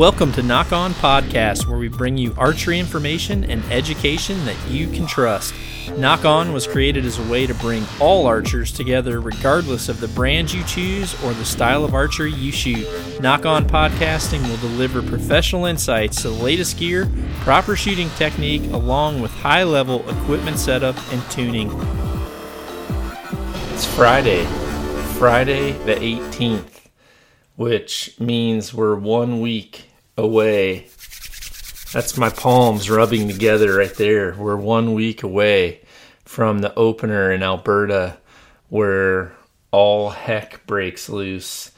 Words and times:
Welcome 0.00 0.32
to 0.32 0.42
Nock 0.42 0.72
On 0.72 0.94
Podcast, 0.94 1.66
where 1.66 1.76
we 1.76 1.88
bring 1.88 2.16
you 2.16 2.34
archery 2.38 2.78
information 2.78 3.44
and 3.44 3.62
education 3.70 4.42
that 4.46 4.56
you 4.66 4.88
can 4.88 5.06
trust. 5.06 5.52
Nock 5.98 6.24
On 6.24 6.54
was 6.54 6.66
created 6.66 7.04
as 7.04 7.18
a 7.18 7.30
way 7.30 7.46
to 7.46 7.52
bring 7.56 7.84
all 8.00 8.26
archers 8.26 8.72
together, 8.72 9.20
regardless 9.20 9.90
of 9.90 10.00
the 10.00 10.08
brand 10.08 10.54
you 10.54 10.64
choose 10.64 11.12
or 11.22 11.34
the 11.34 11.44
style 11.44 11.84
of 11.84 11.92
archery 11.92 12.32
you 12.32 12.50
shoot. 12.50 12.88
Nock 13.20 13.44
On 13.44 13.66
Podcasting 13.66 14.40
will 14.48 14.56
deliver 14.66 15.02
professional 15.02 15.66
insights 15.66 16.22
to 16.22 16.30
the 16.30 16.34
latest 16.42 16.78
gear, 16.78 17.06
proper 17.40 17.76
shooting 17.76 18.08
technique, 18.16 18.62
along 18.72 19.20
with 19.20 19.30
high 19.32 19.64
level 19.64 20.08
equipment 20.08 20.58
setup 20.58 20.96
and 21.12 21.22
tuning. 21.30 21.70
It's 23.74 23.84
Friday, 23.84 24.46
Friday 25.18 25.72
the 25.84 25.96
18th 25.96 26.78
which 27.56 28.18
means 28.18 28.72
we're 28.72 28.94
one 28.94 29.38
week 29.38 29.89
away. 30.20 30.86
That's 31.92 32.16
my 32.16 32.30
palms 32.30 32.88
rubbing 32.88 33.28
together 33.28 33.76
right 33.76 33.94
there. 33.94 34.34
We're 34.34 34.56
one 34.56 34.94
week 34.94 35.22
away 35.22 35.80
from 36.24 36.60
the 36.60 36.74
opener 36.76 37.32
in 37.32 37.42
Alberta 37.42 38.16
where 38.68 39.32
all 39.72 40.10
heck 40.10 40.64
breaks 40.66 41.08
loose. 41.08 41.72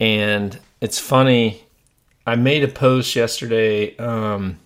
And 0.00 0.58
it's 0.80 0.98
funny, 0.98 1.64
I 2.26 2.34
made 2.34 2.64
a 2.64 2.68
post 2.68 3.14
yesterday, 3.14 3.96
um, 3.96 4.58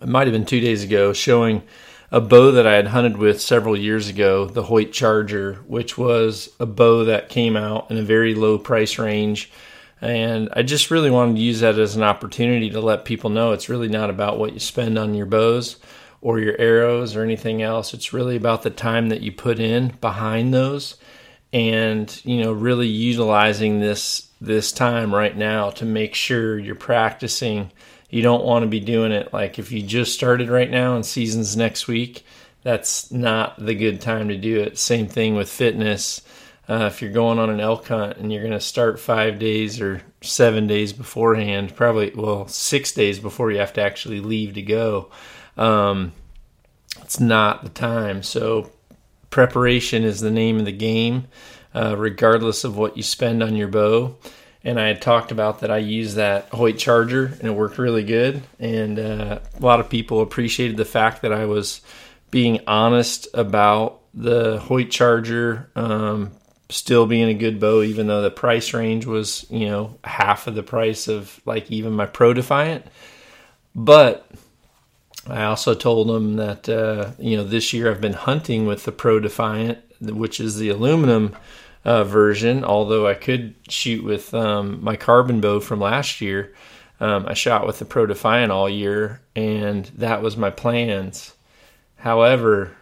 it 0.00 0.08
might 0.08 0.26
have 0.26 0.32
been 0.32 0.46
two 0.46 0.60
days 0.60 0.84
ago, 0.84 1.12
showing 1.12 1.62
a 2.12 2.20
bow 2.20 2.52
that 2.52 2.66
I 2.66 2.74
had 2.74 2.86
hunted 2.86 3.16
with 3.16 3.42
several 3.42 3.76
years 3.76 4.08
ago, 4.08 4.46
the 4.46 4.62
Hoyt 4.62 4.92
Charger, 4.92 5.54
which 5.66 5.98
was 5.98 6.48
a 6.60 6.66
bow 6.66 7.04
that 7.06 7.28
came 7.28 7.56
out 7.56 7.90
in 7.90 7.96
a 7.96 8.02
very 8.02 8.34
low 8.34 8.58
price 8.58 8.98
range 8.98 9.50
and 10.04 10.48
I 10.52 10.62
just 10.62 10.90
really 10.90 11.10
wanted 11.10 11.36
to 11.36 11.42
use 11.42 11.60
that 11.60 11.78
as 11.78 11.96
an 11.96 12.02
opportunity 12.02 12.70
to 12.70 12.80
let 12.80 13.04
people 13.04 13.30
know 13.30 13.52
it's 13.52 13.68
really 13.68 13.88
not 13.88 14.10
about 14.10 14.38
what 14.38 14.52
you 14.52 14.60
spend 14.60 14.98
on 14.98 15.14
your 15.14 15.26
bows 15.26 15.76
or 16.20 16.38
your 16.38 16.56
arrows 16.58 17.16
or 17.16 17.22
anything 17.22 17.62
else. 17.62 17.94
It's 17.94 18.12
really 18.12 18.36
about 18.36 18.62
the 18.62 18.70
time 18.70 19.08
that 19.10 19.20
you 19.20 19.32
put 19.32 19.60
in 19.60 19.88
behind 20.00 20.52
those 20.52 20.96
and, 21.52 22.20
you 22.24 22.42
know, 22.42 22.52
really 22.52 22.88
utilizing 22.88 23.80
this 23.80 24.28
this 24.40 24.72
time 24.72 25.14
right 25.14 25.36
now 25.36 25.70
to 25.70 25.84
make 25.86 26.14
sure 26.14 26.58
you're 26.58 26.74
practicing. 26.74 27.70
You 28.10 28.22
don't 28.22 28.44
want 28.44 28.62
to 28.62 28.68
be 28.68 28.80
doing 28.80 29.12
it 29.12 29.32
like 29.32 29.58
if 29.58 29.72
you 29.72 29.82
just 29.82 30.12
started 30.12 30.50
right 30.50 30.70
now 30.70 30.96
and 30.96 31.06
season's 31.06 31.56
next 31.56 31.88
week, 31.88 32.24
that's 32.62 33.10
not 33.10 33.64
the 33.64 33.74
good 33.74 34.00
time 34.00 34.28
to 34.28 34.36
do 34.36 34.60
it. 34.60 34.76
Same 34.76 35.06
thing 35.06 35.34
with 35.34 35.48
fitness 35.48 36.20
uh, 36.68 36.88
if 36.90 37.02
you're 37.02 37.12
going 37.12 37.38
on 37.38 37.50
an 37.50 37.60
elk 37.60 37.88
hunt 37.88 38.16
and 38.16 38.32
you're 38.32 38.42
going 38.42 38.52
to 38.52 38.60
start 38.60 38.98
five 38.98 39.38
days 39.38 39.80
or 39.80 40.02
seven 40.22 40.66
days 40.66 40.92
beforehand, 40.92 41.76
probably, 41.76 42.10
well, 42.14 42.48
six 42.48 42.92
days 42.92 43.18
before 43.18 43.50
you 43.50 43.58
have 43.58 43.74
to 43.74 43.82
actually 43.82 44.20
leave 44.20 44.54
to 44.54 44.62
go, 44.62 45.10
um, 45.56 46.12
it's 47.02 47.20
not 47.20 47.62
the 47.62 47.70
time. 47.70 48.22
So, 48.22 48.70
preparation 49.28 50.04
is 50.04 50.20
the 50.20 50.30
name 50.30 50.58
of 50.58 50.64
the 50.64 50.72
game, 50.72 51.26
uh, 51.74 51.96
regardless 51.98 52.64
of 52.64 52.78
what 52.78 52.96
you 52.96 53.02
spend 53.02 53.42
on 53.42 53.56
your 53.56 53.68
bow. 53.68 54.16
And 54.62 54.80
I 54.80 54.86
had 54.86 55.02
talked 55.02 55.30
about 55.30 55.60
that 55.60 55.70
I 55.70 55.78
used 55.78 56.16
that 56.16 56.48
Hoyt 56.48 56.78
Charger 56.78 57.26
and 57.26 57.42
it 57.42 57.54
worked 57.54 57.76
really 57.76 58.04
good. 58.04 58.42
And 58.58 58.98
uh, 58.98 59.40
a 59.58 59.60
lot 59.60 59.80
of 59.80 59.90
people 59.90 60.22
appreciated 60.22 60.78
the 60.78 60.86
fact 60.86 61.20
that 61.20 61.32
I 61.32 61.44
was 61.44 61.82
being 62.30 62.60
honest 62.66 63.28
about 63.34 64.00
the 64.14 64.58
Hoyt 64.60 64.90
Charger 64.90 65.68
um, 65.76 66.30
still 66.74 67.06
being 67.06 67.28
a 67.28 67.34
good 67.34 67.60
bow, 67.60 67.82
even 67.82 68.08
though 68.08 68.20
the 68.20 68.30
price 68.30 68.74
range 68.74 69.06
was, 69.06 69.46
you 69.48 69.68
know, 69.68 69.96
half 70.02 70.48
of 70.48 70.56
the 70.56 70.62
price 70.62 71.06
of 71.06 71.40
like 71.46 71.70
even 71.70 71.92
my 71.92 72.04
Pro 72.04 72.34
Defiant. 72.34 72.84
But 73.76 74.28
I 75.28 75.44
also 75.44 75.74
told 75.74 76.08
them 76.08 76.34
that, 76.34 76.68
uh, 76.68 77.12
you 77.18 77.36
know, 77.36 77.44
this 77.44 77.72
year 77.72 77.90
I've 77.90 78.00
been 78.00 78.12
hunting 78.12 78.66
with 78.66 78.84
the 78.84 78.92
Pro 78.92 79.20
Defiant, 79.20 79.78
which 80.00 80.40
is 80.40 80.58
the 80.58 80.68
aluminum 80.68 81.36
uh, 81.84 82.02
version, 82.02 82.64
although 82.64 83.06
I 83.06 83.14
could 83.14 83.54
shoot 83.68 84.02
with 84.02 84.34
um, 84.34 84.82
my 84.82 84.96
carbon 84.96 85.40
bow 85.40 85.60
from 85.60 85.80
last 85.80 86.20
year. 86.20 86.54
Um, 86.98 87.24
I 87.28 87.34
shot 87.34 87.68
with 87.68 87.78
the 87.78 87.84
Pro 87.84 88.06
Defiant 88.06 88.50
all 88.50 88.68
year, 88.68 89.20
and 89.36 89.84
that 89.96 90.22
was 90.22 90.36
my 90.36 90.50
plans. 90.50 91.34
However, 91.98 92.72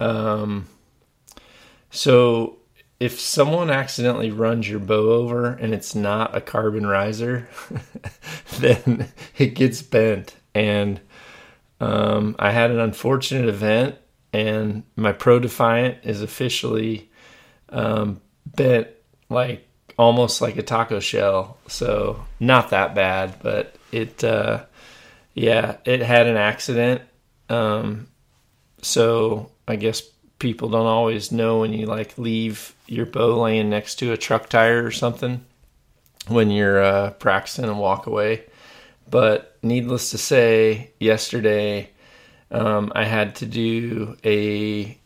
um, 0.00 0.68
so 1.90 2.56
if 2.98 3.20
someone 3.20 3.70
accidentally 3.70 4.30
runs 4.30 4.68
your 4.68 4.80
bow 4.80 5.10
over 5.10 5.48
and 5.48 5.74
it's 5.74 5.94
not 5.94 6.34
a 6.34 6.40
carbon 6.40 6.86
riser, 6.86 7.48
then 8.58 9.08
it 9.36 9.54
gets 9.54 9.82
bent. 9.82 10.34
And 10.54 11.00
um, 11.80 12.36
I 12.38 12.52
had 12.52 12.70
an 12.70 12.80
unfortunate 12.80 13.48
event, 13.48 13.96
and 14.32 14.84
my 14.96 15.12
Pro 15.12 15.38
Defiant 15.38 15.98
is 16.04 16.22
officially 16.22 17.10
um, 17.68 18.20
bent 18.46 18.88
like 19.28 19.68
almost 19.98 20.40
like 20.40 20.56
a 20.56 20.62
taco 20.62 21.00
shell. 21.00 21.58
So 21.68 22.24
not 22.40 22.70
that 22.70 22.94
bad, 22.94 23.36
but 23.42 23.74
it, 23.92 24.24
uh, 24.24 24.64
yeah, 25.34 25.76
it 25.84 26.00
had 26.00 26.26
an 26.26 26.36
accident. 26.36 27.02
Um, 27.50 28.08
so 28.80 29.50
I 29.68 29.76
guess 29.76 30.00
people 30.38 30.70
don't 30.70 30.86
always 30.86 31.30
know 31.30 31.60
when 31.60 31.72
you 31.72 31.86
like 31.86 32.16
leave 32.16 32.74
your 32.86 33.06
bow 33.06 33.40
laying 33.42 33.70
next 33.70 33.96
to 33.96 34.12
a 34.12 34.16
truck 34.16 34.48
tire 34.48 34.84
or 34.84 34.90
something 34.90 35.44
when 36.28 36.50
you're 36.50 36.82
uh, 36.82 37.10
practicing 37.12 37.64
and 37.64 37.78
walk 37.78 38.06
away. 38.06 38.44
But 39.08 39.56
needless 39.62 40.10
to 40.10 40.18
say, 40.18 40.90
yesterday 40.98 41.90
um, 42.50 42.92
I 42.94 43.04
had 43.04 43.36
to 43.36 43.46
do 43.46 44.16
a 44.24 44.98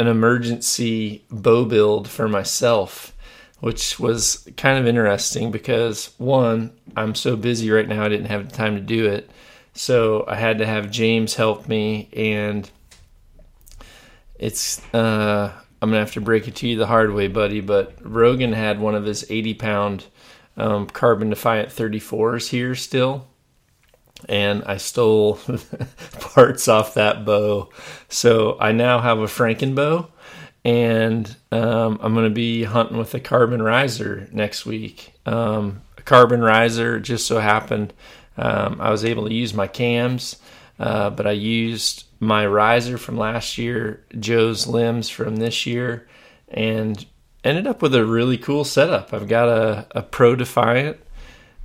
an 0.00 0.06
emergency 0.06 1.24
bow 1.30 1.64
build 1.64 2.08
for 2.08 2.28
myself, 2.28 3.12
which 3.60 3.98
was 3.98 4.48
kind 4.56 4.78
of 4.78 4.86
interesting 4.86 5.50
because 5.50 6.14
one, 6.18 6.72
I'm 6.96 7.16
so 7.16 7.36
busy 7.36 7.70
right 7.70 7.88
now 7.88 8.04
I 8.04 8.08
didn't 8.08 8.26
have 8.26 8.48
the 8.48 8.56
time 8.56 8.76
to 8.76 8.80
do 8.80 9.06
it. 9.06 9.28
So 9.74 10.24
I 10.28 10.36
had 10.36 10.58
to 10.58 10.66
have 10.66 10.90
James 10.90 11.34
help 11.34 11.68
me 11.68 12.08
and 12.12 12.70
it's 14.38 14.82
uh, 14.94 15.52
I'm 15.80 15.90
gonna 15.90 16.00
have 16.00 16.12
to 16.14 16.20
break 16.20 16.48
it 16.48 16.56
to 16.56 16.68
you 16.68 16.76
the 16.76 16.86
hard 16.86 17.12
way, 17.12 17.28
buddy. 17.28 17.60
But 17.60 17.94
Rogan 18.00 18.52
had 18.52 18.80
one 18.80 18.94
of 18.94 19.04
his 19.04 19.24
80 19.30 19.54
pound 19.54 20.04
um, 20.56 20.86
carbon 20.86 21.30
defiant 21.30 21.70
34s 21.70 22.48
here 22.48 22.74
still, 22.74 23.26
and 24.28 24.64
I 24.64 24.76
stole 24.78 25.38
parts 26.20 26.68
off 26.68 26.94
that 26.94 27.24
bow. 27.24 27.70
So 28.08 28.56
I 28.60 28.72
now 28.72 29.00
have 29.00 29.18
a 29.18 29.26
Franken 29.26 29.74
bow, 29.74 30.08
and 30.64 31.36
um, 31.52 31.98
I'm 32.02 32.14
gonna 32.14 32.30
be 32.30 32.64
hunting 32.64 32.98
with 32.98 33.14
a 33.14 33.20
carbon 33.20 33.62
riser 33.62 34.28
next 34.32 34.66
week. 34.66 35.14
Um, 35.26 35.82
a 35.96 36.02
carbon 36.02 36.42
riser 36.42 36.98
just 36.98 37.26
so 37.26 37.38
happened 37.38 37.92
um, 38.38 38.80
I 38.80 38.90
was 38.90 39.04
able 39.04 39.26
to 39.26 39.34
use 39.34 39.52
my 39.52 39.66
cams, 39.66 40.36
uh, 40.78 41.10
but 41.10 41.26
I 41.26 41.32
used 41.32 42.04
my 42.20 42.46
riser 42.46 42.98
from 42.98 43.16
last 43.16 43.58
year, 43.58 44.04
Joe's 44.18 44.66
limbs 44.66 45.08
from 45.08 45.36
this 45.36 45.66
year, 45.66 46.08
and 46.48 47.04
ended 47.44 47.66
up 47.66 47.82
with 47.82 47.94
a 47.94 48.04
really 48.04 48.38
cool 48.38 48.64
setup. 48.64 49.12
I've 49.12 49.28
got 49.28 49.48
a, 49.48 49.86
a 49.92 50.02
Pro 50.02 50.34
Defiant 50.34 50.98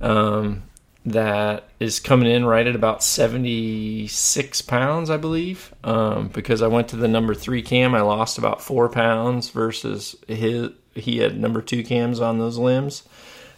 um, 0.00 0.62
that 1.04 1.68
is 1.80 2.00
coming 2.00 2.30
in 2.30 2.44
right 2.44 2.66
at 2.66 2.76
about 2.76 3.02
76 3.02 4.62
pounds, 4.62 5.10
I 5.10 5.16
believe, 5.16 5.74
um, 5.82 6.28
because 6.28 6.62
I 6.62 6.68
went 6.68 6.88
to 6.88 6.96
the 6.96 7.08
number 7.08 7.34
three 7.34 7.62
cam. 7.62 7.94
I 7.94 8.00
lost 8.00 8.38
about 8.38 8.62
four 8.62 8.88
pounds 8.88 9.50
versus 9.50 10.16
his, 10.28 10.70
he 10.94 11.18
had 11.18 11.38
number 11.38 11.60
two 11.60 11.82
cams 11.82 12.20
on 12.20 12.38
those 12.38 12.58
limbs. 12.58 13.02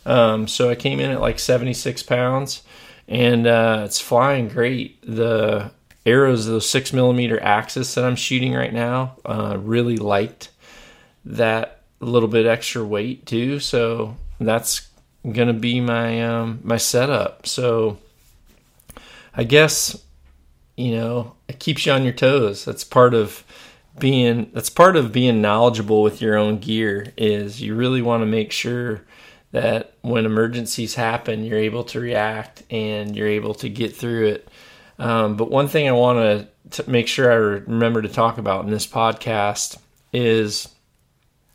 Um, 0.06 0.46
so 0.48 0.70
I 0.70 0.76
came 0.76 1.00
in 1.00 1.10
at 1.10 1.20
like 1.20 1.38
76 1.38 2.02
pounds 2.04 2.62
and 3.08 3.46
uh, 3.46 3.82
it's 3.84 4.00
flying 4.00 4.48
great. 4.48 5.00
The 5.02 5.70
arrows, 6.06 6.46
those 6.46 6.68
six 6.68 6.92
millimeter 6.92 7.42
axis 7.42 7.94
that 7.94 8.04
I'm 8.04 8.16
shooting 8.16 8.54
right 8.54 8.72
now, 8.72 9.16
uh, 9.24 9.58
really 9.60 9.96
liked 9.96 10.50
that 11.24 11.80
little 12.00 12.28
bit 12.28 12.46
extra 12.46 12.84
weight 12.84 13.26
too. 13.26 13.58
So 13.60 14.16
that's 14.40 14.88
gonna 15.30 15.52
be 15.52 15.80
my 15.80 16.22
um, 16.22 16.60
my 16.62 16.76
setup. 16.76 17.46
So 17.46 17.98
I 19.34 19.44
guess 19.44 20.00
you 20.76 20.96
know 20.96 21.34
it 21.48 21.58
keeps 21.58 21.84
you 21.84 21.92
on 21.92 22.04
your 22.04 22.12
toes. 22.12 22.64
That's 22.64 22.84
part 22.84 23.12
of 23.12 23.44
being 23.98 24.50
that's 24.52 24.70
part 24.70 24.96
of 24.96 25.12
being 25.12 25.40
knowledgeable 25.40 26.02
with 26.02 26.20
your 26.20 26.36
own 26.36 26.58
gear 26.58 27.12
is 27.16 27.60
you 27.62 27.74
really 27.74 28.02
want 28.02 28.22
to 28.22 28.26
make 28.26 28.52
sure 28.52 29.02
that 29.52 29.94
when 30.02 30.26
emergencies 30.26 30.94
happen 30.94 31.44
you're 31.44 31.58
able 31.58 31.84
to 31.84 32.00
react 32.00 32.62
and 32.70 33.16
you're 33.16 33.28
able 33.28 33.54
to 33.54 33.68
get 33.68 33.96
through 33.96 34.26
it 34.26 34.48
um, 34.98 35.36
but 35.36 35.50
one 35.50 35.68
thing 35.68 35.88
I 35.88 35.92
want 35.92 36.48
to 36.70 36.90
make 36.90 37.08
sure 37.08 37.30
I 37.30 37.36
remember 37.36 38.02
to 38.02 38.08
talk 38.08 38.38
about 38.38 38.64
in 38.64 38.70
this 38.70 38.86
podcast 38.86 39.78
is 40.12 40.68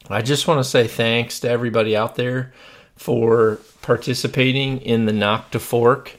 I 0.10 0.22
just 0.22 0.48
want 0.48 0.60
to 0.60 0.70
say 0.70 0.88
thanks 0.88 1.40
to 1.42 1.50
everybody 1.50 1.96
out 1.96 2.16
there 2.16 2.54
for 2.96 3.60
participating 3.82 4.80
in 4.80 5.06
the 5.06 5.14
Nock 5.14 5.52
to 5.52 5.60
Fork. 5.60 6.18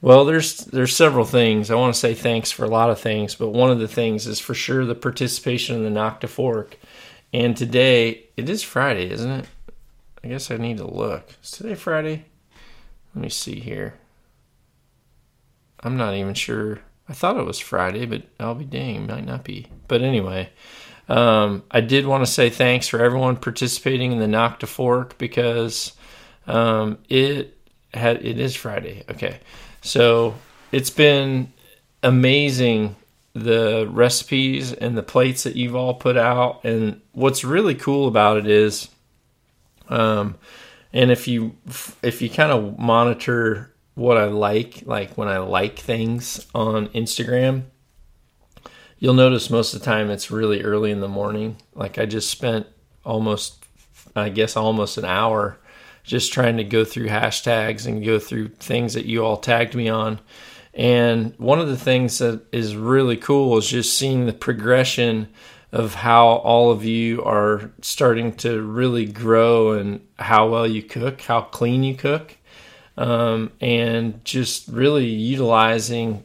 Well, 0.00 0.24
there's 0.24 0.56
there's 0.56 0.96
several 0.96 1.24
things. 1.24 1.70
I 1.70 1.76
want 1.76 1.94
to 1.94 2.00
say 2.00 2.14
thanks 2.14 2.50
for 2.50 2.64
a 2.64 2.68
lot 2.68 2.90
of 2.90 2.98
things, 3.00 3.34
but 3.34 3.50
one 3.50 3.70
of 3.70 3.78
the 3.78 3.88
things 3.88 4.26
is 4.26 4.40
for 4.40 4.54
sure 4.54 4.84
the 4.84 4.94
participation 4.94 5.76
in 5.76 5.84
the 5.84 5.90
Nock 5.90 6.20
to 6.20 6.28
Fork. 6.28 6.76
And 7.32 7.56
today 7.56 8.24
it 8.36 8.48
is 8.48 8.62
Friday, 8.62 9.10
isn't 9.10 9.30
it? 9.30 9.46
I 10.24 10.28
guess 10.28 10.50
I 10.50 10.56
need 10.56 10.78
to 10.78 10.86
look. 10.86 11.30
Is 11.42 11.50
today 11.52 11.74
Friday? 11.74 12.24
Let 13.14 13.22
me 13.22 13.28
see 13.28 13.60
here. 13.60 13.94
I'm 15.82 15.96
not 15.96 16.14
even 16.14 16.34
sure. 16.34 16.80
I 17.08 17.12
thought 17.12 17.36
it 17.36 17.46
was 17.46 17.58
Friday, 17.58 18.06
but 18.06 18.22
I'll 18.38 18.54
be 18.54 18.64
dang, 18.64 19.06
might 19.06 19.26
not 19.26 19.44
be. 19.44 19.66
But 19.88 20.02
anyway, 20.02 20.50
um, 21.08 21.64
I 21.70 21.80
did 21.80 22.06
want 22.06 22.24
to 22.24 22.30
say 22.30 22.48
thanks 22.50 22.88
for 22.88 23.00
everyone 23.00 23.36
participating 23.36 24.12
in 24.12 24.18
the 24.18 24.28
Nock 24.28 24.60
to 24.60 24.66
Fork 24.66 25.18
because 25.18 25.92
um, 26.46 26.98
it 27.08 27.58
had 27.92 28.24
it 28.24 28.38
is 28.38 28.54
Friday. 28.54 29.04
Okay, 29.10 29.40
so 29.82 30.34
it's 30.70 30.90
been 30.90 31.52
amazing 32.02 32.96
the 33.34 33.88
recipes 33.90 34.72
and 34.72 34.96
the 34.96 35.02
plates 35.02 35.44
that 35.44 35.56
you've 35.56 35.74
all 35.74 35.94
put 35.94 36.16
out, 36.16 36.64
and 36.64 37.00
what's 37.12 37.44
really 37.44 37.74
cool 37.74 38.06
about 38.06 38.36
it 38.36 38.46
is, 38.46 38.88
um, 39.88 40.36
and 40.92 41.10
if 41.10 41.26
you 41.26 41.56
if 42.02 42.22
you 42.22 42.30
kind 42.30 42.52
of 42.52 42.78
monitor 42.78 43.71
what 43.94 44.16
I 44.16 44.24
like, 44.24 44.82
like 44.86 45.16
when 45.18 45.28
I 45.28 45.38
like 45.38 45.78
things 45.78 46.46
on 46.54 46.88
Instagram, 46.88 47.64
you'll 48.98 49.14
notice 49.14 49.50
most 49.50 49.74
of 49.74 49.80
the 49.80 49.86
time 49.86 50.10
it's 50.10 50.30
really 50.30 50.62
early 50.62 50.90
in 50.90 51.00
the 51.00 51.08
morning. 51.08 51.56
Like 51.74 51.98
I 51.98 52.06
just 52.06 52.30
spent 52.30 52.66
almost, 53.04 53.64
I 54.16 54.30
guess, 54.30 54.56
almost 54.56 54.96
an 54.96 55.04
hour 55.04 55.58
just 56.04 56.32
trying 56.32 56.56
to 56.56 56.64
go 56.64 56.84
through 56.84 57.08
hashtags 57.08 57.86
and 57.86 58.04
go 58.04 58.18
through 58.18 58.48
things 58.48 58.94
that 58.94 59.06
you 59.06 59.24
all 59.24 59.36
tagged 59.36 59.74
me 59.74 59.88
on. 59.88 60.20
And 60.74 61.34
one 61.36 61.60
of 61.60 61.68
the 61.68 61.76
things 61.76 62.18
that 62.18 62.42
is 62.50 62.74
really 62.74 63.16
cool 63.16 63.56
is 63.58 63.68
just 63.68 63.96
seeing 63.96 64.24
the 64.24 64.32
progression 64.32 65.28
of 65.70 65.94
how 65.94 66.26
all 66.26 66.70
of 66.70 66.84
you 66.84 67.22
are 67.24 67.70
starting 67.82 68.34
to 68.36 68.62
really 68.62 69.06
grow 69.06 69.72
and 69.72 70.06
how 70.18 70.48
well 70.48 70.66
you 70.66 70.82
cook, 70.82 71.20
how 71.22 71.42
clean 71.42 71.82
you 71.82 71.94
cook 71.94 72.36
um, 72.96 73.50
and 73.60 74.24
just 74.24 74.68
really 74.68 75.06
utilizing 75.06 76.24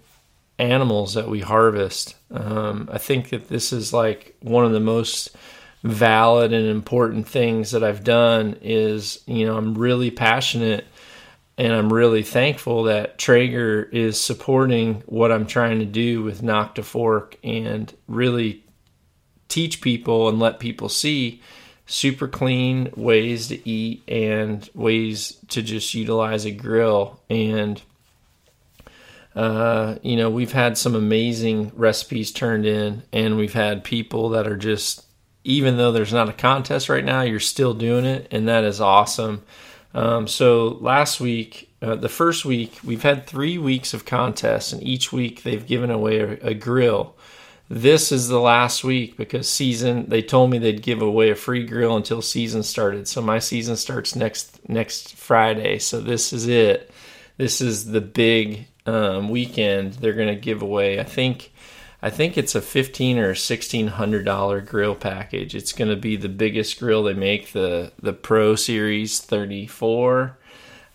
animals 0.60 1.14
that 1.14 1.30
we 1.30 1.40
harvest. 1.40 2.16
Um, 2.32 2.90
I 2.92 2.98
think 2.98 3.30
that 3.30 3.48
this 3.48 3.72
is 3.72 3.94
like 3.94 4.36
one 4.42 4.66
of 4.66 4.72
the 4.72 4.80
most 4.80 5.36
valid 5.84 6.54
and 6.54 6.68
important 6.68 7.28
things 7.28 7.72
that 7.72 7.84
I've 7.84 8.04
done 8.04 8.58
is, 8.62 9.24
you 9.28 9.46
know, 9.46 9.58
I'm 9.58 9.78
really 9.78 10.12
passionate 10.12 10.86
and 11.58 11.74
I'm 11.74 11.92
really 11.92 12.24
thankful 12.24 12.84
that 12.84 13.18
Traeger 13.18 13.84
is 13.92 14.20
supporting 14.20 15.02
what 15.06 15.32
I'm 15.32 15.48
trying 15.48 15.80
to 15.80 15.86
do 15.86 16.22
with 16.22 16.44
Nock 16.44 16.76
to 16.76 16.84
Fork 16.84 17.38
and 17.44 17.92
really 18.08 18.64
teach 19.48 19.82
people 19.82 20.30
and 20.30 20.40
let 20.40 20.60
people 20.60 20.90
see 20.90 21.42
super 21.88 22.28
clean 22.28 22.92
ways 22.96 23.48
to 23.48 23.68
eat 23.68 24.04
and 24.08 24.70
ways 24.76 25.38
to 25.48 25.62
just 25.62 25.94
utilize 25.94 26.46
a 26.46 26.52
grill. 26.52 27.20
And, 27.30 27.82
uh, 29.36 29.96
you 30.04 30.18
know, 30.18 30.30
we've 30.30 30.52
had 30.52 30.78
some 30.78 30.96
amazing 30.96 31.72
recipes 31.76 32.32
turned 32.32 32.66
in, 32.66 33.04
and 33.12 33.38
we've 33.38 33.54
had 33.54 33.84
people 33.84 34.30
that 34.30 34.48
are 34.48 34.58
just, 34.58 35.06
even 35.44 35.78
though 35.78 35.94
there's 35.94 36.14
not 36.14 36.30
a 36.30 36.34
contest 36.34 36.90
right 36.90 37.06
now, 37.06 37.22
you're 37.22 37.40
still 37.40 37.74
doing 37.74 38.06
it, 38.06 38.28
and 38.32 38.48
that 38.48 38.66
is 38.66 38.82
awesome. 38.82 39.44
Um, 39.94 40.28
so 40.28 40.78
last 40.82 41.20
week, 41.20 41.70
uh, 41.82 41.96
the 41.96 42.10
first 42.10 42.44
week, 42.44 42.80
we've 42.84 43.04
had 43.04 43.26
three 43.26 43.58
weeks 43.58 43.94
of 43.94 44.06
contests, 44.06 44.74
and 44.74 44.84
each 44.84 45.14
week 45.14 45.44
they've 45.44 45.66
given 45.66 45.90
away 45.90 46.20
a, 46.20 46.48
a 46.48 46.54
grill 46.54 47.16
this 47.70 48.12
is 48.12 48.28
the 48.28 48.40
last 48.40 48.84
week 48.84 49.18
because 49.18 49.50
season 49.50 50.08
they 50.10 50.22
told 50.22 50.50
me 50.50 50.58
they'd 50.58 50.82
give 50.82 51.02
away 51.02 51.30
a 51.30 51.36
free 51.36 51.66
grill 51.66 51.96
until 51.96 52.22
season 52.22 52.64
started. 52.64 53.08
So 53.08 53.22
my 53.22 53.40
season 53.40 53.76
starts 53.76 54.16
next 54.16 54.68
next 54.70 55.16
friday. 55.16 55.80
So 55.80 56.00
this 56.00 56.32
is 56.32 56.48
it. 56.48 56.92
This 57.38 57.62
is 57.62 57.92
the 57.92 58.02
big 58.02 58.68
um, 58.86 59.30
weekend 59.30 59.94
they're 59.94 60.14
going 60.14 60.34
to 60.34 60.36
give 60.36 60.62
away. 60.62 61.00
I 61.00 61.04
think 61.04 61.52
i 62.00 62.12
think 62.12 62.38
it's 62.38 62.54
a 62.54 62.62
15 62.62 63.18
or 63.18 63.30
1600 63.30 64.24
dollar 64.24 64.62
grill 64.62 64.96
package. 64.96 65.56
It's 65.56 65.74
going 65.74 65.90
to 65.90 65.98
be 65.98 66.16
the 66.16 66.30
biggest 66.30 66.80
grill. 66.80 67.04
They 67.04 67.14
make 67.14 67.52
the 67.52 67.92
the 68.02 68.14
pro 68.14 68.56
series 68.56 69.20
34 69.20 70.38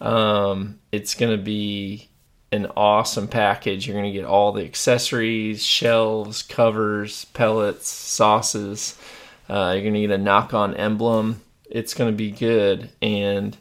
um, 0.03 0.81
it's 0.91 1.15
going 1.15 1.37
to 1.37 1.43
be 1.43 2.09
an 2.53 2.67
awesome 2.77 3.27
package. 3.27 3.87
You're 3.87 3.99
going 3.99 4.13
to 4.13 4.19
get 4.19 4.27
all 4.27 4.53
the 4.53 4.65
accessories, 4.65 5.65
shelves, 5.65 6.43
covers, 6.43 7.25
pellets, 7.27 7.89
sauces. 7.89 8.99
Uh, 9.49 9.73
you're 9.75 9.83
going 9.83 9.95
to 9.95 10.01
get 10.01 10.11
a 10.11 10.19
nock 10.19 10.55
on 10.55 10.75
emblem. 10.75 11.41
It's 11.69 11.95
going 11.95 12.13
to 12.13 12.17
be 12.17 12.31
good. 12.31 12.91
And, 13.01 13.57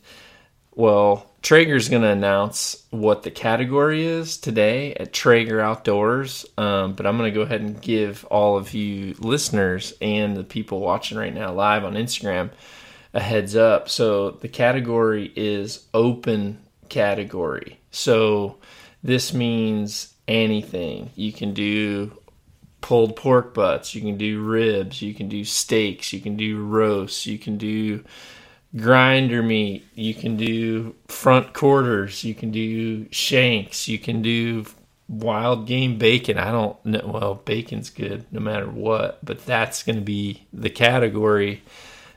well, 0.76 1.32
Traeger's 1.42 1.90
going 1.90 2.04
to 2.04 2.10
announce 2.10 2.84
what 2.92 3.24
the 3.24 3.32
category 3.32 4.06
is 4.06 4.38
today 4.38 4.94
at 4.96 5.14
Traeger 5.14 5.62
Outdoors. 5.62 6.46
Um, 6.58 6.94
but 6.94 7.08
I'm 7.08 7.18
going 7.18 7.32
to 7.32 7.36
go 7.36 7.42
ahead 7.42 7.62
and 7.62 7.82
give 7.82 8.26
all 8.26 8.58
of 8.58 8.74
you 8.74 9.16
listeners 9.20 9.94
and 10.02 10.36
the 10.36 10.44
people 10.44 10.82
watching 10.82 11.18
right 11.18 11.34
now 11.34 11.54
live 11.54 11.86
on 11.86 11.94
Instagram 11.94 12.52
a 13.14 13.20
heads 13.20 13.56
up. 13.56 13.90
So 13.90 14.32
the 14.32 14.48
category 14.48 15.32
is 15.36 15.88
open 15.94 16.60
category. 16.90 17.80
So 17.92 18.58
this 19.04 19.34
means 19.34 20.14
anything. 20.28 21.10
You 21.16 21.34
can 21.34 21.54
do 21.54 22.18
pulled 22.82 23.16
pork 23.16 23.54
butts, 23.54 23.94
you 23.94 24.02
can 24.02 24.18
do 24.18 24.42
ribs, 24.42 25.02
you 25.02 25.14
can 25.14 25.30
do 25.30 25.46
steaks, 25.46 26.12
you 26.12 26.20
can 26.20 26.36
do 26.36 26.64
roasts, 26.64 27.28
you 27.28 27.38
can 27.38 27.58
do 27.58 28.04
grinder 28.76 29.44
meat, 29.44 29.86
you 29.94 30.14
can 30.14 30.36
do 30.36 30.96
front 31.08 31.54
quarters, 31.54 32.24
you 32.24 32.34
can 32.34 32.52
do 32.52 33.08
shanks, 33.12 33.88
you 33.88 34.00
can 34.00 34.22
do 34.22 34.66
wild 35.12 35.68
game 35.68 35.98
bacon. 35.98 36.38
I 36.38 36.52
don't 36.52 36.84
know. 36.86 37.02
Well, 37.06 37.36
bacon's 37.36 37.90
good 37.90 38.26
no 38.32 38.40
matter 38.40 38.70
what, 38.70 39.24
but 39.24 39.46
that's 39.46 39.84
going 39.84 39.98
to 39.98 40.02
be 40.02 40.48
the 40.54 40.70
category. 40.70 41.64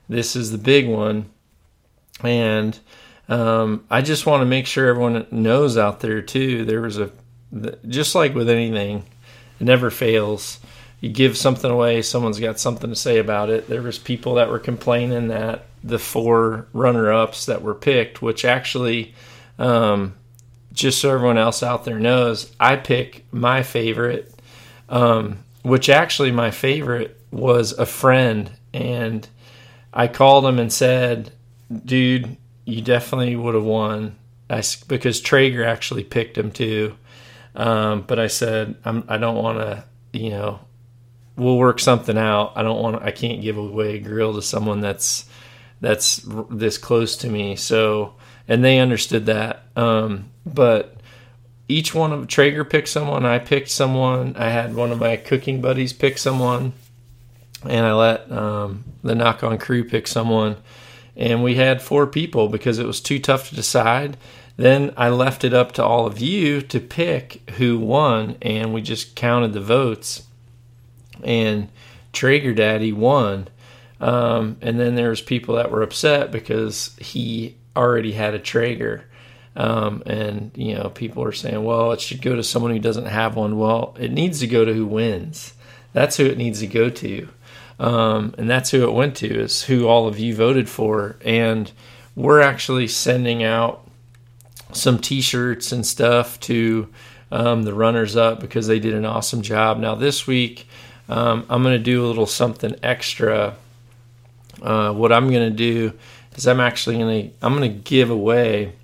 This 0.08 0.36
is 0.36 0.50
the 0.50 0.58
big 0.58 0.88
one. 0.88 1.30
And 2.22 2.78
um, 3.28 3.84
I 3.90 4.02
just 4.02 4.26
want 4.26 4.42
to 4.42 4.46
make 4.46 4.66
sure 4.66 4.88
everyone 4.88 5.26
knows 5.30 5.76
out 5.76 6.00
there 6.00 6.22
too. 6.22 6.64
There 6.64 6.80
was 6.80 6.98
a 6.98 7.10
just 7.86 8.14
like 8.14 8.34
with 8.34 8.50
anything, 8.50 9.04
it 9.60 9.64
never 9.64 9.90
fails. 9.90 10.60
You 11.00 11.10
give 11.10 11.36
something 11.36 11.70
away, 11.70 12.02
someone's 12.02 12.40
got 12.40 12.58
something 12.58 12.90
to 12.90 12.96
say 12.96 13.18
about 13.18 13.50
it. 13.50 13.68
There 13.68 13.82
was 13.82 13.98
people 13.98 14.34
that 14.34 14.48
were 14.48 14.58
complaining 14.58 15.28
that 15.28 15.66
the 15.82 15.98
four 15.98 16.66
runner-ups 16.72 17.46
that 17.46 17.62
were 17.62 17.74
picked, 17.74 18.22
which 18.22 18.44
actually, 18.44 19.14
um, 19.58 20.14
just 20.72 21.00
so 21.00 21.12
everyone 21.12 21.36
else 21.36 21.62
out 21.62 21.84
there 21.84 21.98
knows, 21.98 22.50
I 22.58 22.76
pick 22.76 23.26
my 23.30 23.62
favorite, 23.62 24.32
um, 24.88 25.38
which 25.62 25.88
actually 25.90 26.32
my 26.32 26.50
favorite 26.50 27.20
was 27.30 27.72
a 27.72 27.86
friend, 27.86 28.50
and 28.72 29.28
I 29.92 30.08
called 30.08 30.46
him 30.46 30.58
and 30.58 30.72
said, 30.72 31.30
"Dude, 31.84 32.36
you 32.64 32.82
definitely 32.82 33.36
would 33.36 33.54
have 33.54 33.64
won. 33.64 34.16
I, 34.50 34.62
because 34.88 35.20
Traeger 35.20 35.64
actually 35.64 36.04
picked 36.04 36.36
him 36.36 36.50
too. 36.50 36.96
Um, 37.54 38.02
but 38.02 38.18
I 38.18 38.26
said, 38.26 38.76
I'm, 38.84 39.04
I 39.08 39.16
don't 39.16 39.42
want 39.42 39.58
to, 39.58 39.84
you 40.12 40.30
know, 40.30 40.60
we'll 41.36 41.56
work 41.56 41.80
something 41.80 42.18
out. 42.18 42.52
I 42.56 42.62
don't 42.62 42.82
want, 42.82 43.02
I 43.02 43.10
can't 43.10 43.42
give 43.42 43.56
away 43.56 43.96
a 43.96 44.00
grill 44.00 44.34
to 44.34 44.42
someone 44.42 44.80
that's, 44.80 45.26
that's 45.80 46.20
this 46.50 46.78
close 46.78 47.16
to 47.18 47.28
me. 47.28 47.56
So, 47.56 48.14
and 48.48 48.64
they 48.64 48.78
understood 48.78 49.26
that. 49.26 49.64
Um, 49.76 50.30
but 50.44 50.96
each 51.68 51.94
one 51.94 52.12
of 52.12 52.28
Traeger 52.28 52.64
picked 52.64 52.88
someone. 52.88 53.24
I 53.24 53.38
picked 53.38 53.70
someone. 53.70 54.36
I 54.36 54.50
had 54.50 54.74
one 54.74 54.92
of 54.92 55.00
my 55.00 55.16
cooking 55.16 55.60
buddies 55.60 55.92
pick 55.92 56.18
someone, 56.18 56.74
and 57.62 57.86
I 57.86 57.92
let 57.94 58.30
um, 58.30 58.84
the 59.02 59.14
nock 59.14 59.42
on 59.42 59.58
crew 59.58 59.84
pick 59.84 60.06
someone 60.06 60.56
and 61.16 61.42
we 61.42 61.54
had 61.54 61.82
four 61.82 62.06
people 62.06 62.48
because 62.48 62.78
it 62.78 62.86
was 62.86 63.00
too 63.00 63.18
tough 63.18 63.48
to 63.48 63.54
decide. 63.54 64.16
Then 64.56 64.92
I 64.96 65.08
left 65.08 65.44
it 65.44 65.52
up 65.52 65.72
to 65.72 65.84
all 65.84 66.06
of 66.06 66.20
you 66.20 66.60
to 66.62 66.80
pick 66.80 67.50
who 67.52 67.78
won, 67.78 68.36
and 68.40 68.72
we 68.72 68.82
just 68.82 69.16
counted 69.16 69.52
the 69.52 69.60
votes. 69.60 70.24
And 71.22 71.68
Traeger 72.12 72.54
Daddy 72.54 72.92
won. 72.92 73.48
Um, 74.00 74.56
and 74.60 74.78
then 74.78 74.94
there 74.94 75.10
was 75.10 75.20
people 75.20 75.56
that 75.56 75.70
were 75.70 75.82
upset 75.82 76.30
because 76.30 76.94
he 76.98 77.56
already 77.76 78.12
had 78.12 78.34
a 78.34 78.38
Traeger. 78.38 79.06
Um, 79.56 80.02
and 80.06 80.50
you 80.56 80.74
know, 80.74 80.88
people 80.90 81.22
are 81.24 81.32
saying, 81.32 81.62
"Well, 81.62 81.92
it 81.92 82.00
should 82.00 82.22
go 82.22 82.34
to 82.34 82.42
someone 82.42 82.72
who 82.72 82.80
doesn't 82.80 83.06
have 83.06 83.36
one." 83.36 83.56
Well, 83.56 83.96
it 83.98 84.10
needs 84.10 84.40
to 84.40 84.48
go 84.48 84.64
to 84.64 84.72
who 84.74 84.86
wins. 84.86 85.54
That's 85.92 86.16
who 86.16 86.26
it 86.26 86.38
needs 86.38 86.60
to 86.60 86.66
go 86.66 86.90
to 86.90 87.28
um, 87.78 88.34
and 88.38 88.48
that's 88.48 88.70
who 88.70 88.84
it 88.84 88.92
went 88.92 89.16
to. 89.16 89.40
Is 89.40 89.62
who 89.64 89.86
all 89.86 90.06
of 90.06 90.18
you 90.18 90.34
voted 90.34 90.68
for, 90.68 91.16
and 91.24 91.70
we're 92.14 92.40
actually 92.40 92.88
sending 92.88 93.42
out 93.42 93.88
some 94.72 94.98
t-shirts 94.98 95.72
and 95.72 95.86
stuff 95.86 96.38
to 96.40 96.88
um, 97.30 97.62
the 97.62 97.74
runners 97.74 98.16
up 98.16 98.40
because 98.40 98.66
they 98.66 98.78
did 98.78 98.94
an 98.94 99.04
awesome 99.04 99.42
job. 99.42 99.78
Now 99.78 99.94
this 99.94 100.26
week, 100.26 100.68
um, 101.08 101.44
I'm 101.48 101.62
going 101.62 101.76
to 101.76 101.82
do 101.82 102.04
a 102.04 102.06
little 102.06 102.26
something 102.26 102.74
extra. 102.82 103.56
Uh, 104.62 104.92
what 104.92 105.12
I'm 105.12 105.30
going 105.30 105.50
to 105.50 105.56
do 105.56 105.92
is 106.36 106.46
I'm 106.46 106.60
actually 106.60 106.98
going 106.98 107.30
to 107.30 107.36
I'm 107.42 107.56
going 107.56 107.70
to 107.70 107.78
give 107.78 108.10
away 108.10 108.74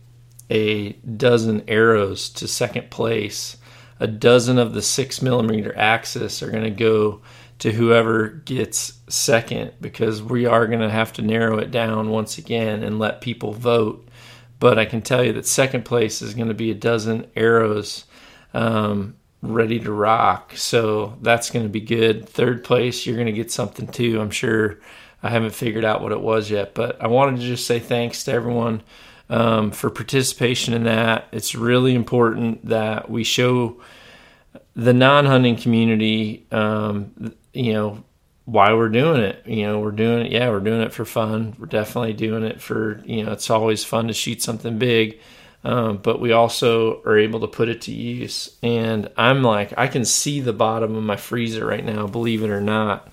a 0.50 0.92
dozen 0.92 1.62
arrows 1.68 2.28
to 2.30 2.48
second 2.48 2.90
place. 2.90 3.56
A 4.00 4.06
dozen 4.06 4.58
of 4.58 4.72
the 4.72 4.82
six 4.82 5.22
millimeter 5.22 5.76
axis 5.76 6.42
are 6.42 6.50
going 6.50 6.64
to 6.64 6.70
go 6.70 7.20
to 7.60 7.72
whoever 7.72 8.28
gets 8.28 8.94
second 9.08 9.72
because 9.80 10.22
we 10.22 10.46
are 10.46 10.66
going 10.66 10.80
to 10.80 10.90
have 10.90 11.12
to 11.14 11.22
narrow 11.22 11.58
it 11.58 11.70
down 11.70 12.10
once 12.10 12.38
again 12.38 12.82
and 12.82 12.98
let 12.98 13.20
people 13.20 13.52
vote. 13.52 14.08
But 14.58 14.78
I 14.78 14.84
can 14.84 15.02
tell 15.02 15.24
you 15.24 15.32
that 15.34 15.46
second 15.46 15.84
place 15.84 16.20
is 16.20 16.34
going 16.34 16.48
to 16.48 16.54
be 16.54 16.70
a 16.70 16.74
dozen 16.74 17.30
arrows 17.36 18.04
um, 18.52 19.16
ready 19.42 19.78
to 19.80 19.92
rock. 19.92 20.52
So 20.56 21.16
that's 21.22 21.50
going 21.50 21.64
to 21.64 21.70
be 21.70 21.80
good. 21.80 22.28
Third 22.28 22.64
place, 22.64 23.06
you're 23.06 23.16
going 23.16 23.26
to 23.26 23.32
get 23.32 23.50
something 23.50 23.86
too. 23.86 24.20
I'm 24.20 24.30
sure 24.30 24.78
I 25.22 25.28
haven't 25.30 25.54
figured 25.54 25.84
out 25.84 26.02
what 26.02 26.12
it 26.12 26.20
was 26.20 26.50
yet, 26.50 26.74
but 26.74 27.00
I 27.02 27.08
wanted 27.08 27.40
to 27.40 27.46
just 27.46 27.66
say 27.66 27.78
thanks 27.78 28.24
to 28.24 28.32
everyone 28.32 28.82
um, 29.28 29.70
for 29.70 29.90
participation 29.90 30.74
in 30.74 30.84
that. 30.84 31.28
It's 31.30 31.54
really 31.54 31.94
important 31.94 32.66
that 32.66 33.10
we 33.10 33.22
show 33.22 33.80
the 34.74 34.92
non-hunting 34.92 35.56
community, 35.56 36.46
um, 36.52 37.34
you 37.60 37.74
know, 37.74 38.04
why 38.46 38.72
we're 38.72 38.88
doing 38.88 39.20
it. 39.20 39.42
You 39.46 39.66
know, 39.66 39.80
we're 39.80 39.90
doing 39.90 40.26
it. 40.26 40.32
Yeah, 40.32 40.48
we're 40.48 40.60
doing 40.60 40.80
it 40.80 40.92
for 40.92 41.04
fun. 41.04 41.54
We're 41.58 41.66
definitely 41.66 42.14
doing 42.14 42.42
it 42.42 42.60
for 42.60 43.02
you 43.04 43.24
know. 43.24 43.32
It's 43.32 43.50
always 43.50 43.84
fun 43.84 44.08
to 44.08 44.14
shoot 44.14 44.42
something 44.42 44.78
big, 44.78 45.20
um, 45.62 45.98
but 45.98 46.20
we 46.20 46.32
also 46.32 47.02
are 47.02 47.18
able 47.18 47.40
to 47.40 47.46
put 47.46 47.68
it 47.68 47.82
to 47.82 47.92
use. 47.92 48.56
And 48.62 49.10
I'm 49.16 49.42
like, 49.42 49.74
I 49.76 49.88
can 49.88 50.04
see 50.04 50.40
the 50.40 50.54
bottom 50.54 50.96
of 50.96 51.04
my 51.04 51.16
freezer 51.16 51.66
right 51.66 51.84
now. 51.84 52.06
Believe 52.06 52.42
it 52.42 52.50
or 52.50 52.62
not, 52.62 53.08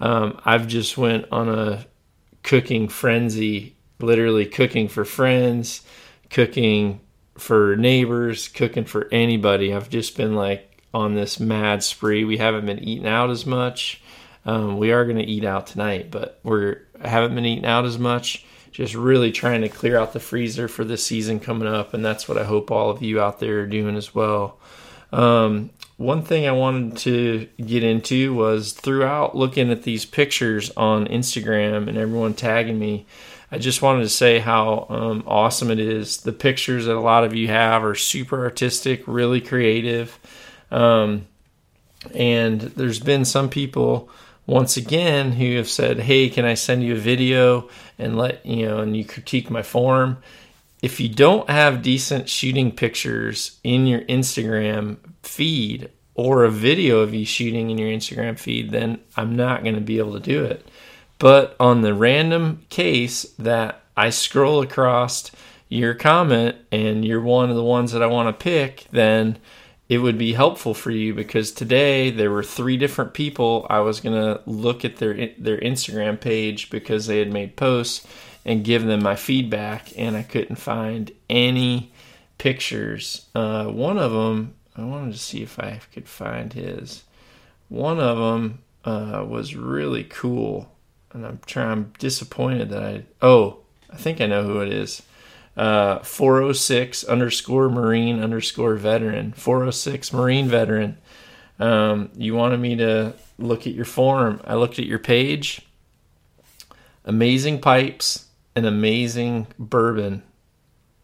um, 0.00 0.40
I've 0.44 0.66
just 0.66 0.96
went 0.96 1.26
on 1.30 1.48
a 1.48 1.86
cooking 2.42 2.88
frenzy. 2.88 3.76
Literally 4.00 4.46
cooking 4.46 4.88
for 4.88 5.04
friends, 5.04 5.82
cooking 6.30 7.00
for 7.36 7.76
neighbors, 7.76 8.48
cooking 8.48 8.86
for 8.86 9.08
anybody. 9.12 9.74
I've 9.74 9.90
just 9.90 10.16
been 10.16 10.34
like 10.34 10.69
on 10.92 11.14
this 11.14 11.38
mad 11.38 11.82
spree. 11.82 12.24
We 12.24 12.38
haven't 12.38 12.66
been 12.66 12.80
eating 12.80 13.06
out 13.06 13.30
as 13.30 13.46
much. 13.46 14.02
Um, 14.44 14.78
we 14.78 14.92
are 14.92 15.04
going 15.04 15.18
to 15.18 15.24
eat 15.24 15.44
out 15.44 15.66
tonight, 15.66 16.10
but 16.10 16.40
we're 16.42 16.82
haven't 17.02 17.34
been 17.34 17.46
eating 17.46 17.66
out 17.66 17.84
as 17.84 17.98
much. 17.98 18.44
Just 18.72 18.94
really 18.94 19.32
trying 19.32 19.62
to 19.62 19.68
clear 19.68 19.98
out 19.98 20.12
the 20.12 20.20
freezer 20.20 20.68
for 20.68 20.84
the 20.84 20.96
season 20.96 21.40
coming 21.40 21.68
up, 21.68 21.92
and 21.92 22.04
that's 22.04 22.28
what 22.28 22.38
I 22.38 22.44
hope 22.44 22.70
all 22.70 22.90
of 22.90 23.02
you 23.02 23.20
out 23.20 23.40
there 23.40 23.60
are 23.60 23.66
doing 23.66 23.96
as 23.96 24.14
well. 24.14 24.58
Um, 25.12 25.70
one 25.96 26.22
thing 26.22 26.46
I 26.46 26.52
wanted 26.52 26.96
to 26.98 27.48
get 27.64 27.82
into 27.82 28.32
was 28.32 28.72
throughout 28.72 29.36
looking 29.36 29.70
at 29.70 29.82
these 29.82 30.06
pictures 30.06 30.70
on 30.76 31.06
Instagram 31.08 31.88
and 31.88 31.98
everyone 31.98 32.34
tagging 32.34 32.78
me. 32.78 33.06
I 33.52 33.58
just 33.58 33.82
wanted 33.82 34.02
to 34.04 34.08
say 34.08 34.38
how 34.38 34.86
um, 34.88 35.24
awesome 35.26 35.70
it 35.70 35.80
is. 35.80 36.18
The 36.18 36.32
pictures 36.32 36.86
that 36.86 36.96
a 36.96 37.00
lot 37.00 37.24
of 37.24 37.34
you 37.34 37.48
have 37.48 37.84
are 37.84 37.96
super 37.96 38.44
artistic, 38.44 39.02
really 39.06 39.40
creative. 39.40 40.18
Um, 40.70 41.26
and 42.14 42.60
there's 42.60 43.00
been 43.00 43.24
some 43.24 43.48
people 43.48 44.08
once 44.46 44.76
again 44.76 45.32
who 45.32 45.56
have 45.56 45.68
said, 45.68 46.00
"Hey, 46.00 46.28
can 46.28 46.44
I 46.44 46.54
send 46.54 46.82
you 46.82 46.94
a 46.94 46.98
video 46.98 47.68
and 47.98 48.16
let 48.16 48.44
you 48.44 48.66
know 48.66 48.78
and 48.78 48.96
you 48.96 49.04
critique 49.04 49.50
my 49.50 49.62
form?" 49.62 50.18
If 50.82 50.98
you 50.98 51.08
don't 51.08 51.50
have 51.50 51.82
decent 51.82 52.28
shooting 52.28 52.72
pictures 52.72 53.58
in 53.62 53.86
your 53.86 54.00
Instagram 54.02 54.96
feed 55.22 55.90
or 56.14 56.44
a 56.44 56.50
video 56.50 57.00
of 57.00 57.14
you 57.14 57.26
shooting 57.26 57.70
in 57.70 57.78
your 57.78 57.90
Instagram 57.90 58.38
feed, 58.38 58.70
then 58.70 59.00
I'm 59.16 59.36
not 59.36 59.62
going 59.62 59.74
to 59.74 59.80
be 59.80 59.98
able 59.98 60.14
to 60.14 60.20
do 60.20 60.44
it. 60.44 60.66
But 61.18 61.54
on 61.60 61.82
the 61.82 61.92
random 61.92 62.64
case 62.70 63.22
that 63.38 63.82
I 63.94 64.08
scroll 64.08 64.62
across 64.62 65.30
your 65.68 65.94
comment 65.94 66.56
and 66.72 67.04
you're 67.04 67.20
one 67.20 67.50
of 67.50 67.56
the 67.56 67.62
ones 67.62 67.92
that 67.92 68.02
I 68.02 68.06
want 68.06 68.28
to 68.28 68.42
pick, 68.42 68.86
then 68.90 69.38
it 69.90 69.98
would 69.98 70.16
be 70.16 70.34
helpful 70.34 70.72
for 70.72 70.92
you 70.92 71.12
because 71.12 71.50
today 71.50 72.10
there 72.12 72.30
were 72.30 72.44
three 72.44 72.76
different 72.76 73.12
people 73.12 73.66
I 73.68 73.80
was 73.80 73.98
going 73.98 74.14
to 74.14 74.40
look 74.46 74.84
at 74.84 74.98
their 74.98 75.30
their 75.36 75.58
Instagram 75.58 76.18
page 76.18 76.70
because 76.70 77.08
they 77.08 77.18
had 77.18 77.32
made 77.32 77.56
posts 77.56 78.06
and 78.44 78.64
give 78.64 78.84
them 78.84 79.02
my 79.02 79.16
feedback 79.16 79.88
and 79.98 80.16
I 80.16 80.22
couldn't 80.22 80.56
find 80.56 81.10
any 81.28 81.92
pictures. 82.38 83.26
Uh, 83.34 83.66
one 83.66 83.98
of 83.98 84.12
them 84.12 84.54
I 84.76 84.84
wanted 84.84 85.12
to 85.12 85.18
see 85.18 85.42
if 85.42 85.58
I 85.58 85.80
could 85.92 86.08
find 86.08 86.52
his. 86.52 87.02
One 87.68 87.98
of 87.98 88.16
them 88.16 88.60
uh, 88.84 89.24
was 89.28 89.56
really 89.56 90.04
cool 90.04 90.70
and 91.10 91.26
I'm 91.26 91.40
trying 91.46 91.72
I'm 91.72 91.92
disappointed 91.98 92.70
that 92.70 92.84
I 92.84 93.02
oh 93.20 93.58
I 93.90 93.96
think 93.96 94.20
I 94.20 94.26
know 94.26 94.44
who 94.44 94.60
it 94.60 94.72
is 94.72 95.02
uh, 95.56 95.98
406 96.00 97.04
underscore 97.04 97.68
Marine 97.68 98.22
underscore 98.22 98.74
veteran. 98.76 99.32
406 99.32 100.12
Marine 100.12 100.48
veteran. 100.48 100.98
Um, 101.58 102.10
you 102.16 102.34
wanted 102.34 102.60
me 102.60 102.76
to 102.76 103.14
look 103.38 103.66
at 103.66 103.74
your 103.74 103.84
form. 103.84 104.40
I 104.44 104.54
looked 104.54 104.78
at 104.78 104.86
your 104.86 104.98
page. 104.98 105.62
Amazing 107.04 107.60
pipes 107.60 108.26
and 108.54 108.66
amazing 108.66 109.46
bourbon. 109.58 110.22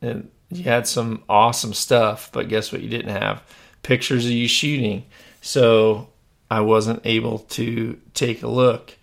And 0.00 0.30
you 0.50 0.64
had 0.64 0.86
some 0.86 1.24
awesome 1.28 1.74
stuff, 1.74 2.30
but 2.32 2.48
guess 2.48 2.72
what 2.72 2.82
you 2.82 2.88
didn't 2.88 3.10
have? 3.10 3.42
Pictures 3.82 4.24
of 4.24 4.32
you 4.32 4.48
shooting. 4.48 5.04
So 5.40 6.08
I 6.50 6.60
wasn't 6.60 7.02
able 7.04 7.40
to 7.40 8.00
take 8.14 8.42
a 8.42 8.48
look. 8.48 8.95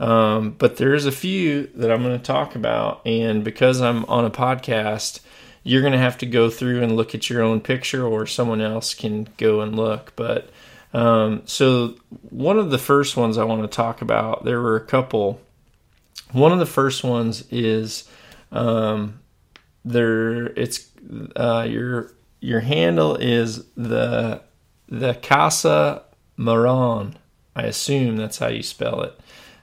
Um, 0.00 0.52
but 0.52 0.76
there's 0.76 1.06
a 1.06 1.12
few 1.12 1.68
that 1.74 1.90
I'm 1.90 2.02
going 2.02 2.16
to 2.16 2.24
talk 2.24 2.54
about, 2.54 3.02
and 3.04 3.42
because 3.42 3.80
I'm 3.80 4.04
on 4.04 4.24
a 4.24 4.30
podcast, 4.30 5.20
you're 5.64 5.80
going 5.80 5.92
to 5.92 5.98
have 5.98 6.18
to 6.18 6.26
go 6.26 6.50
through 6.50 6.82
and 6.82 6.96
look 6.96 7.14
at 7.14 7.28
your 7.28 7.42
own 7.42 7.60
picture, 7.60 8.06
or 8.06 8.26
someone 8.26 8.60
else 8.60 8.94
can 8.94 9.28
go 9.36 9.60
and 9.60 9.74
look. 9.74 10.12
But 10.14 10.50
um, 10.94 11.42
so 11.46 11.96
one 12.30 12.58
of 12.58 12.70
the 12.70 12.78
first 12.78 13.16
ones 13.16 13.36
I 13.36 13.44
want 13.44 13.62
to 13.62 13.68
talk 13.68 14.00
about, 14.00 14.44
there 14.44 14.60
were 14.60 14.76
a 14.76 14.84
couple. 14.84 15.40
One 16.32 16.52
of 16.52 16.58
the 16.58 16.66
first 16.66 17.02
ones 17.02 17.44
is 17.50 18.08
um, 18.52 19.18
there. 19.84 20.46
It's 20.46 20.88
uh, 21.34 21.66
your 21.68 22.12
your 22.40 22.60
handle 22.60 23.16
is 23.16 23.64
the 23.76 24.42
the 24.88 25.14
Casa 25.14 26.04
Maron. 26.36 27.16
I 27.56 27.62
assume 27.62 28.16
that's 28.16 28.38
how 28.38 28.46
you 28.46 28.62
spell 28.62 29.02
it 29.02 29.18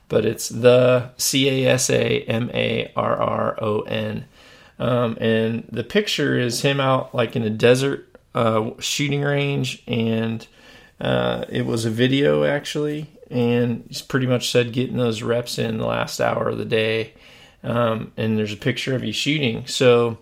but 0.07 0.25
it's 0.25 0.49
the 0.49 1.11
C 1.17 1.65
A 1.65 1.73
S 1.73 1.89
A 1.89 2.21
M 2.21 2.49
A 2.53 2.91
R 2.95 3.15
R 3.17 3.63
O 3.63 3.81
N. 3.81 4.25
Um, 4.77 5.17
and 5.21 5.67
the 5.71 5.83
picture 5.83 6.37
is 6.37 6.61
him 6.61 6.79
out 6.79 7.15
like 7.15 7.35
in 7.35 7.43
a 7.43 7.49
desert 7.49 8.15
uh, 8.33 8.71
shooting 8.79 9.21
range, 9.21 9.81
and 9.87 10.45
uh, 10.99 11.45
it 11.49 11.65
was 11.65 11.85
a 11.85 11.89
video 11.89 12.43
actually, 12.43 13.09
and 13.29 13.85
he's 13.87 14.01
pretty 14.01 14.27
much 14.27 14.51
said 14.51 14.73
getting 14.73 14.97
those 14.97 15.21
reps 15.23 15.57
in 15.57 15.77
the 15.77 15.85
last 15.85 16.19
hour 16.19 16.49
of 16.49 16.57
the 16.57 16.65
day. 16.65 17.13
Um, 17.63 18.11
and 18.15 18.37
there's 18.37 18.53
a 18.53 18.57
picture 18.57 18.95
of 18.95 19.03
you 19.03 19.13
shooting. 19.13 19.65
So, 19.65 20.19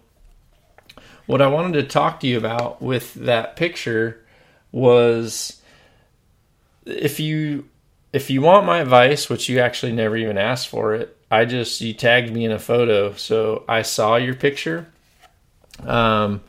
what 1.26 1.42
I 1.42 1.48
wanted 1.48 1.74
to 1.74 1.84
talk 1.84 2.20
to 2.22 2.28
you 2.28 2.38
about 2.38 2.82
with 2.82 3.14
that 3.16 3.56
picture 3.56 4.24
was 4.72 5.62
if 6.86 7.20
you 7.20 7.66
if 8.14 8.30
you 8.30 8.42
want 8.42 8.68
my 8.68 8.80
advice, 8.80 9.28
which 9.28 9.50
you 9.50 9.60
actually 9.60 9.92
never 9.92 10.16
even 10.16 10.38
asked 10.38 10.68
for 10.68 10.94
it, 10.94 11.18
I 11.32 11.46
just 11.46 11.82
you 11.82 11.96
tagged 11.96 12.32
me 12.32 12.46
in 12.46 12.52
a 12.52 12.60
photo, 12.60 13.14
so 13.14 13.66
I 13.68 13.82
saw 13.82 14.18
your 14.18 14.36
picture. 14.36 14.88
Um, 15.80 16.42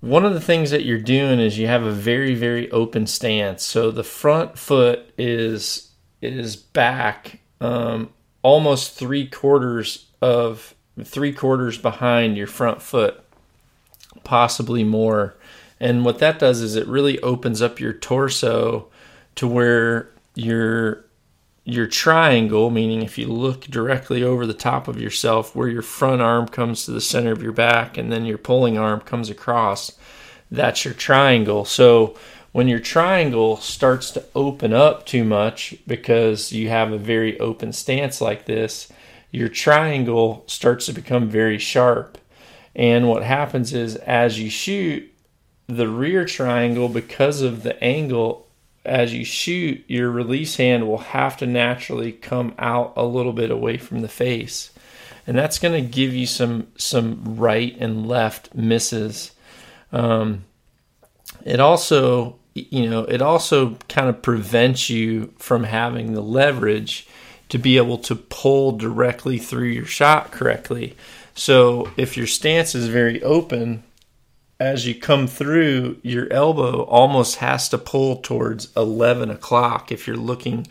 one 0.00 0.24
of 0.24 0.32
the 0.32 0.40
things 0.40 0.70
that 0.70 0.84
you're 0.84 0.98
doing 0.98 1.38
is 1.38 1.58
you 1.58 1.66
have 1.66 1.82
a 1.82 1.92
very 1.92 2.34
very 2.34 2.70
open 2.70 3.06
stance. 3.06 3.62
So 3.62 3.90
the 3.90 4.02
front 4.02 4.58
foot 4.58 5.12
is 5.18 5.90
is 6.22 6.56
back 6.56 7.40
um, 7.60 8.08
almost 8.40 8.94
three 8.94 9.26
quarters 9.26 10.06
of 10.22 10.74
three 11.04 11.32
quarters 11.32 11.76
behind 11.76 12.38
your 12.38 12.46
front 12.46 12.80
foot, 12.80 13.22
possibly 14.24 14.84
more. 14.84 15.36
And 15.78 16.04
what 16.04 16.18
that 16.20 16.38
does 16.38 16.62
is 16.62 16.76
it 16.76 16.86
really 16.86 17.20
opens 17.20 17.60
up 17.60 17.78
your 17.78 17.92
torso 17.92 18.86
to 19.34 19.46
where 19.46 20.11
your 20.34 21.04
your 21.64 21.86
triangle, 21.86 22.70
meaning 22.70 23.02
if 23.02 23.16
you 23.16 23.28
look 23.28 23.62
directly 23.62 24.22
over 24.22 24.46
the 24.46 24.54
top 24.54 24.88
of 24.88 25.00
yourself, 25.00 25.54
where 25.54 25.68
your 25.68 25.82
front 25.82 26.20
arm 26.20 26.48
comes 26.48 26.84
to 26.84 26.90
the 26.90 27.00
center 27.00 27.30
of 27.30 27.42
your 27.42 27.52
back 27.52 27.96
and 27.96 28.10
then 28.10 28.24
your 28.24 28.38
pulling 28.38 28.76
arm 28.76 29.00
comes 29.00 29.30
across, 29.30 29.96
that's 30.50 30.84
your 30.84 30.94
triangle. 30.94 31.64
So 31.64 32.16
when 32.50 32.68
your 32.68 32.80
triangle 32.80 33.56
starts 33.58 34.10
to 34.12 34.24
open 34.34 34.72
up 34.72 35.06
too 35.06 35.24
much 35.24 35.74
because 35.86 36.52
you 36.52 36.68
have 36.68 36.92
a 36.92 36.98
very 36.98 37.38
open 37.38 37.72
stance 37.72 38.20
like 38.20 38.44
this, 38.44 38.92
your 39.30 39.48
triangle 39.48 40.44
starts 40.46 40.86
to 40.86 40.92
become 40.92 41.28
very 41.28 41.58
sharp. 41.58 42.18
And 42.74 43.08
what 43.08 43.22
happens 43.22 43.72
is 43.72 43.96
as 43.96 44.40
you 44.40 44.50
shoot, 44.50 45.08
the 45.66 45.88
rear 45.88 46.24
triangle, 46.24 46.88
because 46.88 47.40
of 47.40 47.62
the 47.62 47.82
angle, 47.82 48.48
as 48.84 49.14
you 49.14 49.24
shoot, 49.24 49.84
your 49.86 50.10
release 50.10 50.56
hand 50.56 50.86
will 50.86 50.98
have 50.98 51.36
to 51.38 51.46
naturally 51.46 52.12
come 52.12 52.54
out 52.58 52.92
a 52.96 53.04
little 53.04 53.32
bit 53.32 53.50
away 53.50 53.76
from 53.76 54.00
the 54.00 54.08
face. 54.08 54.72
And 55.26 55.38
that's 55.38 55.60
going 55.60 55.74
to 55.80 55.88
give 55.88 56.12
you 56.12 56.26
some 56.26 56.66
some 56.76 57.36
right 57.36 57.76
and 57.78 58.08
left 58.08 58.54
misses. 58.54 59.32
Um, 59.92 60.44
it 61.44 61.60
also, 61.60 62.36
you 62.54 62.90
know, 62.90 63.04
it 63.04 63.22
also 63.22 63.76
kind 63.88 64.08
of 64.08 64.20
prevents 64.20 64.90
you 64.90 65.32
from 65.38 65.64
having 65.64 66.14
the 66.14 66.22
leverage 66.22 67.06
to 67.50 67.58
be 67.58 67.76
able 67.76 67.98
to 67.98 68.16
pull 68.16 68.72
directly 68.72 69.38
through 69.38 69.68
your 69.68 69.84
shot 69.84 70.32
correctly. 70.32 70.96
So 71.34 71.90
if 71.96 72.16
your 72.16 72.26
stance 72.26 72.74
is 72.74 72.88
very 72.88 73.22
open, 73.22 73.84
as 74.62 74.86
you 74.86 74.94
come 74.94 75.26
through, 75.26 75.98
your 76.02 76.32
elbow 76.32 76.82
almost 76.84 77.36
has 77.36 77.68
to 77.70 77.78
pull 77.78 78.16
towards 78.16 78.72
11 78.76 79.28
o'clock. 79.28 79.90
If 79.90 80.06
you're 80.06 80.16
looking 80.16 80.68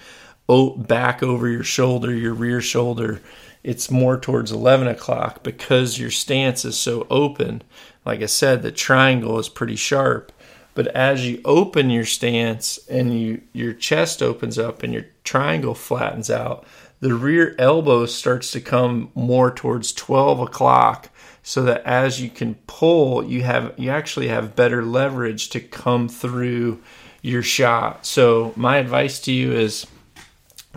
back 0.78 1.22
over 1.22 1.50
your 1.50 1.66
shoulder, 1.66 2.14
your 2.14 2.34
rear 2.34 2.62
shoulder, 2.62 3.22
it's 3.64 3.92
more 3.92 4.18
towards 4.18 4.52
11 4.52 4.88
o'clock 4.88 5.44
because 5.44 6.00
your 6.00 6.10
stance 6.10 6.64
is 6.64 6.78
so 6.78 7.06
open. 7.10 7.64
Like 8.06 8.22
I 8.22 8.28
said, 8.28 8.62
the 8.62 8.72
triangle 8.72 9.38
is 9.40 9.50
pretty 9.50 9.76
sharp. 9.76 10.32
But 10.74 10.88
as 10.88 11.28
you 11.28 11.42
open 11.44 11.90
your 11.90 12.06
stance 12.06 12.80
and 12.90 13.20
you 13.20 13.42
your 13.52 13.74
chest 13.74 14.24
opens 14.24 14.58
up 14.58 14.84
and 14.84 14.94
your 14.94 15.08
triangle 15.26 15.76
flattens 15.76 16.30
out, 16.30 16.66
the 17.02 17.14
rear 17.14 17.56
elbow 17.60 18.06
starts 18.06 18.52
to 18.52 18.62
come 18.62 19.12
more 19.16 19.52
towards 19.52 19.92
12 19.92 20.40
o'clock 20.40 21.10
so 21.44 21.64
that 21.64 21.84
as 21.86 22.22
you 22.22 22.30
can 22.30 22.56
pull 22.68 23.24
you 23.24 23.42
have 23.42 23.74
you 23.78 23.90
actually 23.90 24.28
have 24.28 24.56
better 24.56 24.84
leverage 24.84 25.50
to 25.50 25.60
come 25.60 26.08
through 26.08 26.82
your 27.22 27.44
shot. 27.44 28.06
So 28.06 28.54
my 28.56 28.78
advice 28.78 29.20
to 29.22 29.32
you 29.32 29.52
is 29.52 29.86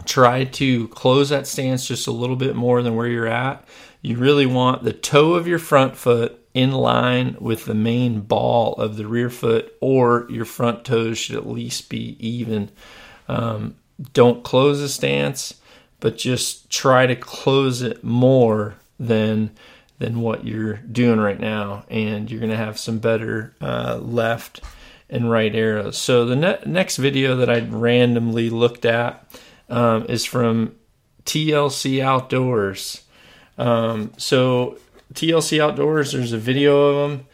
try 0.04 0.44
to 0.44 0.88
close 0.88 1.30
that 1.30 1.46
stance 1.46 1.86
just 1.86 2.06
a 2.06 2.12
little 2.12 2.36
bit 2.36 2.54
more 2.54 2.82
than 2.82 2.96
where 2.96 3.06
you're 3.06 3.26
at. 3.26 3.66
You 4.02 4.18
really 4.18 4.46
want 4.46 4.82
the 4.82 4.92
toe 4.92 5.34
of 5.34 5.46
your 5.46 5.58
front 5.58 5.96
foot 5.96 6.38
in 6.52 6.72
line 6.72 7.36
with 7.40 7.64
the 7.64 7.74
main 7.74 8.20
ball 8.20 8.74
of 8.74 8.96
the 8.96 9.06
rear 9.06 9.30
foot 9.30 9.74
or 9.80 10.26
your 10.28 10.44
front 10.44 10.84
toes 10.84 11.18
should 11.18 11.36
at 11.36 11.48
least 11.48 11.88
be 11.88 12.16
even. 12.20 12.70
Um, 13.28 13.76
don't 14.12 14.44
close 14.44 14.80
the 14.80 14.88
stance 14.88 15.54
but 16.00 16.18
just 16.18 16.68
try 16.68 17.06
to 17.06 17.16
close 17.16 17.80
it 17.80 18.04
more 18.04 18.74
than 19.00 19.50
than 19.98 20.20
what 20.20 20.44
you're 20.44 20.74
doing 20.76 21.20
right 21.20 21.38
now, 21.38 21.84
and 21.88 22.30
you're 22.30 22.40
going 22.40 22.50
to 22.50 22.56
have 22.56 22.78
some 22.78 22.98
better 22.98 23.54
uh, 23.60 23.98
left 24.00 24.60
and 25.08 25.30
right 25.30 25.54
arrows. 25.54 25.96
So 25.96 26.24
the 26.24 26.36
ne- 26.36 26.62
next 26.66 26.96
video 26.96 27.36
that 27.36 27.48
I 27.48 27.60
randomly 27.60 28.50
looked 28.50 28.84
at 28.84 29.24
um, 29.68 30.06
is 30.08 30.24
from 30.24 30.74
TLC 31.24 32.00
Outdoors. 32.00 33.04
Um, 33.56 34.12
so 34.16 34.78
TLC 35.12 35.60
Outdoors, 35.60 36.12
there's 36.12 36.32
a 36.32 36.38
video 36.38 36.86
of 36.86 37.10
him, 37.10 37.26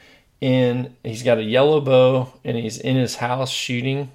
and 0.43 0.97
he's 1.02 1.23
got 1.23 1.38
a 1.38 1.43
yellow 1.43 1.81
bow, 1.81 2.33
and 2.45 2.57
he's 2.57 2.79
in 2.79 2.97
his 2.97 3.17
house 3.17 3.50
shooting. 3.50 4.11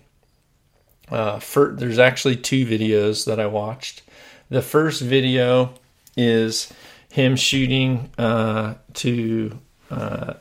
Uh, 1.09 1.39
for, 1.39 1.73
there's 1.73 1.99
actually 1.99 2.35
two 2.35 2.65
videos 2.65 3.25
that 3.25 3.39
I 3.39 3.45
watched. 3.45 4.01
The 4.49 4.61
first 4.61 5.01
video 5.01 5.73
is 6.17 6.71
him 7.15 7.37
shooting 7.37 8.09
uh, 8.17 8.73
to 8.93 9.57
uh, 9.89 10.33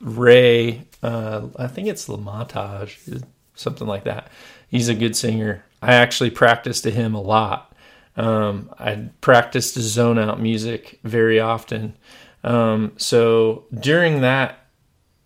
Ray. 0.00 0.86
Uh, 1.02 1.48
I 1.56 1.66
think 1.66 1.88
it's 1.88 2.08
LaMontagne, 2.08 3.22
something 3.54 3.86
like 3.86 4.04
that. 4.04 4.30
He's 4.68 4.88
a 4.88 4.94
good 4.94 5.14
singer. 5.14 5.62
I 5.82 5.92
actually 5.92 6.30
practiced 6.30 6.84
to 6.84 6.90
him 6.90 7.14
a 7.14 7.20
lot. 7.20 7.76
Um, 8.16 8.70
I 8.78 9.10
practiced 9.20 9.74
to 9.74 9.82
zone 9.82 10.18
out 10.18 10.40
music 10.40 11.00
very 11.04 11.38
often. 11.38 11.98
Um, 12.44 12.92
so 12.96 13.66
during 13.78 14.22
that 14.22 14.58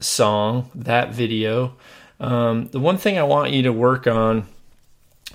song, 0.00 0.72
that 0.74 1.14
video, 1.14 1.76
um, 2.18 2.66
the 2.72 2.80
one 2.80 2.98
thing 2.98 3.16
I 3.16 3.22
want 3.22 3.52
you 3.52 3.62
to 3.62 3.72
work 3.72 4.08
on, 4.08 4.48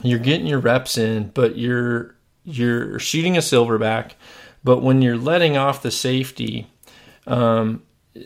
you're 0.03 0.19
getting 0.19 0.47
your 0.47 0.59
reps 0.59 0.97
in, 0.97 1.29
but 1.33 1.57
you're 1.57 2.15
you're 2.43 2.99
shooting 2.99 3.37
a 3.37 3.41
silverback 3.41 4.13
but 4.63 4.81
when 4.81 5.01
you're 5.01 5.17
letting 5.17 5.57
off 5.57 5.81
the 5.81 5.91
safety, 5.91 6.67
um, 7.27 7.83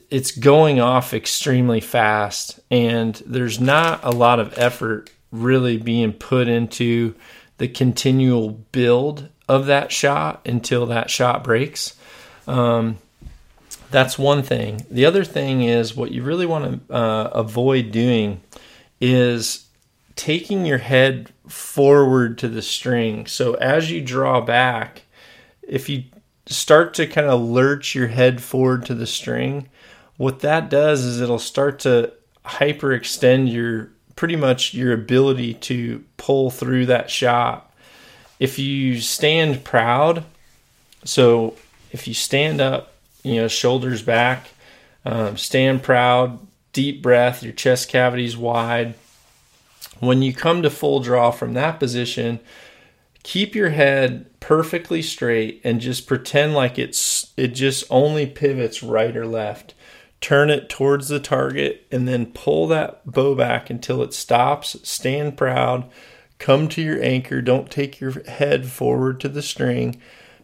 it's 0.09 0.31
going 0.31 0.79
off 0.79 1.13
extremely 1.13 1.81
fast, 1.81 2.59
and 2.71 3.21
there's 3.25 3.59
not 3.59 4.03
a 4.03 4.11
lot 4.11 4.39
of 4.39 4.57
effort 4.57 5.11
really 5.31 5.77
being 5.77 6.13
put 6.13 6.47
into 6.47 7.15
the 7.57 7.67
continual 7.67 8.49
build 8.49 9.29
of 9.47 9.65
that 9.67 9.91
shot 9.91 10.41
until 10.45 10.85
that 10.87 11.09
shot 11.09 11.43
breaks. 11.43 11.95
Um, 12.47 12.97
that's 13.91 14.17
one 14.17 14.41
thing. 14.41 14.85
The 14.89 15.05
other 15.05 15.23
thing 15.23 15.63
is 15.63 15.95
what 15.95 16.11
you 16.11 16.23
really 16.23 16.45
want 16.45 16.87
to 16.87 16.93
uh, 16.93 17.29
avoid 17.33 17.91
doing 17.91 18.41
is 18.99 19.67
taking 20.15 20.65
your 20.65 20.79
head 20.79 21.31
forward 21.47 22.37
to 22.39 22.47
the 22.47 22.61
string. 22.61 23.27
So 23.27 23.53
as 23.55 23.91
you 23.91 24.01
draw 24.01 24.41
back, 24.41 25.03
if 25.61 25.89
you 25.89 26.03
start 26.47 26.93
to 26.95 27.07
kind 27.07 27.27
of 27.27 27.41
lurch 27.41 27.95
your 27.95 28.07
head 28.07 28.41
forward 28.41 28.85
to 28.85 28.95
the 28.95 29.07
string, 29.07 29.69
what 30.17 30.39
that 30.41 30.69
does 30.69 31.03
is 31.03 31.21
it'll 31.21 31.39
start 31.39 31.79
to 31.79 32.13
hyperextend 32.45 33.51
your 33.51 33.89
pretty 34.15 34.35
much 34.35 34.73
your 34.73 34.93
ability 34.93 35.55
to 35.55 36.03
pull 36.17 36.51
through 36.51 36.85
that 36.85 37.09
shot. 37.09 37.73
If 38.39 38.59
you 38.59 38.99
stand 38.99 39.63
proud, 39.63 40.23
so 41.03 41.55
if 41.91 42.07
you 42.07 42.13
stand 42.13 42.61
up, 42.61 42.93
you 43.23 43.35
know, 43.35 43.47
shoulders 43.47 44.01
back, 44.01 44.49
um, 45.05 45.37
stand 45.37 45.83
proud, 45.83 46.39
deep 46.73 47.01
breath, 47.01 47.43
your 47.43 47.53
chest 47.53 47.89
cavities 47.89 48.37
wide. 48.37 48.95
When 49.99 50.21
you 50.21 50.33
come 50.33 50.61
to 50.61 50.69
full 50.69 50.99
draw 50.99 51.31
from 51.31 51.53
that 51.53 51.79
position, 51.79 52.39
keep 53.23 53.55
your 53.55 53.69
head 53.69 54.39
perfectly 54.39 55.01
straight 55.01 55.61
and 55.63 55.81
just 55.81 56.05
pretend 56.05 56.53
like 56.53 56.77
it's 56.77 57.33
it 57.37 57.49
just 57.49 57.85
only 57.89 58.27
pivots 58.27 58.83
right 58.83 59.15
or 59.15 59.25
left. 59.25 59.73
Turn 60.21 60.49
it 60.49 60.69
towards 60.69 61.07
the 61.07 61.19
target 61.19 61.85
and 61.91 62.07
then 62.07 62.27
pull 62.27 62.67
that 62.67 63.05
bow 63.05 63.35
back 63.35 63.69
until 63.69 64.01
it 64.03 64.13
stops 64.13 64.77
stand 64.87 65.37
proud 65.37 65.89
come 66.39 66.67
to 66.67 66.81
your 66.81 67.01
anchor. 67.01 67.41
Don't 67.41 67.71
take 67.71 68.01
your 68.01 68.21
head 68.27 68.65
forward 68.65 69.21
to 69.21 69.29
the 69.29 69.41
string. 69.41 70.01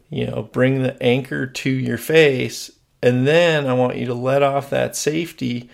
You 0.09 0.27
know 0.27 0.43
bring 0.43 0.81
the 0.81 1.01
anchor 1.03 1.45
to 1.45 1.69
your 1.69 1.97
face. 1.97 2.71
And 3.01 3.27
then 3.27 3.65
i 3.67 3.73
want 3.73 3.97
you 3.97 4.05
to 4.07 4.13
let 4.13 4.43
off 4.43 4.69
that 4.69 4.95
safety 4.95 5.69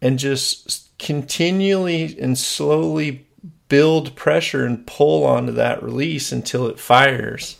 and 0.00 0.18
just 0.18 0.96
continually 0.98 2.18
and 2.20 2.36
slowly 2.36 3.27
build 3.68 4.16
pressure 4.16 4.64
and 4.64 4.86
pull 4.86 5.24
onto 5.24 5.52
that 5.52 5.82
release 5.82 6.32
until 6.32 6.66
it 6.66 6.78
fires. 6.78 7.56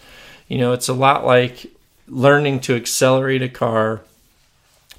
You 0.49 0.59
know, 0.59 0.73
it's 0.73 0.89
a 0.89 0.95
lot 0.95 1.27
like 1.27 1.67
learning 2.07 2.61
to 2.61 2.75
accelerate 2.75 3.43
a 3.43 3.49
car 3.49 4.01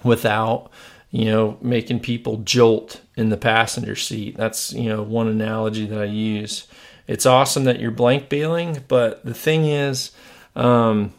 without, 0.03 0.69
you 1.11 1.25
know, 1.25 1.57
making 1.61 1.99
people 1.99 2.37
jolt 2.37 3.01
in 3.15 3.29
the 3.29 3.37
passenger 3.37 3.95
seat. 3.95 4.37
That's, 4.37 4.73
you 4.73 4.89
know, 4.89 5.01
one 5.01 5.27
analogy 5.27 5.85
that 5.87 5.99
I 5.99 6.05
use. 6.05 6.67
It's 7.07 7.25
awesome 7.25 7.63
that 7.63 7.79
you're 7.79 7.91
blank 7.91 8.29
bailing, 8.29 8.83
but 8.87 9.25
the 9.25 9.33
thing 9.33 9.65
is, 9.65 10.11
um, 10.55 11.11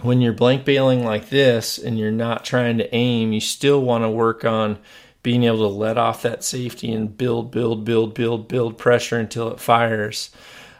when 0.00 0.20
you're 0.20 0.32
blank 0.32 0.64
bailing 0.64 1.04
like 1.04 1.28
this 1.28 1.78
and 1.78 1.98
you're 1.98 2.10
not 2.10 2.44
trying 2.44 2.78
to 2.78 2.94
aim, 2.94 3.32
you 3.32 3.40
still 3.40 3.80
want 3.80 4.02
to 4.02 4.10
work 4.10 4.44
on 4.44 4.78
being 5.24 5.44
able 5.44 5.58
to 5.58 5.66
let 5.66 5.98
off 5.98 6.22
that 6.22 6.44
safety 6.44 6.92
and 6.92 7.16
build, 7.16 7.50
build, 7.50 7.84
build, 7.84 8.14
build, 8.14 8.46
build 8.46 8.78
pressure 8.78 9.18
until 9.18 9.48
it 9.48 9.58
fires. 9.58 10.30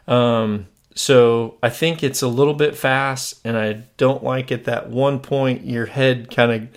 Um, 0.07 0.67
so 0.93 1.57
I 1.63 1.69
think 1.69 2.03
it's 2.03 2.21
a 2.21 2.27
little 2.27 2.53
bit 2.53 2.77
fast, 2.77 3.41
and 3.43 3.57
I 3.57 3.83
don't 3.97 4.23
like 4.23 4.51
at 4.51 4.65
that 4.65 4.89
one 4.89 5.19
point 5.19 5.65
your 5.65 5.87
head 5.87 6.29
kind 6.29 6.51
of 6.51 6.69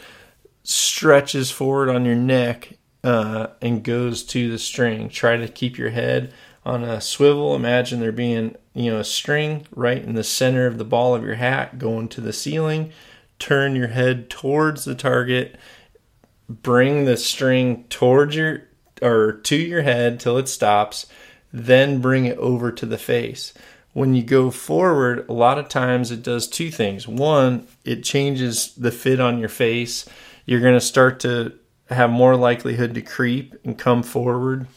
stretches 0.65 1.51
forward 1.51 1.91
on 1.91 2.07
your 2.07 2.17
neck 2.17 2.73
uh, 3.05 3.49
and 3.61 3.85
goes 3.85 4.25
to 4.25 4.51
the 4.51 4.59
string. 4.59 5.11
Try 5.11 5.37
to 5.37 5.47
keep 5.47 5.77
your 5.77 5.91
head 5.91 6.33
on 6.65 6.83
a 6.83 7.03
swivel. 7.03 7.55
Imagine 7.55 8.01
there 8.01 8.13
being 8.13 8.57
you 8.73 8.91
know 8.91 8.99
a 8.99 9.05
string 9.05 9.67
right 9.77 10.03
in 10.03 10.15
the 10.15 10.25
center 10.25 10.67
of 10.67 10.79
the 10.79 10.85
ball 10.85 11.15
of 11.15 11.23
your 11.23 11.35
hat 11.35 11.79
going 11.79 12.09
to 12.09 12.23
the 12.23 12.33
ceiling. 12.33 12.93
Turn 13.39 13.77
your 13.77 13.89
head 13.89 14.31
towards 14.31 14.85
the 14.85 14.95
target 14.95 15.57
bring 16.49 17.05
the 17.05 17.17
string 17.17 17.85
towards 17.91 18.35
your 18.35 18.63
or 19.01 19.33
to 19.33 19.57
your 19.57 19.83
head 19.83 20.19
till 20.19 20.39
it 20.39 20.49
stops, 20.49 21.07
then 21.53 22.01
bring 22.01 22.25
it 22.25 22.39
over 22.39 22.73
to 22.73 22.87
the 22.87 22.99
face. 22.99 23.53
when 23.99 24.15
you 24.15 24.23
go 24.23 24.49
forward, 24.51 25.29
a 25.29 25.33
lot 25.33 25.59
of 25.59 25.69
times 25.69 26.13
it 26.13 26.23
does 26.23 26.47
two 26.47 26.71
things. 26.71 27.09
One, 27.09 27.67
it 27.85 28.05
changes 28.05 28.73
the 28.77 28.93
fit 28.93 29.19
on 29.19 29.39
your 29.39 29.49
face. 29.49 30.07
You're 30.47 30.61
going 30.61 30.75
to 30.75 30.81
start 30.81 31.19
to 31.21 31.55
have 31.91 32.09
more 32.09 32.37
likelihood 32.37 32.95
to 32.95 33.03
creep 33.03 33.57
and 33.65 33.77
come 33.77 34.05
forward. 34.05 34.69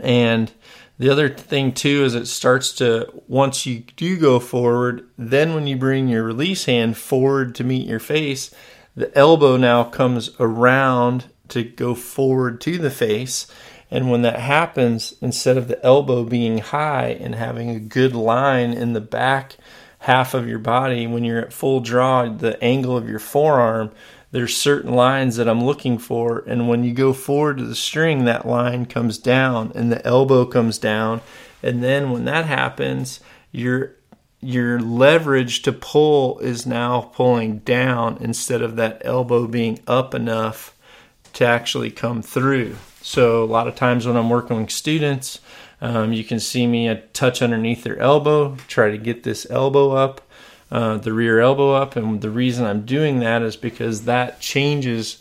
And 0.00 0.50
the 0.98 1.08
other 1.08 1.28
thing 1.28 1.72
too 1.72 2.04
is 2.04 2.16
it 2.16 2.26
starts 2.26 2.72
to 2.76 3.08
once 3.28 3.64
you 3.64 3.84
do 3.96 4.18
go 4.18 4.40
forward, 4.40 5.08
then 5.16 5.54
when 5.54 5.68
you 5.68 5.76
bring 5.76 6.08
your 6.08 6.24
release 6.24 6.64
hand 6.64 6.96
forward 6.96 7.54
to 7.54 7.64
meet 7.64 7.86
your 7.86 8.00
face, 8.00 8.52
the 8.96 9.16
elbow 9.16 9.56
now 9.56 9.84
comes 9.84 10.30
around 10.40 11.26
to 11.48 11.62
go 11.62 11.94
forward 11.94 12.60
to 12.62 12.78
the 12.78 12.90
face. 12.90 13.46
And 13.90 14.10
when 14.10 14.22
that 14.22 14.40
happens, 14.40 15.14
instead 15.20 15.56
of 15.56 15.68
the 15.68 15.84
elbow 15.84 16.24
being 16.24 16.58
high 16.58 17.08
and 17.20 17.34
having 17.34 17.70
a 17.70 17.78
good 17.78 18.14
line 18.14 18.72
in 18.72 18.94
the 18.94 19.00
back 19.00 19.56
half 20.00 20.34
of 20.34 20.48
your 20.48 20.58
body, 20.58 21.06
when 21.06 21.22
you're 21.22 21.40
at 21.40 21.52
full 21.52 21.80
draw, 21.80 22.28
the 22.28 22.62
angle 22.62 22.96
of 22.96 23.08
your 23.08 23.20
forearm 23.20 23.92
there's 24.36 24.56
certain 24.56 24.92
lines 24.92 25.36
that 25.36 25.48
I'm 25.48 25.64
looking 25.64 25.98
for. 25.98 26.40
And 26.46 26.68
when 26.68 26.84
you 26.84 26.92
go 26.92 27.12
forward 27.14 27.58
to 27.58 27.64
the 27.64 27.74
string, 27.74 28.24
that 28.24 28.46
line 28.46 28.86
comes 28.86 29.18
down 29.18 29.72
and 29.74 29.90
the 29.90 30.04
elbow 30.06 30.44
comes 30.44 30.78
down. 30.78 31.22
And 31.62 31.82
then 31.82 32.10
when 32.10 32.26
that 32.26 32.44
happens, 32.44 33.20
your 33.50 33.95
your 34.40 34.80
leverage 34.80 35.62
to 35.62 35.72
pull 35.72 36.38
is 36.38 36.66
now 36.66 37.00
pulling 37.14 37.58
down 37.58 38.18
instead 38.20 38.62
of 38.62 38.76
that 38.76 39.02
elbow 39.04 39.46
being 39.46 39.80
up 39.86 40.14
enough 40.14 40.76
to 41.32 41.44
actually 41.44 41.90
come 41.90 42.22
through. 42.22 42.76
So 43.02 43.42
a 43.42 43.46
lot 43.46 43.68
of 43.68 43.76
times 43.76 44.06
when 44.06 44.16
I'm 44.16 44.30
working 44.30 44.60
with 44.60 44.70
students, 44.70 45.40
um, 45.80 46.12
you 46.12 46.24
can 46.24 46.40
see 46.40 46.66
me 46.66 46.88
a 46.88 46.96
touch 46.96 47.42
underneath 47.42 47.84
their 47.84 47.98
elbow, 47.98 48.56
try 48.68 48.90
to 48.90 48.98
get 48.98 49.22
this 49.22 49.46
elbow 49.50 49.92
up 49.92 50.22
uh, 50.70 50.98
the 50.98 51.12
rear 51.12 51.40
elbow 51.40 51.72
up. 51.72 51.96
And 51.96 52.20
the 52.20 52.30
reason 52.30 52.64
I'm 52.64 52.84
doing 52.84 53.20
that 53.20 53.42
is 53.42 53.56
because 53.56 54.04
that 54.04 54.40
changes 54.40 55.18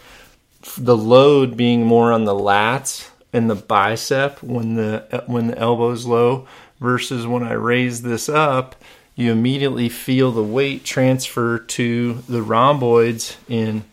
the 0.77 0.97
load 0.97 1.55
being 1.55 1.85
more 1.85 2.11
on 2.11 2.25
the 2.25 2.33
lats 2.33 3.09
and 3.31 3.49
the 3.49 3.55
bicep 3.55 4.41
when 4.41 4.75
the 4.75 5.23
when 5.27 5.47
the 5.47 5.57
elbow 5.57 5.91
is 5.91 6.07
low 6.07 6.47
versus 6.79 7.27
when 7.27 7.43
I 7.43 7.53
raise 7.53 8.01
this 8.01 8.29
up 8.29 8.75
you 9.15 9.31
immediately 9.31 9.89
feel 9.89 10.31
the 10.31 10.43
weight 10.43 10.83
transfer 10.83 11.57
to 11.57 12.15
the 12.27 12.41
rhomboids 12.41 13.37
in 13.47 13.83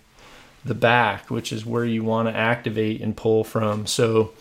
the 0.64 0.74
back 0.74 1.30
which 1.30 1.52
is 1.52 1.66
where 1.66 1.84
you 1.84 2.04
want 2.04 2.28
to 2.28 2.36
activate 2.36 3.00
and 3.00 3.16
pull 3.16 3.44
from 3.44 3.86
so 3.86 4.32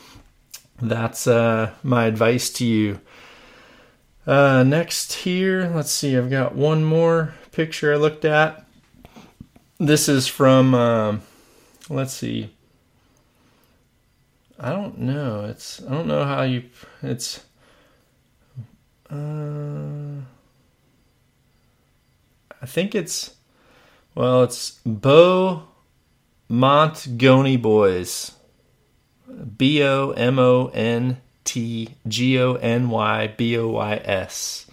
that's 0.81 1.27
uh, 1.27 1.71
my 1.83 2.05
advice 2.05 2.49
to 2.49 2.65
you 2.65 2.99
uh, 4.25 4.63
next 4.63 5.13
here, 5.13 5.71
let's 5.73 5.91
see, 5.91 6.15
I've 6.15 6.29
got 6.29 6.55
one 6.55 6.83
more 6.83 7.33
picture 7.51 7.93
I 7.93 7.97
looked 7.97 8.23
at. 8.23 8.65
This 9.79 10.07
is 10.07 10.27
from, 10.27 10.75
um, 10.75 11.21
let's 11.89 12.13
see. 12.13 12.53
I 14.59 14.71
don't 14.71 14.99
know. 14.99 15.45
It's, 15.45 15.81
I 15.83 15.89
don't 15.89 16.07
know 16.07 16.23
how 16.23 16.43
you, 16.43 16.65
it's, 17.01 17.43
uh, 19.09 20.21
I 22.61 22.65
think 22.65 22.93
it's, 22.93 23.35
well, 24.13 24.43
it's 24.43 24.79
Bo 24.85 25.63
Montgony 26.49 27.57
Boys. 27.57 28.31
B 29.57 29.81
O 29.83 30.11
M 30.11 30.39
O 30.39 30.67
N 30.73 31.21
T 31.43 31.89
G 32.07 32.39
O 32.39 32.55
N 32.55 32.89
Y 32.89 33.27
B 33.37 33.57
O 33.57 33.69
Y 33.69 34.01
S. 34.03 34.67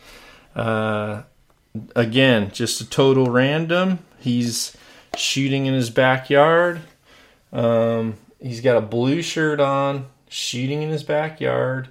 Uh, 0.54 1.22
again, 1.94 2.50
just 2.52 2.80
a 2.80 2.88
total 2.88 3.26
random. 3.26 4.00
He's 4.18 4.76
shooting 5.16 5.66
in 5.66 5.74
his 5.74 5.90
backyard. 5.90 6.80
Um, 7.52 8.14
he's 8.40 8.60
got 8.60 8.76
a 8.76 8.80
blue 8.80 9.22
shirt 9.22 9.60
on, 9.60 10.06
shooting 10.28 10.82
in 10.82 10.90
his 10.90 11.04
backyard. 11.04 11.88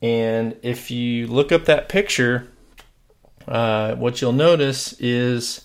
And 0.00 0.56
if 0.62 0.90
you 0.90 1.28
look 1.28 1.52
up 1.52 1.66
that 1.66 1.88
picture, 1.88 2.48
uh, 3.48 3.94
what 3.96 4.20
you'll 4.20 4.32
notice 4.32 4.92
is 4.94 5.64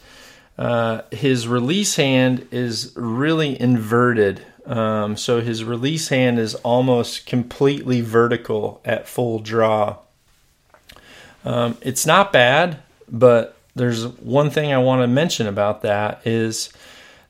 uh, 0.57 1.01
his 1.11 1.47
release 1.47 1.95
hand 1.95 2.47
is 2.51 2.93
really 2.95 3.59
inverted. 3.59 4.41
Um, 4.65 5.15
so 5.15 5.39
his 5.39 5.63
release 5.63 6.09
hand 6.09 6.39
is 6.39 6.55
almost 6.55 7.25
completely 7.25 8.01
vertical 8.01 8.81
at 8.83 9.07
full 9.07 9.39
draw. 9.39 9.97
Um, 11.45 11.77
it's 11.81 12.05
not 12.05 12.33
bad, 12.33 12.79
but 13.07 13.55
there's 13.75 14.07
one 14.07 14.49
thing 14.49 14.73
I 14.73 14.79
want 14.79 15.01
to 15.03 15.07
mention 15.07 15.47
about 15.47 15.83
that 15.83 16.25
is 16.25 16.73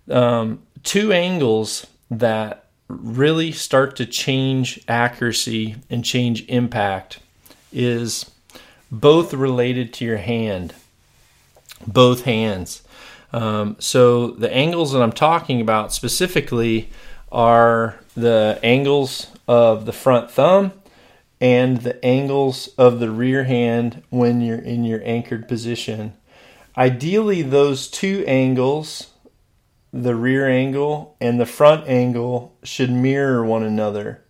um, 0.10 0.64
two 0.84 1.12
angles 1.12 1.86
that 2.10 2.64
really 2.88 3.52
start 3.52 3.98
to 3.98 4.06
change 4.06 4.80
accuracy 4.88 5.76
and 5.90 6.04
change 6.06 6.46
impact 6.48 7.20
is 7.72 8.32
both 8.92 9.34
related 9.34 9.94
to 9.94 10.06
your 10.06 10.18
hand, 10.18 10.74
both 11.86 12.24
hands. 12.24 12.84
Um, 13.34 13.76
so 13.80 14.28
the 14.32 14.54
angles 14.54 14.94
that 14.94 15.02
I'm 15.02 15.12
talking 15.12 15.60
about 15.62 15.94
specifically 15.94 16.90
are 17.32 18.00
the 18.16 18.60
angles 18.64 19.28
of 19.48 19.86
the 19.86 19.94
front 19.94 20.32
thumb 20.32 20.72
and 21.40 21.82
the 21.82 22.04
angles 22.04 22.70
of 22.78 23.00
the 23.00 23.12
rear 23.12 23.44
hand 23.44 24.04
when 24.10 24.42
you're 24.42 24.58
in 24.58 24.84
your 24.84 25.02
anchored 25.04 25.48
position. 25.48 26.14
Ideally, 26.78 27.42
those 27.42 27.88
two 27.88 28.24
angles, 28.28 29.12
the 29.92 30.16
rear 30.16 30.48
angle 30.48 31.16
and 31.20 31.40
the 31.40 31.46
front 31.46 31.88
angle, 31.88 32.58
should 32.64 32.92
mirror 32.92 33.44
one 33.44 33.64
another. 33.64 34.24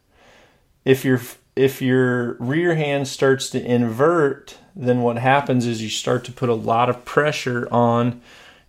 If 0.85 1.05
your 1.05 1.21
if 1.57 1.81
your 1.81 2.33
rear 2.33 2.75
hand 2.75 3.07
starts 3.07 3.49
to 3.51 3.63
invert, 3.63 4.57
then 4.75 5.01
what 5.01 5.17
happens 5.17 5.65
is 5.65 5.81
you 5.81 5.89
start 5.89 6.23
to 6.25 6.31
put 6.31 6.49
a 6.49 6.53
lot 6.53 6.89
of 6.89 7.03
pressure 7.03 7.67
on 7.71 8.21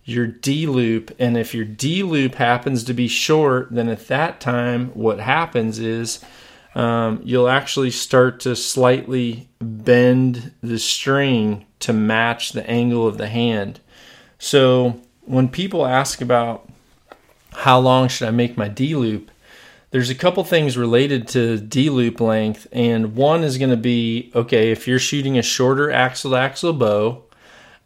your 0.03 0.27
D 0.27 0.65
loop. 0.65 1.15
And 1.19 1.37
if 1.37 1.53
your 1.53 1.65
D 1.65 2.03
loop 2.03 2.35
happens 2.35 2.83
to 2.85 2.93
be 2.93 3.07
short, 3.07 3.67
then 3.71 3.89
at 3.89 4.07
that 4.07 4.41
time, 4.41 4.89
what 4.89 5.19
happens 5.19 5.79
is 5.79 6.23
um, 6.75 7.21
you'll 7.23 7.49
actually 7.49 7.91
start 7.91 8.39
to 8.41 8.55
slightly 8.55 9.49
bend 9.59 10.51
the 10.61 10.79
string 10.79 11.65
to 11.79 11.93
match 11.93 12.51
the 12.51 12.67
angle 12.69 13.07
of 13.07 13.17
the 13.17 13.27
hand. 13.27 13.79
So 14.37 15.01
when 15.21 15.49
people 15.49 15.85
ask 15.85 16.21
about 16.21 16.67
how 17.51 17.79
long 17.79 18.07
should 18.07 18.27
I 18.27 18.31
make 18.31 18.57
my 18.57 18.67
D 18.67 18.95
loop, 18.95 19.31
there's 19.91 20.09
a 20.09 20.15
couple 20.15 20.43
things 20.43 20.77
related 20.77 21.27
to 21.29 21.57
D 21.57 21.89
loop 21.89 22.19
length, 22.19 22.67
and 22.71 23.15
one 23.15 23.43
is 23.43 23.57
going 23.57 23.71
to 23.71 23.77
be 23.77 24.31
okay 24.35 24.71
if 24.71 24.87
you're 24.87 24.99
shooting 24.99 25.37
a 25.37 25.41
shorter 25.41 25.91
axle 25.91 26.31
to 26.31 26.37
axle 26.37 26.73
bow 26.73 27.23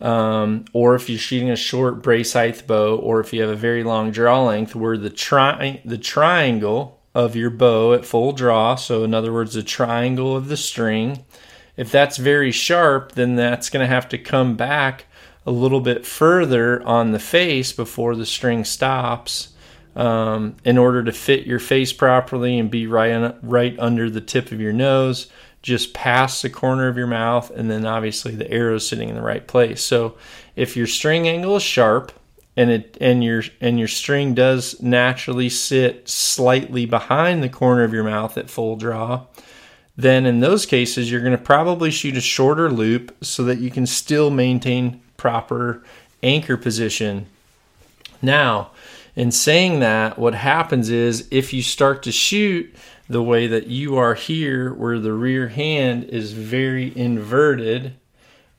um, 0.04 0.66
or 0.74 0.96
if 0.96 1.10
you're 1.10 1.18
shooting 1.18 1.50
a 1.50 1.56
short 1.56 2.04
brace 2.04 2.34
height 2.34 2.68
bow, 2.68 2.98
or 2.98 3.22
if 3.22 3.32
you 3.32 3.42
have 3.42 3.50
a 3.50 3.56
very 3.56 3.84
long 3.84 4.12
draw 4.12 4.44
length, 4.44 4.76
where 4.76 4.98
the 4.98 5.10
tri- 5.10 5.82
the 5.86 5.98
triangle 5.98 7.00
of 7.16 7.38
your 7.38 7.50
bow 7.50 7.94
at 7.94 8.06
full 8.06 8.34
draw, 8.34 8.76
so 8.76 9.04
in 9.06 9.14
other 9.14 9.32
words, 9.32 9.54
the 9.54 9.64
triangle 9.64 10.36
of 10.36 10.50
the 10.50 10.58
string, 10.58 11.24
if 11.78 11.90
that's 11.90 12.18
very 12.18 12.52
sharp, 12.52 13.14
then 13.14 13.36
that's 13.36 13.70
going 13.70 13.84
to 13.84 13.94
have 13.94 14.10
to 14.10 14.18
come 14.18 14.58
back 14.58 15.06
a 15.46 15.52
little 15.52 15.82
bit 15.82 16.06
further 16.06 16.84
on 16.84 17.12
the 17.12 17.20
face 17.20 17.72
before 17.72 18.16
the 18.16 18.26
string 18.26 18.66
stops. 18.66 19.53
Um, 19.96 20.56
in 20.66 20.80
order 20.80 21.04
to 21.04 21.12
fit 21.12 21.46
your 21.46 21.60
face 21.60 21.94
properly 21.94 22.58
and 22.58 22.72
be 22.72 22.88
right 22.88 23.36
right 23.44 23.78
under 23.78 24.10
the 24.10 24.22
tip 24.22 24.52
of 24.52 24.60
your 24.60 24.74
nose 24.74 25.28
just 25.64 25.94
past 25.94 26.42
the 26.42 26.50
corner 26.50 26.88
of 26.90 26.98
your 26.98 27.08
mouth, 27.08 27.50
and 27.52 27.72
then 27.72 27.86
obviously 27.86 28.36
the 28.36 28.52
arrow 28.52 28.76
is 28.76 28.88
sitting 28.88 29.10
in 29.10 29.16
the 29.16 29.22
right 29.22 29.48
place. 29.48 29.82
So 29.82 30.18
if 30.56 30.76
your 30.76 30.88
string 30.88 31.28
angle 31.28 31.56
is 31.56 31.64
sharp 31.64 32.12
and 32.56 32.70
it 32.70 32.98
and 33.02 33.24
your 33.24 33.44
and 33.62 33.80
your 33.80 33.88
string 33.88 34.34
does 34.34 34.80
naturally 34.82 35.50
sit 35.50 36.08
slightly 36.08 36.86
behind 36.86 37.42
the 37.42 37.50
corner 37.50 37.84
of 37.84 37.94
your 37.94 38.04
mouth 38.04 38.38
at 38.38 38.50
full 38.50 38.76
draw, 38.76 39.26
then 39.96 40.26
in 40.26 40.42
those 40.42 40.66
cases 40.66 41.10
you're 41.10 41.22
going 41.22 41.32
to 41.32 41.38
probably 41.38 41.90
shoot 41.90 42.18
a 42.18 42.22
shorter 42.22 42.70
loop 42.70 43.16
so 43.24 43.44
that 43.46 43.60
you 43.60 43.72
can 43.72 43.88
still 43.88 44.30
maintain 44.30 45.02
proper 45.18 45.82
anchor 46.22 46.58
position. 46.58 47.26
Now, 48.22 48.72
in 49.16 49.32
saying 49.32 49.80
that, 49.82 50.18
what 50.18 50.34
happens 50.34 50.90
is 50.90 51.28
if 51.30 51.54
you 51.54 51.62
start 51.62 52.04
to 52.04 52.12
shoot 52.12 52.74
the 53.08 53.22
way 53.22 53.48
that 53.48 53.68
you 53.68 53.98
are 53.98 54.16
here, 54.16 54.74
where 54.74 55.00
the 55.00 55.14
rear 55.14 55.50
hand 55.50 56.06
is 56.06 56.34
very 56.34 56.96
inverted, 56.98 57.94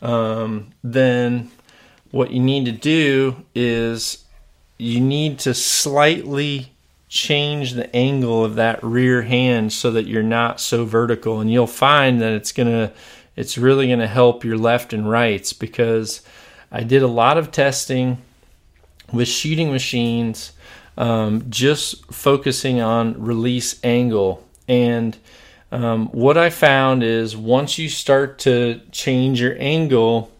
um, 0.00 0.72
then 0.82 1.50
what 2.10 2.30
you 2.30 2.40
need 2.40 2.66
to 2.66 2.72
do 2.72 3.44
is 3.54 4.24
you 4.78 5.00
need 5.00 5.38
to 5.40 5.54
slightly 5.54 6.72
change 7.08 7.72
the 7.72 7.94
angle 7.94 8.44
of 8.44 8.56
that 8.56 8.82
rear 8.82 9.22
hand 9.22 9.72
so 9.72 9.90
that 9.90 10.06
you're 10.06 10.22
not 10.22 10.60
so 10.60 10.84
vertical. 10.84 11.40
And 11.40 11.50
you'll 11.52 11.66
find 11.66 12.20
that 12.20 12.32
it's 12.32 12.52
going 12.52 12.68
to 12.68 12.92
it's 13.36 13.58
really 13.58 13.88
going 13.88 13.98
to 13.98 14.06
help 14.06 14.44
your 14.44 14.56
left 14.56 14.92
and 14.92 15.10
rights 15.10 15.52
because 15.52 16.22
I 16.70 16.84
did 16.84 17.02
a 17.02 17.08
lot 17.08 17.36
of 17.36 17.50
testing 17.50 18.18
with 19.14 19.28
shooting 19.28 19.70
machines, 19.70 20.52
um, 20.96 21.46
just 21.48 22.12
focusing 22.12 22.80
on 22.80 23.20
release 23.22 23.78
angle. 23.84 24.46
And 24.68 25.16
um, 25.72 26.06
what 26.08 26.38
I 26.38 26.50
found 26.50 27.02
is 27.02 27.36
once 27.36 27.78
you 27.78 27.88
start 27.88 28.38
to 28.40 28.80
change 28.92 29.40
your 29.40 29.56
angle 29.58 30.30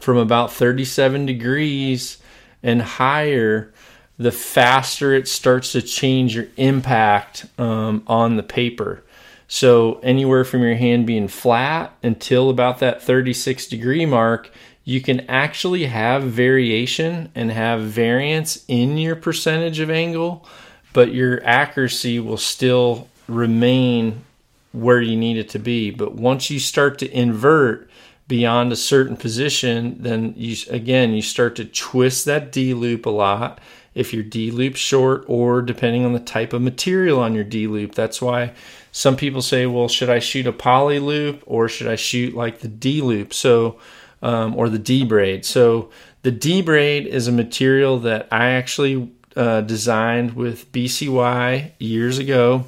from 0.00 0.16
about 0.16 0.52
37 0.52 1.26
degrees 1.26 2.18
and 2.62 2.80
higher, 2.80 3.72
the 4.18 4.32
faster 4.32 5.12
it 5.14 5.28
starts 5.28 5.72
to 5.72 5.82
change 5.82 6.34
your 6.34 6.46
impact 6.56 7.46
um, 7.58 8.02
on 8.06 8.36
the 8.36 8.42
paper. 8.42 9.04
So, 9.50 9.98
anywhere 10.02 10.44
from 10.44 10.62
your 10.62 10.74
hand 10.74 11.06
being 11.06 11.28
flat 11.28 11.94
until 12.02 12.50
about 12.50 12.80
that 12.80 13.02
36 13.02 13.66
degree 13.68 14.04
mark, 14.04 14.50
you 14.88 15.02
can 15.02 15.20
actually 15.28 15.84
have 15.84 16.22
variation 16.22 17.30
and 17.34 17.52
have 17.52 17.82
variance 17.82 18.64
in 18.68 18.96
your 18.96 19.14
percentage 19.14 19.80
of 19.80 19.90
angle, 19.90 20.48
but 20.94 21.12
your 21.12 21.44
accuracy 21.44 22.18
will 22.18 22.38
still 22.38 23.06
remain 23.28 24.24
where 24.72 25.02
you 25.02 25.14
need 25.14 25.36
it 25.36 25.50
to 25.50 25.58
be. 25.58 25.90
But 25.90 26.14
once 26.14 26.48
you 26.48 26.58
start 26.58 26.98
to 27.00 27.10
invert 27.14 27.90
beyond 28.28 28.72
a 28.72 28.76
certain 28.76 29.18
position, 29.18 30.02
then 30.02 30.32
you 30.38 30.56
again 30.70 31.12
you 31.12 31.20
start 31.20 31.54
to 31.56 31.66
twist 31.66 32.24
that 32.24 32.50
D 32.50 32.72
loop 32.72 33.04
a 33.04 33.10
lot 33.10 33.60
if 33.94 34.14
your 34.14 34.22
D 34.22 34.50
loop 34.50 34.74
short 34.74 35.22
or 35.28 35.60
depending 35.60 36.06
on 36.06 36.14
the 36.14 36.18
type 36.18 36.54
of 36.54 36.62
material 36.62 37.20
on 37.20 37.34
your 37.34 37.44
D 37.44 37.66
loop. 37.66 37.94
That's 37.94 38.22
why 38.22 38.54
some 38.90 39.16
people 39.16 39.42
say, 39.42 39.66
well, 39.66 39.88
should 39.88 40.08
I 40.08 40.18
shoot 40.18 40.46
a 40.46 40.52
poly 40.52 40.98
loop 40.98 41.42
or 41.44 41.68
should 41.68 41.88
I 41.88 41.96
shoot 41.96 42.34
like 42.34 42.60
the 42.60 42.68
D 42.68 43.02
loop? 43.02 43.34
So, 43.34 43.78
um, 44.22 44.56
or 44.56 44.68
the 44.68 44.78
D 44.78 45.04
braid. 45.04 45.44
So 45.44 45.90
the 46.22 46.30
D 46.30 46.62
braid 46.62 47.06
is 47.06 47.28
a 47.28 47.32
material 47.32 47.98
that 48.00 48.28
I 48.30 48.50
actually 48.50 49.12
uh, 49.36 49.60
designed 49.62 50.34
with 50.34 50.70
BCY 50.72 51.72
years 51.78 52.18
ago. 52.18 52.64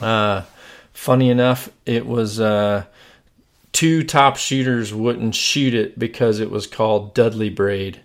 Uh, 0.00 0.42
funny 0.92 1.30
enough, 1.30 1.70
it 1.86 2.06
was 2.06 2.40
uh, 2.40 2.84
two 3.72 4.02
top 4.02 4.36
shooters 4.36 4.92
wouldn't 4.92 5.34
shoot 5.34 5.74
it 5.74 5.98
because 5.98 6.40
it 6.40 6.50
was 6.50 6.66
called 6.66 7.14
Dudley 7.14 7.50
braid. 7.50 8.00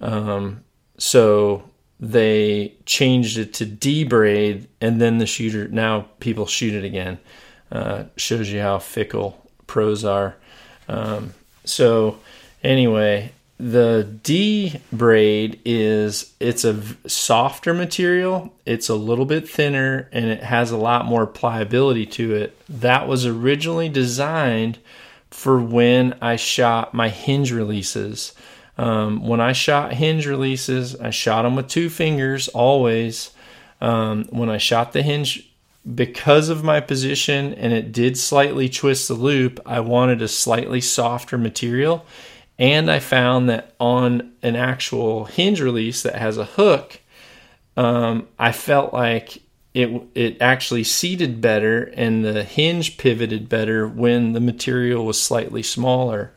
Um, 0.00 0.64
so 0.98 1.70
they 1.98 2.74
changed 2.84 3.38
it 3.38 3.54
to 3.54 3.64
D 3.64 4.04
braid, 4.04 4.68
and 4.80 5.00
then 5.00 5.18
the 5.18 5.26
shooter 5.26 5.68
now 5.68 6.08
people 6.20 6.46
shoot 6.46 6.74
it 6.74 6.84
again. 6.84 7.18
Uh, 7.72 8.04
shows 8.16 8.50
you 8.50 8.60
how 8.60 8.78
fickle 8.78 9.42
pros 9.66 10.04
are. 10.04 10.36
Um, 10.88 11.32
so 11.64 12.18
anyway, 12.62 13.32
the 13.58 14.18
D 14.22 14.80
braid 14.92 15.60
is 15.64 16.34
it's 16.40 16.64
a 16.64 16.82
softer 17.08 17.72
material. 17.72 18.52
It's 18.66 18.88
a 18.88 18.94
little 18.94 19.26
bit 19.26 19.48
thinner 19.48 20.08
and 20.12 20.26
it 20.26 20.42
has 20.42 20.70
a 20.70 20.76
lot 20.76 21.06
more 21.06 21.26
pliability 21.26 22.06
to 22.06 22.34
it. 22.34 22.58
That 22.68 23.06
was 23.06 23.26
originally 23.26 23.88
designed 23.88 24.78
for 25.30 25.60
when 25.60 26.16
I 26.20 26.36
shot 26.36 26.94
my 26.94 27.08
hinge 27.08 27.52
releases. 27.52 28.32
Um, 28.76 29.26
when 29.26 29.40
I 29.40 29.52
shot 29.52 29.94
hinge 29.94 30.26
releases, 30.26 30.96
I 30.96 31.10
shot 31.10 31.42
them 31.42 31.54
with 31.54 31.68
two 31.68 31.88
fingers 31.88 32.48
always. 32.48 33.30
Um, 33.80 34.24
when 34.30 34.48
I 34.48 34.58
shot 34.58 34.92
the 34.92 35.02
hinge, 35.02 35.48
because 35.92 36.48
of 36.48 36.64
my 36.64 36.80
position 36.80 37.52
and 37.54 37.72
it 37.72 37.92
did 37.92 38.16
slightly 38.16 38.68
twist 38.68 39.08
the 39.08 39.14
loop, 39.14 39.60
I 39.66 39.80
wanted 39.80 40.22
a 40.22 40.28
slightly 40.28 40.80
softer 40.80 41.36
material. 41.36 42.06
And 42.58 42.90
I 42.90 43.00
found 43.00 43.48
that 43.50 43.74
on 43.80 44.32
an 44.42 44.56
actual 44.56 45.24
hinge 45.24 45.60
release 45.60 46.02
that 46.02 46.14
has 46.14 46.38
a 46.38 46.44
hook, 46.44 47.00
um, 47.76 48.28
I 48.38 48.52
felt 48.52 48.92
like 48.92 49.42
it 49.74 49.90
it 50.14 50.40
actually 50.40 50.84
seated 50.84 51.40
better 51.40 51.92
and 51.96 52.24
the 52.24 52.44
hinge 52.44 52.96
pivoted 52.96 53.48
better 53.48 53.88
when 53.88 54.32
the 54.32 54.40
material 54.40 55.04
was 55.04 55.20
slightly 55.20 55.64
smaller. 55.64 56.32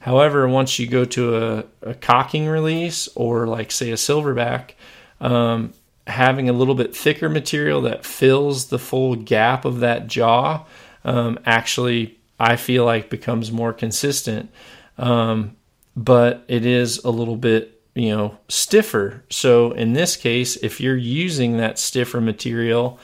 However, 0.00 0.46
once 0.46 0.78
you 0.78 0.86
go 0.86 1.04
to 1.06 1.36
a, 1.36 1.64
a 1.80 1.94
cocking 1.94 2.48
release 2.48 3.08
or 3.14 3.46
like 3.46 3.70
say 3.70 3.90
a 3.90 3.94
silverback, 3.94 4.72
um, 5.20 5.72
having 6.06 6.48
a 6.48 6.52
little 6.52 6.74
bit 6.74 6.96
thicker 6.96 7.28
material 7.28 7.80
that 7.82 8.04
fills 8.04 8.66
the 8.66 8.78
full 8.78 9.14
gap 9.14 9.64
of 9.64 9.80
that 9.80 10.06
jaw 10.06 10.64
um, 11.04 11.38
actually 11.46 12.18
I 12.38 12.56
feel 12.56 12.84
like 12.84 13.08
becomes 13.08 13.52
more 13.52 13.72
consistent. 13.72 14.50
Um, 14.98 15.56
but 15.94 16.44
it 16.48 16.66
is 16.66 16.98
a 17.04 17.10
little 17.10 17.36
bit 17.36 17.80
you 17.94 18.10
know 18.10 18.38
stiffer. 18.48 19.24
So 19.30 19.72
in 19.72 19.92
this 19.92 20.16
case, 20.16 20.56
if 20.56 20.80
you're 20.80 20.96
using 20.96 21.58
that 21.58 21.78
stiffer 21.78 22.20
material 22.20 22.98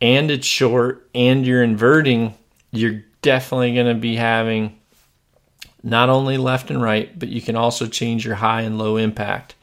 and 0.00 0.30
it's 0.30 0.46
short 0.46 1.08
and 1.14 1.46
you're 1.46 1.62
inverting, 1.62 2.34
you're 2.72 3.02
definitely 3.22 3.74
going 3.74 3.94
to 3.94 4.00
be 4.00 4.16
having 4.16 4.76
not 5.82 6.08
only 6.08 6.36
left 6.36 6.70
and 6.70 6.82
right, 6.82 7.16
but 7.18 7.28
you 7.28 7.40
can 7.40 7.56
also 7.56 7.86
change 7.86 8.24
your 8.24 8.34
high 8.36 8.62
and 8.62 8.78
low 8.78 8.96
impact. 8.96 9.54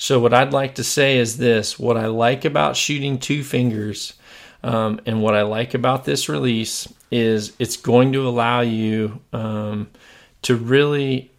So, 0.00 0.18
what 0.18 0.32
I'd 0.32 0.54
like 0.54 0.76
to 0.76 0.82
say 0.82 1.18
is 1.18 1.36
this 1.36 1.78
what 1.78 1.98
I 1.98 2.06
like 2.06 2.46
about 2.46 2.74
shooting 2.74 3.18
two 3.18 3.44
fingers 3.44 4.14
um, 4.62 4.98
and 5.04 5.20
what 5.20 5.34
I 5.34 5.42
like 5.42 5.74
about 5.74 6.06
this 6.06 6.26
release 6.26 6.90
is 7.10 7.52
it's 7.58 7.76
going 7.76 8.14
to 8.14 8.26
allow 8.26 8.62
you 8.62 9.20
um, 9.34 9.90
to 10.40 10.56
really 10.56 11.30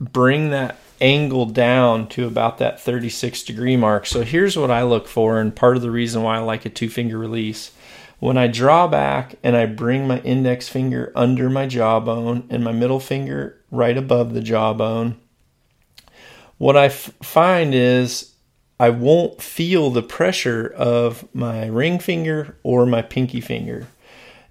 bring 0.00 0.50
that 0.50 0.80
angle 1.00 1.46
down 1.46 2.08
to 2.08 2.26
about 2.26 2.58
that 2.58 2.80
36 2.80 3.44
degree 3.44 3.76
mark. 3.76 4.06
So, 4.06 4.24
here's 4.24 4.56
what 4.56 4.72
I 4.72 4.82
look 4.82 5.06
for, 5.06 5.38
and 5.38 5.54
part 5.54 5.76
of 5.76 5.82
the 5.82 5.92
reason 5.92 6.24
why 6.24 6.38
I 6.38 6.40
like 6.40 6.66
a 6.66 6.70
two 6.70 6.88
finger 6.88 7.16
release 7.16 7.70
when 8.18 8.36
I 8.36 8.48
draw 8.48 8.88
back 8.88 9.36
and 9.44 9.54
I 9.54 9.66
bring 9.66 10.08
my 10.08 10.18
index 10.22 10.68
finger 10.68 11.12
under 11.14 11.48
my 11.48 11.68
jawbone 11.68 12.48
and 12.50 12.64
my 12.64 12.72
middle 12.72 12.98
finger 12.98 13.60
right 13.70 13.96
above 13.96 14.34
the 14.34 14.40
jawbone, 14.40 15.20
what 16.58 16.76
I 16.76 16.86
f- 16.86 17.12
find 17.22 17.74
is 17.74 18.34
I 18.78 18.90
won't 18.90 19.40
feel 19.42 19.90
the 19.90 20.02
pressure 20.02 20.72
of 20.76 21.26
my 21.34 21.66
ring 21.66 21.98
finger 21.98 22.56
or 22.62 22.86
my 22.86 23.02
pinky 23.02 23.40
finger. 23.40 23.86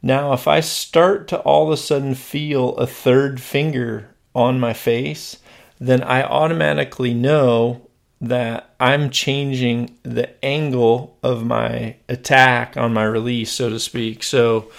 Now, 0.01 0.33
if 0.33 0.47
I 0.47 0.59
start 0.59 1.27
to 1.29 1.39
all 1.39 1.65
of 1.65 1.71
a 1.71 1.77
sudden 1.77 2.15
feel 2.15 2.75
a 2.75 2.87
third 2.87 3.41
finger 3.41 4.09
on 4.33 4.59
my 4.59 4.73
face, 4.73 5.37
then 5.79 6.03
I 6.03 6.23
automatically 6.23 7.13
know 7.13 7.87
that 8.21 8.73
I'm 8.79 9.09
changing 9.09 9.97
the 10.03 10.43
angle 10.43 11.17
of 11.21 11.45
my 11.45 11.95
attack 12.07 12.77
on 12.77 12.93
my 12.93 13.03
release, 13.03 13.51
so 13.51 13.69
to 13.69 13.79
speak. 13.79 14.23
So, 14.23 14.71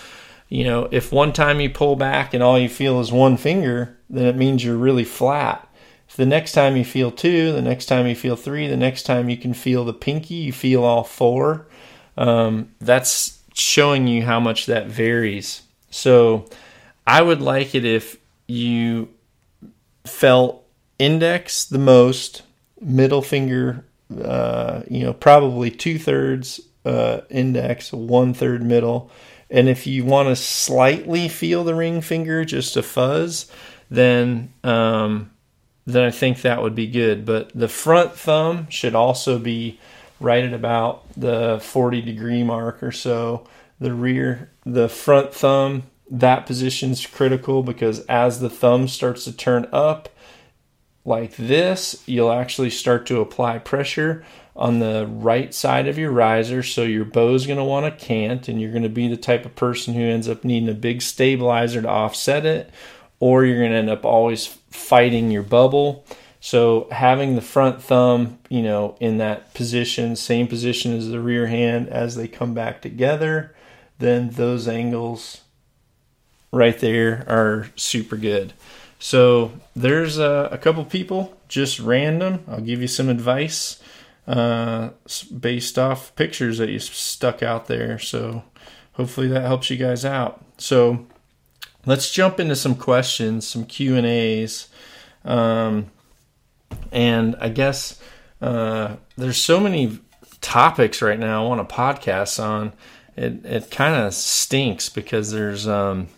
you 0.48 0.64
know, 0.64 0.88
if 0.90 1.12
one 1.12 1.32
time 1.32 1.60
you 1.60 1.70
pull 1.70 1.96
back 1.96 2.32
and 2.32 2.42
all 2.42 2.58
you 2.58 2.68
feel 2.68 3.00
is 3.00 3.12
one 3.12 3.36
finger, 3.36 3.96
then 4.08 4.26
it 4.26 4.36
means 4.36 4.64
you're 4.64 4.76
really 4.76 5.04
flat. 5.04 5.68
The 6.14 6.26
next 6.26 6.52
time 6.52 6.76
you 6.76 6.84
feel 6.84 7.10
two, 7.10 7.52
the 7.52 7.62
next 7.62 7.86
time 7.86 8.06
you 8.06 8.14
feel 8.14 8.36
three, 8.36 8.68
the 8.68 8.76
next 8.76 9.02
time 9.02 9.28
you 9.28 9.36
can 9.36 9.52
feel 9.52 9.84
the 9.84 9.92
pinky, 9.92 10.34
you 10.34 10.52
feel 10.52 10.84
all 10.84 11.04
four. 11.04 11.66
Um, 12.16 12.72
that's 12.80 13.42
showing 13.54 14.06
you 14.06 14.22
how 14.22 14.40
much 14.40 14.66
that 14.66 14.86
varies. 14.86 15.62
So, 15.90 16.46
I 17.06 17.22
would 17.22 17.40
like 17.40 17.74
it 17.74 17.84
if 17.84 18.16
you 18.46 19.08
felt 20.04 20.64
index 20.98 21.64
the 21.64 21.78
most 21.78 22.42
middle 22.80 23.22
finger, 23.22 23.84
uh, 24.22 24.82
you 24.88 25.04
know, 25.04 25.12
probably 25.12 25.70
two 25.70 25.98
thirds 25.98 26.60
uh, 26.84 27.20
index, 27.28 27.92
one 27.92 28.32
third 28.32 28.62
middle. 28.62 29.10
And 29.50 29.68
if 29.68 29.86
you 29.86 30.04
want 30.04 30.28
to 30.28 30.36
slightly 30.36 31.28
feel 31.28 31.64
the 31.64 31.74
ring 31.74 32.00
finger, 32.00 32.44
just 32.44 32.76
a 32.76 32.82
fuzz, 32.82 33.50
then 33.90 34.52
um, 34.64 35.30
then 35.86 36.04
I 36.04 36.10
think 36.10 36.42
that 36.42 36.62
would 36.62 36.74
be 36.74 36.86
good. 36.86 37.24
But 37.24 37.50
the 37.54 37.68
front 37.68 38.12
thumb 38.12 38.68
should 38.68 38.94
also 38.94 39.38
be 39.38 39.78
right 40.20 40.44
at 40.44 40.52
about 40.52 41.04
the 41.16 41.60
40 41.62 42.02
degree 42.02 42.42
mark 42.42 42.82
or 42.82 42.92
so. 42.92 43.46
The 43.78 43.94
rear, 43.94 44.50
the 44.64 44.88
front 44.88 45.32
thumb, 45.32 45.84
that 46.10 46.46
position 46.46 46.90
is 46.90 47.06
critical 47.06 47.62
because 47.62 48.00
as 48.06 48.40
the 48.40 48.50
thumb 48.50 48.88
starts 48.88 49.24
to 49.24 49.36
turn 49.36 49.68
up, 49.72 50.08
like 51.04 51.36
this, 51.36 52.02
you'll 52.06 52.32
actually 52.32 52.70
start 52.70 53.06
to 53.06 53.20
apply 53.20 53.58
pressure 53.58 54.24
on 54.56 54.80
the 54.80 55.06
right 55.08 55.54
side 55.54 55.86
of 55.86 55.98
your 55.98 56.10
riser. 56.10 56.62
So 56.62 56.82
your 56.82 57.04
bow's 57.04 57.46
going 57.46 57.58
to 57.58 57.64
want 57.64 57.86
to 57.86 58.04
cant, 58.04 58.48
and 58.48 58.60
you're 58.60 58.72
going 58.72 58.82
to 58.82 58.88
be 58.88 59.06
the 59.06 59.16
type 59.16 59.44
of 59.44 59.54
person 59.54 59.94
who 59.94 60.00
ends 60.02 60.28
up 60.28 60.44
needing 60.44 60.68
a 60.68 60.74
big 60.74 61.02
stabilizer 61.02 61.82
to 61.82 61.88
offset 61.88 62.44
it, 62.44 62.70
or 63.20 63.44
you're 63.44 63.58
going 63.58 63.70
to 63.70 63.76
end 63.76 63.90
up 63.90 64.04
always 64.04 64.46
fighting 64.76 65.30
your 65.30 65.42
bubble. 65.42 66.04
So 66.40 66.86
having 66.92 67.34
the 67.34 67.42
front 67.42 67.82
thumb, 67.82 68.38
you 68.48 68.62
know, 68.62 68.96
in 69.00 69.18
that 69.18 69.52
position, 69.54 70.14
same 70.14 70.46
position 70.46 70.96
as 70.96 71.08
the 71.08 71.18
rear 71.18 71.46
hand 71.46 71.88
as 71.88 72.14
they 72.14 72.28
come 72.28 72.54
back 72.54 72.82
together, 72.82 73.54
then 73.98 74.30
those 74.30 74.68
angles 74.68 75.40
right 76.52 76.78
there 76.78 77.24
are 77.26 77.68
super 77.74 78.16
good. 78.16 78.52
So 78.98 79.52
there's 79.74 80.18
a, 80.18 80.48
a 80.52 80.58
couple 80.58 80.84
people, 80.84 81.36
just 81.48 81.80
random. 81.80 82.44
I'll 82.46 82.60
give 82.60 82.80
you 82.80 82.88
some 82.88 83.08
advice 83.08 83.82
uh, 84.26 84.90
based 85.38 85.78
off 85.78 86.14
pictures 86.16 86.58
that 86.58 86.68
you 86.68 86.78
stuck 86.78 87.42
out 87.42 87.66
there. 87.66 87.98
So 87.98 88.44
hopefully 88.92 89.28
that 89.28 89.42
helps 89.42 89.70
you 89.70 89.76
guys 89.76 90.04
out. 90.04 90.44
So 90.58 91.06
let's 91.86 92.10
jump 92.10 92.38
into 92.38 92.56
some 92.56 92.74
questions, 92.74 93.46
some 93.46 93.64
Q 93.64 93.96
and 93.96 94.06
A's, 94.06 94.68
um, 95.24 95.90
and 96.92 97.36
I 97.40 97.48
guess 97.48 98.00
uh, 98.42 98.96
there's 99.16 99.38
so 99.38 99.60
many 99.60 100.00
topics 100.40 101.00
right 101.00 101.18
now 101.18 101.44
I 101.44 101.48
want 101.48 101.66
to 101.66 101.74
podcast 101.74 102.42
on. 102.42 102.72
It 103.16 103.44
it 103.46 103.70
kind 103.70 103.94
of 103.94 104.12
stinks 104.12 104.88
because 104.88 105.30
there's 105.30 105.66
um, 105.66 106.08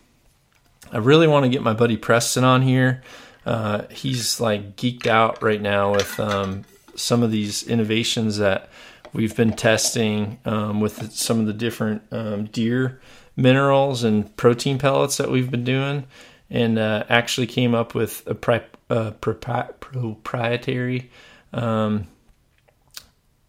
I 0.92 0.98
really 0.98 1.28
want 1.28 1.44
to 1.44 1.50
get 1.50 1.62
my 1.62 1.74
buddy 1.74 1.96
Preston 1.96 2.44
on 2.44 2.62
here. 2.62 3.02
Uh, 3.46 3.84
he's 3.90 4.40
like 4.40 4.76
geeked 4.76 5.06
out 5.06 5.42
right 5.42 5.60
now 5.60 5.92
with 5.92 6.18
um, 6.18 6.64
some 6.96 7.22
of 7.22 7.30
these 7.30 7.62
innovations 7.62 8.38
that 8.38 8.68
we've 9.12 9.36
been 9.36 9.52
testing 9.52 10.38
um, 10.44 10.80
with 10.80 11.12
some 11.12 11.40
of 11.40 11.46
the 11.46 11.52
different 11.52 12.02
um, 12.10 12.44
deer 12.46 13.00
minerals 13.38 14.02
and 14.02 14.36
protein 14.36 14.78
pellets 14.78 15.16
that 15.16 15.30
we've 15.30 15.50
been 15.50 15.64
doing, 15.64 16.04
and 16.50 16.78
uh, 16.78 17.04
actually 17.08 17.46
came 17.46 17.74
up 17.74 17.94
with 17.94 18.26
a 18.26 18.34
pri- 18.34 18.64
uh, 18.90 19.12
proprietary 19.12 21.10
um, 21.52 22.06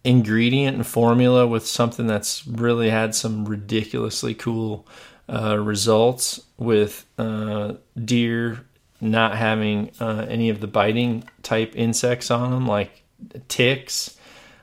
ingredient 0.04 0.76
and 0.76 0.86
formula 0.86 1.46
with 1.46 1.66
something 1.66 2.06
that's 2.06 2.46
really 2.46 2.88
had 2.88 3.14
some 3.14 3.44
ridiculously 3.44 4.32
cool 4.32 4.86
uh, 5.28 5.58
results 5.58 6.40
with 6.56 7.04
uh, 7.18 7.74
deer 8.02 8.64
not 9.00 9.36
having 9.36 9.90
uh, 9.98 10.26
any 10.28 10.50
of 10.50 10.60
the 10.60 10.66
biting 10.66 11.24
type 11.42 11.72
insects 11.74 12.30
on 12.30 12.50
them, 12.50 12.66
like 12.66 13.02
ticks, 13.48 14.16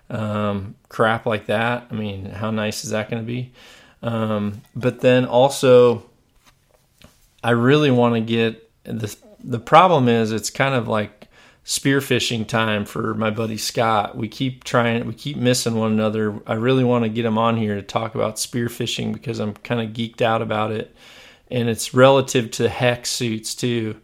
um, 0.10 0.76
crap 0.90 1.26
like 1.26 1.48
that. 1.48 1.88
I 1.90 1.94
mean, 1.96 2.26
how 2.26 2.52
nice 2.52 2.84
is 2.84 2.92
that 2.92 3.10
going 3.10 3.22
to 3.22 3.28
be? 3.28 3.52
Um, 4.02 4.62
but 4.76 5.02
then 5.02 5.26
also, 5.26 6.06
I 7.44 7.52
really 7.52 7.92
want 7.92 8.16
to 8.16 8.22
get 8.22 8.70
the 8.84 9.16
the 9.44 9.60
problem 9.60 10.08
is 10.08 10.32
it's 10.32 10.50
kind 10.50 10.76
of 10.76 10.88
like 10.88 11.28
spearfishing 11.66 12.48
time 12.48 12.86
for 12.86 13.14
my 13.14 13.30
buddy 13.30 13.58
Scott. 13.58 14.16
We 14.16 14.30
keep 14.30 14.64
trying, 14.64 15.06
we 15.06 15.14
keep 15.14 15.38
missing 15.38 15.76
one 15.76 15.92
another. 15.92 16.40
I 16.48 16.54
really 16.54 16.84
want 16.84 17.04
to 17.04 17.10
get 17.10 17.26
him 17.26 17.38
on 17.38 17.58
here 17.58 17.76
to 17.76 17.82
talk 17.82 18.16
about 18.16 18.38
spearfishing 18.38 19.14
because 19.14 19.40
I'm 19.40 19.54
kind 19.54 19.82
of 19.82 19.96
geeked 19.96 20.22
out 20.22 20.42
about 20.42 20.72
it, 20.72 20.96
and 21.52 21.68
it's 21.70 21.94
relative 21.94 22.52
to 22.52 22.70
hex 22.70 23.10
suits 23.10 23.54
too. 23.54 24.00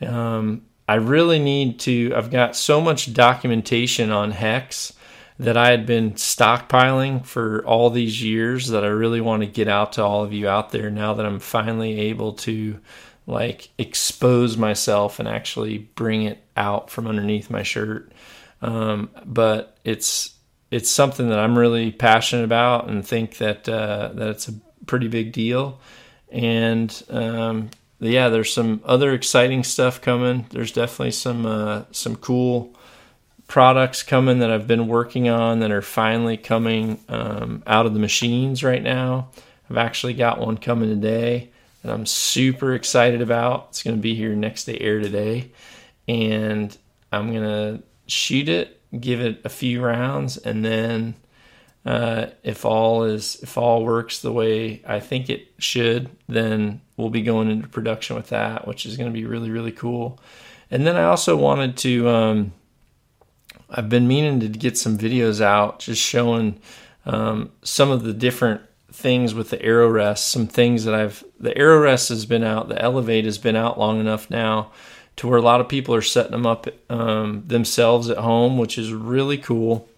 Um, 0.00 0.62
I 0.88 0.94
really 0.94 1.38
need 1.38 1.80
to. 1.80 2.12
I've 2.14 2.30
got 2.30 2.56
so 2.56 2.80
much 2.80 3.12
documentation 3.12 4.10
on 4.10 4.30
hex 4.30 4.92
that 5.40 5.56
I 5.56 5.70
had 5.70 5.86
been 5.86 6.12
stockpiling 6.12 7.24
for 7.24 7.64
all 7.64 7.88
these 7.88 8.22
years 8.22 8.68
that 8.68 8.84
I 8.84 8.88
really 8.88 9.22
want 9.22 9.40
to 9.40 9.46
get 9.46 9.68
out 9.68 9.94
to 9.94 10.04
all 10.04 10.22
of 10.22 10.34
you 10.34 10.46
out 10.46 10.70
there 10.70 10.90
now 10.90 11.14
that 11.14 11.24
I'm 11.24 11.38
finally 11.38 11.98
able 11.98 12.34
to 12.34 12.78
like 13.26 13.70
expose 13.78 14.58
myself 14.58 15.18
and 15.18 15.26
actually 15.26 15.78
bring 15.78 16.24
it 16.24 16.44
out 16.58 16.90
from 16.90 17.06
underneath 17.06 17.48
my 17.48 17.62
shirt. 17.62 18.12
Um, 18.60 19.08
but 19.24 19.78
it's 19.82 20.34
it's 20.70 20.90
something 20.90 21.30
that 21.30 21.38
I'm 21.38 21.58
really 21.58 21.90
passionate 21.90 22.44
about 22.44 22.88
and 22.88 23.06
think 23.06 23.38
that 23.38 23.66
uh, 23.66 24.10
that 24.12 24.28
it's 24.28 24.48
a 24.48 24.54
pretty 24.84 25.08
big 25.08 25.32
deal. 25.32 25.80
And 26.30 27.02
um, 27.08 27.70
yeah, 27.98 28.28
there's 28.28 28.52
some 28.52 28.82
other 28.84 29.14
exciting 29.14 29.64
stuff 29.64 30.02
coming. 30.02 30.44
There's 30.50 30.72
definitely 30.72 31.12
some 31.12 31.46
uh, 31.46 31.84
some 31.92 32.16
cool 32.16 32.74
products 33.50 34.04
coming 34.04 34.38
that 34.38 34.48
I've 34.48 34.68
been 34.68 34.86
working 34.86 35.28
on 35.28 35.58
that 35.58 35.72
are 35.72 35.82
finally 35.82 36.36
coming 36.36 37.00
um, 37.08 37.64
out 37.66 37.84
of 37.84 37.94
the 37.94 37.98
machines 37.98 38.62
right 38.62 38.82
now. 38.82 39.28
I've 39.68 39.76
actually 39.76 40.14
got 40.14 40.38
one 40.38 40.56
coming 40.56 40.88
today 40.88 41.50
that 41.82 41.92
I'm 41.92 42.06
super 42.06 42.74
excited 42.74 43.20
about. 43.20 43.66
It's 43.70 43.82
going 43.82 43.96
to 43.96 44.00
be 44.00 44.14
here 44.14 44.36
next 44.36 44.66
day 44.66 44.78
air 44.80 45.00
today. 45.00 45.50
And 46.06 46.76
I'm 47.10 47.32
going 47.32 47.42
to 47.42 47.82
shoot 48.06 48.48
it, 48.48 48.80
give 49.00 49.20
it 49.20 49.40
a 49.44 49.48
few 49.48 49.84
rounds, 49.84 50.36
and 50.36 50.64
then 50.64 51.16
uh, 51.84 52.26
if 52.44 52.64
all 52.64 53.02
is 53.02 53.36
if 53.42 53.58
all 53.58 53.84
works 53.84 54.20
the 54.20 54.32
way 54.32 54.80
I 54.86 55.00
think 55.00 55.28
it 55.28 55.48
should, 55.58 56.08
then 56.28 56.82
we'll 56.96 57.10
be 57.10 57.22
going 57.22 57.50
into 57.50 57.66
production 57.66 58.14
with 58.14 58.28
that, 58.28 58.68
which 58.68 58.86
is 58.86 58.96
going 58.96 59.10
to 59.10 59.18
be 59.18 59.24
really 59.24 59.50
really 59.50 59.72
cool. 59.72 60.20
And 60.70 60.86
then 60.86 60.94
I 60.94 61.02
also 61.02 61.36
wanted 61.36 61.76
to. 61.78 62.08
Um, 62.08 62.52
I've 63.70 63.88
been 63.88 64.08
meaning 64.08 64.40
to 64.40 64.48
get 64.48 64.76
some 64.76 64.98
videos 64.98 65.40
out, 65.40 65.78
just 65.80 66.02
showing 66.02 66.60
um, 67.06 67.50
some 67.62 67.90
of 67.90 68.02
the 68.02 68.12
different 68.12 68.60
things 68.92 69.34
with 69.34 69.50
the 69.50 69.58
AeroRest, 69.58 70.18
some 70.18 70.46
things 70.46 70.84
that 70.84 70.94
I've 70.94 71.24
the 71.38 71.52
AeroRest 71.52 72.08
has 72.08 72.26
been 72.26 72.44
out, 72.44 72.68
the 72.68 72.80
Elevate 72.80 73.24
has 73.24 73.38
been 73.38 73.56
out 73.56 73.78
long 73.78 74.00
enough 74.00 74.30
now 74.30 74.70
to 75.16 75.28
where 75.28 75.38
a 75.38 75.42
lot 75.42 75.60
of 75.60 75.68
people 75.68 75.94
are 75.94 76.02
setting 76.02 76.32
them 76.32 76.46
up 76.46 76.66
um, 76.88 77.44
themselves 77.46 78.08
at 78.10 78.18
home, 78.18 78.58
which 78.58 78.78
is 78.78 78.92
really 78.92 79.38
cool. 79.38 79.88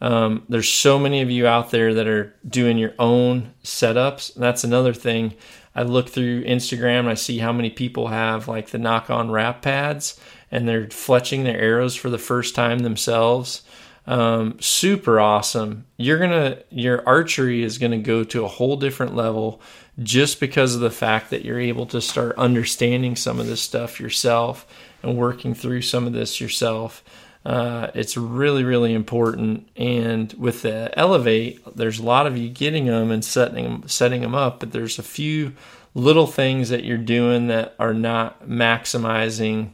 Um, 0.00 0.44
there's 0.48 0.68
so 0.68 0.98
many 0.98 1.22
of 1.22 1.30
you 1.30 1.46
out 1.46 1.70
there 1.70 1.94
that 1.94 2.06
are 2.06 2.34
doing 2.46 2.76
your 2.76 2.92
own 2.98 3.54
setups. 3.64 4.34
That's 4.34 4.64
another 4.64 4.92
thing. 4.92 5.34
I 5.74 5.82
look 5.82 6.08
through 6.08 6.44
Instagram 6.44 7.00
and 7.00 7.10
I 7.10 7.14
see 7.14 7.38
how 7.38 7.52
many 7.52 7.70
people 7.70 8.08
have 8.08 8.48
like 8.48 8.68
the 8.68 8.78
Nock 8.78 9.10
On 9.10 9.30
wrap 9.30 9.62
pads 9.62 10.20
and 10.50 10.68
they're 10.68 10.86
fletching 10.86 11.44
their 11.44 11.60
arrows 11.60 11.94
for 11.94 12.10
the 12.10 12.18
first 12.18 12.54
time 12.54 12.80
themselves 12.80 13.62
um, 14.06 14.56
super 14.60 15.18
awesome. 15.18 15.84
You're 15.96 16.18
gonna 16.18 16.58
your 16.70 17.06
archery 17.06 17.62
is 17.62 17.78
gonna 17.78 17.98
go 17.98 18.22
to 18.24 18.44
a 18.44 18.48
whole 18.48 18.76
different 18.76 19.16
level 19.16 19.60
just 20.02 20.38
because 20.38 20.74
of 20.74 20.80
the 20.80 20.90
fact 20.90 21.30
that 21.30 21.44
you're 21.44 21.60
able 21.60 21.86
to 21.86 22.00
start 22.00 22.36
understanding 22.36 23.16
some 23.16 23.40
of 23.40 23.46
this 23.46 23.60
stuff 23.60 23.98
yourself 23.98 24.66
and 25.02 25.16
working 25.16 25.54
through 25.54 25.82
some 25.82 26.06
of 26.06 26.12
this 26.12 26.40
yourself. 26.40 27.02
Uh, 27.44 27.90
it's 27.94 28.16
really 28.16 28.62
really 28.62 28.94
important. 28.94 29.68
And 29.76 30.32
with 30.34 30.62
the 30.62 30.96
elevate, 30.96 31.60
there's 31.74 31.98
a 31.98 32.04
lot 32.04 32.26
of 32.26 32.38
you 32.38 32.48
getting 32.48 32.86
them 32.86 33.10
and 33.10 33.24
setting 33.24 33.88
setting 33.88 34.20
them 34.20 34.36
up, 34.36 34.60
but 34.60 34.70
there's 34.70 35.00
a 35.00 35.04
few 35.04 35.52
little 35.94 36.26
things 36.28 36.68
that 36.68 36.84
you're 36.84 36.98
doing 36.98 37.48
that 37.48 37.74
are 37.80 37.94
not 37.94 38.46
maximizing 38.46 39.72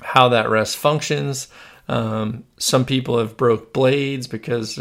how 0.00 0.28
that 0.28 0.48
rest 0.50 0.76
functions 0.76 1.48
um, 1.88 2.44
some 2.58 2.84
people 2.84 3.18
have 3.18 3.36
broke 3.36 3.72
blades 3.72 4.26
because 4.26 4.78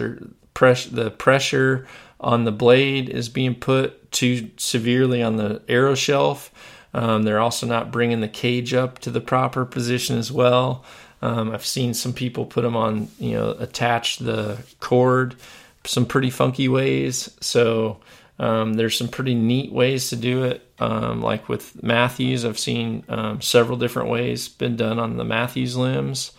press- 0.53 0.85
the 0.85 1.11
pressure 1.11 1.87
on 2.19 2.45
the 2.45 2.51
blade 2.51 3.09
is 3.09 3.29
being 3.29 3.55
put 3.55 4.11
too 4.11 4.49
severely 4.57 5.21
on 5.21 5.37
the 5.37 5.61
arrow 5.67 5.95
shelf. 5.95 6.51
Um, 6.93 7.23
they're 7.23 7.39
also 7.39 7.67
not 7.67 7.91
bringing 7.91 8.21
the 8.21 8.27
cage 8.27 8.73
up 8.73 8.99
to 8.99 9.11
the 9.11 9.21
proper 9.21 9.65
position 9.65 10.17
as 10.17 10.31
well. 10.31 10.83
Um, 11.21 11.51
I've 11.51 11.65
seen 11.65 11.93
some 11.93 12.13
people 12.13 12.45
put 12.45 12.61
them 12.61 12.75
on, 12.75 13.09
you 13.19 13.33
know, 13.33 13.51
attach 13.59 14.17
the 14.17 14.57
cord 14.79 15.35
some 15.83 16.05
pretty 16.05 16.29
funky 16.29 16.67
ways. 16.67 17.29
So 17.41 17.99
um, 18.37 18.73
there's 18.73 18.97
some 18.97 19.07
pretty 19.07 19.35
neat 19.35 19.71
ways 19.71 20.09
to 20.09 20.15
do 20.15 20.43
it. 20.43 20.67
Um, 20.79 21.21
like 21.21 21.47
with 21.47 21.81
Mathews, 21.81 22.43
I've 22.43 22.59
seen 22.59 23.03
um, 23.07 23.41
several 23.41 23.77
different 23.77 24.09
ways 24.09 24.49
been 24.49 24.75
done 24.75 24.99
on 24.99 25.17
the 25.17 25.23
Mathews 25.23 25.77
limbs. 25.77 26.31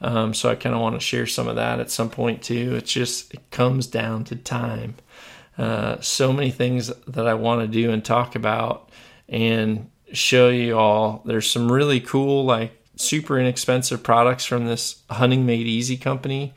Um, 0.00 0.34
so 0.34 0.50
I 0.50 0.56
kind 0.56 0.74
of 0.74 0.80
want 0.80 0.96
to 0.96 1.00
share 1.00 1.26
some 1.26 1.48
of 1.48 1.56
that 1.56 1.80
at 1.80 1.90
some 1.90 2.10
point 2.10 2.42
too. 2.42 2.74
It's 2.74 2.92
just 2.92 3.32
it 3.32 3.50
comes 3.50 3.86
down 3.86 4.24
to 4.24 4.36
time. 4.36 4.96
Uh, 5.56 6.00
so 6.00 6.32
many 6.32 6.50
things 6.50 6.88
that 7.06 7.28
I 7.28 7.34
want 7.34 7.60
to 7.60 7.68
do 7.68 7.92
and 7.92 8.04
talk 8.04 8.34
about 8.34 8.90
and 9.28 9.90
show 10.12 10.48
you 10.48 10.76
all. 10.76 11.22
There's 11.24 11.48
some 11.48 11.70
really 11.70 12.00
cool, 12.00 12.44
like 12.44 12.72
super 12.96 13.38
inexpensive 13.38 14.02
products 14.02 14.44
from 14.44 14.66
this 14.66 15.02
Hunting 15.08 15.46
Made 15.46 15.66
Easy 15.66 15.96
company. 15.96 16.54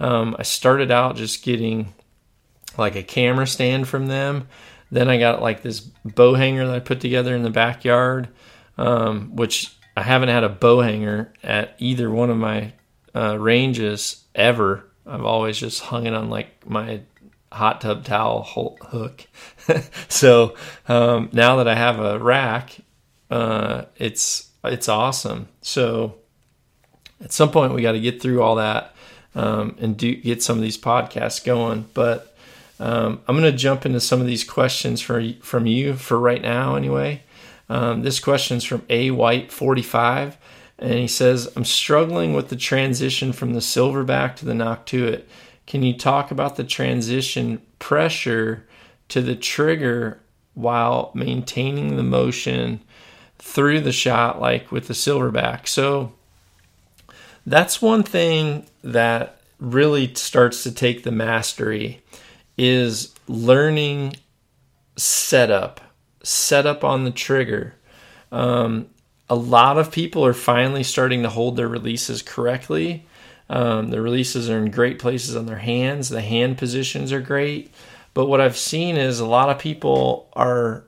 Um, 0.00 0.34
I 0.38 0.42
started 0.42 0.90
out 0.90 1.16
just 1.16 1.42
getting 1.42 1.92
like 2.78 2.96
a 2.96 3.02
camera 3.02 3.46
stand 3.46 3.88
from 3.88 4.06
them. 4.06 4.48
Then 4.90 5.08
I 5.08 5.18
got 5.18 5.42
like 5.42 5.62
this 5.62 5.80
bow 5.80 6.34
hanger 6.34 6.66
that 6.66 6.74
I 6.74 6.80
put 6.80 7.00
together 7.00 7.34
in 7.34 7.42
the 7.42 7.50
backyard, 7.50 8.28
um, 8.78 9.36
which 9.36 9.74
I 9.96 10.02
haven't 10.02 10.30
had 10.30 10.44
a 10.44 10.48
bow 10.48 10.80
hanger 10.80 11.32
at 11.42 11.74
either 11.78 12.10
one 12.10 12.30
of 12.30 12.36
my 12.36 12.72
uh, 13.14 13.36
ranges 13.38 14.24
ever. 14.34 14.84
I've 15.06 15.24
always 15.24 15.58
just 15.58 15.82
hung 15.82 16.06
it 16.06 16.14
on 16.14 16.30
like 16.30 16.68
my 16.68 17.00
hot 17.52 17.80
tub 17.80 18.04
towel 18.04 18.44
hook. 18.44 19.26
so 20.08 20.54
um, 20.86 21.28
now 21.32 21.56
that 21.56 21.68
I 21.68 21.74
have 21.74 21.98
a 21.98 22.18
rack, 22.18 22.76
uh, 23.30 23.84
it's 23.96 24.50
it's 24.64 24.88
awesome. 24.88 25.48
So 25.62 26.16
at 27.22 27.32
some 27.32 27.50
point 27.50 27.74
we 27.74 27.82
got 27.82 27.92
to 27.92 28.00
get 28.00 28.22
through 28.22 28.42
all 28.42 28.56
that 28.56 28.94
um, 29.34 29.76
and 29.80 29.96
do 29.96 30.14
get 30.14 30.42
some 30.42 30.56
of 30.56 30.62
these 30.62 30.78
podcasts 30.78 31.44
going. 31.44 31.86
But 31.94 32.27
um, 32.80 33.20
I'm 33.26 33.36
going 33.36 33.50
to 33.50 33.56
jump 33.56 33.84
into 33.84 34.00
some 34.00 34.20
of 34.20 34.26
these 34.26 34.44
questions 34.44 35.00
for 35.00 35.22
from 35.40 35.66
you 35.66 35.94
for 35.94 36.18
right 36.18 36.42
now, 36.42 36.76
anyway. 36.76 37.22
Um, 37.68 38.02
this 38.02 38.20
question 38.20 38.56
is 38.56 38.64
from 38.64 38.84
A 38.88 39.10
White 39.10 39.52
45, 39.52 40.36
and 40.78 40.94
he 40.94 41.08
says, 41.08 41.52
I'm 41.54 41.64
struggling 41.64 42.32
with 42.32 42.48
the 42.48 42.56
transition 42.56 43.32
from 43.32 43.52
the 43.52 43.60
silverback 43.60 44.36
to 44.36 44.46
the 44.46 44.52
Noctuit. 44.52 45.24
Can 45.66 45.82
you 45.82 45.92
talk 45.92 46.30
about 46.30 46.56
the 46.56 46.64
transition 46.64 47.60
pressure 47.78 48.66
to 49.08 49.20
the 49.20 49.34
trigger 49.34 50.20
while 50.54 51.10
maintaining 51.14 51.96
the 51.96 52.02
motion 52.02 52.80
through 53.38 53.80
the 53.80 53.92
shot, 53.92 54.40
like 54.40 54.72
with 54.72 54.88
the 54.88 54.94
silverback? 54.94 55.68
So 55.68 56.12
that's 57.44 57.82
one 57.82 58.02
thing 58.02 58.66
that 58.82 59.40
really 59.60 60.14
starts 60.14 60.62
to 60.62 60.72
take 60.72 61.02
the 61.02 61.10
mastery 61.10 62.00
is 62.58 63.14
learning 63.28 64.16
setup, 64.96 65.80
setup 66.22 66.84
on 66.84 67.04
the 67.04 67.10
trigger. 67.10 67.74
Um, 68.32 68.88
a 69.30 69.36
lot 69.36 69.78
of 69.78 69.92
people 69.92 70.24
are 70.26 70.34
finally 70.34 70.82
starting 70.82 71.22
to 71.22 71.28
hold 71.28 71.56
their 71.56 71.68
releases 71.68 72.20
correctly. 72.20 73.06
Um, 73.48 73.90
the 73.90 74.00
releases 74.00 74.50
are 74.50 74.58
in 74.58 74.70
great 74.70 74.98
places 74.98 75.36
on 75.36 75.46
their 75.46 75.58
hands. 75.58 76.08
The 76.08 76.20
hand 76.20 76.58
positions 76.58 77.12
are 77.12 77.20
great. 77.20 77.72
But 78.12 78.26
what 78.26 78.40
I've 78.40 78.56
seen 78.56 78.96
is 78.96 79.20
a 79.20 79.26
lot 79.26 79.48
of 79.48 79.58
people 79.58 80.28
are 80.32 80.84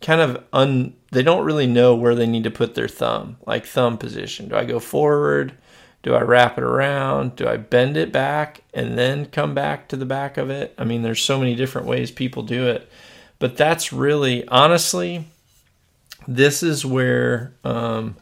kind 0.00 0.20
of 0.20 0.44
un, 0.52 0.94
they 1.12 1.22
don't 1.22 1.44
really 1.44 1.66
know 1.66 1.94
where 1.94 2.14
they 2.14 2.26
need 2.26 2.44
to 2.44 2.50
put 2.50 2.74
their 2.74 2.88
thumb, 2.88 3.38
like 3.46 3.64
thumb 3.64 3.96
position. 3.96 4.48
Do 4.48 4.56
I 4.56 4.64
go 4.64 4.78
forward? 4.78 5.56
Do 6.04 6.14
I 6.14 6.20
wrap 6.20 6.58
it 6.58 6.64
around? 6.64 7.34
Do 7.34 7.48
I 7.48 7.56
bend 7.56 7.96
it 7.96 8.12
back 8.12 8.60
and 8.74 8.98
then 8.98 9.24
come 9.24 9.54
back 9.54 9.88
to 9.88 9.96
the 9.96 10.04
back 10.04 10.36
of 10.36 10.50
it? 10.50 10.74
I 10.76 10.84
mean, 10.84 11.00
there's 11.00 11.22
so 11.22 11.38
many 11.38 11.54
different 11.54 11.86
ways 11.86 12.10
people 12.10 12.42
do 12.42 12.68
it. 12.68 12.90
But 13.38 13.56
that's 13.56 13.90
really, 13.90 14.46
honestly, 14.48 15.24
this 16.28 16.62
is 16.62 16.84
where 16.84 17.54
um, 17.64 18.16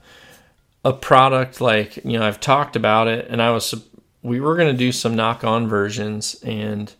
a 0.84 0.92
product 0.92 1.60
like, 1.60 1.96
you 2.04 2.20
know, 2.20 2.24
I've 2.24 2.38
talked 2.38 2.76
about 2.76 3.08
it 3.08 3.26
and 3.28 3.42
I 3.42 3.50
was, 3.50 3.74
we 4.22 4.38
were 4.38 4.54
going 4.54 4.70
to 4.70 4.78
do 4.78 4.92
some 4.92 5.16
Nock 5.16 5.42
On 5.42 5.66
versions 5.66 6.40
and, 6.44 6.94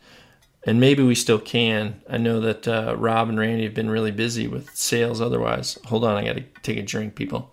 and 0.66 0.80
maybe 0.80 1.04
we 1.04 1.14
still 1.14 1.38
can. 1.38 2.02
I 2.10 2.18
know 2.18 2.40
that 2.40 2.66
uh, 2.66 2.96
Rob 2.98 3.28
and 3.28 3.38
Randy 3.38 3.62
have 3.62 3.74
been 3.74 3.88
really 3.88 4.10
busy 4.10 4.48
with 4.48 4.68
sales 4.74 5.20
otherwise. 5.20 5.78
Hold 5.84 6.02
on, 6.04 6.16
I 6.16 6.24
got 6.24 6.36
to 6.38 6.44
take 6.62 6.78
a 6.78 6.82
drink, 6.82 7.14
people. 7.14 7.52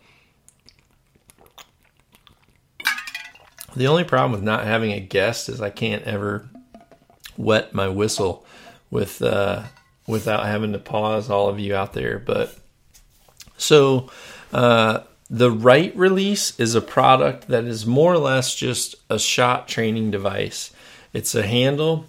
The 3.76 3.88
only 3.88 4.04
problem 4.04 4.32
with 4.32 4.44
not 4.44 4.66
having 4.66 4.92
a 4.92 5.00
guest 5.00 5.50
is 5.50 5.62
I 5.62 5.70
can't 5.70 6.04
ever 6.04 6.50
wet 7.38 7.74
my 7.74 7.88
whistle 7.88 8.46
with 8.90 9.22
uh, 9.22 9.64
without 10.08 10.46
having 10.46 10.74
to 10.74 10.80
pause 10.80 11.30
all 11.30 11.48
of 11.50 11.60
you 11.60 11.76
out 11.76 11.94
there. 11.94 12.20
But 12.20 12.58
so 13.58 14.10
uh, 14.52 15.02
the 15.30 15.52
right 15.52 15.96
release 15.96 16.60
is 16.60 16.74
a 16.74 16.82
product 16.82 17.48
that 17.48 17.66
is 17.66 17.86
more 17.86 18.14
or 18.14 18.18
less 18.18 18.56
just 18.56 18.96
a 19.10 19.20
shot 19.20 19.68
training 19.68 20.12
device. 20.12 20.72
It's 21.14 21.36
a 21.36 21.46
handle 21.46 22.06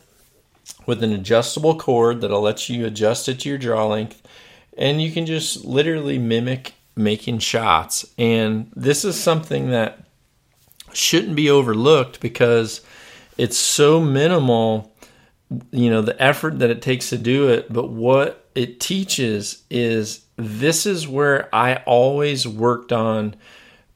with 0.86 1.02
an 1.02 1.12
adjustable 1.12 1.78
cord 1.78 2.20
that'll 2.20 2.40
let 2.40 2.68
you 2.68 2.86
adjust 2.86 3.28
it 3.28 3.40
to 3.40 3.48
your 3.48 3.58
draw 3.58 3.86
length, 3.86 4.22
and 4.76 5.02
you 5.02 5.12
can 5.12 5.26
just 5.26 5.64
literally 5.64 6.18
mimic 6.18 6.74
making 6.96 7.38
shots. 7.38 8.06
And 8.18 8.70
this 8.74 9.04
is 9.04 9.20
something 9.20 9.70
that 9.70 10.04
shouldn't 10.92 11.36
be 11.36 11.50
overlooked 11.50 12.20
because 12.20 12.80
it's 13.36 13.56
so 13.56 14.00
minimal, 14.00 14.92
you 15.70 15.90
know, 15.90 16.02
the 16.02 16.20
effort 16.22 16.58
that 16.58 16.70
it 16.70 16.82
takes 16.82 17.10
to 17.10 17.18
do 17.18 17.48
it. 17.48 17.72
But 17.72 17.90
what 17.90 18.48
it 18.54 18.80
teaches 18.80 19.62
is 19.70 20.24
this 20.36 20.86
is 20.86 21.06
where 21.06 21.54
I 21.54 21.76
always 21.86 22.46
worked 22.46 22.92
on 22.92 23.36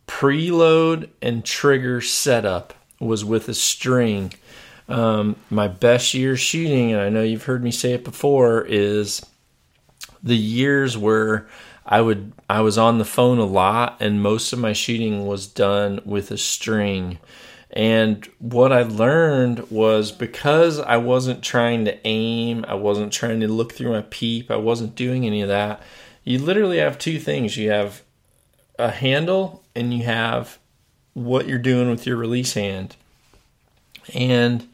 preload 0.07 1.09
and 1.23 1.45
trigger 1.45 2.01
setup 2.01 2.75
was 3.01 3.25
with 3.25 3.49
a 3.49 3.55
string. 3.55 4.33
Um, 4.89 5.37
my 5.51 5.69
best 5.69 6.15
year 6.15 6.37
shooting, 6.37 6.93
and 6.93 7.01
I 7.01 7.09
know 7.09 7.23
you've 7.23 7.45
heard 7.45 7.65
me 7.65 7.71
say 7.71 7.93
it 7.93 8.05
before, 8.05 8.65
is 8.67 9.25
the 10.23 10.37
years 10.37 10.97
where 10.97 11.49
I 11.87 12.01
would 12.01 12.33
I 12.49 12.61
was 12.61 12.79
on 12.79 12.99
the 12.99 13.05
phone 13.05 13.39
a 13.39 13.45
lot 13.45 13.97
and 14.01 14.23
most 14.23 14.53
of 14.53 14.59
my 14.59 14.73
shooting 14.73 15.27
was 15.27 15.47
done 15.47 16.01
with 16.05 16.31
a 16.31 16.39
string. 16.39 17.19
And 17.71 18.25
what 18.39 18.73
I 18.73 18.83
learned 18.83 19.71
was 19.71 20.13
because 20.13 20.79
I 20.79 20.97
wasn't 20.97 21.43
trying 21.43 21.85
to 21.87 22.07
aim, 22.07 22.65
I 22.69 22.75
wasn't 22.75 23.13
trying 23.13 23.41
to 23.41 23.49
look 23.49 23.73
through 23.73 23.91
my 23.91 24.05
peep, 24.11 24.51
I 24.51 24.57
wasn't 24.57 24.95
doing 24.95 25.27
any 25.27 25.43
of 25.43 25.49
that. 25.49 25.83
You 26.23 26.39
literally 26.39 26.79
have 26.79 26.99
two 26.99 27.19
things. 27.19 27.57
You 27.57 27.71
have 27.71 28.03
a 28.79 28.91
handle 28.91 29.63
and 29.75 29.93
you 29.93 30.05
have 30.05 30.59
what 31.13 31.47
you're 31.47 31.59
doing 31.59 31.91
with 31.91 32.07
your 32.07 32.17
release 32.17 32.55
hand. 32.55 32.97
And 34.15 34.69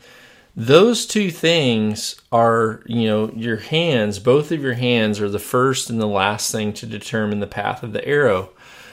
those 0.57 1.07
two 1.07 1.31
things 1.31 2.21
are, 2.33 2.83
you 2.87 3.07
know, 3.07 3.31
your 3.31 3.57
hands, 3.57 4.19
both 4.19 4.51
of 4.51 4.63
your 4.63 4.75
hands 4.75 5.21
are 5.21 5.29
the 5.29 5.39
first 5.39 5.91
and 5.91 6.01
the 6.01 6.07
last 6.07 6.51
thing 6.51 6.73
to 6.75 6.87
determine 6.87 7.41
the 7.41 7.47
path 7.47 7.83
of 7.83 7.93
the 7.93 8.05
arrow. 8.05 8.51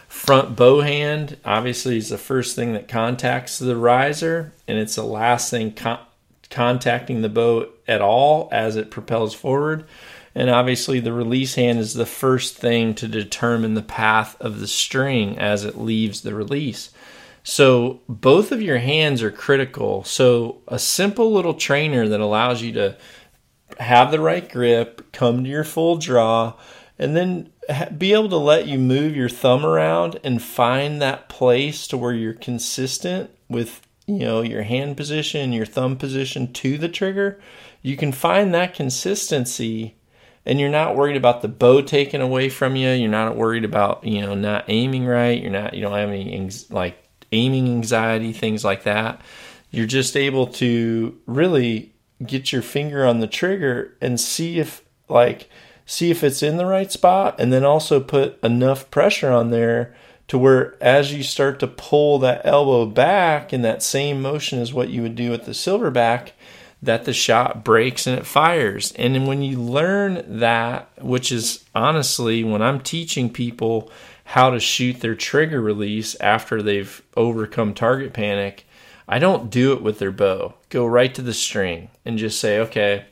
Front 0.07 0.55
bow 0.55 0.81
hand, 0.81 1.37
obviously, 1.43 1.97
is 1.97 2.09
the 2.09 2.17
first 2.17 2.55
thing 2.55 2.73
that 2.73 2.87
contacts 2.87 3.59
the 3.59 3.75
riser, 3.75 4.53
and 4.67 4.77
it's 4.77 4.95
the 4.95 5.03
last 5.03 5.49
thing 5.49 5.73
con- 5.73 5.99
contacting 6.49 7.21
the 7.21 7.29
bow 7.29 7.67
at 7.87 8.01
all 8.01 8.47
as 8.51 8.75
it 8.75 8.91
propels 8.91 9.33
forward. 9.33 9.83
And 10.33 10.49
obviously, 10.49 10.99
the 10.99 11.11
release 11.11 11.55
hand 11.55 11.79
is 11.79 11.93
the 11.93 12.05
first 12.05 12.55
thing 12.55 12.93
to 12.95 13.07
determine 13.07 13.73
the 13.73 13.81
path 13.81 14.39
of 14.39 14.59
the 14.59 14.67
string 14.67 15.37
as 15.37 15.65
it 15.65 15.77
leaves 15.77 16.21
the 16.21 16.35
release. 16.35 16.91
So 17.49 18.01
both 18.09 18.51
of 18.51 18.61
your 18.61 18.79
hands 18.79 19.23
are 19.23 19.31
critical. 19.31 20.03
So 20.03 20.63
a 20.67 20.77
simple 20.77 21.31
little 21.31 21.53
trainer 21.53 22.05
that 22.05 22.19
allows 22.19 22.61
you 22.61 22.73
to 22.73 22.97
have 23.79 24.11
the 24.11 24.19
right 24.19 24.51
grip, 24.51 25.13
come 25.13 25.45
to 25.45 25.49
your 25.49 25.63
full 25.63 25.95
draw, 25.95 26.55
and 26.99 27.15
then 27.15 27.53
be 27.97 28.11
able 28.11 28.27
to 28.27 28.35
let 28.35 28.67
you 28.67 28.77
move 28.77 29.15
your 29.15 29.29
thumb 29.29 29.65
around 29.65 30.19
and 30.25 30.43
find 30.43 31.01
that 31.01 31.29
place 31.29 31.87
to 31.87 31.97
where 31.97 32.11
you're 32.11 32.33
consistent 32.33 33.31
with 33.47 33.79
you 34.07 34.19
know 34.19 34.41
your 34.41 34.63
hand 34.63 34.97
position 34.97 35.53
your 35.53 35.65
thumb 35.65 35.95
position 35.95 36.51
to 36.51 36.77
the 36.77 36.89
trigger. 36.89 37.39
You 37.81 37.95
can 37.95 38.11
find 38.11 38.53
that 38.53 38.73
consistency 38.73 39.95
and 40.45 40.59
you're 40.59 40.67
not 40.67 40.97
worried 40.97 41.15
about 41.15 41.41
the 41.41 41.47
bow 41.47 41.79
taken 41.79 42.19
away 42.19 42.49
from 42.49 42.75
you. 42.75 42.89
You're 42.89 43.09
not 43.09 43.37
worried 43.37 43.63
about 43.63 44.03
you 44.03 44.19
know 44.19 44.35
not 44.35 44.65
aiming 44.67 45.05
right. 45.05 45.41
You're 45.41 45.49
not 45.49 45.73
you 45.73 45.81
don't 45.81 45.97
have 45.97 46.09
any 46.09 46.49
like 46.69 47.06
aiming 47.31 47.67
anxiety, 47.67 48.33
things 48.33 48.63
like 48.63 48.83
that. 48.83 49.21
You're 49.71 49.85
just 49.85 50.15
able 50.15 50.47
to 50.47 51.17
really 51.25 51.93
get 52.25 52.51
your 52.51 52.61
finger 52.61 53.05
on 53.05 53.19
the 53.19 53.27
trigger 53.27 53.95
and 54.01 54.19
see 54.19 54.59
if 54.59 54.83
like 55.07 55.49
see 55.85 56.11
if 56.11 56.23
it's 56.23 56.43
in 56.43 56.57
the 56.57 56.65
right 56.65 56.91
spot 56.91 57.39
and 57.39 57.53
then 57.53 57.63
also 57.63 57.99
put 57.99 58.41
enough 58.43 58.89
pressure 58.91 59.31
on 59.31 59.51
there 59.51 59.95
to 60.27 60.37
where 60.37 60.75
as 60.83 61.13
you 61.13 61.23
start 61.23 61.59
to 61.59 61.67
pull 61.67 62.19
that 62.19 62.41
elbow 62.43 62.85
back 62.85 63.53
in 63.53 63.61
that 63.61 63.83
same 63.83 64.21
motion 64.21 64.59
as 64.59 64.73
what 64.73 64.89
you 64.89 65.01
would 65.01 65.15
do 65.15 65.29
with 65.31 65.45
the 65.45 65.51
silverback 65.51 66.31
that 66.81 67.05
the 67.05 67.13
shot 67.13 67.63
breaks 67.63 68.05
and 68.05 68.17
it 68.17 68.25
fires 68.25 68.91
and 68.93 69.27
when 69.27 69.41
you 69.41 69.59
learn 69.59 70.23
that 70.39 70.89
which 71.01 71.31
is 71.31 71.63
honestly 71.73 72.43
when 72.43 72.61
i'm 72.61 72.79
teaching 72.79 73.29
people 73.31 73.91
how 74.31 74.49
to 74.49 74.59
shoot 74.59 74.99
their 74.99 75.15
trigger 75.15 75.61
release 75.61 76.13
after 76.19 76.61
they've 76.61 77.01
overcome 77.15 77.73
target 77.73 78.11
panic, 78.11 78.67
I 79.07 79.19
don't 79.19 79.49
do 79.49 79.71
it 79.71 79.81
with 79.81 79.99
their 79.99 80.11
bow. 80.11 80.55
Go 80.67 80.85
right 80.85 81.15
to 81.15 81.21
the 81.21 81.33
string 81.33 81.89
and 82.03 82.17
just 82.17 82.37
say, 82.37 82.59
okay, 82.59 83.05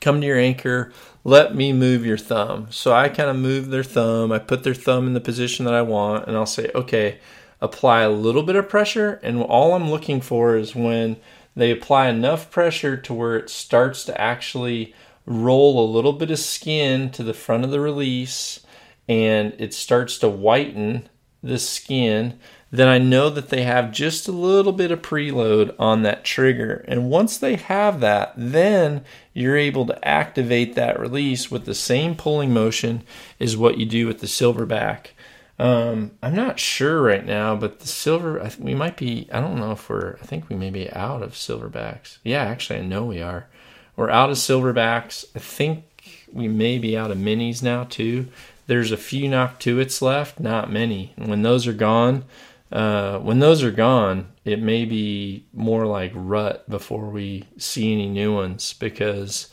come 0.00 0.20
to 0.20 0.26
your 0.26 0.36
anchor, 0.36 0.92
let 1.22 1.54
me 1.54 1.72
move 1.72 2.04
your 2.04 2.18
thumb. 2.18 2.66
So 2.70 2.92
I 2.92 3.10
kind 3.10 3.30
of 3.30 3.36
move 3.36 3.70
their 3.70 3.84
thumb, 3.84 4.32
I 4.32 4.40
put 4.40 4.64
their 4.64 4.74
thumb 4.74 5.06
in 5.06 5.14
the 5.14 5.20
position 5.20 5.66
that 5.66 5.74
I 5.74 5.82
want, 5.82 6.26
and 6.26 6.36
I'll 6.36 6.46
say, 6.46 6.68
okay, 6.74 7.20
apply 7.60 8.00
a 8.00 8.10
little 8.10 8.42
bit 8.42 8.56
of 8.56 8.68
pressure. 8.68 9.20
And 9.22 9.40
all 9.40 9.72
I'm 9.72 9.88
looking 9.88 10.20
for 10.20 10.56
is 10.56 10.74
when 10.74 11.16
they 11.54 11.70
apply 11.70 12.08
enough 12.08 12.50
pressure 12.50 12.96
to 12.96 13.14
where 13.14 13.36
it 13.36 13.50
starts 13.50 14.04
to 14.06 14.20
actually 14.20 14.96
roll 15.26 15.78
a 15.78 15.92
little 15.92 16.12
bit 16.12 16.32
of 16.32 16.40
skin 16.40 17.10
to 17.10 17.22
the 17.22 17.34
front 17.34 17.62
of 17.62 17.70
the 17.70 17.80
release 17.80 18.63
and 19.08 19.54
it 19.58 19.74
starts 19.74 20.18
to 20.18 20.28
whiten 20.28 21.08
the 21.42 21.58
skin, 21.58 22.38
then 22.70 22.88
I 22.88 22.98
know 22.98 23.30
that 23.30 23.50
they 23.50 23.62
have 23.62 23.92
just 23.92 24.26
a 24.26 24.32
little 24.32 24.72
bit 24.72 24.90
of 24.90 25.00
preload 25.00 25.74
on 25.78 26.02
that 26.02 26.24
trigger. 26.24 26.84
And 26.88 27.08
once 27.08 27.38
they 27.38 27.54
have 27.54 28.00
that, 28.00 28.32
then 28.36 29.04
you're 29.32 29.56
able 29.56 29.86
to 29.86 30.08
activate 30.08 30.74
that 30.74 30.98
release 30.98 31.50
with 31.50 31.66
the 31.66 31.74
same 31.74 32.16
pulling 32.16 32.52
motion 32.52 33.04
as 33.38 33.56
what 33.56 33.78
you 33.78 33.86
do 33.86 34.08
with 34.08 34.18
the 34.20 34.26
silverback. 34.26 35.08
Um, 35.56 36.12
I'm 36.20 36.34
not 36.34 36.58
sure 36.58 37.00
right 37.00 37.24
now, 37.24 37.54
but 37.54 37.78
the 37.78 37.86
silver, 37.86 38.42
I 38.42 38.50
we 38.58 38.74
might 38.74 38.96
be, 38.96 39.28
I 39.32 39.40
don't 39.40 39.60
know 39.60 39.70
if 39.72 39.88
we're, 39.88 40.16
I 40.20 40.26
think 40.26 40.48
we 40.48 40.56
may 40.56 40.70
be 40.70 40.90
out 40.90 41.22
of 41.22 41.34
silverbacks. 41.34 42.18
Yeah, 42.24 42.42
actually, 42.42 42.80
I 42.80 42.82
know 42.82 43.04
we 43.04 43.22
are. 43.22 43.46
We're 43.94 44.10
out 44.10 44.30
of 44.30 44.36
silverbacks. 44.36 45.24
I 45.36 45.38
think 45.38 45.84
we 46.32 46.48
may 46.48 46.78
be 46.78 46.96
out 46.96 47.12
of 47.12 47.18
minis 47.18 47.62
now 47.62 47.84
too. 47.84 48.26
There's 48.66 48.92
a 48.92 48.96
few 48.96 49.28
Noctuits 49.28 50.00
left, 50.00 50.40
not 50.40 50.72
many. 50.72 51.12
When 51.16 51.42
those 51.42 51.66
are 51.66 51.72
gone, 51.72 52.24
uh, 52.72 53.18
when 53.18 53.38
those 53.38 53.62
are 53.62 53.70
gone, 53.70 54.32
it 54.44 54.60
may 54.60 54.84
be 54.84 55.46
more 55.52 55.86
like 55.86 56.12
rut 56.14 56.68
before 56.68 57.08
we 57.08 57.44
see 57.58 57.92
any 57.92 58.08
new 58.08 58.34
ones 58.34 58.72
because, 58.72 59.48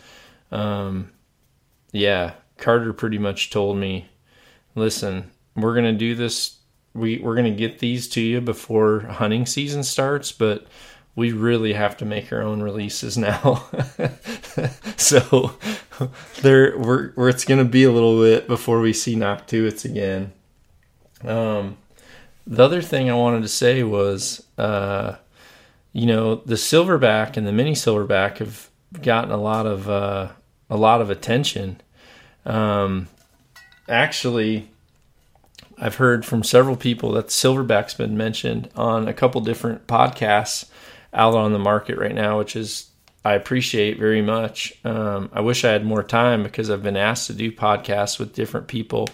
um, 0.51 1.11
yeah, 1.91 2.33
Carter 2.57 2.93
pretty 2.93 3.17
much 3.17 3.49
told 3.49 3.77
me, 3.77 4.09
listen, 4.75 5.31
we're 5.55 5.75
gonna 5.75 5.93
do 5.93 6.15
this. 6.15 6.57
We 6.93 7.19
we're 7.19 7.35
gonna 7.35 7.51
get 7.51 7.79
these 7.79 8.07
to 8.09 8.21
you 8.21 8.41
before 8.41 9.01
hunting 9.01 9.45
season 9.45 9.83
starts, 9.83 10.31
but 10.31 10.67
we 11.15 11.31
really 11.31 11.73
have 11.73 11.97
to 11.97 12.05
make 12.05 12.31
our 12.31 12.41
own 12.41 12.61
releases 12.61 13.17
now. 13.17 13.65
so 14.97 15.53
there, 16.41 16.77
we're, 16.77 17.11
we're, 17.15 17.29
it's 17.29 17.45
going 17.45 17.63
to 17.63 17.69
be 17.69 17.83
a 17.83 17.91
little 17.91 18.21
bit 18.21 18.47
before 18.47 18.79
we 18.79 18.93
see 18.93 19.15
Noctuits 19.15 19.83
again. 19.83 20.31
Um, 21.23 21.77
the 22.47 22.63
other 22.63 22.81
thing 22.81 23.09
I 23.09 23.13
wanted 23.13 23.41
to 23.41 23.47
say 23.47 23.83
was, 23.83 24.43
uh, 24.57 25.15
you 25.93 26.05
know, 26.05 26.35
the 26.35 26.55
silverback 26.55 27.37
and 27.37 27.45
the 27.45 27.51
mini 27.51 27.73
silverback 27.73 28.37
have 28.37 28.69
gotten 29.01 29.31
a 29.31 29.37
lot 29.37 29.65
of 29.65 29.89
uh, 29.89 30.29
a 30.69 30.77
lot 30.77 31.01
of 31.01 31.09
attention. 31.09 31.81
Um, 32.45 33.07
actually, 33.87 34.69
I've 35.77 35.95
heard 35.95 36.25
from 36.25 36.43
several 36.43 36.75
people 36.75 37.11
that 37.13 37.27
silverback's 37.27 37.93
been 37.93 38.17
mentioned 38.17 38.69
on 38.75 39.07
a 39.07 39.13
couple 39.13 39.41
different 39.41 39.85
podcasts 39.85 40.69
out 41.13 41.35
on 41.35 41.53
the 41.53 41.59
market 41.59 41.97
right 41.97 42.15
now, 42.15 42.37
which 42.37 42.55
is 42.55 42.91
I 43.23 43.33
appreciate 43.33 43.99
very 43.99 44.21
much. 44.21 44.73
Um, 44.83 45.29
I 45.31 45.41
wish 45.41 45.63
I 45.63 45.71
had 45.71 45.85
more 45.85 46.03
time 46.03 46.43
because 46.43 46.69
I've 46.69 46.83
been 46.83 46.97
asked 46.97 47.27
to 47.27 47.33
do 47.33 47.51
podcasts 47.51 48.17
with 48.17 48.33
different 48.33 48.67
people, 48.67 49.09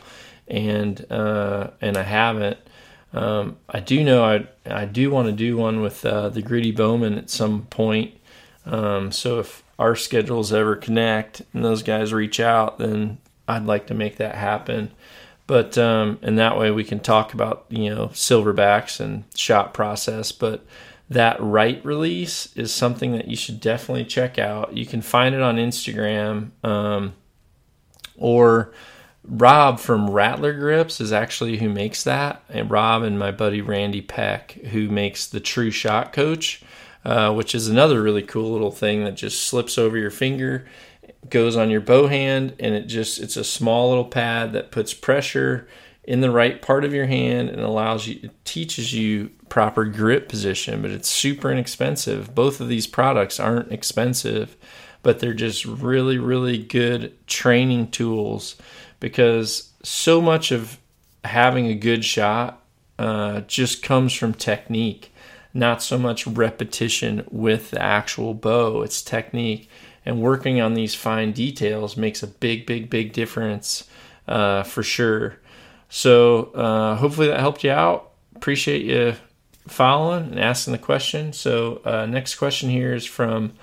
and 0.47 1.05
uh, 1.11 1.71
and 1.81 1.97
I 1.97 2.03
haven't. 2.03 2.57
Um, 3.13 3.57
I 3.69 3.79
do 3.79 4.03
know 4.03 4.23
I 4.23 4.47
I 4.65 4.85
do 4.85 5.11
want 5.11 5.27
to 5.27 5.33
do 5.33 5.57
one 5.57 5.81
with 5.81 6.05
uh, 6.05 6.29
the 6.29 6.41
Gritty 6.41 6.71
Bowman 6.71 7.17
at 7.17 7.29
some 7.29 7.63
point. 7.63 8.13
Um, 8.65 9.11
so 9.11 9.39
if 9.39 9.63
our 9.79 9.95
schedules 9.95 10.53
ever 10.53 10.75
connect 10.75 11.41
and 11.53 11.63
those 11.63 11.83
guys 11.83 12.13
reach 12.13 12.39
out, 12.39 12.77
then 12.77 13.17
I'd 13.47 13.65
like 13.65 13.87
to 13.87 13.93
make 13.93 14.17
that 14.17 14.35
happen. 14.35 14.91
But 15.47 15.77
um, 15.77 16.19
and 16.21 16.37
that 16.37 16.57
way 16.57 16.71
we 16.71 16.83
can 16.85 16.99
talk 16.99 17.33
about 17.33 17.65
you 17.69 17.93
know 17.93 18.07
silverbacks 18.07 19.01
and 19.01 19.25
shot 19.35 19.73
process. 19.73 20.31
But 20.31 20.65
that 21.09 21.37
right 21.39 21.83
release 21.85 22.55
is 22.55 22.73
something 22.73 23.13
that 23.13 23.27
you 23.27 23.35
should 23.35 23.59
definitely 23.59 24.05
check 24.05 24.37
out. 24.37 24.75
You 24.75 24.85
can 24.85 25.01
find 25.01 25.33
it 25.33 25.41
on 25.41 25.55
Instagram, 25.55 26.51
um, 26.63 27.13
or 28.17 28.73
Rob 29.23 29.79
from 29.79 30.09
Rattler 30.09 30.53
Grips 30.53 31.01
is 31.01 31.11
actually 31.11 31.57
who 31.57 31.69
makes 31.69 32.03
that, 32.03 32.43
and 32.49 32.71
Rob 32.71 33.03
and 33.03 33.19
my 33.19 33.31
buddy 33.31 33.61
Randy 33.61 34.01
Peck 34.01 34.53
who 34.71 34.89
makes 34.89 35.27
the 35.27 35.39
True 35.39 35.71
Shot 35.71 36.13
Coach, 36.13 36.61
uh, 37.05 37.33
which 37.33 37.53
is 37.53 37.67
another 37.67 38.01
really 38.01 38.23
cool 38.23 38.51
little 38.51 38.71
thing 38.71 39.03
that 39.03 39.15
just 39.15 39.43
slips 39.43 39.77
over 39.77 39.97
your 39.97 40.11
finger, 40.11 40.65
goes 41.29 41.55
on 41.55 41.69
your 41.69 41.81
bow 41.81 42.07
hand, 42.07 42.55
and 42.59 42.73
it 42.73 42.87
just 42.87 43.19
it's 43.19 43.37
a 43.37 43.43
small 43.43 43.89
little 43.89 44.05
pad 44.05 44.53
that 44.53 44.71
puts 44.71 44.93
pressure 44.93 45.67
in 46.03 46.21
the 46.21 46.31
right 46.31 46.61
part 46.61 46.85
of 46.85 46.93
your 46.93 47.05
hand 47.05 47.49
and 47.49 47.59
allows 47.59 48.07
you 48.07 48.19
it 48.23 48.45
teaches 48.45 48.93
you 48.93 49.29
proper 49.49 49.85
grip 49.85 50.29
position 50.29 50.81
but 50.81 50.91
it's 50.91 51.09
super 51.09 51.51
inexpensive. 51.51 52.33
Both 52.33 52.61
of 52.61 52.67
these 52.67 52.87
products 52.87 53.39
aren't 53.39 53.71
expensive 53.71 54.55
but 55.03 55.19
they're 55.19 55.33
just 55.33 55.65
really 55.65 56.17
really 56.17 56.57
good 56.57 57.13
training 57.27 57.91
tools 57.91 58.55
because 58.99 59.71
so 59.83 60.21
much 60.21 60.51
of 60.51 60.77
having 61.23 61.67
a 61.67 61.75
good 61.75 62.03
shot 62.03 62.63
uh, 62.99 63.41
just 63.41 63.83
comes 63.83 64.13
from 64.13 64.33
technique 64.33 65.11
not 65.57 65.81
so 65.81 65.97
much 65.97 66.27
repetition 66.27 67.25
with 67.31 67.71
the 67.71 67.81
actual 67.81 68.35
bow. 68.35 68.83
It's 68.83 69.01
technique 69.01 69.69
and 70.05 70.21
working 70.21 70.61
on 70.61 70.75
these 70.75 70.93
fine 70.93 71.31
details 71.31 71.97
makes 71.97 72.21
a 72.21 72.27
big 72.27 72.65
big 72.65 72.89
big 72.89 73.11
difference 73.11 73.89
uh, 74.27 74.63
for 74.63 74.83
sure. 74.83 75.39
So 75.89 76.51
uh, 76.53 76.95
hopefully 76.95 77.27
that 77.27 77.39
helped 77.39 77.63
you 77.63 77.71
out. 77.71 78.11
Appreciate 78.35 78.85
you 78.85 79.15
following 79.67 80.31
and 80.31 80.39
asking 80.39 80.73
the 80.73 80.77
question. 80.77 81.33
So 81.33 81.81
uh, 81.85 82.05
next 82.05 82.35
question 82.35 82.69
here 82.69 82.93
is 82.93 83.05
from 83.05 83.53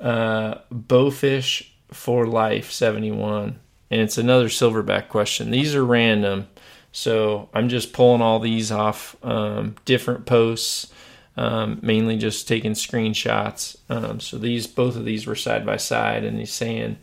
uh, 0.00 0.56
Bowfish 0.72 1.68
for 1.90 2.26
Life 2.26 2.70
71, 2.70 3.58
and 3.90 4.00
it's 4.00 4.18
another 4.18 4.48
silverback 4.48 5.08
question. 5.08 5.50
These 5.50 5.74
are 5.74 5.84
random, 5.84 6.48
so 6.92 7.48
I'm 7.54 7.68
just 7.68 7.92
pulling 7.92 8.22
all 8.22 8.40
these 8.40 8.72
off 8.72 9.16
um, 9.22 9.76
different 9.84 10.26
posts. 10.26 10.90
Um, 11.36 11.80
mainly 11.82 12.16
just 12.16 12.46
taking 12.46 12.74
screenshots. 12.74 13.76
Um, 13.90 14.20
so 14.20 14.38
these 14.38 14.68
both 14.68 14.94
of 14.94 15.04
these 15.04 15.26
were 15.26 15.34
side 15.34 15.66
by 15.66 15.78
side, 15.78 16.22
and 16.22 16.38
he's 16.38 16.52
saying 16.52 16.96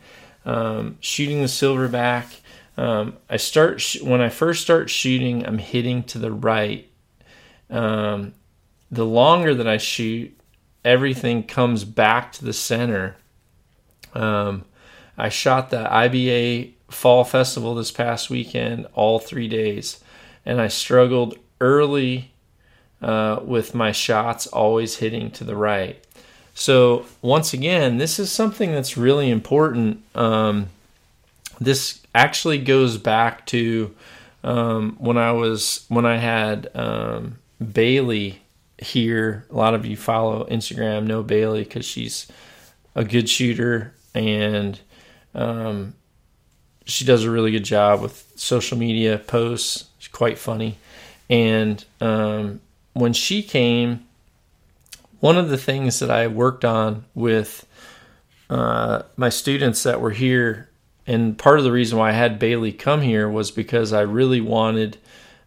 um, 0.46 0.96
shooting 1.00 1.42
the 1.42 1.48
silverback 1.48 2.36
um, 2.76 3.18
I 3.28 3.36
start 3.36 3.80
sh- 3.80 4.00
when 4.00 4.20
I 4.20 4.28
first 4.28 4.62
start 4.62 4.88
shooting, 4.88 5.46
I'm 5.46 5.58
hitting 5.58 6.02
to 6.04 6.18
the 6.18 6.32
right. 6.32 6.88
Um, 7.72 8.34
the 8.90 9.06
longer 9.06 9.54
that 9.54 9.66
I 9.66 9.78
shoot, 9.78 10.38
everything 10.84 11.42
comes 11.42 11.84
back 11.84 12.32
to 12.32 12.44
the 12.44 12.52
center. 12.52 13.16
Um, 14.14 14.64
I 15.16 15.30
shot 15.30 15.70
the 15.70 15.84
IBA 15.84 16.72
Fall 16.90 17.24
Festival 17.24 17.74
this 17.74 17.90
past 17.90 18.30
weekend, 18.30 18.86
all 18.94 19.18
three 19.18 19.48
days, 19.48 20.00
and 20.44 20.60
I 20.60 20.68
struggled 20.68 21.38
early 21.60 22.32
uh, 23.00 23.40
with 23.42 23.74
my 23.74 23.92
shots 23.92 24.46
always 24.46 24.96
hitting 24.96 25.30
to 25.32 25.44
the 25.44 25.56
right. 25.56 26.04
So 26.54 27.06
once 27.22 27.54
again, 27.54 27.96
this 27.96 28.18
is 28.18 28.30
something 28.30 28.72
that's 28.72 28.96
really 28.98 29.30
important. 29.30 30.02
Um, 30.14 30.68
this 31.60 32.00
actually 32.14 32.58
goes 32.58 32.98
back 32.98 33.46
to 33.46 33.94
um, 34.44 34.96
when 34.98 35.16
I 35.16 35.32
was 35.32 35.86
when 35.88 36.04
I 36.04 36.16
had 36.16 36.68
um, 36.74 37.38
Bailey 37.62 38.40
here. 38.78 39.46
A 39.50 39.54
lot 39.54 39.74
of 39.74 39.86
you 39.86 39.96
follow 39.96 40.44
Instagram 40.46 41.06
know 41.06 41.22
Bailey 41.22 41.64
because 41.64 41.84
she's 41.84 42.30
a 42.94 43.04
good 43.04 43.28
shooter 43.28 43.94
and 44.14 44.78
um, 45.34 45.94
she 46.84 47.04
does 47.04 47.24
a 47.24 47.30
really 47.30 47.50
good 47.50 47.64
job 47.64 48.00
with 48.00 48.32
social 48.36 48.76
media 48.76 49.18
posts. 49.18 49.88
She's 49.98 50.08
quite 50.08 50.38
funny. 50.38 50.78
And 51.30 51.84
um, 52.00 52.60
when 52.92 53.12
she 53.12 53.42
came, 53.42 54.06
one 55.20 55.38
of 55.38 55.48
the 55.48 55.56
things 55.56 56.00
that 56.00 56.10
I 56.10 56.26
worked 56.26 56.64
on 56.64 57.04
with 57.14 57.66
uh, 58.50 59.02
my 59.16 59.28
students 59.28 59.82
that 59.84 60.00
were 60.00 60.10
here 60.10 60.68
and 61.06 61.36
part 61.36 61.58
of 61.58 61.64
the 61.64 61.72
reason 61.72 61.98
why 61.98 62.10
I 62.10 62.12
had 62.12 62.38
Bailey 62.38 62.72
come 62.72 63.00
here 63.02 63.28
was 63.28 63.50
because 63.50 63.92
I 63.92 64.02
really 64.02 64.40
wanted. 64.40 64.98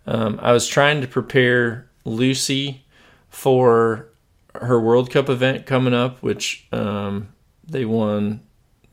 Um, 0.05 0.39
I 0.41 0.51
was 0.51 0.68
trying 0.68 1.01
to 1.01 1.07
prepare 1.07 1.88
Lucy 2.06 2.86
for 3.30 4.08
her 4.53 4.80
World 4.80 5.12
Cup 5.12 5.30
event 5.30 5.66
coming 5.66 5.93
up, 5.93 6.22
which 6.24 6.66
um, 6.72 7.30
they 7.68 7.86
won. 7.86 8.41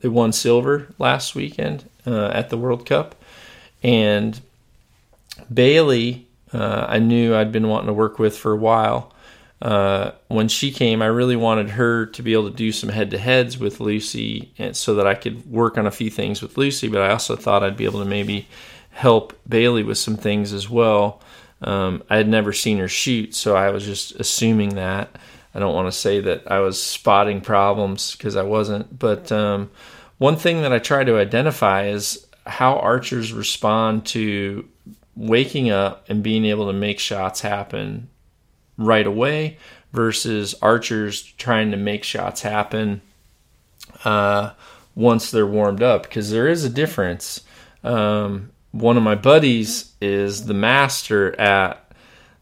They 0.01 0.09
won 0.09 0.33
silver 0.33 0.93
last 0.99 1.33
weekend 1.33 1.89
uh, 2.05 2.27
at 2.33 2.49
the 2.49 2.57
World 2.57 2.85
Cup, 2.85 3.15
and 3.81 4.41
Bailey, 5.51 6.27
uh, 6.51 6.87
I 6.89 6.99
knew 6.99 7.33
I'd 7.33 7.53
been 7.53 7.69
wanting 7.69 7.87
to 7.87 7.93
work 7.93 8.19
with 8.19 8.37
for 8.37 8.51
a 8.51 8.57
while, 8.57 9.13
uh, 9.63 10.11
when 10.27 10.49
she 10.49 10.71
came, 10.71 11.01
I 11.01 11.05
really 11.05 11.37
wanted 11.37 11.69
her 11.71 12.05
to 12.07 12.21
be 12.21 12.33
able 12.33 12.49
to 12.49 12.55
do 12.55 12.73
some 12.73 12.89
head 12.89 13.11
to 13.11 13.17
heads 13.17 13.57
with 13.57 13.79
Lucy, 13.79 14.51
and 14.57 14.75
so 14.75 14.95
that 14.95 15.07
I 15.07 15.15
could 15.15 15.49
work 15.49 15.77
on 15.77 15.87
a 15.87 15.91
few 15.91 16.09
things 16.09 16.41
with 16.41 16.57
Lucy. 16.57 16.89
But 16.89 17.01
I 17.01 17.11
also 17.11 17.37
thought 17.37 17.63
I'd 17.63 17.77
be 17.77 17.85
able 17.85 17.99
to 17.99 18.05
maybe 18.05 18.47
help 18.91 19.39
Bailey 19.47 19.81
with 19.81 19.97
some 19.97 20.17
things 20.17 20.51
as 20.51 20.69
well. 20.69 21.21
Um, 21.63 22.03
I 22.09 22.17
had 22.17 22.27
never 22.27 22.53
seen 22.53 22.77
her 22.79 22.87
shoot, 22.87 23.35
so 23.35 23.55
I 23.55 23.69
was 23.69 23.85
just 23.85 24.11
assuming 24.19 24.75
that. 24.75 25.17
I 25.55 25.59
don't 25.59 25.75
want 25.75 25.87
to 25.87 25.97
say 25.97 26.19
that 26.21 26.49
I 26.51 26.59
was 26.59 26.81
spotting 26.81 27.41
problems 27.41 28.15
because 28.15 28.35
I 28.35 28.43
wasn't. 28.43 28.97
But 28.97 29.31
um, 29.31 29.69
one 30.17 30.35
thing 30.35 30.61
that 30.61 30.73
I 30.73 30.79
try 30.79 31.03
to 31.03 31.19
identify 31.19 31.87
is 31.87 32.25
how 32.45 32.77
archers 32.79 33.33
respond 33.33 34.05
to 34.07 34.67
waking 35.15 35.69
up 35.69 36.09
and 36.09 36.23
being 36.23 36.45
able 36.45 36.67
to 36.67 36.73
make 36.73 36.99
shots 36.99 37.41
happen 37.41 38.09
right 38.77 39.05
away 39.05 39.57
versus 39.91 40.55
archers 40.61 41.21
trying 41.21 41.71
to 41.71 41.77
make 41.77 42.03
shots 42.03 42.41
happen 42.41 43.01
uh, 44.03 44.51
once 44.95 45.29
they're 45.29 45.45
warmed 45.45 45.83
up 45.83 46.03
because 46.03 46.31
there 46.31 46.47
is 46.47 46.63
a 46.63 46.69
difference. 46.69 47.41
Um, 47.83 48.51
one 48.73 48.97
of 48.97 49.03
my 49.03 49.15
buddies 49.15 49.93
is 50.01 50.45
the 50.45 50.53
master 50.53 51.39
at 51.39 51.79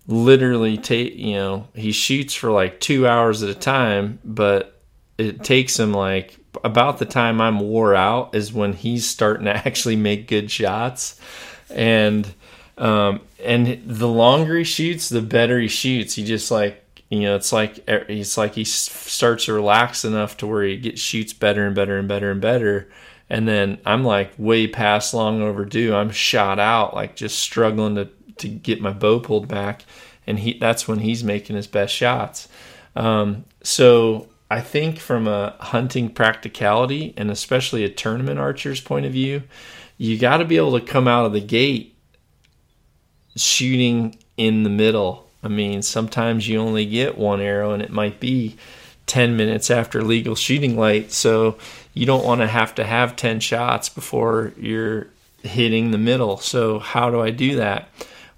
literally 0.07 0.77
take 0.77 1.15
you 1.15 1.35
know 1.35 1.67
he 1.75 1.91
shoots 1.91 2.33
for 2.33 2.51
like 2.51 2.79
two 2.79 3.07
hours 3.07 3.43
at 3.43 3.49
a 3.49 3.55
time 3.55 4.17
but 4.25 4.81
it 5.19 5.43
takes 5.43 5.79
him 5.79 5.93
like 5.93 6.35
about 6.63 6.97
the 6.97 7.05
time 7.05 7.39
i'm 7.39 7.59
wore 7.59 7.93
out 7.93 8.33
is 8.33 8.51
when 8.51 8.73
he's 8.73 9.07
starting 9.07 9.45
to 9.45 9.55
actually 9.67 9.95
make 9.95 10.27
good 10.27 10.49
shots 10.49 11.21
and 11.69 12.33
um, 12.81 13.21
and 13.43 13.81
the 13.85 14.07
longer 14.07 14.57
he 14.57 14.63
shoots, 14.63 15.07
the 15.07 15.21
better 15.21 15.59
he 15.59 15.67
shoots. 15.67 16.15
He 16.15 16.25
just 16.25 16.49
like 16.49 17.03
you 17.09 17.21
know, 17.21 17.35
it's 17.35 17.53
like 17.53 17.83
it's 17.87 18.37
like 18.37 18.55
he 18.55 18.63
starts 18.63 19.45
to 19.45 19.53
relax 19.53 20.03
enough 20.03 20.37
to 20.37 20.47
where 20.47 20.63
he 20.63 20.77
gets 20.77 20.99
shoots 20.99 21.33
better 21.33 21.65
and 21.65 21.75
better 21.75 21.97
and 21.97 22.07
better 22.07 22.31
and 22.31 22.41
better. 22.41 22.89
And 23.31 23.47
then 23.47 23.79
I'm 23.85 24.03
like 24.03 24.33
way 24.37 24.67
past 24.67 25.13
long 25.13 25.41
overdue. 25.41 25.95
I'm 25.95 26.11
shot 26.11 26.59
out, 26.59 26.93
like 26.93 27.15
just 27.15 27.39
struggling 27.39 27.95
to 27.95 28.09
to 28.37 28.47
get 28.47 28.81
my 28.81 28.91
bow 28.91 29.19
pulled 29.19 29.47
back, 29.47 29.85
and 30.27 30.37
he 30.37 30.59
that's 30.59 30.87
when 30.87 30.99
he's 30.99 31.23
making 31.23 31.55
his 31.55 31.67
best 31.67 31.95
shots. 31.95 32.47
Um, 32.95 33.45
so 33.63 34.27
I 34.51 34.61
think 34.61 34.99
from 34.99 35.27
a 35.27 35.55
hunting 35.59 36.09
practicality 36.09 37.13
and 37.17 37.31
especially 37.31 37.83
a 37.83 37.89
tournament 37.89 38.39
archer's 38.39 38.81
point 38.81 39.05
of 39.05 39.13
view, 39.13 39.43
you 39.97 40.19
got 40.19 40.37
to 40.37 40.45
be 40.45 40.57
able 40.57 40.77
to 40.77 40.85
come 40.85 41.07
out 41.07 41.25
of 41.25 41.31
the 41.31 41.39
gate 41.39 41.95
shooting 43.35 44.17
in 44.35 44.63
the 44.63 44.69
middle 44.69 45.31
I 45.43 45.47
mean, 45.47 45.81
sometimes 45.81 46.47
you 46.47 46.59
only 46.59 46.85
get 46.85 47.17
one 47.17 47.41
arrow 47.41 47.73
and 47.73 47.81
it 47.81 47.91
might 47.91 48.19
be 48.19 48.55
10 49.07 49.35
minutes 49.35 49.71
after 49.71 50.03
legal 50.03 50.35
shooting 50.35 50.77
light. 50.77 51.11
So 51.11 51.57
you 51.93 52.05
don't 52.05 52.25
want 52.25 52.41
to 52.41 52.47
have 52.47 52.75
to 52.75 52.83
have 52.83 53.15
10 53.15 53.39
shots 53.39 53.89
before 53.89 54.53
you're 54.57 55.07
hitting 55.43 55.91
the 55.91 55.97
middle. 55.97 56.37
So, 56.37 56.79
how 56.79 57.09
do 57.09 57.21
I 57.21 57.31
do 57.31 57.55
that? 57.55 57.89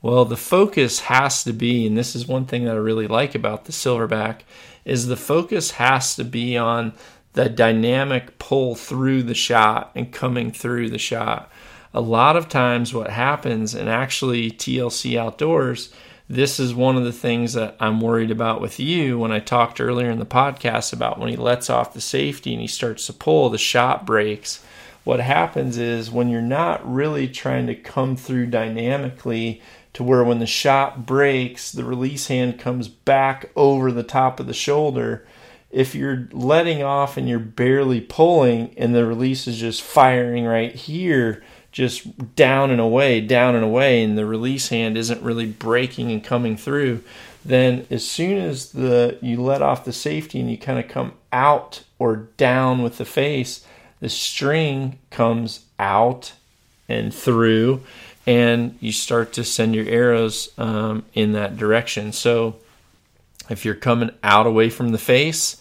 Well, 0.02 0.26
the 0.26 0.38
focus 0.38 1.02
has 1.02 1.44
to 1.46 1.54
be, 1.54 1.88
and 1.88 1.98
this 1.98 2.16
is 2.16 2.28
one 2.28 2.46
thing 2.46 2.66
that 2.66 2.76
I 2.76 2.80
really 2.80 3.08
like 3.08 3.36
about 3.36 3.66
the 3.66 3.72
silverback, 3.72 4.42
is 4.84 5.08
the 5.08 5.16
focus 5.16 5.72
has 5.72 6.16
to 6.18 6.26
be 6.26 6.58
on 6.58 6.94
the 7.34 7.50
dynamic 7.50 8.38
pull 8.38 8.76
through 8.76 9.24
the 9.24 9.34
shot 9.34 9.92
and 9.96 10.12
coming 10.12 10.52
through 10.52 10.90
the 10.90 10.98
shot. 10.98 11.52
A 11.94 12.02
lot 12.02 12.36
of 12.36 12.50
times, 12.50 12.94
what 12.94 13.12
happens, 13.12 13.74
and 13.74 13.88
actually 13.88 14.52
TLC 14.52 15.18
Outdoors, 15.18 15.94
this 16.34 16.60
is 16.60 16.74
one 16.74 16.98
of 16.98 17.04
the 17.04 17.14
things 17.14 17.54
that 17.54 17.76
I'm 17.80 18.02
worried 18.02 18.32
about 18.32 18.62
with 18.62 18.80
you 18.80 19.20
when 19.20 19.32
I 19.32 19.40
talked 19.40 19.80
earlier 19.80 20.10
in 20.10 20.20
the 20.20 20.26
podcast 20.26 20.92
about 20.92 21.20
when 21.20 21.30
he 21.30 21.36
lets 21.36 21.70
off 21.70 21.94
the 21.94 22.02
safety 22.02 22.54
and 22.54 22.62
he 22.62 22.68
starts 22.68 23.06
to 23.08 23.14
pull, 23.14 23.50
the 23.50 23.58
shot 23.58 24.06
breaks. 24.06 24.64
What 25.04 25.20
happens 25.20 25.78
is 25.78 26.10
when 26.10 26.30
you're 26.30 26.42
not 26.42 26.90
really 26.90 27.28
trying 27.28 27.68
to 27.68 27.76
come 27.76 28.16
through 28.16 28.48
dynamically 28.48 29.62
to 29.94 30.04
where 30.04 30.24
when 30.24 30.40
the 30.40 30.46
shot 30.46 31.06
breaks, 31.06 31.72
the 31.72 31.84
release 31.84 32.28
hand 32.28 32.60
comes 32.60 32.88
back 32.88 33.52
over 33.56 33.92
the 33.92 34.04
top 34.04 34.40
of 34.40 34.48
the 34.48 34.54
shoulder. 34.54 35.26
If 35.70 35.94
you're 35.94 36.30
letting 36.32 36.84
off 36.84 37.18
and 37.18 37.28
you're 37.28 37.40
barely 37.40 38.02
pulling 38.02 38.74
and 38.78 38.96
the 38.96 39.06
release 39.06 39.48
is 39.48 39.60
just 39.60 39.82
firing 39.82 40.46
right 40.46 40.74
here, 40.74 41.44
just 41.74 42.36
down 42.36 42.72
and 42.72 42.80
away, 42.80 43.20
down 43.20 43.56
and 43.56 43.66
away, 43.66 44.02
and 44.04 44.18
the 44.18 44.26
release 44.26 44.70
hand 44.70 44.96
isn't 44.96 45.22
really 45.22 45.48
breaking 45.48 46.12
and 46.12 46.24
coming 46.24 46.56
through, 46.56 47.04
then 47.44 47.86
as 47.90 48.08
soon 48.08 48.38
as 48.38 48.72
the 48.72 49.18
you 49.22 49.42
let 49.42 49.62
off 49.62 49.84
the 49.84 49.92
safety 49.92 50.40
and 50.40 50.50
you 50.50 50.58
kind 50.58 50.80
of 50.80 50.88
come 50.88 51.12
out 51.34 51.84
or 52.00 52.16
down 52.38 52.84
with 52.84 52.98
the 52.98 53.06
face, 53.06 53.66
the 54.00 54.08
string 54.08 55.00
comes 55.10 55.66
out 55.80 56.34
and 56.88 57.14
through, 57.14 57.82
and 58.28 58.78
you 58.80 58.92
start 58.92 59.34
to 59.34 59.44
send 59.44 59.74
your 59.76 59.88
arrows 59.88 60.50
um, 60.58 61.04
in 61.14 61.34
that 61.34 61.58
direction. 61.58 62.14
So 62.14 62.56
if 63.50 63.66
you're 63.66 63.76
coming 63.76 64.12
out 64.24 64.46
away 64.46 64.70
from 64.70 64.90
the 64.90 64.98
face 64.98 65.58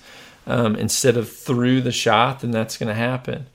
um, 0.47 0.77
instead 0.77 1.17
of 1.17 1.33
through 1.33 1.81
the 1.81 1.91
shot, 1.91 2.41
then 2.41 2.51
that's 2.51 2.77
going 2.77 2.89
to 2.89 2.95
happen. 2.95 3.47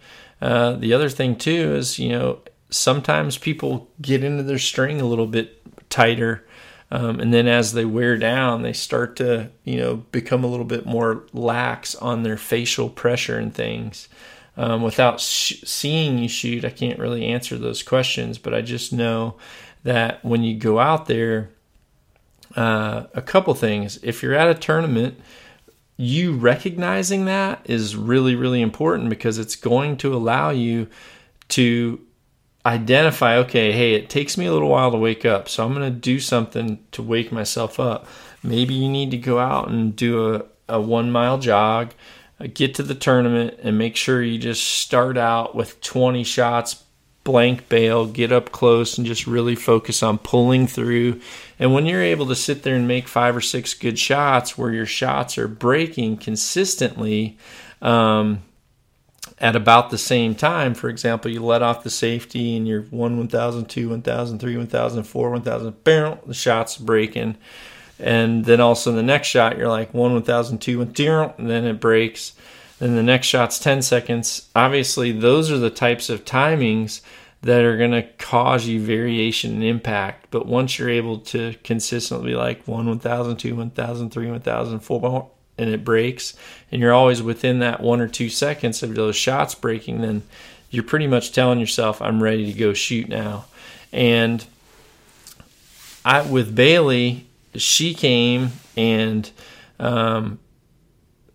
Uh, 0.41 0.73
the 0.73 0.93
other 0.93 1.09
thing 1.09 1.35
too 1.35 1.75
is 1.75 1.97
you 1.97 2.09
know 2.09 2.39
sometimes 2.69 3.37
people 3.37 3.89
get 4.01 4.23
into 4.23 4.43
their 4.43 4.59
string 4.59 5.01
a 5.01 5.05
little 5.05 5.27
bit 5.27 5.61
tighter. 5.89 6.45
Um, 6.89 7.19
and 7.19 7.33
then 7.33 7.47
as 7.47 7.73
they 7.73 7.85
wear 7.85 8.17
down, 8.17 8.61
they 8.61 8.73
start 8.73 9.17
to, 9.17 9.49
you 9.65 9.77
know, 9.77 9.97
become 10.11 10.43
a 10.43 10.47
little 10.47 10.65
bit 10.65 10.85
more 10.85 11.25
lax 11.33 11.95
on 11.95 12.23
their 12.23 12.37
facial 12.37 12.89
pressure 12.89 13.37
and 13.37 13.53
things. 13.53 14.07
Um, 14.55 14.81
without 14.81 15.19
sh- 15.19 15.61
seeing 15.65 16.17
you 16.17 16.29
shoot, 16.29 16.63
I 16.63 16.69
can't 16.69 16.97
really 16.97 17.25
answer 17.25 17.57
those 17.57 17.83
questions, 17.83 18.37
but 18.37 18.53
I 18.53 18.61
just 18.61 18.93
know 18.93 19.35
that 19.83 20.23
when 20.23 20.43
you 20.43 20.57
go 20.57 20.79
out 20.79 21.07
there, 21.07 21.49
uh, 22.55 23.03
a 23.13 23.21
couple 23.21 23.53
things. 23.53 23.99
If 24.01 24.23
you're 24.23 24.33
at 24.33 24.49
a 24.49 24.55
tournament, 24.55 25.19
you 25.97 26.33
recognizing 26.33 27.25
that 27.25 27.59
is 27.65 27.95
really, 27.95 28.35
really 28.35 28.61
important 28.61 29.09
because 29.09 29.39
it's 29.39 29.55
going 29.55 29.97
to 29.97 30.13
allow 30.13 30.51
you 30.51 30.87
to 31.49 31.99
identify 32.65 33.37
okay 33.37 33.71
hey 33.71 33.93
it 33.93 34.09
takes 34.09 34.37
me 34.37 34.45
a 34.45 34.51
little 34.51 34.67
while 34.67 34.91
to 34.91 34.97
wake 34.97 35.23
up 35.23 35.47
so 35.47 35.63
i'm 35.63 35.73
going 35.73 35.89
to 35.93 35.99
do 35.99 36.19
something 36.19 36.77
to 36.91 37.01
wake 37.01 37.31
myself 37.31 37.79
up. 37.79 38.05
Maybe 38.43 38.73
you 38.73 38.89
need 38.89 39.11
to 39.11 39.17
go 39.17 39.39
out 39.39 39.69
and 39.69 39.95
do 39.95 40.35
a, 40.35 40.43
a 40.67 40.81
one 40.81 41.09
mile 41.11 41.37
jog 41.37 41.93
get 42.53 42.75
to 42.75 42.83
the 42.83 42.93
tournament 42.93 43.57
and 43.63 43.77
make 43.77 43.95
sure 43.95 44.21
you 44.21 44.37
just 44.37 44.63
start 44.63 45.17
out 45.17 45.55
with 45.55 45.79
20 45.81 46.23
shots 46.23 46.83
blank 47.23 47.67
bail 47.67 48.05
get 48.05 48.31
up 48.31 48.51
close 48.51 48.97
and 48.97 49.07
just 49.07 49.27
really 49.27 49.55
focus 49.55 50.03
on 50.03 50.17
pulling 50.17 50.67
through 50.67 51.19
and 51.59 51.73
when 51.73 51.85
you're 51.85 52.03
able 52.03 52.27
to 52.27 52.35
sit 52.35 52.63
there 52.63 52.75
and 52.75 52.87
make 52.87 53.07
five 53.07 53.35
or 53.35 53.41
six 53.41 53.73
good 53.73 53.97
shots 53.97 54.57
where 54.57 54.71
your 54.71 54.85
shots 54.85 55.37
are 55.37 55.47
breaking 55.47 56.17
consistently 56.17 57.37
um, 57.81 58.43
at 59.39 59.55
about 59.55 59.89
the 59.89 59.97
same 59.97 60.35
time, 60.35 60.73
for 60.73 60.89
example, 60.89 61.31
you 61.31 61.43
let 61.43 61.61
off 61.61 61.83
the 61.83 61.89
safety 61.89 62.55
and 62.55 62.67
you're 62.67 62.83
1 62.83 63.17
1000, 63.17 63.65
2 63.65 63.89
1000, 63.89 64.39
3 64.39 64.57
1000, 64.57 65.03
4 65.03 65.29
1000, 65.31 65.83
bam, 65.83 66.19
the 66.25 66.33
shot's 66.33 66.77
breaking. 66.77 67.37
And 67.99 68.45
then 68.45 68.61
also 68.61 68.91
the 68.91 69.03
next 69.03 69.27
shot, 69.27 69.57
you're 69.57 69.67
like 69.67 69.93
1 69.93 70.13
1000, 70.13 70.59
2 70.59 70.81
and 70.81 71.49
then 71.49 71.65
it 71.65 71.79
breaks. 71.79 72.33
Then 72.79 72.95
the 72.95 73.03
next 73.03 73.25
shot's 73.25 73.57
10 73.57 73.81
seconds. 73.81 74.47
Obviously, 74.55 75.11
those 75.11 75.49
are 75.49 75.57
the 75.57 75.71
types 75.71 76.09
of 76.09 76.23
timings 76.23 77.01
that 77.41 77.63
are 77.63 77.77
going 77.77 77.91
to 77.91 78.03
cause 78.17 78.67
you 78.67 78.81
variation 78.81 79.53
and 79.53 79.63
impact. 79.63 80.27
But 80.31 80.45
once 80.45 80.77
you're 80.77 80.89
able 80.89 81.19
to 81.19 81.53
consistently 81.63 82.33
like 82.33 82.67
1 82.67 82.87
1000, 82.87 83.37
2 83.37 83.55
1000, 83.55 84.09
3 84.09 84.31
1000, 84.31 84.79
4 84.79 85.31
and 85.59 85.69
it 85.69 85.83
breaks 85.83 86.35
and 86.71 86.81
you're 86.81 86.93
always 86.93 87.21
within 87.21 87.59
that 87.59 87.81
one 87.81 87.99
or 88.01 88.07
two 88.07 88.29
seconds 88.29 88.83
of 88.83 88.95
those 88.95 89.15
shots 89.15 89.55
breaking, 89.55 90.01
then 90.01 90.23
you're 90.69 90.83
pretty 90.83 91.07
much 91.07 91.31
telling 91.31 91.59
yourself, 91.59 92.01
I'm 92.01 92.21
ready 92.21 92.51
to 92.51 92.57
go 92.57 92.73
shoot 92.73 93.07
now. 93.07 93.45
And 93.91 94.45
I, 96.03 96.21
with 96.21 96.55
Bailey, 96.55 97.27
she 97.55 97.93
came 97.93 98.51
and 98.75 99.29
um, 99.79 100.39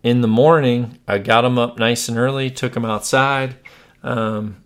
in 0.03 0.21
the 0.21 0.29
morning, 0.29 0.99
I 1.07 1.19
got 1.19 1.45
him 1.45 1.59
up 1.59 1.79
nice 1.79 2.09
and 2.09 2.19
early, 2.19 2.51
took 2.51 2.77
him 2.77 2.85
outside. 2.85 3.57
Um, 4.03 4.62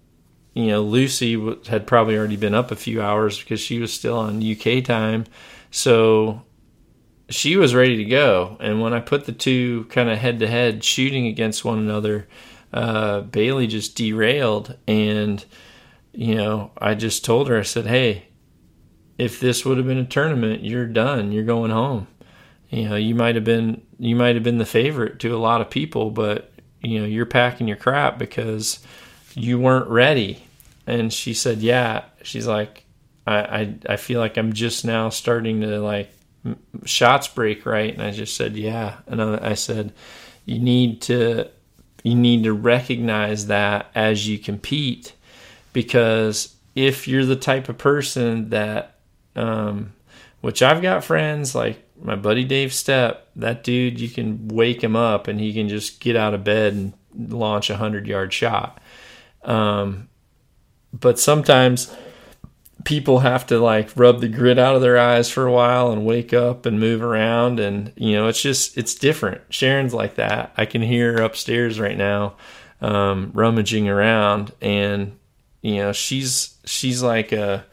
you 0.57 0.69
know, 0.69 0.81
Lucy 0.81 1.39
had 1.67 1.87
probably 1.87 2.17
already 2.17 2.37
been 2.37 2.55
up 2.55 2.71
a 2.71 2.77
few 2.77 3.03
hours 3.03 3.39
because 3.39 3.61
she 3.61 3.79
was 3.79 3.93
still 3.93 4.17
on 4.17 4.43
UK 4.43 4.83
time. 4.83 5.27
So 5.71 6.45
she 7.29 7.57
was 7.57 7.75
ready 7.75 7.99
to 7.99 8.07
go. 8.07 8.57
And 8.59 8.81
when 8.81 8.95
I 8.95 9.01
put 9.01 9.27
the 9.27 9.33
two 9.33 9.85
kind 9.91 10.09
of 10.09 10.17
head 10.17 10.39
to 10.39 10.47
head 10.47 10.83
shooting 10.83 11.27
against 11.27 11.63
one 11.63 11.79
another, 11.79 12.27
uh, 12.73 13.21
Bailey 13.21 13.67
just 13.67 13.97
derailed. 13.97 14.79
And, 14.89 15.45
you 16.15 16.37
know, 16.37 16.71
I 16.79 16.95
just 16.95 17.23
told 17.23 17.49
her, 17.49 17.59
I 17.59 17.63
said, 17.63 17.85
hey, 17.85 18.29
if 19.19 19.39
this 19.39 19.63
would 19.67 19.77
have 19.77 19.87
been 19.87 19.99
a 19.99 20.07
tournament, 20.07 20.65
you're 20.65 20.87
done. 20.87 21.33
You're 21.33 21.45
going 21.45 21.71
home. 21.71 22.07
You 22.71 22.89
know, 22.89 22.97
you 22.97 23.15
might 23.15 23.35
have 23.35 23.45
been 23.45 23.83
you 23.99 24.17
might 24.17 24.37
have 24.37 24.43
been 24.43 24.57
the 24.57 24.65
favorite 24.65 25.19
to 25.21 25.37
a 25.37 25.39
lot 25.39 25.61
of 25.61 25.69
people, 25.69 26.11
but 26.11 26.51
you 26.81 26.99
know, 26.99 27.05
you're 27.05 27.27
packing 27.27 27.69
your 27.69 27.77
crap 27.77 28.17
because 28.19 28.81
you 29.35 29.59
weren't 29.59 29.89
ready. 29.89 30.46
And 30.87 31.13
she 31.13 31.35
said, 31.35 31.59
Yeah. 31.59 32.05
She's 32.23 32.47
like, 32.47 32.85
I, 33.27 33.37
I, 33.37 33.75
I 33.91 33.97
feel 33.97 34.21
like 34.21 34.37
I'm 34.37 34.53
just 34.53 34.85
now 34.85 35.09
starting 35.09 35.61
to 35.63 35.81
like 35.81 36.13
shots 36.85 37.27
break 37.27 37.67
right? 37.67 37.93
And 37.93 38.03
i 38.03 38.11
just 38.13 38.37
said 38.37 38.57
yeah. 38.57 38.99
And 39.07 39.21
i 39.21 39.55
said 39.55 39.93
you 40.45 40.59
need 40.59 41.03
to 41.03 41.51
you 42.05 42.15
need 42.15 42.45
to 42.45 42.53
recognize 42.53 43.49
that 43.49 43.91
as 43.95 44.29
you 44.29 44.39
compete 44.39 45.13
because 45.73 46.55
if 46.77 47.09
you're 47.09 47.25
the 47.25 47.35
type 47.35 47.69
of 47.69 47.79
person 47.79 48.51
that 48.51 48.99
um, 49.35 49.93
which 50.41 50.63
i've 50.63 50.83
got 50.83 51.03
friends 51.03 51.53
like 51.53 51.83
my 52.01 52.15
buddy 52.15 52.45
dave 52.45 52.71
stepp 52.71 53.19
that 53.35 53.65
dude 53.65 53.99
you 53.99 54.09
can 54.09 54.47
wake 54.49 54.85
him 54.85 54.95
up 54.95 55.27
and 55.27 55.41
he 55.41 55.53
can 55.53 55.69
just 55.69 55.99
get 55.99 56.15
out 56.15 56.33
of 56.33 56.45
bed 56.45 56.75
and 56.75 56.93
launch 57.17 57.71
a 57.71 57.77
hundred 57.77 58.07
yard 58.07 58.33
shot. 58.33 58.81
Um, 59.43 60.09
but 61.01 61.19
sometimes 61.19 61.95
people 62.85 63.21
have 63.21 63.47
to 63.47 63.59
like 63.59 63.91
rub 63.97 64.21
the 64.21 64.29
grit 64.29 64.59
out 64.59 64.77
of 64.77 64.83
their 64.83 64.99
eyes 64.99 65.31
for 65.31 65.47
a 65.47 65.53
while 65.53 65.91
and 65.91 66.07
wake 66.07 66.33
up 66.33 66.67
and 66.67 66.79
move 66.79 67.03
around 67.03 67.59
and 67.59 67.93
you 67.97 68.13
know 68.13 68.29
it's 68.29 68.41
just 68.41 68.77
it's 68.79 68.95
different 68.95 69.41
sharon's 69.51 69.93
like 69.93 70.15
that 70.15 70.53
i 70.57 70.65
can 70.65 70.83
hear 70.83 71.15
her 71.15 71.23
upstairs 71.23 71.81
right 71.81 71.97
now 71.97 72.35
um, 72.81 73.31
rummaging 73.35 73.89
around 73.89 74.53
and 74.61 75.19
you 75.63 75.77
know 75.77 75.93
she's 75.93 76.59
she's 76.65 77.03
like 77.03 77.33
a 77.33 77.65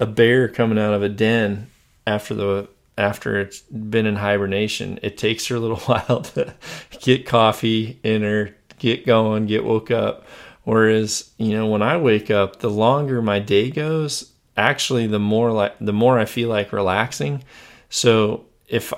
a 0.00 0.06
bear 0.06 0.48
coming 0.48 0.78
out 0.78 0.92
of 0.92 1.02
a 1.02 1.08
den 1.08 1.70
after 2.06 2.34
the 2.34 2.68
after 2.98 3.40
it's 3.40 3.60
been 3.60 4.06
in 4.06 4.16
hibernation. 4.16 4.98
It 5.02 5.16
takes 5.16 5.46
her 5.46 5.56
a 5.56 5.60
little 5.60 5.76
while 5.86 6.22
to 6.22 6.54
get 7.00 7.26
coffee 7.26 7.98
in 8.02 8.22
her, 8.22 8.54
get 8.78 9.06
going, 9.06 9.46
get 9.46 9.64
woke 9.64 9.90
up. 9.90 10.24
Whereas, 10.64 11.30
you 11.38 11.56
know, 11.56 11.66
when 11.66 11.82
I 11.82 11.96
wake 11.96 12.30
up, 12.30 12.60
the 12.60 12.70
longer 12.70 13.20
my 13.20 13.38
day 13.38 13.70
goes, 13.70 14.32
actually 14.56 15.06
the 15.06 15.18
more 15.18 15.50
like 15.50 15.74
the 15.80 15.92
more 15.92 16.18
I 16.18 16.24
feel 16.24 16.48
like 16.48 16.72
relaxing. 16.72 17.42
So 17.88 18.46
if 18.68 18.92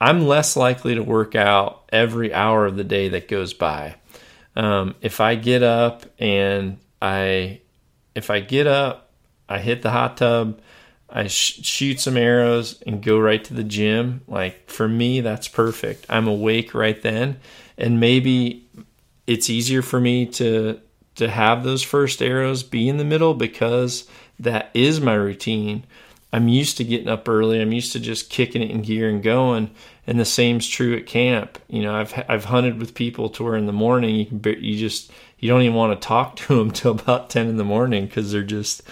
I'm 0.00 0.26
less 0.26 0.56
likely 0.56 0.94
to 0.94 1.02
work 1.02 1.34
out 1.34 1.84
every 1.92 2.32
hour 2.32 2.64
of 2.64 2.76
the 2.76 2.84
day 2.84 3.08
that 3.10 3.28
goes 3.28 3.52
by. 3.52 3.96
Um, 4.56 4.94
if 5.02 5.20
I 5.20 5.34
get 5.34 5.62
up 5.62 6.06
and 6.18 6.78
I, 7.02 7.60
if 8.14 8.30
I 8.30 8.40
get 8.40 8.66
up, 8.66 9.12
I 9.48 9.58
hit 9.58 9.82
the 9.82 9.90
hot 9.90 10.16
tub, 10.16 10.60
I 11.08 11.26
sh- 11.26 11.60
shoot 11.62 12.00
some 12.00 12.16
arrows 12.16 12.80
and 12.86 13.02
go 13.02 13.18
right 13.18 13.42
to 13.44 13.54
the 13.54 13.64
gym. 13.64 14.22
Like 14.26 14.70
for 14.70 14.88
me, 14.88 15.20
that's 15.20 15.48
perfect. 15.48 16.06
I'm 16.08 16.26
awake 16.26 16.72
right 16.72 17.00
then, 17.02 17.38
and 17.76 18.00
maybe 18.00 18.68
it's 19.26 19.50
easier 19.50 19.82
for 19.82 20.00
me 20.00 20.26
to 20.26 20.80
to 21.16 21.28
have 21.28 21.64
those 21.64 21.82
first 21.82 22.22
arrows 22.22 22.62
be 22.62 22.88
in 22.88 22.96
the 22.96 23.04
middle 23.04 23.34
because 23.34 24.08
that 24.38 24.70
is 24.74 25.00
my 25.00 25.14
routine. 25.14 25.84
I'm 26.32 26.48
used 26.48 26.76
to 26.76 26.84
getting 26.84 27.08
up 27.08 27.28
early. 27.28 27.60
I'm 27.60 27.72
used 27.72 27.92
to 27.92 28.00
just 28.00 28.30
kicking 28.30 28.62
it 28.62 28.70
in 28.70 28.82
gear 28.82 29.08
and 29.08 29.22
going. 29.22 29.70
And 30.06 30.18
the 30.18 30.24
same's 30.24 30.68
true 30.68 30.96
at 30.96 31.06
camp. 31.06 31.58
You 31.68 31.82
know, 31.82 31.94
I've 31.94 32.24
I've 32.28 32.44
hunted 32.44 32.78
with 32.78 32.94
people 32.94 33.28
to 33.30 33.44
where 33.44 33.56
in 33.56 33.66
the 33.66 33.72
morning 33.72 34.14
you 34.14 34.26
can 34.26 34.40
you 34.62 34.78
just 34.78 35.10
you 35.38 35.48
don't 35.48 35.62
even 35.62 35.76
want 35.76 36.00
to 36.00 36.06
talk 36.06 36.36
to 36.36 36.56
them 36.56 36.70
till 36.72 36.92
about 36.92 37.30
ten 37.30 37.48
in 37.48 37.56
the 37.56 37.64
morning 37.64 38.06
because 38.06 38.30
they're 38.32 38.42
just 38.42 38.82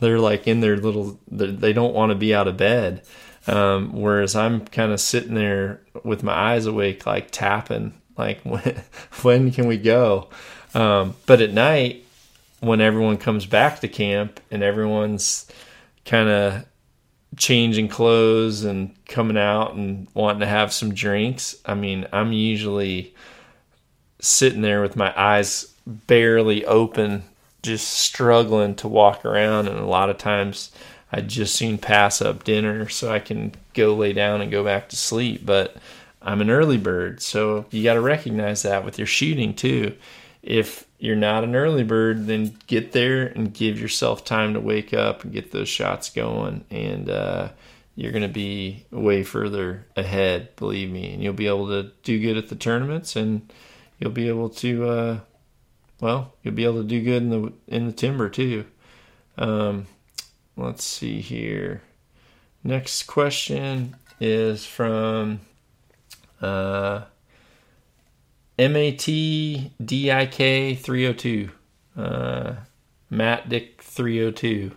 they're 0.00 0.18
like 0.18 0.46
in 0.46 0.60
their 0.60 0.76
little 0.76 1.18
they 1.28 1.72
don't 1.72 1.94
want 1.94 2.10
to 2.10 2.16
be 2.16 2.34
out 2.34 2.48
of 2.48 2.56
bed. 2.56 3.02
Um, 3.46 3.92
whereas 3.92 4.34
I'm 4.34 4.66
kind 4.66 4.90
of 4.90 5.00
sitting 5.00 5.34
there 5.34 5.80
with 6.02 6.24
my 6.24 6.32
eyes 6.32 6.66
awake, 6.66 7.06
like 7.06 7.30
tapping, 7.30 7.94
like 8.16 8.40
when 8.42 8.82
when 9.22 9.50
can 9.50 9.66
we 9.66 9.76
go? 9.76 10.28
Um, 10.74 11.16
but 11.26 11.40
at 11.40 11.52
night, 11.52 12.04
when 12.60 12.80
everyone 12.80 13.16
comes 13.16 13.46
back 13.46 13.80
to 13.80 13.88
camp 13.88 14.40
and 14.50 14.62
everyone's 14.62 15.46
kind 16.04 16.28
of 16.28 16.66
changing 17.36 17.88
clothes 17.88 18.64
and 18.64 18.94
coming 19.06 19.36
out 19.36 19.74
and 19.74 20.08
wanting 20.14 20.40
to 20.40 20.46
have 20.46 20.72
some 20.72 20.94
drinks, 20.94 21.56
I 21.64 21.74
mean, 21.74 22.06
I'm 22.12 22.32
usually 22.32 23.14
sitting 24.20 24.62
there 24.62 24.82
with 24.82 24.96
my 24.96 25.12
eyes 25.16 25.72
barely 25.86 26.64
open, 26.64 27.24
just 27.62 27.88
struggling 27.88 28.74
to 28.76 28.88
walk 28.88 29.24
around. 29.24 29.68
And 29.68 29.78
a 29.78 29.86
lot 29.86 30.10
of 30.10 30.18
times 30.18 30.72
I 31.12 31.20
just 31.20 31.54
soon 31.54 31.78
pass 31.78 32.20
up 32.20 32.44
dinner 32.44 32.88
so 32.88 33.12
I 33.12 33.20
can 33.20 33.54
go 33.74 33.94
lay 33.94 34.12
down 34.12 34.40
and 34.40 34.50
go 34.50 34.64
back 34.64 34.88
to 34.90 34.96
sleep. 34.96 35.44
But 35.44 35.76
I'm 36.26 36.40
an 36.40 36.50
early 36.50 36.76
bird, 36.76 37.22
so 37.22 37.66
you 37.70 37.84
got 37.84 37.94
to 37.94 38.00
recognize 38.00 38.62
that 38.62 38.84
with 38.84 38.98
your 38.98 39.06
shooting 39.06 39.54
too. 39.54 39.96
If 40.42 40.84
you're 40.98 41.14
not 41.14 41.44
an 41.44 41.54
early 41.54 41.84
bird, 41.84 42.26
then 42.26 42.58
get 42.66 42.90
there 42.90 43.28
and 43.28 43.54
give 43.54 43.78
yourself 43.78 44.24
time 44.24 44.54
to 44.54 44.60
wake 44.60 44.92
up 44.92 45.22
and 45.22 45.32
get 45.32 45.52
those 45.52 45.68
shots 45.68 46.10
going. 46.10 46.64
And 46.68 47.08
uh, 47.08 47.50
you're 47.94 48.10
going 48.10 48.22
to 48.22 48.28
be 48.28 48.86
way 48.90 49.22
further 49.22 49.86
ahead, 49.96 50.56
believe 50.56 50.90
me. 50.90 51.14
And 51.14 51.22
you'll 51.22 51.32
be 51.32 51.46
able 51.46 51.68
to 51.68 51.92
do 52.02 52.20
good 52.20 52.36
at 52.36 52.48
the 52.48 52.56
tournaments, 52.56 53.14
and 53.14 53.52
you'll 54.00 54.10
be 54.10 54.26
able 54.26 54.48
to, 54.50 54.88
uh, 54.88 55.20
well, 56.00 56.32
you'll 56.42 56.54
be 56.54 56.64
able 56.64 56.82
to 56.82 56.88
do 56.88 57.04
good 57.04 57.22
in 57.22 57.30
the 57.30 57.52
in 57.68 57.86
the 57.86 57.92
timber 57.92 58.28
too. 58.28 58.64
Um, 59.38 59.86
let's 60.56 60.82
see 60.82 61.20
here. 61.20 61.82
Next 62.64 63.04
question 63.04 63.94
is 64.20 64.66
from. 64.66 65.40
Uh, 66.40 67.02
MATDIK 68.58 69.70
302. 70.78 71.50
Uh, 71.96 72.54
Matt 73.10 73.48
Dick 73.48 73.82
302. 73.82 74.72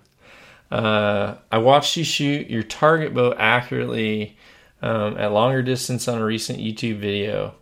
Uh, 0.72 1.36
I 1.52 1.58
watched 1.58 1.98
you 1.98 2.04
shoot 2.04 2.50
your 2.50 2.64
target 2.64 3.14
bow 3.14 3.34
accurately 3.38 4.38
um, 4.82 5.18
at 5.18 5.32
longer 5.32 5.62
distance 5.62 6.08
on 6.08 6.22
a 6.22 6.26
recent 6.26 6.60
YouTube 6.60 7.00
video. 7.00 7.56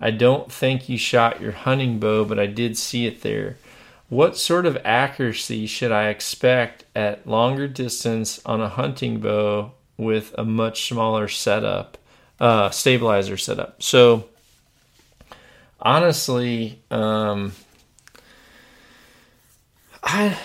I 0.00 0.10
don't 0.10 0.50
think 0.50 0.88
you 0.88 0.98
shot 0.98 1.40
your 1.40 1.52
hunting 1.52 1.98
bow, 1.98 2.24
but 2.24 2.38
I 2.38 2.46
did 2.46 2.76
see 2.76 3.06
it 3.06 3.22
there. 3.22 3.56
What 4.08 4.36
sort 4.36 4.66
of 4.66 4.78
accuracy 4.84 5.66
should 5.66 5.92
I 5.92 6.08
expect 6.08 6.84
at 6.94 7.26
longer 7.26 7.68
distance 7.68 8.40
on 8.44 8.60
a 8.60 8.68
hunting 8.68 9.20
bow 9.20 9.72
with 9.96 10.34
a 10.36 10.44
much 10.44 10.88
smaller 10.88 11.28
setup, 11.28 11.96
uh, 12.44 12.68
stabilizer 12.68 13.38
setup? 13.38 13.82
So, 13.82 14.28
honestly, 15.80 16.82
um, 16.90 17.52
I, 20.02 20.36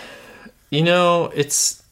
you 0.70 0.82
know, 0.82 1.26
it's 1.36 1.84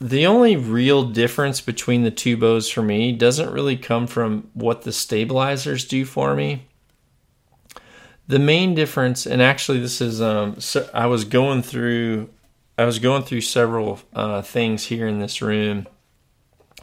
the 0.00 0.26
only 0.26 0.56
real 0.56 1.04
difference 1.04 1.60
between 1.60 2.02
the 2.02 2.10
two 2.10 2.36
bows 2.36 2.68
for 2.68 2.82
me 2.82 3.12
doesn't 3.12 3.52
really 3.52 3.76
come 3.76 4.08
from 4.08 4.50
what 4.52 4.82
the 4.82 4.90
stabilizers 4.92 5.84
do 5.84 6.04
for 6.04 6.34
me. 6.34 6.66
The 8.26 8.40
main 8.40 8.74
difference, 8.74 9.26
and 9.26 9.40
actually, 9.40 9.78
this 9.78 10.00
is, 10.00 10.20
um, 10.20 10.58
so 10.58 10.90
I 10.92 11.06
was 11.06 11.24
going 11.24 11.62
through, 11.62 12.30
I 12.76 12.84
was 12.84 12.98
going 12.98 13.22
through 13.22 13.42
several 13.42 14.00
uh, 14.12 14.42
things 14.42 14.86
here 14.86 15.06
in 15.06 15.20
this 15.20 15.40
room 15.40 15.86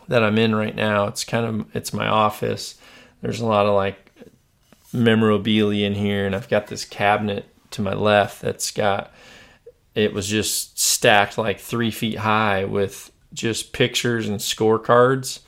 that 0.08 0.24
I'm 0.24 0.38
in 0.38 0.56
right 0.56 0.76
now. 0.76 1.08
It's 1.08 1.24
kind 1.24 1.45
of, 1.45 1.76
it's 1.76 1.93
my 1.93 2.08
office. 2.08 2.76
There's 3.22 3.39
a 3.39 3.45
lot 3.45 3.66
of 3.66 3.74
like 3.74 4.12
memorabilia 4.91 5.88
in 5.88 5.95
here, 5.95 6.26
and 6.26 6.36
I've 6.36 6.49
got 6.49 6.68
this 6.68 6.86
cabinet 6.86 7.45
to 7.72 7.82
my 7.82 7.93
left 7.93 8.41
that's 8.41 8.72
got 8.72 9.12
it 9.95 10.14
was 10.14 10.28
just 10.28 10.80
stacked 10.80 11.38
like 11.38 11.60
three 11.60 11.91
feet 11.91 12.18
high 12.18 12.66
with 12.66 13.12
just 13.34 13.74
pictures 13.74 14.28
and 14.28 14.39
scorecards 14.39 15.39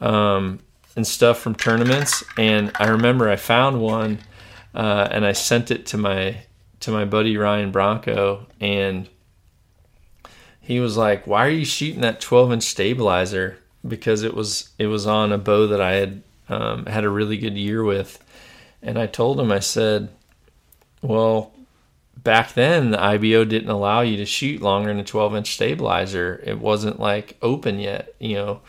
um, 0.00 0.60
and 0.96 1.06
stuff 1.06 1.38
from 1.38 1.54
tournaments. 1.54 2.22
And 2.36 2.72
I 2.78 2.88
remember 2.88 3.28
I 3.28 3.36
found 3.36 3.80
one 3.80 4.18
uh, 4.74 5.08
and 5.10 5.24
I 5.24 5.32
sent 5.32 5.70
it 5.70 5.86
to 5.86 5.98
my 5.98 6.36
to 6.80 6.90
my 6.92 7.04
buddy 7.04 7.36
Ryan 7.36 7.72
Bronco, 7.72 8.46
and 8.60 9.08
he 10.60 10.78
was 10.78 10.96
like, 10.96 11.26
"Why 11.26 11.46
are 11.46 11.50
you 11.50 11.64
shooting 11.64 12.02
that 12.02 12.20
12 12.20 12.52
inch 12.52 12.62
stabilizer?" 12.62 13.58
Because 13.86 14.22
it 14.22 14.34
was 14.34 14.70
it 14.78 14.86
was 14.86 15.06
on 15.06 15.32
a 15.32 15.38
bow 15.38 15.66
that 15.68 15.80
I 15.80 15.92
had 15.92 16.22
um, 16.48 16.86
had 16.86 17.04
a 17.04 17.10
really 17.10 17.38
good 17.38 17.56
year 17.56 17.82
with, 17.84 18.22
and 18.82 18.98
I 18.98 19.06
told 19.06 19.38
him, 19.38 19.52
I 19.52 19.60
said, 19.60 20.08
well, 21.02 21.52
back 22.16 22.54
then 22.54 22.90
the 22.90 23.02
IBO 23.02 23.44
didn't 23.44 23.70
allow 23.70 24.00
you 24.00 24.16
to 24.16 24.26
shoot 24.26 24.60
longer 24.60 24.88
than 24.88 25.00
a 25.00 25.04
12 25.04 25.36
inch 25.36 25.54
stabilizer. 25.54 26.42
It 26.44 26.58
wasn't 26.58 27.00
like 27.00 27.36
open 27.42 27.78
yet. 27.78 28.14
You 28.18 28.34
know, 28.34 28.60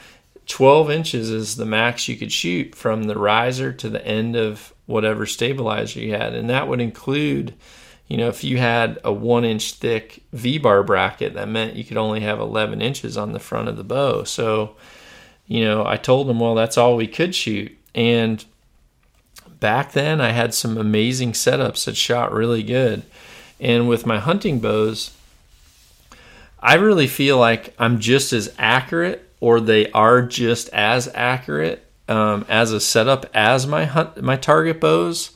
12 0.47 0.91
inches 0.91 1.29
is 1.29 1.55
the 1.55 1.65
max 1.65 2.07
you 2.07 2.17
could 2.17 2.31
shoot 2.31 2.75
from 2.75 3.03
the 3.03 3.17
riser 3.17 3.71
to 3.73 3.89
the 3.89 4.05
end 4.05 4.35
of 4.35 4.73
whatever 4.85 5.25
stabilizer 5.25 5.99
you 5.99 6.11
had. 6.11 6.33
And 6.33 6.49
that 6.49 6.67
would 6.67 6.81
include, 6.81 7.53
you 8.07 8.17
know, 8.17 8.27
if 8.27 8.43
you 8.43 8.57
had 8.57 8.99
a 9.03 9.13
one 9.13 9.45
inch 9.45 9.73
thick 9.73 10.23
V 10.33 10.57
bar 10.57 10.83
bracket, 10.83 11.35
that 11.35 11.47
meant 11.47 11.75
you 11.75 11.83
could 11.83 11.97
only 11.97 12.21
have 12.21 12.39
11 12.39 12.81
inches 12.81 13.17
on 13.17 13.31
the 13.31 13.39
front 13.39 13.69
of 13.69 13.77
the 13.77 13.83
bow. 13.83 14.23
So, 14.23 14.75
you 15.49 15.65
know, 15.65 15.83
I 15.85 15.97
told 15.97 16.27
them, 16.27 16.39
well, 16.39 16.53
that's 16.53 16.77
all 16.77 16.95
we 16.95 17.07
could 17.07 17.33
shoot. 17.33 17.75
And 17.95 18.45
back 19.59 19.91
then 19.93 20.21
I 20.21 20.29
had 20.29 20.53
some 20.53 20.77
amazing 20.77 21.33
setups 21.33 21.85
that 21.85 21.97
shot 21.97 22.31
really 22.31 22.61
good. 22.61 23.01
And 23.59 23.89
with 23.89 24.05
my 24.05 24.19
hunting 24.19 24.59
bows, 24.59 25.11
I 26.59 26.75
really 26.75 27.07
feel 27.07 27.39
like 27.39 27.73
I'm 27.79 27.99
just 27.99 28.31
as 28.31 28.53
accurate, 28.59 29.27
or 29.39 29.59
they 29.59 29.91
are 29.91 30.21
just 30.21 30.69
as 30.69 31.09
accurate 31.15 31.83
um, 32.07 32.45
as 32.47 32.71
a 32.71 32.79
setup 32.79 33.25
as 33.33 33.65
my 33.65 33.85
hunt 33.85 34.21
my 34.21 34.35
target 34.35 34.79
bows. 34.79 35.31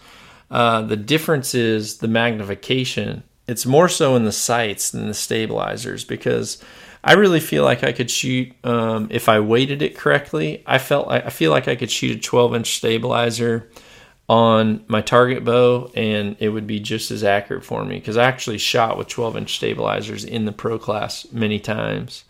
Uh, 0.52 0.84
the 0.84 0.96
difference 0.96 1.56
is 1.56 1.98
the 1.98 2.08
magnification. 2.08 3.24
It's 3.48 3.66
more 3.66 3.90
so 3.90 4.16
in 4.16 4.26
the 4.26 4.32
sights 4.32 4.92
than 4.92 5.08
the 5.08 5.14
stabilizers 5.16 6.04
because 6.04 6.64
I 7.04 7.14
really 7.14 7.42
feel 7.42 7.64
like 7.64 7.84
I 7.84 7.92
could 7.92 8.10
shoot 8.10 8.54
um, 8.64 9.08
if 9.12 9.28
I 9.28 9.40
weighted 9.42 9.82
it 9.82 9.98
correctly. 9.98 10.64
I 10.66 10.78
felt 10.78 11.10
I 11.10 11.30
feel 11.30 11.52
like 11.52 11.68
I 11.68 11.76
could 11.76 11.92
shoot 11.92 12.18
a 12.18 12.20
12 12.20 12.56
inch 12.56 12.78
stabilizer 12.78 13.70
on 14.30 14.86
my 14.88 15.02
target 15.02 15.44
bow 15.44 15.92
and 15.96 16.38
it 16.40 16.50
would 16.50 16.66
be 16.66 16.80
just 16.80 17.12
as 17.12 17.26
accurate 17.26 17.66
for 17.66 17.84
me 17.84 17.96
because 17.96 18.16
I 18.16 18.24
actually 18.24 18.58
shot 18.58 18.98
with 18.98 19.10
12 19.10 19.36
inch 19.38 19.56
stabilizers 19.58 20.24
in 20.24 20.46
the 20.46 20.54
pro 20.54 20.80
class 20.80 21.28
many 21.32 21.60
times. 21.60 22.24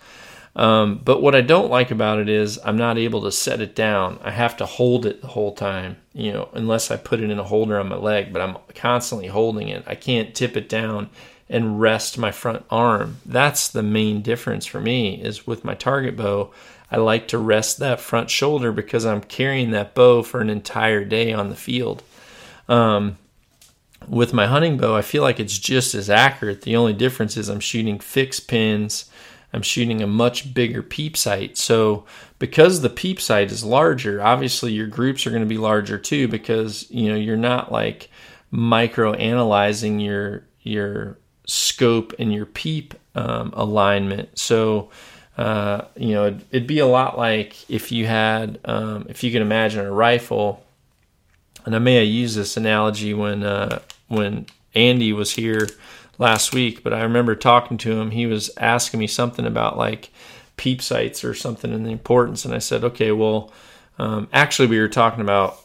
Um, 0.55 1.01
but 1.03 1.21
what 1.21 1.35
I 1.35 1.41
don't 1.41 1.71
like 1.71 1.91
about 1.91 2.19
it 2.19 2.29
is 2.29 2.59
I'm 2.63 2.77
not 2.77 2.97
able 2.97 3.21
to 3.23 3.31
set 3.31 3.61
it 3.61 3.75
down. 3.75 4.19
I 4.23 4.31
have 4.31 4.57
to 4.57 4.65
hold 4.65 5.05
it 5.05 5.21
the 5.21 5.27
whole 5.27 5.53
time, 5.53 5.97
you 6.13 6.31
know, 6.31 6.49
unless 6.53 6.91
I 6.91 6.97
put 6.97 7.21
it 7.21 7.31
in 7.31 7.39
a 7.39 7.43
holder 7.43 7.79
on 7.79 7.89
my 7.89 7.95
leg, 7.95 8.31
but 8.31 8.41
I'm 8.41 8.57
constantly 8.75 9.27
holding 9.27 9.69
it. 9.69 9.83
I 9.87 9.95
can't 9.95 10.35
tip 10.35 10.55
it 10.55 10.69
down 10.69 11.09
and 11.49 11.79
rest 11.79 12.17
my 12.17 12.31
front 12.31 12.65
arm. 12.69 13.17
That's 13.25 13.67
the 13.67 13.83
main 13.83 14.21
difference 14.21 14.65
for 14.65 14.79
me 14.79 15.21
is 15.21 15.45
with 15.45 15.63
my 15.63 15.75
target 15.75 16.15
bow. 16.15 16.51
I 16.91 16.97
like 16.97 17.27
to 17.29 17.37
rest 17.37 17.79
that 17.79 17.99
front 17.99 18.29
shoulder 18.29 18.71
because 18.71 19.05
I'm 19.05 19.21
carrying 19.21 19.71
that 19.71 19.93
bow 19.93 20.23
for 20.23 20.41
an 20.41 20.49
entire 20.49 21.03
day 21.03 21.33
on 21.33 21.49
the 21.49 21.55
field. 21.55 22.03
Um, 22.69 23.17
with 24.07 24.33
my 24.33 24.47
hunting 24.47 24.77
bow, 24.77 24.95
I 24.95 25.01
feel 25.01 25.23
like 25.23 25.39
it's 25.39 25.57
just 25.57 25.95
as 25.95 26.09
accurate. 26.09 26.61
The 26.61 26.75
only 26.75 26.93
difference 26.93 27.37
is 27.37 27.49
I'm 27.49 27.59
shooting 27.59 27.99
fixed 27.99 28.47
pins. 28.47 29.09
I'm 29.53 29.61
shooting 29.61 30.01
a 30.01 30.07
much 30.07 30.53
bigger 30.53 30.81
peep 30.81 31.15
sight. 31.15 31.57
So 31.57 32.05
because 32.39 32.81
the 32.81 32.89
peep 32.89 33.21
sight 33.21 33.51
is 33.51 33.63
larger, 33.63 34.21
obviously 34.21 34.73
your 34.73 34.87
groups 34.87 35.25
are 35.25 35.29
going 35.29 35.43
to 35.43 35.47
be 35.47 35.57
larger 35.57 35.97
too 35.97 36.27
because 36.27 36.89
you 36.89 37.09
know 37.09 37.15
you're 37.15 37.37
not 37.37 37.71
like 37.71 38.09
micro 38.51 39.13
analyzing 39.13 39.99
your 39.99 40.45
your 40.61 41.17
scope 41.45 42.13
and 42.19 42.33
your 42.33 42.45
peep 42.45 42.93
um, 43.15 43.53
alignment. 43.55 44.37
So 44.37 44.89
uh, 45.37 45.85
you 45.95 46.13
know 46.13 46.27
it'd, 46.27 46.45
it'd, 46.51 46.67
be 46.67 46.79
a 46.79 46.85
lot 46.85 47.17
like 47.17 47.69
if 47.69 47.91
you 47.91 48.05
had 48.05 48.59
um, 48.65 49.05
if 49.09 49.23
you 49.23 49.31
can 49.31 49.41
imagine 49.41 49.85
a 49.85 49.91
rifle. 49.91 50.65
And 51.65 51.75
I 51.75 51.79
may 51.79 51.95
have 51.95 52.07
used 52.07 52.35
this 52.35 52.57
analogy 52.57 53.13
when 53.13 53.43
uh, 53.43 53.79
when 54.07 54.45
Andy 54.75 55.13
was 55.13 55.31
here 55.31 55.69
last 56.17 56.53
week, 56.53 56.83
but 56.83 56.93
I 56.93 57.01
remember 57.03 57.35
talking 57.35 57.77
to 57.79 57.99
him. 57.99 58.11
He 58.11 58.25
was 58.25 58.51
asking 58.57 58.99
me 58.99 59.07
something 59.07 59.45
about 59.45 59.77
like 59.77 60.11
peep 60.57 60.81
sights 60.81 61.23
or 61.23 61.33
something 61.33 61.73
and 61.73 61.85
the 61.85 61.91
importance, 61.91 62.45
and 62.45 62.53
I 62.53 62.59
said, 62.59 62.83
okay, 62.83 63.11
well, 63.11 63.51
um, 63.97 64.27
actually, 64.33 64.67
we 64.67 64.79
were 64.79 64.89
talking 64.89 65.21
about 65.21 65.57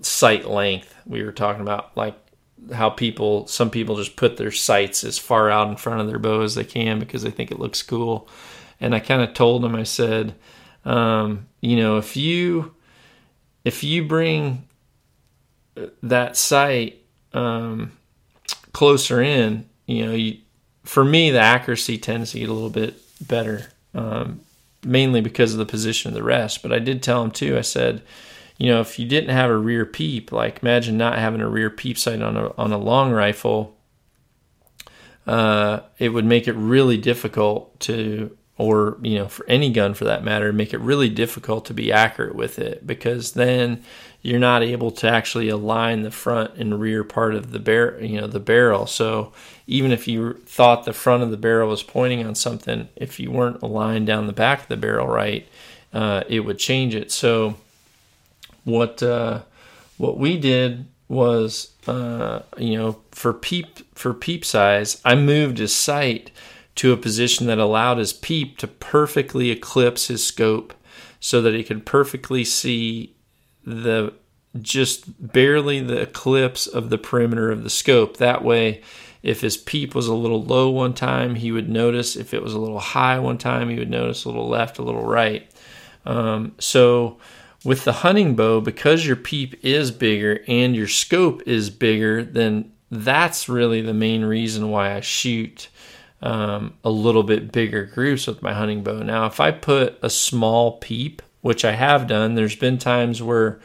sight 0.00 0.48
length. 0.48 0.94
We 1.06 1.22
were 1.22 1.32
talking 1.32 1.62
about 1.62 1.96
like 1.96 2.14
how 2.72 2.90
people, 2.90 3.46
some 3.46 3.70
people 3.70 3.96
just 3.96 4.16
put 4.16 4.36
their 4.36 4.50
sights 4.50 5.04
as 5.04 5.18
far 5.18 5.50
out 5.50 5.68
in 5.68 5.76
front 5.76 6.00
of 6.00 6.06
their 6.06 6.18
bow 6.18 6.42
as 6.42 6.54
they 6.54 6.64
can 6.64 6.98
because 6.98 7.22
they 7.22 7.30
think 7.30 7.50
it 7.50 7.58
looks 7.58 7.82
cool. 7.82 8.28
And 8.80 8.94
I 8.94 9.00
kind 9.00 9.22
of 9.22 9.34
told 9.34 9.64
him, 9.64 9.74
I 9.74 9.84
said, 9.84 10.34
um, 10.84 11.46
you 11.60 11.76
know, 11.76 11.98
if 11.98 12.16
you 12.16 12.74
if 13.64 13.84
you 13.84 14.04
bring 14.04 14.68
that 16.02 16.36
sight 16.36 17.00
um, 17.32 17.92
closer 18.72 19.22
in, 19.22 19.68
you 19.86 20.06
know, 20.06 20.12
you, 20.12 20.38
for 20.84 21.04
me, 21.04 21.30
the 21.30 21.38
accuracy 21.38 21.98
tends 21.98 22.32
to 22.32 22.40
get 22.40 22.48
a 22.48 22.52
little 22.52 22.70
bit 22.70 23.00
better, 23.26 23.68
um, 23.94 24.40
mainly 24.84 25.20
because 25.20 25.52
of 25.52 25.58
the 25.58 25.66
position 25.66 26.08
of 26.08 26.14
the 26.14 26.22
rest. 26.22 26.62
But 26.62 26.72
I 26.72 26.78
did 26.78 27.02
tell 27.02 27.22
him 27.22 27.30
too. 27.30 27.56
I 27.56 27.60
said, 27.60 28.02
you 28.62 28.68
know, 28.68 28.80
if 28.80 28.96
you 28.96 29.08
didn't 29.08 29.30
have 29.30 29.50
a 29.50 29.56
rear 29.56 29.84
peep, 29.84 30.30
like 30.30 30.62
imagine 30.62 30.96
not 30.96 31.18
having 31.18 31.40
a 31.40 31.48
rear 31.48 31.68
peep 31.68 31.98
sight 31.98 32.22
on 32.22 32.36
a 32.36 32.54
on 32.56 32.72
a 32.72 32.78
long 32.78 33.10
rifle, 33.10 33.76
uh, 35.26 35.80
it 35.98 36.10
would 36.10 36.24
make 36.24 36.46
it 36.46 36.52
really 36.52 36.96
difficult 36.96 37.80
to, 37.80 38.38
or 38.56 38.98
you 39.02 39.18
know, 39.18 39.26
for 39.26 39.44
any 39.48 39.72
gun 39.72 39.94
for 39.94 40.04
that 40.04 40.22
matter, 40.22 40.52
make 40.52 40.72
it 40.72 40.78
really 40.78 41.08
difficult 41.08 41.64
to 41.64 41.74
be 41.74 41.90
accurate 41.90 42.36
with 42.36 42.60
it 42.60 42.86
because 42.86 43.32
then 43.32 43.82
you're 44.20 44.38
not 44.38 44.62
able 44.62 44.92
to 44.92 45.08
actually 45.08 45.48
align 45.48 46.02
the 46.02 46.12
front 46.12 46.54
and 46.54 46.80
rear 46.80 47.02
part 47.02 47.34
of 47.34 47.50
the 47.50 47.58
bar- 47.58 47.98
you 48.00 48.20
know 48.20 48.28
the 48.28 48.38
barrel. 48.38 48.86
So 48.86 49.32
even 49.66 49.90
if 49.90 50.06
you 50.06 50.34
thought 50.46 50.84
the 50.84 50.92
front 50.92 51.24
of 51.24 51.32
the 51.32 51.36
barrel 51.36 51.68
was 51.68 51.82
pointing 51.82 52.24
on 52.24 52.36
something, 52.36 52.88
if 52.94 53.18
you 53.18 53.32
weren't 53.32 53.60
aligned 53.60 54.06
down 54.06 54.28
the 54.28 54.32
back 54.32 54.62
of 54.62 54.68
the 54.68 54.76
barrel 54.76 55.08
right, 55.08 55.48
uh, 55.92 56.22
it 56.28 56.40
would 56.40 56.60
change 56.60 56.94
it. 56.94 57.10
So 57.10 57.56
what 58.64 59.02
uh, 59.02 59.42
what 59.98 60.18
we 60.18 60.38
did 60.38 60.86
was 61.08 61.72
uh, 61.86 62.40
you 62.56 62.76
know 62.76 63.00
for 63.10 63.32
peep 63.32 63.80
for 63.94 64.14
peep 64.14 64.44
size, 64.44 65.00
I 65.04 65.14
moved 65.14 65.58
his 65.58 65.74
sight 65.74 66.30
to 66.76 66.92
a 66.92 66.96
position 66.96 67.46
that 67.46 67.58
allowed 67.58 67.98
his 67.98 68.12
peep 68.12 68.58
to 68.58 68.66
perfectly 68.66 69.50
eclipse 69.50 70.08
his 70.08 70.24
scope 70.26 70.74
so 71.20 71.42
that 71.42 71.54
he 71.54 71.62
could 71.62 71.84
perfectly 71.86 72.44
see 72.44 73.14
the 73.64 74.12
just 74.60 75.32
barely 75.32 75.80
the 75.80 76.00
eclipse 76.00 76.66
of 76.66 76.90
the 76.90 76.98
perimeter 76.98 77.50
of 77.50 77.62
the 77.62 77.70
scope. 77.70 78.16
That 78.18 78.44
way, 78.44 78.82
if 79.22 79.40
his 79.40 79.56
peep 79.56 79.94
was 79.94 80.08
a 80.08 80.14
little 80.14 80.42
low 80.42 80.68
one 80.70 80.94
time, 80.94 81.36
he 81.36 81.52
would 81.52 81.68
notice. 81.68 82.16
If 82.16 82.34
it 82.34 82.42
was 82.42 82.52
a 82.52 82.58
little 82.58 82.80
high 82.80 83.18
one 83.18 83.38
time, 83.38 83.70
he 83.70 83.78
would 83.78 83.90
notice 83.90 84.24
a 84.24 84.28
little 84.28 84.48
left, 84.48 84.78
a 84.78 84.82
little 84.82 85.04
right. 85.04 85.48
Um, 86.04 86.54
so, 86.58 87.18
with 87.64 87.84
the 87.84 87.92
hunting 87.92 88.34
bow, 88.34 88.60
because 88.60 89.06
your 89.06 89.16
peep 89.16 89.64
is 89.64 89.90
bigger 89.90 90.42
and 90.48 90.74
your 90.74 90.88
scope 90.88 91.42
is 91.46 91.70
bigger, 91.70 92.24
then 92.24 92.72
that's 92.90 93.48
really 93.48 93.80
the 93.80 93.94
main 93.94 94.24
reason 94.24 94.70
why 94.70 94.94
I 94.94 95.00
shoot 95.00 95.68
um, 96.20 96.74
a 96.84 96.90
little 96.90 97.22
bit 97.22 97.52
bigger 97.52 97.84
groups 97.84 98.26
with 98.26 98.42
my 98.42 98.52
hunting 98.52 98.82
bow. 98.82 99.02
Now, 99.02 99.26
if 99.26 99.40
I 99.40 99.50
put 99.50 99.98
a 100.02 100.10
small 100.10 100.78
peep 100.78 101.22
which 101.42 101.64
I 101.64 101.72
have 101.72 102.06
done. 102.06 102.34
There's 102.34 102.56
been 102.56 102.78
times 102.78 103.22
where 103.22 103.60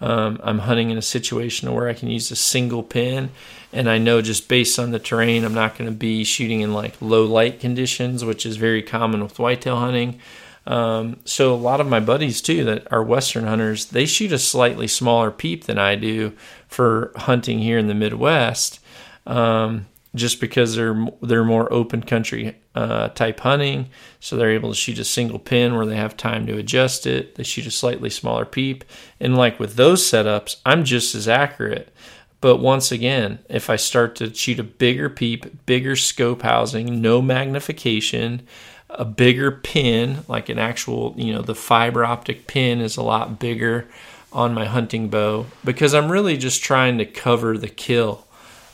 um, 0.00 0.38
I'm 0.44 0.60
hunting 0.60 0.90
in 0.90 0.98
a 0.98 1.02
situation 1.02 1.72
where 1.72 1.88
I 1.88 1.94
can 1.94 2.10
use 2.10 2.30
a 2.30 2.36
single 2.36 2.82
pin, 2.82 3.30
and 3.72 3.90
I 3.90 3.98
know 3.98 4.22
just 4.22 4.48
based 4.48 4.78
on 4.78 4.90
the 4.90 4.98
terrain, 4.98 5.44
I'm 5.44 5.54
not 5.54 5.76
going 5.76 5.90
to 5.90 5.96
be 5.96 6.24
shooting 6.24 6.60
in 6.60 6.72
like 6.72 6.94
low 7.00 7.24
light 7.24 7.58
conditions, 7.58 8.24
which 8.24 8.46
is 8.46 8.56
very 8.56 8.82
common 8.82 9.22
with 9.22 9.38
whitetail 9.38 9.78
hunting. 9.78 10.20
Um, 10.66 11.18
so 11.24 11.52
a 11.52 11.56
lot 11.56 11.80
of 11.80 11.88
my 11.88 12.00
buddies 12.00 12.40
too 12.40 12.64
that 12.64 12.92
are 12.92 13.02
western 13.02 13.46
hunters, 13.46 13.86
they 13.86 14.06
shoot 14.06 14.32
a 14.32 14.38
slightly 14.38 14.86
smaller 14.86 15.30
peep 15.30 15.64
than 15.64 15.78
I 15.78 15.96
do 15.96 16.32
for 16.68 17.12
hunting 17.16 17.58
here 17.58 17.78
in 17.78 17.88
the 17.88 17.94
Midwest. 17.94 18.78
Um, 19.26 19.86
just 20.14 20.40
because 20.40 20.74
they're 20.76 21.06
they're 21.22 21.44
more 21.44 21.72
open 21.72 22.02
country 22.02 22.56
uh, 22.74 23.08
type 23.08 23.40
hunting, 23.40 23.88
so 24.20 24.36
they're 24.36 24.50
able 24.50 24.68
to 24.68 24.74
shoot 24.76 24.98
a 24.98 25.04
single 25.04 25.38
pin 25.38 25.74
where 25.74 25.86
they 25.86 25.96
have 25.96 26.16
time 26.16 26.46
to 26.46 26.58
adjust 26.58 27.06
it. 27.06 27.34
They 27.36 27.42
shoot 27.42 27.66
a 27.66 27.70
slightly 27.70 28.10
smaller 28.10 28.44
peep, 28.44 28.84
and 29.20 29.36
like 29.36 29.58
with 29.58 29.76
those 29.76 30.02
setups, 30.02 30.56
I'm 30.66 30.84
just 30.84 31.14
as 31.14 31.28
accurate. 31.28 31.94
But 32.42 32.56
once 32.56 32.90
again, 32.90 33.38
if 33.48 33.70
I 33.70 33.76
start 33.76 34.16
to 34.16 34.34
shoot 34.34 34.58
a 34.58 34.64
bigger 34.64 35.08
peep, 35.08 35.64
bigger 35.64 35.94
scope 35.94 36.42
housing, 36.42 37.00
no 37.00 37.22
magnification, 37.22 38.46
a 38.94 39.04
bigger 39.04 39.50
pin, 39.50 40.24
like 40.28 40.48
an 40.48 40.58
actual, 40.58 41.14
you 41.16 41.32
know, 41.32 41.42
the 41.42 41.54
fiber 41.54 42.04
optic 42.04 42.46
pin 42.46 42.80
is 42.80 42.96
a 42.96 43.02
lot 43.02 43.38
bigger 43.38 43.86
on 44.32 44.54
my 44.54 44.64
hunting 44.64 45.08
bow 45.08 45.46
because 45.64 45.94
I'm 45.94 46.10
really 46.10 46.36
just 46.36 46.62
trying 46.62 46.98
to 46.98 47.04
cover 47.04 47.58
the 47.58 47.68
kill 47.68 48.26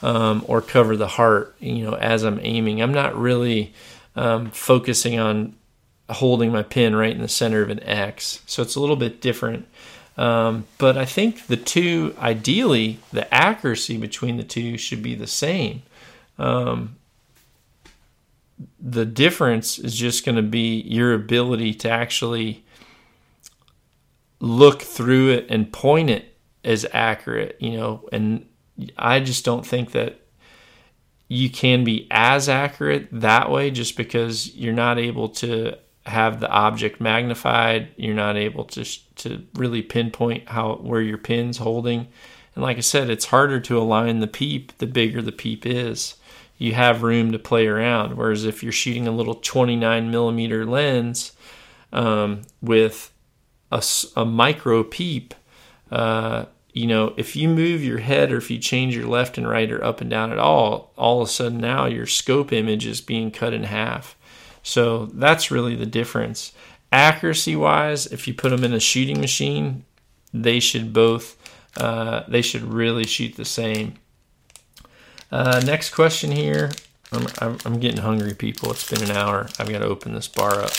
um, 0.03 0.45
or 0.47 0.61
cover 0.61 0.97
the 0.97 1.09
heart, 1.09 1.55
you 1.59 1.85
know, 1.85 1.95
as 1.95 2.25
I'm 2.25 2.39
aiming. 2.43 2.81
I'm 2.81 2.95
not 2.95 3.17
really 3.17 3.73
um, 4.17 4.51
focusing 4.51 5.19
on 5.19 5.55
holding 6.11 6.53
my 6.53 6.63
pin 6.63 6.97
right 6.97 7.13
in 7.15 7.21
the 7.23 7.29
center 7.29 7.63
of 7.63 7.71
an 7.71 7.83
X. 7.83 8.43
So 8.47 8.63
it's 8.63 8.77
a 8.77 8.81
little 8.81 8.97
bit 8.97 9.21
different. 9.21 9.67
Um, 10.17 10.67
but 10.79 10.97
I 10.97 11.05
think 11.05 11.47
the 11.47 11.57
two, 11.57 12.15
ideally, 12.19 12.99
the 13.13 13.33
accuracy 13.33 13.97
between 13.97 14.37
the 14.37 14.45
two 14.45 14.77
should 14.77 15.03
be 15.03 15.15
the 15.15 15.29
same. 15.29 15.83
Um, 16.39 16.97
the 18.81 19.05
difference 19.05 19.79
is 19.79 19.95
just 19.95 20.25
going 20.25 20.37
to 20.37 20.43
be 20.43 20.81
your 20.83 21.15
ability 21.15 21.75
to 21.75 21.91
actually 21.91 22.65
look 24.41 24.83
through 24.83 25.31
it 25.31 25.47
and 25.49 25.73
point 25.73 26.11
it 26.11 26.37
as 26.65 26.87
accurate, 26.93 27.57
you 27.61 27.77
know, 27.77 28.09
and 28.13 28.47
I 28.97 29.21
just 29.21 29.45
don't 29.45 29.67
think 29.67 29.93
that 29.93 30.21
you 31.29 31.51
can 31.51 31.85
be 31.85 32.07
as 32.11 32.49
accurate 32.49 33.09
that 33.13 33.51
way 33.51 33.71
just 33.71 33.97
because 33.97 34.55
you're 34.55 34.73
not 34.73 34.99
able 34.99 35.29
to 35.29 35.77
have 36.07 36.41
the 36.41 36.49
object 36.49 37.01
magnified. 37.01 37.89
You're 37.97 38.15
not 38.15 38.37
able 38.37 38.65
to 38.65 38.85
to 39.17 39.45
really 39.55 39.83
pinpoint 39.83 40.49
how 40.49 40.77
where 40.77 41.03
your 41.03 41.19
pin's 41.19 41.59
holding. 41.59 42.09
And 42.55 42.65
like 42.65 42.77
i 42.77 42.81
said 42.81 43.09
it's 43.09 43.27
harder 43.27 43.61
to 43.61 43.79
align 43.79 44.19
the 44.19 44.27
peep 44.27 44.77
the 44.79 44.87
bigger 44.87 45.23
the 45.23 45.31
peep 45.31 45.65
is 45.65 46.17
you 46.59 46.75
have 46.75 47.03
room 47.03 47.33
to 47.33 47.39
play 47.39 47.67
around 47.67 48.17
whereas 48.17 48.45
if 48.45 48.63
you're 48.63 48.73
shooting 48.73 49.07
a 49.09 49.13
little 49.13 49.35
29 49.35 50.11
millimeter 50.11 50.67
lens 50.67 51.33
um, 51.93 52.43
with 52.61 53.13
a, 53.71 53.83
a 54.17 54.25
micro 54.25 54.83
peep 54.83 55.35
uh, 55.91 56.45
you 56.79 56.87
know, 56.87 57.15
if 57.17 57.35
you 57.35 57.49
move 57.49 57.83
your 57.83 57.99
head 57.99 58.31
or 58.31 58.37
if 58.37 58.51
you 58.51 58.59
change 58.59 58.95
your 58.95 59.09
left 59.09 59.37
and 59.37 59.49
right 59.49 59.71
or 59.71 59.83
up 59.83 60.01
and 60.01 60.09
down 60.09 60.31
at 60.31 60.39
all, 60.39 60.93
all 60.97 61.23
of 61.23 61.29
a 61.29 61.31
sudden 61.31 61.59
now 61.59 61.87
your 61.87 62.07
scope 62.07 62.53
image 62.53 62.87
is 62.87 63.01
being 63.01 63.31
cut 63.31 63.53
in 63.53 63.65
half. 63.65 64.17
So 64.63 65.07
that's 65.07 65.51
really 65.51 65.75
the 65.75 65.87
difference. 65.87 66.53
Accuracy 66.93 67.57
wise, 67.57 68.07
if 68.07 68.29
you 68.29 68.35
put 68.35 68.51
them 68.51 68.65
in 68.65 68.73
a 68.73 68.81
shooting 68.81 69.21
machine, 69.21 69.85
they 70.33 70.61
should 70.61 70.93
both, 70.93 71.37
uh, 71.77 72.23
they 72.29 72.43
should 72.43 72.63
really 72.63 73.05
shoot 73.05 73.35
the 73.35 73.45
same. 73.45 73.95
Uh, 75.31 75.61
next 75.65 75.91
question 75.91 76.33
here. 76.33 76.71
I'm, 77.13 77.27
I'm, 77.39 77.59
I'm 77.65 77.81
getting 77.81 78.01
hungry, 78.01 78.35
people. 78.35 78.71
It's 78.71 78.89
been 78.89 79.09
an 79.11 79.17
hour. 79.17 79.49
I've 79.59 79.69
got 79.69 79.79
to 79.79 79.87
open 79.87 80.15
this 80.15 80.29
bar 80.29 80.61
up. 80.61 80.73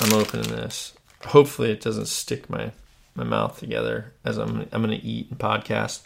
I'm 0.00 0.12
opening 0.12 0.50
this. 0.50 0.92
Hopefully, 1.26 1.70
it 1.70 1.80
doesn't 1.80 2.06
stick 2.06 2.48
my 2.50 2.72
my 3.14 3.24
mouth 3.24 3.58
together 3.58 4.12
as 4.24 4.36
I'm 4.36 4.68
I'm 4.72 4.82
going 4.82 4.98
to 4.98 5.04
eat 5.04 5.30
and 5.30 5.38
podcast. 5.38 6.02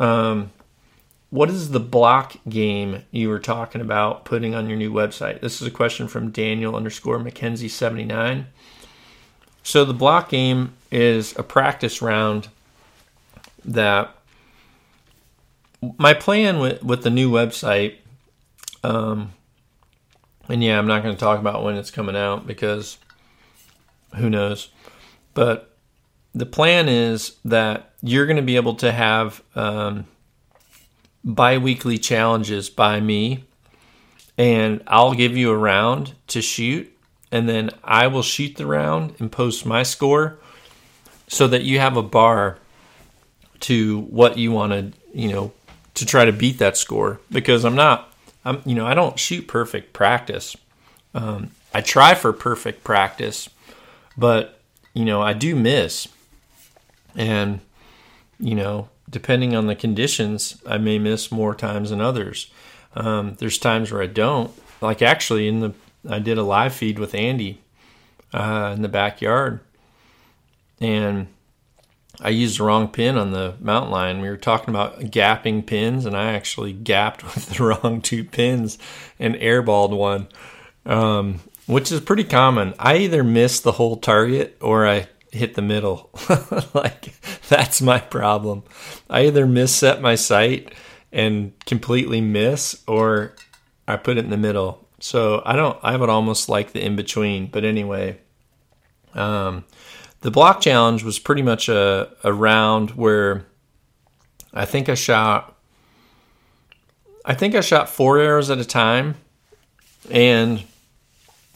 Um, 0.00 0.50
what 1.30 1.50
is 1.50 1.70
the 1.70 1.80
block 1.80 2.36
game 2.48 3.04
you 3.10 3.28
were 3.28 3.38
talking 3.38 3.80
about 3.80 4.24
putting 4.24 4.54
on 4.54 4.68
your 4.68 4.78
new 4.78 4.92
website? 4.92 5.40
This 5.40 5.60
is 5.60 5.66
a 5.66 5.70
question 5.70 6.08
from 6.08 6.30
Daniel 6.30 6.74
underscore 6.74 7.18
McKenzie 7.18 7.70
79. 7.70 8.46
So 9.62 9.84
the 9.84 9.92
block 9.92 10.30
game 10.30 10.74
is 10.90 11.36
a 11.36 11.42
practice 11.42 12.00
round 12.00 12.48
that 13.64 14.15
my 15.98 16.14
plan 16.14 16.58
with, 16.58 16.82
with 16.82 17.02
the 17.02 17.10
new 17.10 17.30
website, 17.30 17.96
um, 18.82 19.32
and 20.48 20.62
yeah, 20.62 20.78
I'm 20.78 20.86
not 20.86 21.02
going 21.02 21.14
to 21.14 21.20
talk 21.20 21.38
about 21.38 21.64
when 21.64 21.76
it's 21.76 21.90
coming 21.90 22.16
out 22.16 22.46
because 22.46 22.98
who 24.16 24.30
knows. 24.30 24.68
But 25.34 25.76
the 26.34 26.46
plan 26.46 26.88
is 26.88 27.36
that 27.44 27.92
you're 28.02 28.26
going 28.26 28.36
to 28.36 28.42
be 28.42 28.56
able 28.56 28.74
to 28.76 28.92
have 28.92 29.42
um, 29.54 30.06
bi 31.24 31.58
weekly 31.58 31.98
challenges 31.98 32.70
by 32.70 33.00
me, 33.00 33.44
and 34.38 34.82
I'll 34.86 35.14
give 35.14 35.36
you 35.36 35.50
a 35.50 35.56
round 35.56 36.14
to 36.28 36.40
shoot, 36.40 36.92
and 37.32 37.48
then 37.48 37.70
I 37.82 38.06
will 38.06 38.22
shoot 38.22 38.56
the 38.56 38.66
round 38.66 39.14
and 39.18 39.32
post 39.32 39.66
my 39.66 39.82
score 39.82 40.38
so 41.28 41.48
that 41.48 41.62
you 41.62 41.80
have 41.80 41.96
a 41.96 42.02
bar 42.02 42.58
to 43.60 44.00
what 44.02 44.38
you 44.38 44.52
want 44.52 44.72
to, 44.72 44.92
you 45.18 45.32
know, 45.32 45.52
to 45.96 46.06
try 46.06 46.24
to 46.24 46.32
beat 46.32 46.58
that 46.58 46.76
score 46.76 47.20
because 47.30 47.64
I'm 47.64 47.74
not, 47.74 48.12
I'm, 48.44 48.62
you 48.64 48.74
know, 48.74 48.86
I 48.86 48.94
don't 48.94 49.18
shoot 49.18 49.48
perfect 49.48 49.92
practice. 49.92 50.56
Um, 51.14 51.50
I 51.74 51.80
try 51.80 52.14
for 52.14 52.32
perfect 52.32 52.84
practice, 52.84 53.48
but 54.16 54.60
you 54.94 55.04
know, 55.04 55.20
I 55.20 55.32
do 55.34 55.54
miss. 55.54 56.08
And, 57.14 57.60
you 58.38 58.54
know, 58.54 58.88
depending 59.08 59.54
on 59.54 59.66
the 59.66 59.74
conditions, 59.74 60.60
I 60.66 60.78
may 60.78 60.98
miss 60.98 61.32
more 61.32 61.54
times 61.54 61.90
than 61.90 62.00
others. 62.00 62.50
Um, 62.94 63.34
there's 63.38 63.58
times 63.58 63.92
where 63.92 64.02
I 64.02 64.06
don't. 64.06 64.50
Like 64.80 65.02
actually, 65.02 65.48
in 65.48 65.60
the 65.60 65.74
I 66.08 66.18
did 66.18 66.38
a 66.38 66.42
live 66.42 66.74
feed 66.74 66.98
with 66.98 67.14
Andy 67.14 67.60
uh, 68.32 68.72
in 68.74 68.82
the 68.82 68.88
backyard, 68.88 69.60
and 70.80 71.26
I 72.20 72.30
used 72.30 72.58
the 72.58 72.64
wrong 72.64 72.88
pin 72.88 73.18
on 73.18 73.32
the 73.32 73.54
mountain 73.60 73.90
line. 73.90 74.20
We 74.20 74.28
were 74.28 74.36
talking 74.36 74.70
about 74.70 75.00
gapping 75.00 75.66
pins, 75.66 76.06
and 76.06 76.16
I 76.16 76.32
actually 76.32 76.72
gapped 76.72 77.22
with 77.34 77.50
the 77.50 77.64
wrong 77.64 78.00
two 78.00 78.24
pins 78.24 78.78
and 79.18 79.34
airballed 79.36 79.96
one. 79.96 80.28
Um, 80.84 81.40
which 81.66 81.90
is 81.90 82.00
pretty 82.00 82.24
common. 82.24 82.74
I 82.78 82.98
either 82.98 83.24
miss 83.24 83.60
the 83.60 83.72
whole 83.72 83.96
target 83.96 84.56
or 84.60 84.86
I 84.86 85.08
hit 85.32 85.54
the 85.54 85.62
middle. 85.62 86.10
like 86.74 87.14
that's 87.48 87.82
my 87.82 87.98
problem. 87.98 88.62
I 89.10 89.26
either 89.26 89.46
misset 89.46 90.00
my 90.00 90.14
sight 90.14 90.72
and 91.12 91.52
completely 91.66 92.20
miss 92.20 92.82
or 92.86 93.34
I 93.86 93.96
put 93.96 94.16
it 94.16 94.24
in 94.24 94.30
the 94.30 94.36
middle. 94.36 94.88
So 95.00 95.42
I 95.44 95.56
don't 95.56 95.78
I 95.82 95.96
would 95.96 96.08
almost 96.08 96.48
like 96.48 96.72
the 96.72 96.84
in 96.84 96.96
between. 96.96 97.48
But 97.48 97.64
anyway, 97.64 98.18
um, 99.14 99.64
the 100.26 100.32
block 100.32 100.60
challenge 100.60 101.04
was 101.04 101.20
pretty 101.20 101.42
much 101.42 101.68
a, 101.68 102.10
a 102.24 102.32
round 102.32 102.90
where 102.90 103.46
I 104.52 104.64
think 104.64 104.88
I 104.88 104.94
shot 104.94 105.56
I 107.24 107.32
think 107.32 107.54
I 107.54 107.60
shot 107.60 107.88
four 107.88 108.18
arrows 108.18 108.50
at 108.50 108.58
a 108.58 108.64
time 108.64 109.14
and 110.10 110.64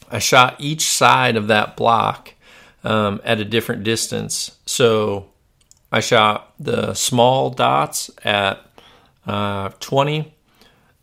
I 0.08 0.20
shot 0.20 0.54
each 0.60 0.82
side 0.82 1.34
of 1.34 1.48
that 1.48 1.76
block 1.76 2.34
um, 2.84 3.20
at 3.24 3.40
a 3.40 3.44
different 3.44 3.82
distance. 3.82 4.56
So 4.66 5.30
I 5.90 5.98
shot 5.98 6.54
the 6.60 6.94
small 6.94 7.50
dots 7.50 8.08
at 8.24 8.64
uh, 9.26 9.70
20. 9.80 10.32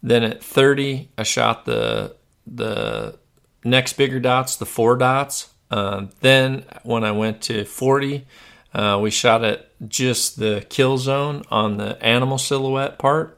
Then 0.01 0.23
at 0.23 0.41
30, 0.41 1.09
I 1.17 1.23
shot 1.23 1.65
the 1.65 2.15
the 2.45 3.19
next 3.65 3.97
bigger 3.97 4.21
dots, 4.21 4.55
the 4.55 4.65
four 4.65 4.95
dots. 4.95 5.49
Uh, 5.69 6.07
then 6.21 6.63
when 6.83 7.03
I 7.03 7.11
went 7.11 7.41
to 7.43 7.65
40, 7.65 8.25
uh, 8.73 8.99
we 9.01 9.09
shot 9.09 9.43
at 9.43 9.69
just 9.87 10.39
the 10.39 10.65
kill 10.69 10.97
zone 10.97 11.43
on 11.49 11.77
the 11.77 12.01
animal 12.03 12.37
silhouette 12.37 12.99
part. 12.99 13.37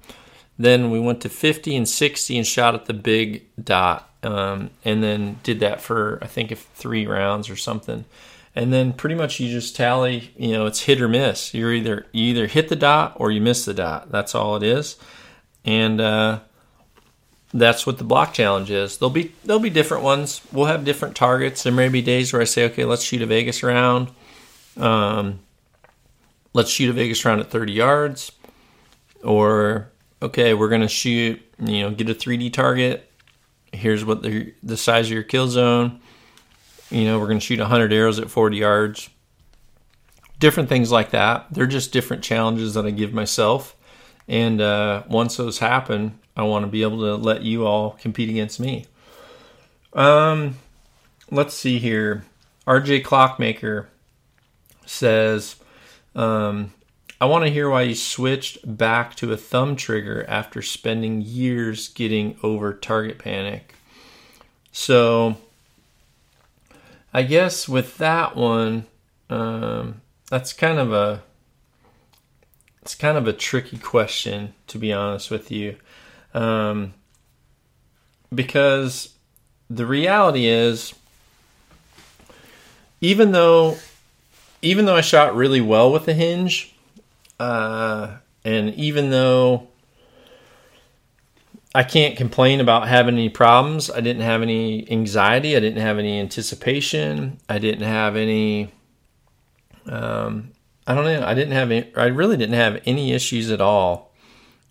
Then 0.57 0.91
we 0.91 0.99
went 0.99 1.21
to 1.21 1.29
50 1.29 1.75
and 1.75 1.87
60 1.87 2.37
and 2.37 2.45
shot 2.45 2.75
at 2.75 2.85
the 2.85 2.93
big 2.93 3.45
dot 3.63 4.09
um, 4.23 4.69
and 4.83 5.01
then 5.01 5.39
did 5.43 5.59
that 5.61 5.81
for 5.81 6.19
I 6.21 6.27
think 6.27 6.55
three 6.57 7.05
rounds 7.05 7.49
or 7.49 7.55
something. 7.55 8.05
And 8.55 8.73
then 8.73 8.93
pretty 8.93 9.15
much 9.15 9.39
you 9.39 9.49
just 9.49 9.75
tally, 9.75 10.33
you 10.35 10.51
know, 10.51 10.65
it's 10.65 10.81
hit 10.81 11.01
or 11.01 11.07
miss. 11.07 11.53
You're 11.53 11.73
either 11.73 12.07
you 12.11 12.25
either 12.25 12.47
hit 12.47 12.67
the 12.67 12.75
dot 12.75 13.13
or 13.15 13.31
you 13.31 13.41
miss 13.41 13.65
the 13.65 13.73
dot. 13.73 14.11
That's 14.11 14.35
all 14.35 14.55
it 14.55 14.63
is. 14.63 14.97
And 15.63 16.01
uh, 16.01 16.39
that's 17.53 17.85
what 17.85 17.97
the 17.97 18.03
block 18.03 18.33
challenge 18.33 18.71
is. 18.71 18.97
There'll 18.97 19.09
be 19.09 19.33
there'll 19.43 19.61
be 19.61 19.69
different 19.69 20.03
ones. 20.03 20.41
We'll 20.51 20.65
have 20.65 20.85
different 20.85 21.15
targets. 21.15 21.63
There 21.63 21.73
may 21.73 21.89
be 21.89 22.01
days 22.01 22.31
where 22.31 22.41
I 22.41 22.45
say, 22.45 22.65
okay, 22.65 22.85
let's 22.85 23.03
shoot 23.03 23.21
a 23.21 23.25
Vegas 23.25 23.63
round. 23.63 24.09
Um, 24.77 25.39
let's 26.53 26.69
shoot 26.69 26.89
a 26.89 26.93
Vegas 26.93 27.25
round 27.25 27.41
at 27.41 27.49
30 27.49 27.73
yards. 27.73 28.31
Or 29.23 29.91
okay, 30.21 30.53
we're 30.53 30.69
gonna 30.69 30.87
shoot, 30.87 31.41
you 31.59 31.81
know, 31.81 31.91
get 31.91 32.09
a 32.09 32.13
3D 32.15 32.53
target 32.53 33.09
here's 33.71 34.05
what 34.05 34.23
the 34.23 34.53
the 34.63 34.77
size 34.77 35.07
of 35.07 35.13
your 35.13 35.23
kill 35.23 35.47
zone. 35.47 35.99
You 36.89 37.05
know, 37.05 37.19
we're 37.19 37.31
to 37.33 37.39
shoot 37.39 37.59
100 37.59 37.93
arrows 37.93 38.19
at 38.19 38.31
40 38.31 38.57
yards. 38.57 39.09
Different 40.39 40.69
things 40.69 40.91
like 40.91 41.11
that. 41.11 41.45
They're 41.51 41.67
just 41.67 41.91
different 41.91 42.23
challenges 42.23 42.73
that 42.73 42.85
I 42.85 42.91
give 42.91 43.13
myself. 43.13 43.75
And 44.27 44.59
uh, 44.59 45.03
once 45.07 45.37
those 45.37 45.59
happen, 45.59 46.19
I 46.39 46.43
want 46.43 46.63
to 46.63 46.71
be 46.71 46.83
able 46.83 46.99
to 46.99 47.15
let 47.15 47.41
you 47.41 47.67
all 47.67 47.91
compete 47.99 48.29
against 48.29 48.61
me. 48.61 48.85
Um, 49.91 50.55
let's 51.29 51.53
see 51.53 51.79
here. 51.79 52.23
RJ 52.65 53.03
Clockmaker 53.03 53.89
says, 54.85 55.57
um, 56.15 56.71
I 57.19 57.25
want 57.25 57.43
to 57.43 57.51
hear 57.51 57.69
why 57.69 57.81
you 57.81 57.93
switched 57.93 58.77
back 58.77 59.15
to 59.15 59.33
a 59.33 59.35
thumb 59.35 59.75
trigger 59.75 60.25
after 60.29 60.61
spending 60.61 61.21
years 61.21 61.89
getting 61.89 62.37
over 62.41 62.73
target 62.73 63.19
panic. 63.19 63.75
So, 64.71 65.35
I 67.13 67.23
guess 67.23 67.67
with 67.67 67.97
that 67.97 68.37
one, 68.37 68.85
um, 69.29 69.99
that's 70.31 70.53
kind 70.53 70.79
of 70.79 70.93
a 70.93 71.21
it's 72.81 72.95
kind 72.95 73.17
of 73.17 73.27
a 73.27 73.33
tricky 73.33 73.77
question 73.77 74.53
to 74.67 74.77
be 74.77 74.93
honest 74.93 75.29
with 75.29 75.51
you, 75.51 75.75
um, 76.33 76.93
because 78.33 79.13
the 79.69 79.85
reality 79.85 80.45
is, 80.45 80.93
even 83.01 83.31
though 83.31 83.77
even 84.61 84.85
though 84.85 84.95
I 84.95 85.01
shot 85.01 85.35
really 85.35 85.61
well 85.61 85.91
with 85.91 86.05
the 86.05 86.13
hinge, 86.13 86.75
uh, 87.39 88.17
and 88.43 88.73
even 88.75 89.09
though 89.09 89.67
I 91.73 91.83
can't 91.83 92.17
complain 92.17 92.59
about 92.59 92.87
having 92.87 93.15
any 93.15 93.29
problems, 93.29 93.89
I 93.89 94.01
didn't 94.01 94.23
have 94.23 94.41
any 94.41 94.89
anxiety, 94.91 95.55
I 95.55 95.59
didn't 95.59 95.81
have 95.81 95.97
any 95.97 96.19
anticipation, 96.19 97.39
I 97.47 97.59
didn't 97.59 97.87
have 97.87 98.15
any. 98.15 98.73
Um, 99.85 100.51
I 100.85 100.95
don't 100.95 101.05
know. 101.05 101.25
I 101.25 101.35
didn't 101.35 101.53
have. 101.53 101.71
Any, 101.71 101.95
I 101.95 102.07
really 102.07 102.35
didn't 102.35 102.55
have 102.55 102.81
any 102.85 103.13
issues 103.13 103.51
at 103.51 103.61
all 103.61 104.08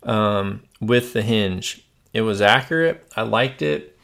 um, 0.02 0.62
with 0.80 1.12
the 1.12 1.22
hinge. 1.22 1.84
It 2.12 2.22
was 2.22 2.40
accurate. 2.40 3.06
I 3.16 3.22
liked 3.22 3.62
it, 3.62 3.98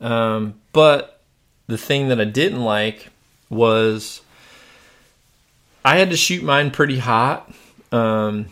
um, 0.00 0.60
but 0.72 1.22
the 1.66 1.78
thing 1.78 2.08
that 2.08 2.20
I 2.20 2.24
didn't 2.24 2.62
like 2.62 3.08
was 3.50 4.20
I 5.84 5.96
had 5.96 6.10
to 6.10 6.16
shoot 6.16 6.42
mine 6.42 6.70
pretty 6.70 6.98
hot 6.98 7.52
um, 7.92 8.46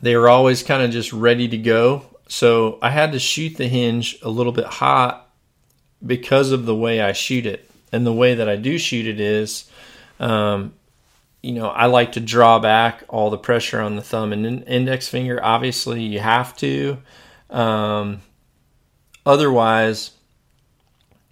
they 0.00 0.16
were 0.16 0.28
always 0.28 0.62
kind 0.62 0.82
of 0.82 0.90
just 0.90 1.12
ready 1.12 1.48
to 1.48 1.58
go. 1.58 2.04
So 2.28 2.78
I 2.82 2.90
had 2.90 3.12
to 3.12 3.18
shoot 3.18 3.56
the 3.56 3.68
hinge 3.68 4.18
a 4.22 4.28
little 4.28 4.52
bit 4.52 4.66
hot 4.66 5.28
because 6.04 6.52
of 6.52 6.66
the 6.66 6.74
way 6.74 7.00
I 7.00 7.12
shoot 7.12 7.46
it. 7.46 7.70
And 7.92 8.06
the 8.06 8.12
way 8.12 8.34
that 8.34 8.48
I 8.48 8.56
do 8.56 8.78
shoot 8.78 9.06
it 9.06 9.20
is, 9.20 9.70
um, 10.18 10.74
you 11.42 11.52
know, 11.52 11.68
I 11.68 11.86
like 11.86 12.12
to 12.12 12.20
draw 12.20 12.58
back 12.58 13.04
all 13.08 13.30
the 13.30 13.38
pressure 13.38 13.80
on 13.80 13.96
the 13.96 14.02
thumb 14.02 14.32
and 14.32 14.64
index 14.66 15.08
finger. 15.08 15.42
Obviously, 15.42 16.02
you 16.02 16.18
have 16.18 16.56
to. 16.56 16.98
Um, 17.50 18.22
otherwise, 19.24 20.12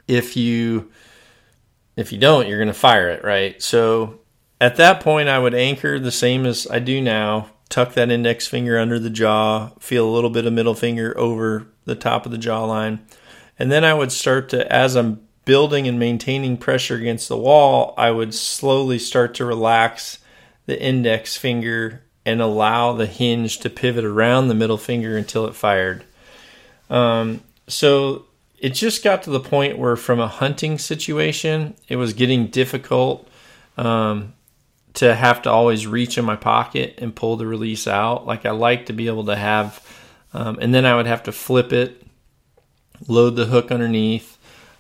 if 0.07 0.37
you 0.37 0.91
if 1.97 2.13
you 2.13 2.19
don't, 2.19 2.49
you're 2.49 2.59
going 2.59 2.69
to 2.69 2.75
fire 2.75 3.09
it, 3.09 3.25
right? 3.25 3.61
So 3.63 4.21
at 4.61 4.77
that 4.77 5.01
point, 5.01 5.29
I 5.29 5.39
would 5.39 5.55
anchor 5.55 5.99
the 5.99 6.11
same 6.11 6.47
as 6.47 6.67
I 6.71 6.79
do 6.79 7.01
now. 7.01 7.51
Tuck 7.69 7.95
that 7.95 8.11
index 8.11 8.47
finger 8.47 8.79
under 8.79 8.99
the 8.99 9.11
jaw, 9.11 9.71
feel 9.79 10.09
a 10.09 10.11
little 10.15 10.31
bit 10.31 10.47
of 10.47 10.53
middle 10.53 10.75
finger 10.75 11.17
over 11.19 11.67
the 11.85 11.95
top 11.95 12.27
of 12.27 12.33
the 12.33 12.39
jawline. 12.39 13.01
And 13.59 13.71
then 13.71 13.85
I 13.85 13.95
would 13.95 14.13
start 14.13 14.49
to, 14.51 14.71
as 14.73 14.97
I'm 14.97 15.24
building 15.45 15.87
and 15.87 15.99
maintaining 15.99 16.57
pressure 16.57 16.97
against 16.97 17.29
the 17.29 17.37
wall, 17.37 17.95
I 17.97 18.11
would 18.11 18.35
slowly 18.35 18.99
start 18.99 19.35
to 19.35 19.45
relax 19.45 20.19
the 20.67 20.81
index 20.81 21.37
finger 21.37 22.03
and 22.27 22.41
allow 22.41 22.93
the 22.93 23.07
hinge 23.07 23.59
to 23.59 23.71
pivot 23.71 24.05
around 24.05 24.49
the 24.49 24.55
middle 24.55 24.79
finger 24.79 25.17
until 25.17 25.47
it 25.47 25.55
fired. 25.55 26.05
Um, 26.89 27.43
so 27.67 28.27
it 28.59 28.71
just 28.71 29.05
got 29.05 29.23
to 29.25 29.31
the 29.31 29.41
point 29.41 29.79
where, 29.79 29.97
from 29.97 30.21
a 30.21 30.29
hunting 30.29 30.79
situation, 30.79 31.75
it 31.89 31.97
was 31.97 32.15
getting 32.15 32.47
difficult 32.47 33.29
um, 33.77 34.33
to 34.95 35.15
have 35.15 35.43
to 35.43 35.51
always 35.51 35.87
reach 35.87 36.17
in 36.17 36.25
my 36.25 36.37
pocket 36.37 36.99
and 36.99 37.15
pull 37.15 37.37
the 37.37 37.47
release 37.47 37.87
out. 37.87 38.27
Like 38.27 38.47
I 38.47 38.53
like 38.53 38.87
to 38.87 38.93
be 38.93 39.07
able 39.09 39.25
to 39.25 39.37
have, 39.37 39.87
um, 40.33 40.59
and 40.61 40.73
then 40.73 40.87
I 40.87 40.97
would 40.97 41.07
have 41.07 41.25
to 41.25 41.33
flip 41.33 41.73
it, 41.73 42.07
load 43.07 43.37
the 43.37 43.47
hook 43.47 43.71
underneath, 43.71 44.34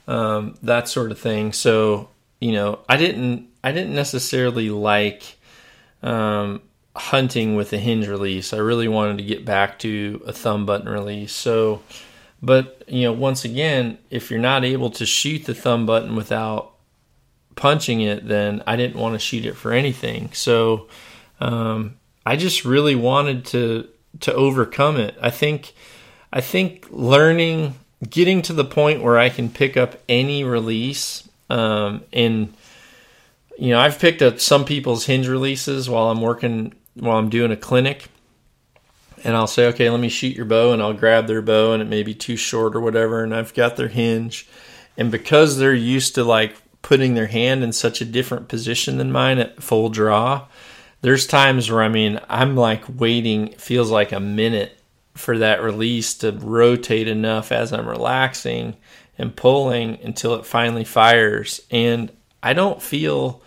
um, 0.06 0.56
that 0.62 0.88
sort 0.88 1.10
of 1.10 1.18
thing. 1.18 1.52
So 1.52 2.08
you 2.40 2.52
know, 2.52 2.80
I 2.88 2.96
didn't 2.96 3.48
I 3.62 3.72
didn't 3.72 3.94
necessarily 3.94 4.70
like 4.70 5.38
um, 6.02 6.60
hunting 6.94 7.56
with 7.56 7.72
a 7.72 7.78
hinge 7.78 8.06
release. 8.06 8.52
I 8.52 8.58
really 8.58 8.88
wanted 8.88 9.18
to 9.18 9.24
get 9.24 9.44
back 9.44 9.78
to 9.80 10.22
a 10.26 10.32
thumb 10.32 10.66
button 10.66 10.88
release. 10.88 11.32
So, 11.32 11.82
but 12.42 12.82
you 12.86 13.04
know, 13.04 13.12
once 13.12 13.44
again, 13.44 13.98
if 14.10 14.30
you're 14.30 14.40
not 14.40 14.64
able 14.64 14.90
to 14.90 15.06
shoot 15.06 15.46
the 15.46 15.54
thumb 15.54 15.86
button 15.86 16.14
without 16.14 16.74
punching 17.56 18.02
it, 18.02 18.28
then 18.28 18.62
I 18.66 18.76
didn't 18.76 19.00
want 19.00 19.14
to 19.14 19.18
shoot 19.18 19.46
it 19.46 19.56
for 19.56 19.72
anything. 19.72 20.30
So, 20.34 20.88
um, 21.40 21.96
I 22.26 22.36
just 22.36 22.64
really 22.64 22.94
wanted 22.94 23.46
to 23.46 23.88
to 24.20 24.34
overcome 24.34 24.96
it. 24.98 25.16
I 25.20 25.30
think 25.30 25.72
I 26.32 26.40
think 26.40 26.86
learning 26.90 27.74
getting 28.04 28.42
to 28.42 28.52
the 28.52 28.64
point 28.64 29.02
where 29.02 29.18
I 29.18 29.28
can 29.28 29.48
pick 29.48 29.76
up 29.76 30.00
any 30.08 30.44
release 30.44 31.28
um, 31.50 32.04
and 32.12 32.54
you 33.58 33.70
know 33.70 33.80
I've 33.80 33.98
picked 33.98 34.22
up 34.22 34.40
some 34.40 34.64
people's 34.64 35.06
hinge 35.06 35.28
releases 35.28 35.88
while 35.88 36.10
I'm 36.10 36.20
working 36.20 36.74
while 36.94 37.18
I'm 37.18 37.28
doing 37.28 37.50
a 37.50 37.56
clinic 37.56 38.08
and 39.24 39.34
I'll 39.34 39.46
say, 39.46 39.66
okay, 39.68 39.88
let 39.88 40.00
me 40.00 40.10
shoot 40.10 40.36
your 40.36 40.44
bow, 40.44 40.72
and 40.72 40.82
I'll 40.82 40.92
grab 40.92 41.26
their 41.26 41.40
bow, 41.40 41.72
and 41.72 41.82
it 41.82 41.88
may 41.88 42.02
be 42.02 42.14
too 42.14 42.36
short 42.36 42.76
or 42.76 42.80
whatever, 42.80 43.24
and 43.24 43.34
I've 43.34 43.54
got 43.54 43.76
their 43.76 43.88
hinge, 43.88 44.46
and 44.98 45.10
because 45.10 45.56
they're 45.56 45.72
used 45.72 46.14
to 46.16 46.24
like 46.24 46.54
putting 46.82 47.14
their 47.14 47.28
hand 47.28 47.64
in 47.64 47.72
such 47.72 48.02
a 48.02 48.04
different 48.04 48.48
position 48.48 48.98
than 48.98 49.10
mine 49.10 49.38
at 49.38 49.62
full 49.62 49.88
draw, 49.88 50.46
there's 51.00 51.26
times 51.26 51.70
where 51.70 51.82
I 51.82 51.88
mean 51.88 52.20
I'm 52.28 52.54
like 52.54 52.84
waiting, 52.86 53.52
feels 53.52 53.90
like 53.90 54.12
a 54.12 54.20
minute 54.20 54.78
for 55.14 55.38
that 55.38 55.62
release 55.62 56.14
to 56.18 56.32
rotate 56.32 57.08
enough 57.08 57.52
as 57.52 57.72
I'm 57.72 57.88
relaxing 57.88 58.76
and 59.16 59.34
pulling 59.34 59.98
until 60.02 60.34
it 60.34 60.44
finally 60.44 60.84
fires, 60.84 61.60
and 61.70 62.10
I 62.42 62.52
don't 62.52 62.82
feel 62.82 63.42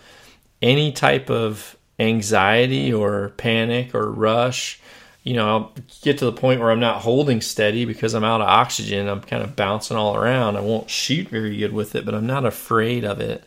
any 0.62 0.92
type 0.92 1.30
of 1.30 1.76
anxiety 1.98 2.92
or 2.92 3.30
panic 3.36 3.94
or 3.94 4.10
rush. 4.10 4.80
You 5.24 5.34
know, 5.34 5.48
I'll 5.48 5.72
get 6.02 6.18
to 6.18 6.24
the 6.24 6.32
point 6.32 6.60
where 6.60 6.70
I'm 6.70 6.80
not 6.80 7.02
holding 7.02 7.42
steady 7.42 7.84
because 7.84 8.14
I'm 8.14 8.24
out 8.24 8.40
of 8.40 8.48
oxygen. 8.48 9.08
I'm 9.08 9.20
kind 9.20 9.42
of 9.42 9.56
bouncing 9.56 9.96
all 9.96 10.16
around. 10.16 10.56
I 10.56 10.60
won't 10.60 10.88
shoot 10.88 11.28
very 11.28 11.56
good 11.58 11.72
with 11.72 11.94
it, 11.94 12.06
but 12.06 12.14
I'm 12.14 12.26
not 12.26 12.46
afraid 12.46 13.04
of 13.04 13.20
it. 13.20 13.44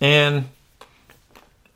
And 0.00 0.48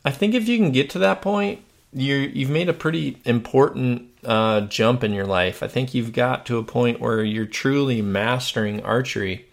I 0.03 0.11
think 0.11 0.33
if 0.33 0.47
you 0.47 0.57
can 0.57 0.71
get 0.71 0.89
to 0.91 0.99
that 0.99 1.21
point, 1.21 1.61
you 1.93 2.15
you've 2.15 2.49
made 2.49 2.69
a 2.69 2.73
pretty 2.73 3.19
important 3.23 4.09
uh, 4.25 4.61
jump 4.61 5.03
in 5.03 5.13
your 5.13 5.25
life. 5.25 5.63
I 5.63 5.67
think 5.67 5.93
you've 5.93 6.13
got 6.13 6.45
to 6.47 6.57
a 6.57 6.63
point 6.63 6.99
where 6.99 7.23
you're 7.23 7.45
truly 7.45 8.01
mastering 8.01 8.81
archery 8.83 9.45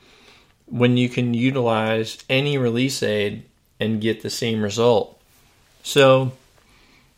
when 0.66 0.96
you 0.96 1.08
can 1.08 1.34
utilize 1.34 2.18
any 2.28 2.56
release 2.56 3.02
aid 3.02 3.44
and 3.78 4.00
get 4.00 4.22
the 4.22 4.30
same 4.30 4.62
result. 4.62 5.20
So 5.82 6.32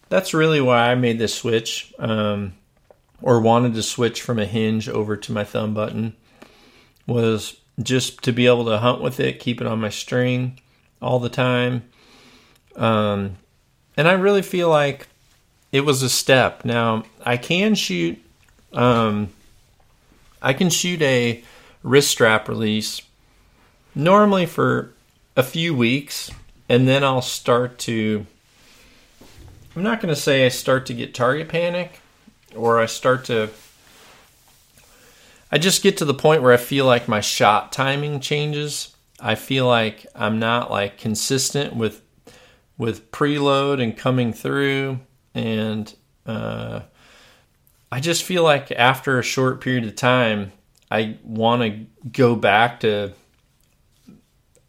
that's 0.09 0.35
really 0.35 0.61
why 0.61 0.91
I 0.91 0.95
made 0.95 1.19
this 1.19 1.35
switch, 1.35 1.93
um, 1.99 2.55
or 3.21 3.41
wanted 3.41 3.75
to 3.75 3.83
switch 3.83 4.23
from 4.23 4.39
a 4.39 4.47
hinge 4.47 4.89
over 4.89 5.17
to 5.17 5.33
my 5.33 5.45
thumb 5.45 5.75
button, 5.75 6.15
was 7.07 7.57
just 7.83 8.23
to 8.23 8.33
be 8.33 8.47
able 8.47 8.67
to 8.67 8.79
hunt 8.79 9.01
with 9.01 9.21
it, 9.21 9.41
keep 9.41 9.61
it 9.61 9.67
on 9.67 9.81
my 9.81 9.91
string 9.91 10.61
all 11.01 11.19
the 11.19 11.29
time. 11.29 11.83
Um, 12.77 13.37
and 13.97 14.09
I 14.09 14.13
really 14.13 14.43
feel 14.43 14.69
like 14.69 15.09
it 15.73 15.81
was 15.81 16.03
a 16.03 16.09
step. 16.09 16.65
Now 16.65 17.05
I 17.25 17.37
can 17.37 17.75
shoot, 17.75 18.23
um, 18.73 19.31
I 20.41 20.53
can 20.53 20.71
shoot 20.71 21.03
a 21.03 21.43
wrist 21.83 22.11
strap 22.11 22.49
release 22.49 23.03
normally 23.95 24.47
for 24.47 24.93
a 25.37 25.43
few 25.43 25.75
weeks, 25.75 26.31
and 26.69 26.87
then 26.87 27.03
I'll 27.03 27.23
start 27.23 27.79
to 27.81 28.27
I'm 29.75 29.83
not 29.83 30.03
going 30.03 30.15
to 30.15 30.21
say 30.21 30.45
I 30.45 30.51
start 30.51 30.85
to 30.87 30.95
get 30.95 31.15
target 31.15 31.49
panic 31.49 32.01
or 32.55 32.79
I 32.79 32.87
start 32.87 33.25
to. 33.27 33.49
I 35.51 35.59
just 35.59 35.83
get 35.83 35.97
to 35.99 36.05
the 36.05 36.15
point 36.15 36.43
where 36.43 36.53
I 36.53 36.59
feel 36.59 36.85
like 36.85 37.09
my 37.09 37.21
shot 37.21 37.73
timing 37.73 38.21
changes. 38.21 38.95
I 39.19 39.35
feel 39.35 39.67
like 39.67 40.07
I'm 40.15 40.39
not 40.39 40.71
like 40.71 40.99
consistent 40.99 41.75
with 41.75 42.03
with 42.77 43.11
preload 43.13 43.83
and 43.83 43.97
coming 43.97 44.33
through 44.33 45.01
and 45.35 45.95
uh, 46.27 46.81
I 47.91 48.01
just 48.01 48.23
feel 48.25 48.43
like 48.43 48.71
after 48.73 49.19
a 49.19 49.23
short 49.23 49.61
period 49.61 49.85
of 49.85 49.97
time 49.97 50.53
I 50.91 51.17
want 51.25 51.63
to 51.63 52.09
go 52.11 52.37
back 52.37 52.81
to 52.81 53.13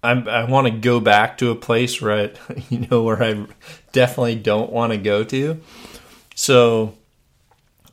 I'm, 0.03 0.27
i 0.27 0.43
want 0.43 0.67
to 0.67 0.71
go 0.71 0.99
back 0.99 1.37
to 1.37 1.49
a 1.49 1.55
place 1.55 2.01
where 2.01 2.11
I, 2.13 2.31
you 2.69 2.87
know, 2.89 3.03
where 3.03 3.23
I 3.23 3.45
definitely 3.91 4.35
don't 4.35 4.71
want 4.71 4.91
to 4.91 4.97
go 4.97 5.23
to. 5.23 5.61
So 6.35 6.95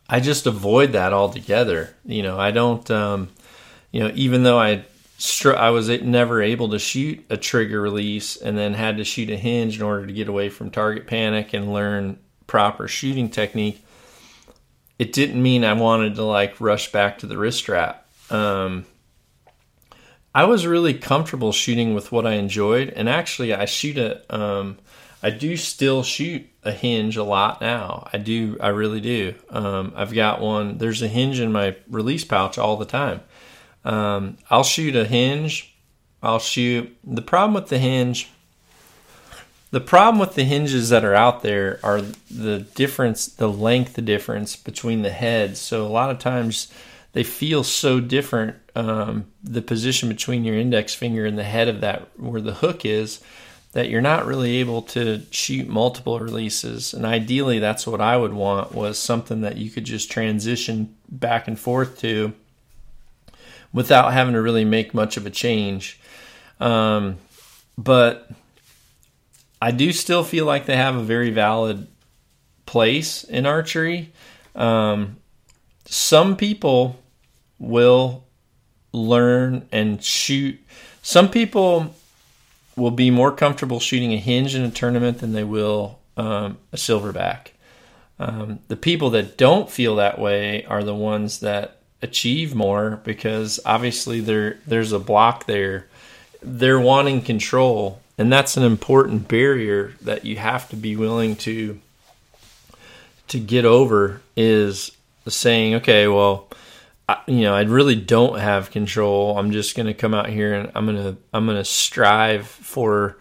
I 0.08 0.20
just 0.20 0.46
avoid 0.46 0.92
that 0.92 1.12
altogether. 1.12 1.94
You 2.04 2.22
know, 2.22 2.38
I 2.38 2.50
don't, 2.50 2.88
um, 2.90 3.28
you 3.92 4.00
know, 4.00 4.10
even 4.14 4.42
though 4.42 4.58
I, 4.58 4.84
I 5.44 5.70
was 5.70 5.88
never 5.88 6.42
able 6.42 6.70
to 6.70 6.78
shoot 6.78 7.24
a 7.30 7.36
trigger 7.36 7.80
release 7.80 8.36
and 8.36 8.58
then 8.58 8.74
had 8.74 8.96
to 8.96 9.04
shoot 9.04 9.30
a 9.30 9.36
hinge 9.36 9.76
in 9.76 9.82
order 9.82 10.06
to 10.06 10.12
get 10.12 10.28
away 10.28 10.48
from 10.48 10.70
target 10.70 11.06
panic 11.06 11.52
and 11.52 11.72
learn 11.72 12.18
proper 12.50 12.88
shooting 12.88 13.30
technique. 13.30 13.80
It 14.98 15.12
didn't 15.12 15.40
mean 15.40 15.64
I 15.64 15.72
wanted 15.74 16.16
to 16.16 16.24
like 16.24 16.60
rush 16.60 16.90
back 16.90 17.18
to 17.18 17.26
the 17.26 17.38
wrist 17.38 17.58
strap. 17.60 18.04
Um, 18.28 18.86
I 20.34 20.44
was 20.44 20.66
really 20.66 20.94
comfortable 20.94 21.52
shooting 21.52 21.94
with 21.94 22.10
what 22.10 22.26
I 22.26 22.32
enjoyed, 22.32 22.88
and 22.90 23.08
actually, 23.08 23.54
I 23.54 23.66
shoot 23.66 23.98
a, 23.98 24.22
um, 24.34 24.78
I 25.22 25.30
do 25.30 25.56
still 25.56 26.02
shoot 26.02 26.44
a 26.64 26.72
hinge 26.72 27.16
a 27.16 27.22
lot 27.22 27.60
now. 27.60 28.08
I 28.12 28.18
do, 28.18 28.56
I 28.60 28.68
really 28.68 29.00
do. 29.00 29.34
Um, 29.50 29.92
I've 29.94 30.12
got 30.12 30.40
one. 30.40 30.78
There's 30.78 31.02
a 31.02 31.08
hinge 31.08 31.38
in 31.38 31.52
my 31.52 31.76
release 31.88 32.24
pouch 32.24 32.58
all 32.58 32.76
the 32.76 32.84
time. 32.84 33.20
Um, 33.84 34.38
I'll 34.50 34.64
shoot 34.64 34.96
a 34.96 35.04
hinge. 35.04 35.72
I'll 36.20 36.40
shoot. 36.40 36.96
The 37.04 37.22
problem 37.22 37.54
with 37.54 37.68
the 37.68 37.78
hinge, 37.78 38.28
the 39.70 39.80
problem 39.80 40.18
with 40.18 40.34
the 40.34 40.44
hinges 40.44 40.88
that 40.88 41.04
are 41.04 41.14
out 41.14 41.42
there 41.42 41.78
are 41.82 42.02
the 42.30 42.60
difference, 42.74 43.26
the 43.26 43.48
length 43.48 44.04
difference 44.04 44.56
between 44.56 45.02
the 45.02 45.10
heads. 45.10 45.60
So 45.60 45.86
a 45.86 45.88
lot 45.88 46.10
of 46.10 46.18
times 46.18 46.72
they 47.12 47.22
feel 47.22 47.62
so 47.62 48.00
different. 48.00 48.56
Um, 48.74 49.26
the 49.42 49.62
position 49.62 50.08
between 50.08 50.44
your 50.44 50.56
index 50.56 50.94
finger 50.94 51.24
and 51.24 51.38
the 51.38 51.44
head 51.44 51.68
of 51.68 51.80
that, 51.82 52.08
where 52.18 52.40
the 52.40 52.54
hook 52.54 52.84
is, 52.84 53.20
that 53.72 53.88
you're 53.88 54.00
not 54.00 54.26
really 54.26 54.56
able 54.56 54.82
to 54.82 55.22
shoot 55.30 55.68
multiple 55.68 56.18
releases. 56.18 56.92
And 56.92 57.06
ideally, 57.06 57.60
that's 57.60 57.86
what 57.86 58.00
I 58.00 58.16
would 58.16 58.32
want 58.32 58.74
was 58.74 58.98
something 58.98 59.42
that 59.42 59.56
you 59.56 59.70
could 59.70 59.84
just 59.84 60.10
transition 60.10 60.96
back 61.08 61.46
and 61.46 61.58
forth 61.58 62.00
to 62.00 62.32
without 63.72 64.12
having 64.12 64.34
to 64.34 64.42
really 64.42 64.64
make 64.64 64.92
much 64.92 65.16
of 65.16 65.26
a 65.26 65.30
change. 65.30 66.00
Um, 66.58 67.18
but 67.78 68.28
I 69.60 69.70
do 69.70 69.92
still 69.92 70.24
feel 70.24 70.46
like 70.46 70.66
they 70.66 70.76
have 70.76 70.96
a 70.96 71.02
very 71.02 71.30
valid 71.30 71.86
place 72.66 73.24
in 73.24 73.46
archery. 73.46 74.12
Um, 74.54 75.16
some 75.84 76.36
people 76.36 77.00
will 77.58 78.24
learn 78.92 79.66
and 79.70 80.02
shoot. 80.02 80.58
Some 81.02 81.28
people 81.28 81.94
will 82.76 82.90
be 82.90 83.10
more 83.10 83.32
comfortable 83.32 83.80
shooting 83.80 84.12
a 84.12 84.16
hinge 84.16 84.54
in 84.54 84.62
a 84.62 84.70
tournament 84.70 85.18
than 85.18 85.32
they 85.32 85.44
will 85.44 85.98
um, 86.16 86.58
a 86.72 86.76
silverback. 86.76 87.48
Um, 88.18 88.60
the 88.68 88.76
people 88.76 89.10
that 89.10 89.36
don't 89.36 89.70
feel 89.70 89.96
that 89.96 90.18
way 90.18 90.64
are 90.66 90.84
the 90.84 90.94
ones 90.94 91.40
that 91.40 91.78
achieve 92.02 92.54
more 92.54 93.00
because 93.04 93.60
obviously 93.64 94.20
there 94.20 94.58
there's 94.66 94.92
a 94.92 94.98
block 94.98 95.46
there. 95.46 95.86
They're 96.42 96.80
wanting 96.80 97.22
control, 97.22 98.00
and 98.20 98.30
that's 98.30 98.58
an 98.58 98.62
important 98.62 99.28
barrier 99.28 99.94
that 100.02 100.26
you 100.26 100.36
have 100.36 100.68
to 100.68 100.76
be 100.76 100.94
willing 100.94 101.36
to 101.36 101.80
to 103.28 103.40
get 103.40 103.64
over. 103.64 104.20
Is 104.36 104.90
saying, 105.26 105.76
okay, 105.76 106.06
well, 106.06 106.50
I, 107.08 107.20
you 107.26 107.40
know, 107.40 107.54
I 107.54 107.62
really 107.62 107.96
don't 107.96 108.38
have 108.38 108.70
control. 108.70 109.38
I'm 109.38 109.52
just 109.52 109.74
going 109.74 109.86
to 109.86 109.94
come 109.94 110.12
out 110.12 110.28
here 110.28 110.52
and 110.52 110.70
I'm 110.74 110.84
going 110.84 110.98
to 110.98 111.16
I'm 111.32 111.46
going 111.46 111.56
to 111.56 111.64
strive 111.64 112.46
for 112.46 113.16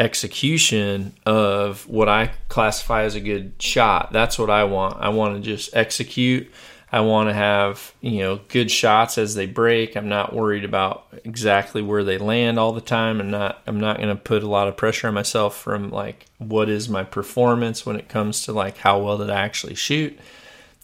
execution 0.00 1.12
of 1.24 1.86
what 1.88 2.08
I 2.08 2.32
classify 2.48 3.04
as 3.04 3.14
a 3.14 3.20
good 3.20 3.52
shot. 3.60 4.12
That's 4.12 4.40
what 4.40 4.50
I 4.50 4.64
want. 4.64 4.96
I 5.00 5.10
want 5.10 5.36
to 5.36 5.40
just 5.40 5.70
execute. 5.72 6.50
I 6.92 7.00
want 7.00 7.28
to 7.28 7.34
have, 7.34 7.92
you 8.00 8.20
know, 8.20 8.40
good 8.48 8.70
shots 8.70 9.18
as 9.18 9.34
they 9.34 9.46
break. 9.46 9.96
I'm 9.96 10.08
not 10.08 10.32
worried 10.32 10.64
about 10.64 11.06
exactly 11.24 11.82
where 11.82 12.04
they 12.04 12.16
land 12.16 12.58
all 12.58 12.72
the 12.72 12.80
time. 12.80 13.20
I'm 13.20 13.30
not 13.30 13.60
I'm 13.66 13.80
not 13.80 13.96
going 13.96 14.08
to 14.08 14.16
put 14.16 14.44
a 14.44 14.48
lot 14.48 14.68
of 14.68 14.76
pressure 14.76 15.08
on 15.08 15.14
myself 15.14 15.56
from 15.56 15.90
like 15.90 16.26
what 16.38 16.68
is 16.68 16.88
my 16.88 17.02
performance 17.02 17.84
when 17.84 17.96
it 17.96 18.08
comes 18.08 18.42
to 18.44 18.52
like 18.52 18.78
how 18.78 19.00
well 19.00 19.18
did 19.18 19.30
I 19.30 19.40
actually 19.40 19.74
shoot. 19.74 20.18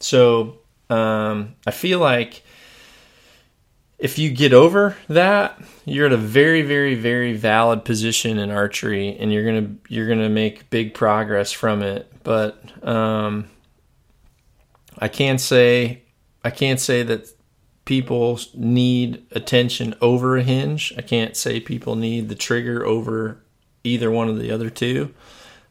So, 0.01 0.59
um, 0.91 1.55
I 1.67 1.71
feel 1.71 2.01
like 2.01 2.43
if 4.03 4.19
you 4.19 4.31
get 4.31 4.53
over 4.53 4.97
that, 5.09 5.63
you're 5.85 6.07
at 6.07 6.13
a 6.13 6.17
very, 6.17 6.63
very, 6.63 6.97
very 6.97 7.35
valid 7.35 7.85
position 7.85 8.37
in 8.37 8.51
archery, 8.51 9.17
and 9.17 9.33
you're 9.33 9.45
gonna 9.45 9.77
you're 9.89 10.09
gonna 10.09 10.29
make 10.29 10.69
big 10.71 10.93
progress 10.93 11.53
from 11.53 11.83
it. 11.83 12.13
But 12.25 12.61
um, 12.87 13.49
I 15.03 15.09
can't 15.09 15.41
say 15.41 16.05
I 16.45 16.51
can't 16.51 16.79
say 16.79 17.03
that 17.03 17.27
people 17.85 18.39
need 18.55 19.27
attention 19.33 19.97
over 20.01 20.37
a 20.37 20.45
hinge. 20.45 20.95
I 20.97 21.03
can't 21.03 21.37
say 21.37 21.59
people 21.59 21.97
need 21.97 22.29
the 22.29 22.37
trigger 22.37 22.87
over 22.87 23.43
either 23.83 24.13
one 24.13 24.29
of 24.29 24.39
the 24.39 24.53
other 24.53 24.71
two. 24.71 25.13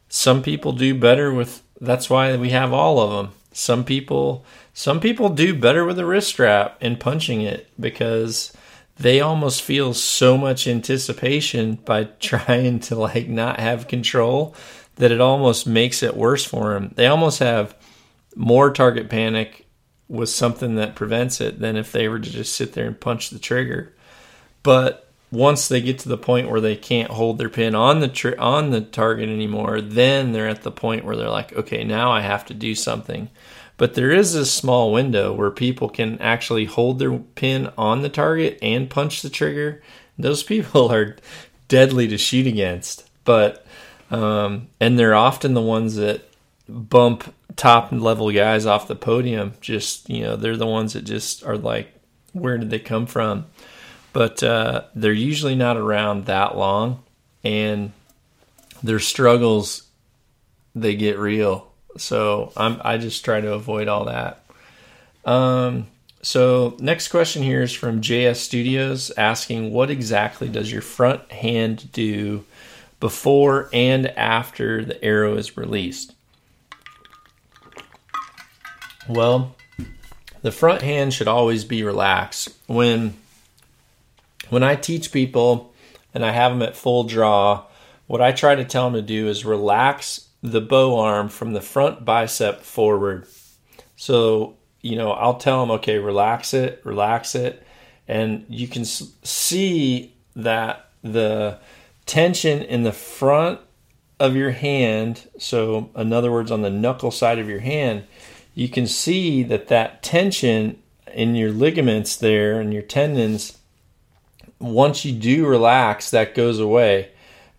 Some 0.10 0.44
people 0.44 0.74
do 0.74 0.94
better 0.94 1.34
with. 1.34 1.64
That's 1.80 2.10
why 2.10 2.36
we 2.36 2.50
have 2.50 2.74
all 2.74 3.00
of 3.00 3.12
them. 3.12 3.34
Some 3.54 3.86
people 3.86 4.46
some 4.74 5.00
people 5.00 5.30
do 5.30 5.58
better 5.58 5.86
with 5.86 5.98
a 5.98 6.06
wrist 6.06 6.28
strap 6.28 6.78
and 6.82 7.00
punching 7.00 7.40
it 7.40 7.70
because 7.80 8.52
they 8.98 9.22
almost 9.22 9.62
feel 9.62 9.94
so 9.94 10.38
much 10.38 10.68
anticipation 10.68 11.76
by 11.76 12.04
trying 12.20 12.82
to 12.82 12.96
like 12.96 13.30
not 13.30 13.62
have 13.62 13.88
control 13.88 14.54
that 14.96 15.14
it 15.14 15.22
almost 15.22 15.66
makes 15.66 16.04
it 16.04 16.18
worse 16.18 16.44
for 16.44 16.74
them. 16.74 16.92
They 16.98 17.08
almost 17.08 17.40
have 17.40 17.74
more 18.36 18.72
target 18.72 19.10
panic 19.10 19.66
was 20.08 20.34
something 20.34 20.76
that 20.76 20.96
prevents 20.96 21.40
it 21.40 21.60
than 21.60 21.78
if 21.78 21.92
they 21.92 22.08
were 22.08 22.20
to 22.20 22.30
just 22.30 22.56
sit 22.56 22.74
there 22.74 22.86
and 22.86 23.00
punch 23.00 23.30
the 23.30 23.40
trigger. 23.40 23.94
But 24.64 25.10
once 25.32 25.68
they 25.68 25.82
get 25.82 26.00
to 26.00 26.10
the 26.10 26.18
point 26.18 26.50
where 26.50 26.60
they 26.60 26.76
can't 26.76 27.12
hold 27.12 27.38
their 27.38 27.50
pin 27.50 27.74
on 27.74 28.02
the 28.02 28.36
on 28.38 28.72
the 28.72 28.82
target 28.82 29.30
anymore, 29.30 29.80
then 29.80 30.34
they're 30.34 30.50
at 30.50 30.64
the 30.64 30.72
point 30.72 31.06
where 31.06 31.16
they're 31.16 31.30
like, 31.30 31.54
okay, 31.54 31.84
now 31.84 32.12
I 32.12 32.22
have 32.22 32.46
to 32.48 32.54
do 32.54 32.76
something. 32.76 33.30
But 33.78 33.96
there 33.96 34.12
is 34.12 34.36
a 34.36 34.46
small 34.46 34.92
window 34.92 35.34
where 35.34 35.50
people 35.50 35.90
can 35.90 36.20
actually 36.20 36.66
hold 36.66 37.00
their 37.00 37.18
pin 37.18 37.72
on 37.78 38.02
the 38.02 38.10
target 38.10 38.60
and 38.62 38.90
punch 38.90 39.22
the 39.22 39.30
trigger. 39.30 39.82
Those 40.20 40.44
people 40.44 40.92
are 40.94 41.16
deadly 41.68 42.08
to 42.10 42.18
shoot 42.18 42.46
against. 42.46 43.10
But 43.24 43.66
um, 44.12 44.68
and 44.80 45.00
they're 45.00 45.16
often 45.16 45.54
the 45.54 45.62
ones 45.62 45.96
that 45.96 46.22
bump 46.68 47.34
top 47.56 47.92
level 47.92 48.32
guys 48.32 48.66
off 48.66 48.88
the 48.88 48.96
podium. 48.96 49.54
Just 49.62 50.10
you 50.10 50.24
know, 50.24 50.36
they're 50.36 50.58
the 50.58 50.68
ones 50.68 50.94
that 50.94 51.04
just 51.04 51.46
are 51.46 51.58
like, 51.58 51.94
where 52.34 52.58
did 52.58 52.70
they 52.70 52.80
come 52.80 53.06
from? 53.06 53.46
But 54.14 54.44
uh, 54.44 54.84
they're 54.96 55.14
usually 55.14 55.56
not 55.56 55.78
around 55.78 56.26
that 56.26 56.58
long, 56.58 57.04
and 57.44 57.92
their 58.84 59.00
struggles 59.00 59.84
they 60.74 60.96
get 60.96 61.20
real 61.20 61.72
so 61.98 62.52
I'm 62.56 62.80
I 62.84 62.98
just 62.98 63.24
try 63.26 63.42
to 63.42 63.54
avoid 63.54 63.88
all 63.88 64.06
that. 64.06 64.44
Um, 65.26 65.88
so 66.22 66.76
next 66.80 67.10
question 67.10 67.44
here 67.44 67.62
is 67.62 67.74
from 67.74 68.02
JS 68.02 68.38
Studios 68.38 69.12
asking 69.18 69.72
what 69.72 69.90
exactly 69.90 70.50
does 70.50 70.72
your 70.72 70.82
front 70.82 71.32
hand 71.32 71.92
do 71.92 72.46
before 73.00 73.70
and 73.74 74.08
after 74.08 74.86
the 74.86 75.04
arrow 75.04 75.36
is 75.36 75.58
released? 75.58 76.14
Well, 79.12 79.58
the 80.42 80.54
front 80.54 80.84
hand 80.84 81.14
should 81.14 81.28
always 81.28 81.66
be 81.66 81.84
relaxed. 81.84 82.50
When 82.68 83.16
when 84.50 84.64
I 84.64 84.76
teach 84.76 85.12
people 85.12 85.74
and 86.14 86.26
I 86.26 86.32
have 86.32 86.54
them 86.54 86.62
at 86.62 86.78
full 86.78 87.04
draw, 87.04 87.66
what 88.08 88.22
I 88.22 88.32
try 88.32 88.56
to 88.56 88.64
tell 88.64 88.86
them 88.86 88.94
to 88.94 89.02
do 89.02 89.28
is 89.28 89.44
relax 89.44 90.30
the 90.42 90.62
bow 90.62 90.98
arm 90.98 91.28
from 91.28 91.52
the 91.52 91.60
front 91.60 92.06
bicep 92.06 92.62
forward. 92.62 93.28
So, 93.98 94.56
you 94.82 94.96
know, 94.96 95.12
I'll 95.12 95.38
tell 95.38 95.60
them, 95.60 95.72
okay, 95.72 95.98
relax 95.98 96.54
it, 96.54 96.82
relax 96.86 97.36
it. 97.36 97.66
And 98.08 98.46
you 98.48 98.70
can 98.70 98.86
see 98.86 100.16
that 100.38 100.90
the 101.04 101.60
tension 102.06 102.62
in 102.62 102.84
the 102.84 102.94
front 102.94 103.60
of 104.22 104.38
your 104.38 104.52
hand, 104.52 105.28
so 105.38 105.90
in 105.98 106.14
other 106.14 106.32
words, 106.32 106.50
on 106.50 106.62
the 106.62 106.70
knuckle 106.70 107.12
side 107.12 107.40
of 107.40 107.50
your 107.50 107.60
hand, 107.60 108.06
you 108.54 108.70
can 108.70 108.88
see 108.88 109.44
that 109.44 109.68
that 109.68 110.04
tension 110.04 110.82
in 111.14 111.36
your 111.36 111.52
ligaments 111.52 112.16
there 112.16 112.60
and 112.60 112.74
your 112.74 112.84
tendons, 112.84 113.58
once 114.60 115.06
you 115.06 115.12
do 115.14 115.46
relax, 115.46 116.12
that 116.12 116.36
goes 116.36 116.60
away. 116.60 117.12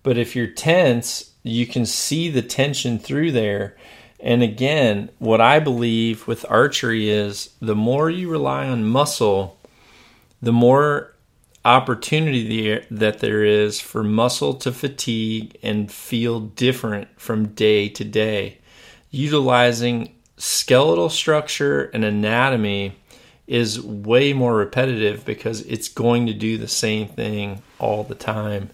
But 0.03 0.19
if 0.19 0.35
you're 0.35 0.47
tense 0.47 1.33
you 1.43 1.67
can 1.67 1.87
see 1.87 2.31
the 2.31 2.43
tension 2.43 2.99
through 2.99 3.33
there. 3.33 3.77
And 4.21 4.43
again, 4.43 5.11
what 5.19 5.41
I 5.41 5.59
believe 5.59 6.27
with 6.29 6.49
archery 6.49 7.11
is 7.11 7.51
the 7.61 7.75
more 7.75 8.09
you 8.09 8.31
rely 8.31 8.69
on 8.69 8.85
muscle, 8.85 9.59
the 10.41 10.53
more 10.53 11.15
opportunity 11.65 12.85
that 12.91 13.19
there 13.19 13.45
is 13.45 13.81
for 13.81 14.03
muscle 14.03 14.55
to 14.55 14.73
fatigue 14.73 15.57
and 15.63 15.91
feel 15.91 16.41
different 16.41 17.09
from 17.21 17.49
day 17.49 17.89
to 17.89 18.05
day. 18.05 18.59
Utilizing 19.11 20.15
skeletal 20.43 21.09
structure 21.09 21.85
and 21.95 22.05
anatomy 22.05 22.97
is 23.47 23.81
way 23.81 24.33
more 24.33 24.57
repetitive 24.57 25.25
because 25.25 25.61
it's 25.67 25.89
going 25.89 26.27
to 26.27 26.35
do 26.35 26.59
the 26.59 26.67
same 26.67 27.07
thing 27.07 27.63
all 27.79 28.03
the 28.03 28.17
time. 28.17 28.69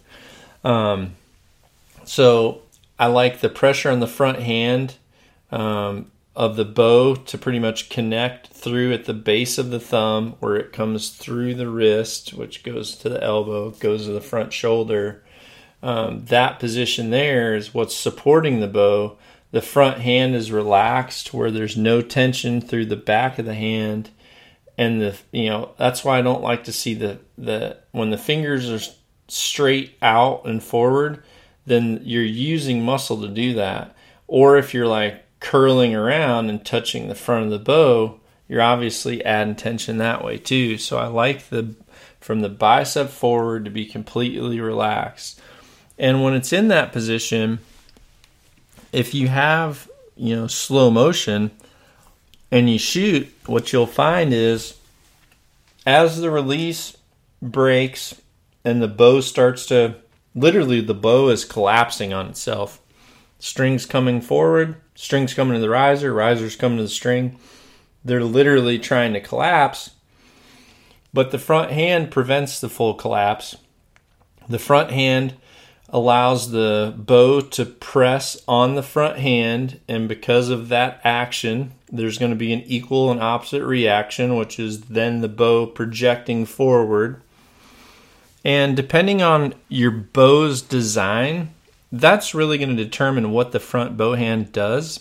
Um, 0.65 1.15
so 2.05 2.62
I 2.99 3.09
like 3.09 3.40
the 3.40 3.51
pressure 3.51 3.90
on 3.90 4.01
the 4.01 4.07
front 4.07 4.39
hand 4.39 4.95
um, 5.51 6.11
of 6.35 6.57
the 6.57 6.65
bow 6.65 7.15
to 7.15 7.36
pretty 7.36 7.59
much 7.59 7.90
connect 7.90 8.47
through 8.47 8.95
at 8.95 9.05
the 9.05 9.12
base 9.12 9.59
of 9.59 9.69
the 9.69 9.81
thumb 9.81 10.36
where 10.40 10.57
it 10.57 10.73
comes 10.73 11.11
through 11.11 11.55
the 11.55 11.69
wrist, 11.69 12.32
which 12.32 12.62
goes 12.62 12.97
to 12.97 13.11
the 13.11 13.23
elbow, 13.23 13.73
goes 13.73 14.07
to 14.07 14.12
the 14.12 14.23
front 14.23 14.55
shoulder. 14.55 15.23
Um, 15.82 16.24
that 16.27 16.61
position 16.61 17.11
there 17.11 17.55
is 17.55 17.74
what's 17.74 17.95
supporting 17.95 18.61
the 18.61 18.69
bow. 18.69 19.19
The 19.51 19.62
front 19.62 20.01
hand 20.01 20.35
is 20.35 20.53
relaxed 20.53 21.33
where 21.33 21.51
there's 21.51 21.77
no 21.77 22.03
tension 22.03 22.61
through 22.61 22.87
the 22.87 22.97
back 22.97 23.39
of 23.39 23.47
the 23.47 23.55
hand. 23.55 24.11
And 24.77 25.01
the 25.01 25.19
you 25.33 25.49
know 25.49 25.73
that's 25.79 26.05
why 26.05 26.19
I 26.19 26.23
don't 26.23 26.43
like 26.43 26.65
to 26.65 26.73
see 26.73 26.95
the 26.95 27.19
the 27.37 27.79
when 27.93 28.11
the 28.11 28.19
fingers 28.19 28.70
are 28.70 28.93
straight 29.29 29.97
out 30.01 30.47
and 30.47 30.62
forward 30.62 31.23
then 31.69 32.01
you're 32.03 32.23
using 32.23 32.83
muscle 32.83 33.20
to 33.20 33.29
do 33.29 33.55
that. 33.55 33.95
Or 34.27 34.57
if 34.57 34.75
you're 34.75 34.89
like 34.89 35.25
curling 35.41 35.95
around 35.95 36.51
and 36.51 36.65
touching 36.65 37.09
the 37.09 37.15
front 37.15 37.45
of 37.45 37.51
the 37.51 37.59
bow, 37.59 38.20
you're 38.49 38.62
obviously 38.62 39.25
adding 39.25 39.55
tension 39.55 39.99
that 39.99 40.25
way 40.25 40.39
too. 40.39 40.79
So 40.79 40.99
I 40.99 41.07
like 41.07 41.51
the 41.51 41.75
from 42.20 42.41
the 42.41 42.49
bicep 42.49 43.11
forward 43.11 43.65
to 43.65 43.70
be 43.70 43.87
completely 43.87 44.61
relaxed. 44.61 45.41
And 45.99 46.23
when 46.23 46.35
it's 46.35 46.53
in 46.53 46.69
that 46.69 46.93
position, 46.93 47.61
if 48.93 49.15
you 49.15 49.28
have, 49.28 49.89
you 50.16 50.35
know, 50.35 50.47
slow 50.47 50.90
motion 50.90 51.51
and 52.51 52.70
you 52.70 52.78
shoot, 52.78 53.28
what 53.47 53.73
you'll 53.73 53.86
find 53.86 54.32
is 54.32 54.78
as 55.86 56.20
the 56.20 56.31
release 56.31 56.97
breaks 57.40 58.20
and 58.65 58.82
the 58.82 58.89
bow 58.89 59.20
starts 59.20 59.66
to 59.66 59.97
literally 60.35 60.81
the 60.81 60.94
bow 60.94 61.28
is 61.28 61.44
collapsing 61.44 62.12
on 62.12 62.28
itself. 62.28 62.81
Strings 63.39 63.86
coming 63.86 64.20
forward, 64.20 64.77
strings 64.94 65.32
coming 65.35 65.55
to 65.55 65.60
the 65.60 65.69
riser, 65.69 66.12
risers 66.12 66.56
coming 66.56 66.78
to 66.78 66.85
the 66.85 66.89
string. 66.89 67.39
They're 68.05 68.24
literally 68.24 68.78
trying 68.78 69.12
to 69.12 69.20
collapse, 69.20 69.90
but 71.12 71.31
the 71.31 71.39
front 71.39 71.70
hand 71.70 72.10
prevents 72.10 72.60
the 72.60 72.69
full 72.69 72.94
collapse. 72.94 73.56
The 74.48 74.59
front 74.59 74.90
hand 74.90 75.36
allows 75.90 76.51
the 76.51 76.94
bow 76.97 77.40
to 77.40 77.65
press 77.65 78.43
on 78.47 78.74
the 78.74 78.82
front 78.82 79.19
hand, 79.19 79.81
and 79.89 80.09
because 80.09 80.48
of 80.48 80.69
that 80.69 81.01
action, 81.05 81.73
there's 81.90 82.19
going 82.19 82.32
to 82.32 82.36
be 82.36 82.52
an 82.52 82.62
equal 82.66 83.10
and 83.10 83.20
opposite 83.20 83.65
reaction, 83.65 84.36
which 84.36 84.59
is 84.59 84.82
then 84.82 85.20
the 85.20 85.28
bow 85.28 85.66
projecting 85.66 86.44
forward 86.44 87.23
and 88.44 88.77
depending 88.77 89.20
on 89.20 89.55
your 89.69 89.90
bow's 89.90 90.62
design, 90.62 91.55
that's 91.90 92.35
really 92.35 92.59
going 92.59 92.77
to 92.77 92.85
determine 92.85 93.31
what 93.31 93.52
the 93.52 93.60
front 93.60 93.97
bow 93.97 94.15
hand 94.15 94.52
does. 94.52 95.01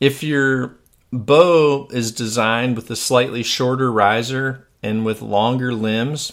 If 0.00 0.22
your 0.22 0.76
bow 1.12 1.88
is 1.92 2.10
designed 2.10 2.76
with 2.76 2.90
a 2.90 2.96
slightly 2.96 3.42
shorter 3.42 3.92
riser 3.92 4.66
and 4.82 5.04
with 5.04 5.22
longer 5.22 5.72
limbs, 5.72 6.32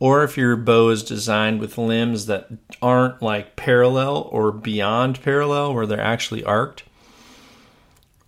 or 0.00 0.24
if 0.24 0.36
your 0.36 0.56
bow 0.56 0.88
is 0.88 1.02
designed 1.04 1.60
with 1.60 1.78
limbs 1.78 2.26
that 2.26 2.48
aren't 2.80 3.20
like 3.20 3.54
parallel 3.54 4.28
or 4.32 4.50
beyond 4.50 5.22
parallel, 5.22 5.74
where 5.74 5.86
they're 5.86 6.00
actually 6.00 6.42
arced, 6.42 6.82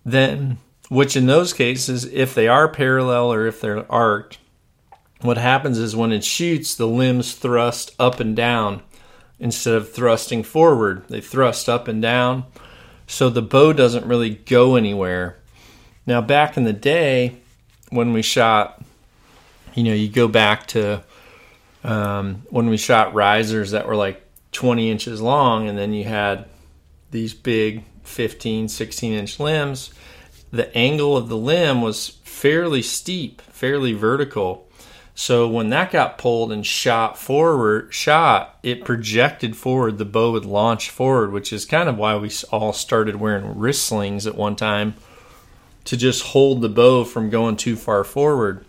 then, 0.05 0.59
which 0.89 1.17
in 1.17 1.25
those 1.25 1.51
cases, 1.51 2.05
if 2.05 2.35
they 2.35 2.47
are 2.47 2.69
parallel 2.69 3.33
or 3.33 3.47
if 3.47 3.59
they're 3.59 3.91
arced, 3.91 4.37
what 5.21 5.37
happens 5.37 5.79
is 5.79 5.95
when 5.95 6.11
it 6.11 6.23
shoots, 6.23 6.75
the 6.75 6.87
limbs 6.87 7.33
thrust 7.33 7.95
up 7.97 8.19
and 8.19 8.35
down 8.35 8.83
instead 9.39 9.73
of 9.73 9.91
thrusting 9.91 10.43
forward. 10.43 11.07
They 11.07 11.21
thrust 11.21 11.67
up 11.67 11.87
and 11.87 12.01
down, 12.01 12.43
so 13.07 13.29
the 13.29 13.41
bow 13.41 13.73
doesn't 13.73 14.05
really 14.05 14.35
go 14.35 14.75
anywhere. 14.75 15.39
Now, 16.05 16.21
back 16.21 16.55
in 16.55 16.65
the 16.65 16.73
day 16.73 17.37
when 17.89 18.13
we 18.13 18.21
shot, 18.21 18.83
you 19.73 19.83
know, 19.83 19.93
you 19.93 20.09
go 20.09 20.27
back 20.27 20.67
to 20.67 21.03
um, 21.83 22.43
when 22.49 22.67
we 22.67 22.77
shot 22.77 23.13
risers 23.13 23.71
that 23.71 23.87
were 23.87 23.95
like 23.95 24.21
20 24.51 24.89
inches 24.89 25.21
long, 25.21 25.67
and 25.67 25.77
then 25.77 25.93
you 25.93 26.03
had 26.05 26.45
these 27.11 27.33
big 27.33 27.83
15, 28.03 28.67
16 28.69 29.13
inch 29.13 29.39
limbs. 29.39 29.93
The 30.51 30.75
angle 30.77 31.17
of 31.17 31.29
the 31.29 31.37
limb 31.37 31.81
was 31.81 32.19
fairly 32.23 32.81
steep, 32.81 33.41
fairly 33.41 33.93
vertical. 33.93 34.67
So 35.15 35.47
when 35.47 35.69
that 35.69 35.91
got 35.91 36.17
pulled 36.17 36.51
and 36.51 36.65
shot 36.65 37.17
forward, 37.17 37.93
shot, 37.93 38.57
it 38.63 38.83
projected 38.83 39.55
forward. 39.55 39.97
The 39.97 40.05
bow 40.05 40.31
would 40.31 40.45
launch 40.45 40.89
forward, 40.89 41.31
which 41.31 41.53
is 41.53 41.65
kind 41.65 41.87
of 41.87 41.97
why 41.97 42.15
we 42.17 42.31
all 42.51 42.73
started 42.73 43.17
wearing 43.17 43.57
wrist 43.57 43.85
slings 43.85 44.25
at 44.25 44.35
one 44.35 44.55
time 44.55 44.95
to 45.85 45.97
just 45.97 46.23
hold 46.27 46.61
the 46.61 46.69
bow 46.69 47.03
from 47.03 47.29
going 47.29 47.57
too 47.57 47.75
far 47.75 48.03
forward. 48.03 48.65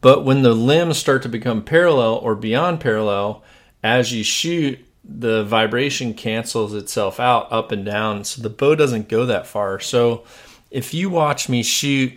But 0.00 0.24
when 0.24 0.42
the 0.42 0.54
limbs 0.54 0.98
start 0.98 1.22
to 1.22 1.28
become 1.28 1.62
parallel 1.62 2.14
or 2.16 2.34
beyond 2.34 2.80
parallel, 2.80 3.42
as 3.82 4.12
you 4.12 4.22
shoot, 4.22 4.78
the 5.04 5.44
vibration 5.44 6.14
cancels 6.14 6.74
itself 6.74 7.20
out 7.20 7.50
up 7.52 7.72
and 7.72 7.84
down. 7.84 8.24
So 8.24 8.42
the 8.42 8.50
bow 8.50 8.74
doesn't 8.74 9.08
go 9.08 9.26
that 9.26 9.46
far. 9.46 9.80
So 9.80 10.24
if 10.70 10.92
you 10.92 11.08
watch 11.10 11.48
me 11.48 11.62
shoot 11.62 12.12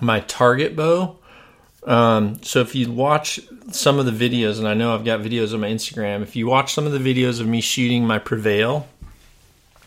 my 0.00 0.20
target 0.20 0.76
bow, 0.76 1.16
um, 1.84 2.42
so 2.42 2.60
if 2.60 2.74
you 2.74 2.92
watch 2.92 3.40
some 3.70 3.98
of 3.98 4.06
the 4.06 4.12
videos, 4.12 4.58
and 4.58 4.68
I 4.68 4.74
know 4.74 4.94
I've 4.94 5.04
got 5.04 5.20
videos 5.20 5.54
on 5.54 5.60
my 5.60 5.68
Instagram, 5.68 6.22
if 6.22 6.36
you 6.36 6.46
watch 6.46 6.74
some 6.74 6.86
of 6.86 6.92
the 6.92 6.98
videos 6.98 7.40
of 7.40 7.46
me 7.46 7.60
shooting 7.60 8.06
my 8.06 8.18
Prevail, 8.18 8.86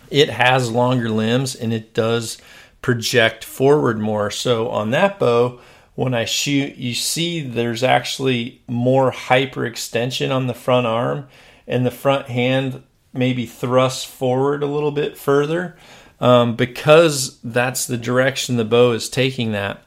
it 0.09 0.29
has 0.29 0.71
longer 0.71 1.09
limbs 1.09 1.55
and 1.55 1.71
it 1.71 1.93
does 1.93 2.37
project 2.81 3.43
forward 3.43 3.99
more. 3.99 4.31
So 4.31 4.69
on 4.69 4.91
that 4.91 5.19
bow, 5.19 5.59
when 5.95 6.13
I 6.13 6.25
shoot, 6.25 6.75
you 6.75 6.93
see 6.93 7.41
there's 7.41 7.83
actually 7.83 8.61
more 8.67 9.11
hyperextension 9.11 10.33
on 10.33 10.47
the 10.47 10.53
front 10.53 10.87
arm, 10.87 11.27
and 11.67 11.85
the 11.85 11.91
front 11.91 12.27
hand 12.27 12.83
maybe 13.13 13.45
thrusts 13.45 14.03
forward 14.03 14.63
a 14.63 14.67
little 14.67 14.91
bit 14.91 15.17
further 15.17 15.75
um, 16.21 16.55
because 16.55 17.39
that's 17.43 17.85
the 17.85 17.97
direction 17.97 18.55
the 18.55 18.65
bow 18.65 18.91
is 18.91 19.09
taking 19.09 19.51
that. 19.51 19.83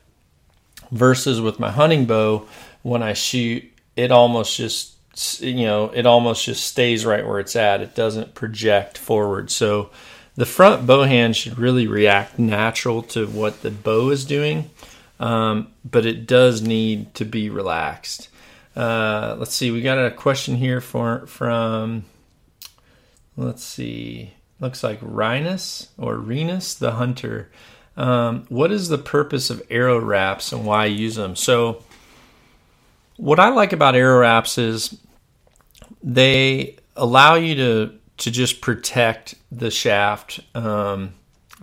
Versus 0.91 1.41
with 1.41 1.59
my 1.59 1.71
hunting 1.71 2.05
bow, 2.05 2.47
when 2.83 3.03
I 3.03 3.15
shoot, 3.15 3.65
it 3.97 4.13
almost 4.13 4.57
just 4.57 4.93
you 5.41 5.65
know 5.65 5.91
it 5.95 6.07
almost 6.07 6.45
just 6.45 6.67
stays 6.67 7.07
right 7.07 7.27
where 7.27 7.41
it's 7.41 7.57
at. 7.57 7.81
It 7.81 7.95
doesn't 7.95 8.35
project 8.35 8.99
forward. 8.99 9.51
So 9.51 9.91
the 10.37 10.47
front 10.47 10.87
bow 10.87 11.05
hand 11.05 11.37
should 11.37 11.59
really 11.59 11.87
react 11.87 12.39
natural 12.39 13.03
to 13.03 13.27
what 13.27 13.63
the 13.63 13.71
bow 13.71 14.11
is 14.11 14.25
doing 14.25 14.71
um, 15.20 15.69
but 15.85 16.07
it 16.07 16.27
does 16.27 16.62
need 16.62 17.15
to 17.15 17.24
be 17.24 17.51
relaxed. 17.51 18.28
Uh, 18.77 19.36
let's 19.39 19.55
see, 19.55 19.70
we 19.70 19.82
got 19.82 20.05
a 20.05 20.11
question 20.11 20.57
here 20.57 20.81
for 20.81 21.27
from. 21.27 22.05
Let's 23.36 23.65
see, 23.65 24.32
looks 24.61 24.85
like 24.85 25.01
Rhinus 25.01 25.89
or 25.99 26.16
Renus 26.16 26.78
the 26.78 26.93
hunter. 26.93 27.51
Um, 27.97 28.47
what 28.49 28.73
is 28.73 28.89
the 28.89 28.99
purpose 28.99 29.51
of 29.51 29.62
arrow 29.70 29.99
wraps 29.99 30.53
and 30.53 30.65
why 30.65 30.86
use 30.86 31.16
them? 31.16 31.36
So, 31.36 31.82
what 33.16 33.39
I 33.39 33.49
like 33.51 33.73
about 33.73 33.95
arrow 33.95 34.20
wraps 34.20 34.59
is 34.59 34.97
they 36.03 36.77
allow 36.97 37.35
you 37.35 37.55
to 37.57 37.95
to 38.16 38.31
just 38.31 38.61
protect 38.61 39.35
the 39.51 39.70
shaft 39.70 40.41
um, 40.55 41.15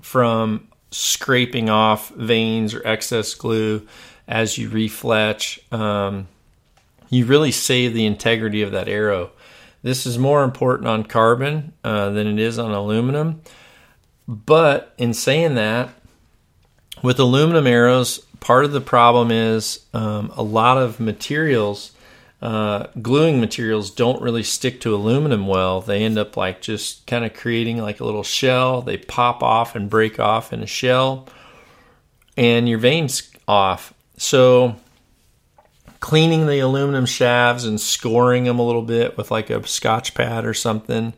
from 0.01 0.67
scraping 0.91 1.69
off 1.69 2.09
vanes 2.09 2.73
or 2.73 2.85
excess 2.85 3.33
glue 3.33 3.87
as 4.27 4.57
you 4.57 4.69
refletch. 4.69 5.59
Um, 5.73 6.27
you 7.09 7.25
really 7.25 7.51
save 7.51 7.93
the 7.93 8.05
integrity 8.05 8.61
of 8.61 8.71
that 8.71 8.87
arrow. 8.87 9.31
This 9.83 10.05
is 10.05 10.17
more 10.17 10.43
important 10.43 10.87
on 10.87 11.03
carbon 11.03 11.73
uh, 11.83 12.11
than 12.11 12.27
it 12.27 12.39
is 12.39 12.59
on 12.59 12.71
aluminum. 12.71 13.41
But 14.27 14.93
in 14.97 15.13
saying 15.13 15.55
that, 15.55 15.89
with 17.01 17.19
aluminum 17.19 17.65
arrows, 17.65 18.19
part 18.39 18.63
of 18.63 18.71
the 18.71 18.81
problem 18.81 19.31
is 19.31 19.85
um, 19.93 20.31
a 20.35 20.43
lot 20.43 20.77
of 20.77 20.99
materials 20.99 21.91
uh, 22.41 22.87
gluing 22.99 23.39
materials 23.39 23.91
don't 23.91 24.21
really 24.21 24.41
stick 24.41 24.81
to 24.81 24.95
aluminum 24.95 25.45
well. 25.45 25.79
They 25.79 26.03
end 26.03 26.17
up 26.17 26.35
like 26.35 26.59
just 26.59 27.05
kind 27.05 27.23
of 27.23 27.35
creating 27.35 27.77
like 27.77 27.99
a 27.99 28.05
little 28.05 28.23
shell. 28.23 28.81
They 28.81 28.97
pop 28.97 29.43
off 29.43 29.75
and 29.75 29.89
break 29.89 30.19
off 30.19 30.51
in 30.51 30.63
a 30.63 30.67
shell, 30.67 31.27
and 32.35 32.67
your 32.67 32.79
vane's 32.79 33.29
off. 33.47 33.93
So, 34.17 34.75
cleaning 35.99 36.47
the 36.47 36.59
aluminum 36.59 37.05
shafts 37.05 37.63
and 37.63 37.79
scoring 37.79 38.45
them 38.45 38.57
a 38.57 38.65
little 38.65 38.81
bit 38.81 39.17
with 39.17 39.29
like 39.29 39.51
a 39.51 39.65
scotch 39.67 40.15
pad 40.15 40.43
or 40.43 40.55
something. 40.55 41.13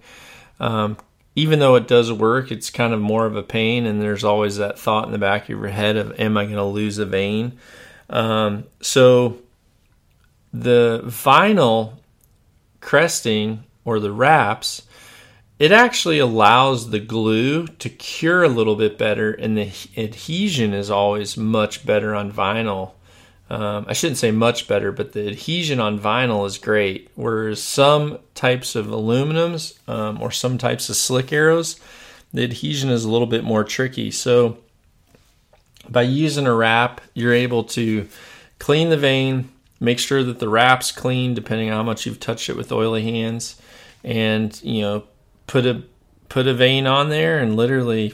Um, 0.60 0.98
even 1.36 1.60
though 1.60 1.76
it 1.76 1.88
does 1.88 2.12
work, 2.12 2.52
it's 2.52 2.70
kind 2.70 2.94
of 2.94 3.00
more 3.00 3.26
of 3.26 3.38
a 3.38 3.44
pain, 3.44 3.86
and 3.86 4.02
there's 4.02 4.26
always 4.26 4.58
that 4.58 4.78
thought 4.78 5.06
in 5.06 5.14
the 5.14 5.18
back 5.18 5.44
of 5.44 5.50
your 5.50 5.68
head 5.70 5.96
of, 5.96 6.20
"Am 6.20 6.36
I 6.36 6.44
going 6.44 6.58
to 6.58 6.66
lose 6.66 6.98
a 6.98 7.06
vane?" 7.06 7.58
Um, 8.10 8.66
so 8.82 9.38
the 10.54 11.02
vinyl 11.06 11.94
cresting 12.80 13.64
or 13.84 14.00
the 14.00 14.12
wraps, 14.12 14.84
it 15.60 15.72
actually 15.72 16.20
allows 16.20 16.90
the 16.90 17.00
glue 17.00 17.68
to 17.68 17.90
cure 17.90 18.44
a 18.44 18.50
little 18.50 18.76
bit 18.76 18.98
better, 18.98 19.32
and 19.32 19.58
the 19.58 19.72
adhesion 19.98 20.74
is 20.74 20.90
always 20.90 21.38
much 21.38 21.86
better 21.86 22.14
on 22.14 22.32
vinyl. 22.32 22.92
Um, 23.50 23.86
I 23.88 23.94
shouldn't 23.94 24.18
say 24.18 24.32
much 24.32 24.68
better, 24.68 24.92
but 24.92 25.14
the 25.14 25.28
adhesion 25.28 25.80
on 25.80 26.00
vinyl 26.00 26.46
is 26.46 26.58
great. 26.58 27.10
Whereas 27.16 27.62
some 27.62 28.20
types 28.34 28.76
of 28.76 28.88
aluminums 28.88 29.78
um, 29.88 30.22
or 30.22 30.32
some 30.32 30.58
types 30.58 30.90
of 30.90 30.96
slick 30.96 31.32
arrows, 31.32 31.80
the 32.34 32.44
adhesion 32.44 32.90
is 32.90 33.06
a 33.06 33.12
little 33.12 33.28
bit 33.28 33.44
more 33.44 33.64
tricky. 33.64 34.10
So 34.12 34.58
by 35.88 36.02
using 36.02 36.48
a 36.48 36.54
wrap, 36.54 37.02
you're 37.14 37.34
able 37.34 37.64
to 37.66 38.08
clean 38.58 38.90
the 38.90 38.98
vane, 38.98 39.50
Make 39.84 40.00
sure 40.00 40.24
that 40.24 40.40
the 40.40 40.48
wrap's 40.48 40.94
clean, 40.94 41.34
depending 41.34 41.70
on 41.70 41.76
how 41.76 41.84
much 41.84 42.06
you've 42.06 42.22
touched 42.22 42.50
it 42.50 42.56
with 42.56 42.72
oily 42.72 43.04
hands, 43.04 43.62
and 44.02 44.58
you 44.64 44.82
know, 44.82 45.04
put 45.46 45.66
a 45.66 45.84
put 46.30 46.48
a 46.48 46.54
vane 46.54 46.88
on 46.88 47.10
there, 47.10 47.38
and 47.38 47.58
literally, 47.58 48.14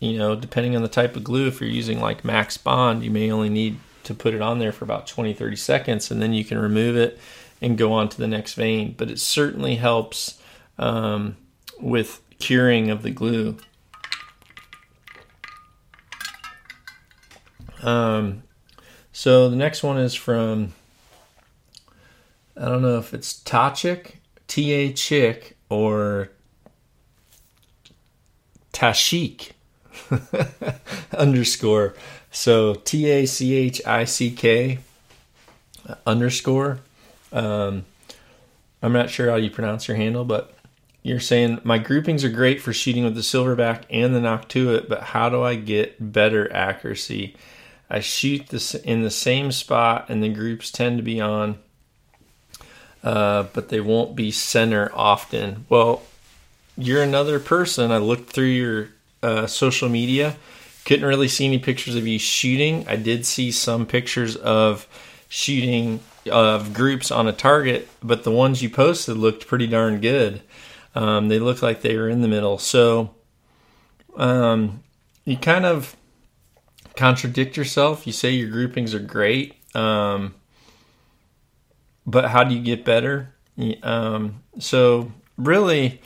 you 0.00 0.18
know, 0.18 0.34
depending 0.34 0.74
on 0.74 0.82
the 0.82 0.88
type 0.88 1.14
of 1.14 1.22
glue, 1.22 1.46
if 1.46 1.60
you're 1.60 1.70
using 1.70 2.00
like 2.00 2.24
Max 2.24 2.56
Bond, 2.56 3.04
you 3.04 3.12
may 3.12 3.30
only 3.30 3.48
need 3.48 3.78
to 4.02 4.12
put 4.12 4.34
it 4.34 4.42
on 4.42 4.58
there 4.58 4.72
for 4.72 4.84
about 4.84 5.06
20, 5.06 5.34
30 5.34 5.54
seconds, 5.54 6.10
and 6.10 6.20
then 6.20 6.32
you 6.32 6.44
can 6.44 6.58
remove 6.58 6.96
it 6.96 7.16
and 7.62 7.78
go 7.78 7.92
on 7.92 8.08
to 8.08 8.18
the 8.18 8.26
next 8.26 8.54
vane 8.54 8.92
But 8.98 9.08
it 9.08 9.20
certainly 9.20 9.76
helps 9.76 10.42
um, 10.78 11.36
with 11.80 12.20
curing 12.40 12.90
of 12.90 13.04
the 13.04 13.10
glue. 13.12 13.56
Um, 17.84 18.42
so 19.12 19.48
the 19.48 19.56
next 19.56 19.84
one 19.84 19.98
is 19.98 20.16
from 20.16 20.72
I 22.58 22.64
don't 22.66 22.82
know 22.82 22.98
if 22.98 23.14
it's 23.14 23.40
Tachik, 23.42 24.16
T 24.48 24.72
A 24.72 24.92
Chick, 24.92 25.56
or 25.68 26.30
Tashik 28.72 29.52
underscore. 31.16 31.94
So 32.30 32.74
T 32.74 33.08
A 33.10 33.26
C 33.26 33.54
H 33.54 33.80
I 33.86 34.04
C 34.04 34.30
K 34.30 34.78
underscore. 36.06 36.80
Um, 37.32 37.84
I'm 38.82 38.92
not 38.92 39.10
sure 39.10 39.30
how 39.30 39.36
you 39.36 39.50
pronounce 39.50 39.86
your 39.86 39.96
handle, 39.96 40.24
but 40.24 40.54
you're 41.02 41.20
saying 41.20 41.60
my 41.64 41.78
groupings 41.78 42.24
are 42.24 42.28
great 42.28 42.60
for 42.60 42.72
shooting 42.72 43.04
with 43.04 43.14
the 43.14 43.20
silverback 43.20 43.84
and 43.90 44.14
the 44.14 44.20
Noctuit, 44.20 44.88
but 44.88 45.02
how 45.02 45.28
do 45.28 45.42
I 45.42 45.54
get 45.54 46.12
better 46.12 46.52
accuracy? 46.52 47.36
I 47.88 48.00
shoot 48.00 48.48
this 48.48 48.74
in 48.74 49.02
the 49.02 49.10
same 49.10 49.50
spot, 49.50 50.06
and 50.08 50.22
the 50.22 50.28
groups 50.28 50.70
tend 50.70 50.98
to 50.98 51.02
be 51.02 51.20
on 51.20 51.58
uh, 53.02 53.44
but 53.52 53.68
they 53.68 53.80
won't 53.80 54.16
be 54.16 54.30
center 54.30 54.90
often. 54.94 55.66
Well, 55.68 56.02
you're 56.76 57.02
another 57.02 57.40
person. 57.40 57.90
I 57.90 57.98
looked 57.98 58.30
through 58.30 58.46
your 58.46 58.88
uh, 59.22 59.46
social 59.46 59.88
media, 59.88 60.36
couldn't 60.84 61.06
really 61.06 61.28
see 61.28 61.46
any 61.46 61.58
pictures 61.58 61.94
of 61.94 62.06
you 62.06 62.18
shooting. 62.18 62.86
I 62.88 62.96
did 62.96 63.26
see 63.26 63.50
some 63.50 63.86
pictures 63.86 64.36
of 64.36 64.86
shooting 65.28 66.00
of 66.30 66.72
groups 66.74 67.10
on 67.10 67.26
a 67.26 67.32
target, 67.32 67.88
but 68.02 68.24
the 68.24 68.30
ones 68.30 68.62
you 68.62 68.70
posted 68.70 69.16
looked 69.16 69.46
pretty 69.46 69.66
darn 69.66 70.00
good. 70.00 70.42
Um, 70.94 71.28
they 71.28 71.38
looked 71.38 71.62
like 71.62 71.82
they 71.82 71.96
were 71.96 72.08
in 72.08 72.22
the 72.22 72.28
middle. 72.28 72.58
So 72.58 73.14
um, 74.16 74.82
you 75.24 75.36
kind 75.36 75.64
of 75.64 75.96
contradict 76.96 77.56
yourself. 77.56 78.06
You 78.06 78.12
say 78.12 78.30
your 78.30 78.50
groupings 78.50 78.94
are 78.94 78.98
great, 78.98 79.54
um, 79.74 80.34
but 82.08 82.30
how 82.30 82.42
do 82.42 82.54
you 82.54 82.62
get 82.62 82.86
better? 82.86 83.34
Um, 83.82 84.42
so 84.58 85.12
really, 85.36 86.00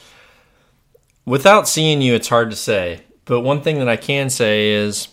without 1.24 1.68
seeing 1.68 2.02
you, 2.02 2.14
it's 2.14 2.28
hard 2.28 2.50
to 2.50 2.56
say. 2.56 3.02
But 3.24 3.42
one 3.42 3.62
thing 3.62 3.78
that 3.78 3.88
I 3.88 3.96
can 3.96 4.28
say 4.28 4.70
is 4.70 5.08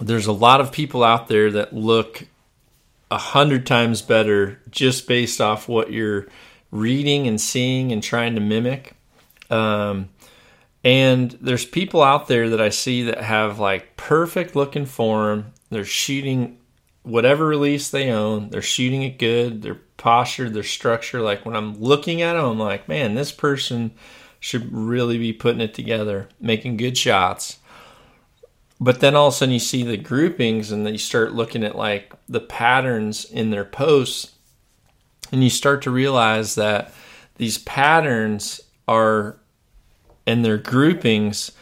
there's 0.00 0.26
a 0.26 0.32
lot 0.32 0.60
of 0.60 0.70
people 0.70 1.02
out 1.02 1.26
there 1.26 1.50
that 1.50 1.74
look 1.74 2.28
a 3.10 3.18
hundred 3.18 3.66
times 3.66 4.02
better 4.02 4.60
just 4.70 5.08
based 5.08 5.40
off 5.40 5.68
what 5.68 5.92
you're 5.92 6.28
reading 6.70 7.26
and 7.26 7.40
seeing 7.40 7.90
and 7.90 8.04
trying 8.04 8.36
to 8.36 8.40
mimic. 8.40 8.94
Um, 9.50 10.10
and 10.84 11.32
there's 11.40 11.66
people 11.66 12.02
out 12.02 12.28
there 12.28 12.48
that 12.50 12.60
I 12.60 12.68
see 12.68 13.02
that 13.02 13.20
have 13.20 13.58
like 13.58 13.96
perfect 13.96 14.54
looking 14.54 14.86
form. 14.86 15.52
They're 15.70 15.84
shooting 15.84 16.58
whatever 17.02 17.46
release 17.46 17.90
they 17.90 18.10
own. 18.10 18.50
They're 18.50 18.62
shooting 18.62 19.02
it 19.02 19.18
good. 19.18 19.62
Their 19.62 19.76
posture, 19.96 20.50
their 20.50 20.62
structure. 20.62 21.20
Like 21.20 21.44
when 21.44 21.56
I'm 21.56 21.78
looking 21.80 22.22
at 22.22 22.34
them, 22.34 22.44
I'm 22.44 22.58
like, 22.58 22.88
man, 22.88 23.14
this 23.14 23.32
person 23.32 23.92
should 24.40 24.72
really 24.72 25.18
be 25.18 25.32
putting 25.32 25.60
it 25.60 25.74
together, 25.74 26.28
making 26.40 26.76
good 26.76 26.98
shots. 26.98 27.58
But 28.80 28.98
then 28.98 29.14
all 29.14 29.28
of 29.28 29.34
a 29.34 29.36
sudden 29.36 29.52
you 29.52 29.60
see 29.60 29.84
the 29.84 29.96
groupings 29.96 30.72
and 30.72 30.84
then 30.84 30.92
you 30.92 30.98
start 30.98 31.32
looking 31.32 31.62
at 31.62 31.76
like 31.76 32.12
the 32.28 32.40
patterns 32.40 33.24
in 33.24 33.50
their 33.50 33.64
posts 33.64 34.32
and 35.30 35.44
you 35.44 35.50
start 35.50 35.82
to 35.82 35.90
realize 35.90 36.56
that 36.56 36.92
these 37.36 37.58
patterns 37.58 38.60
are 38.88 39.36
and 40.26 40.44
their 40.44 40.58
groupings, 40.58 41.52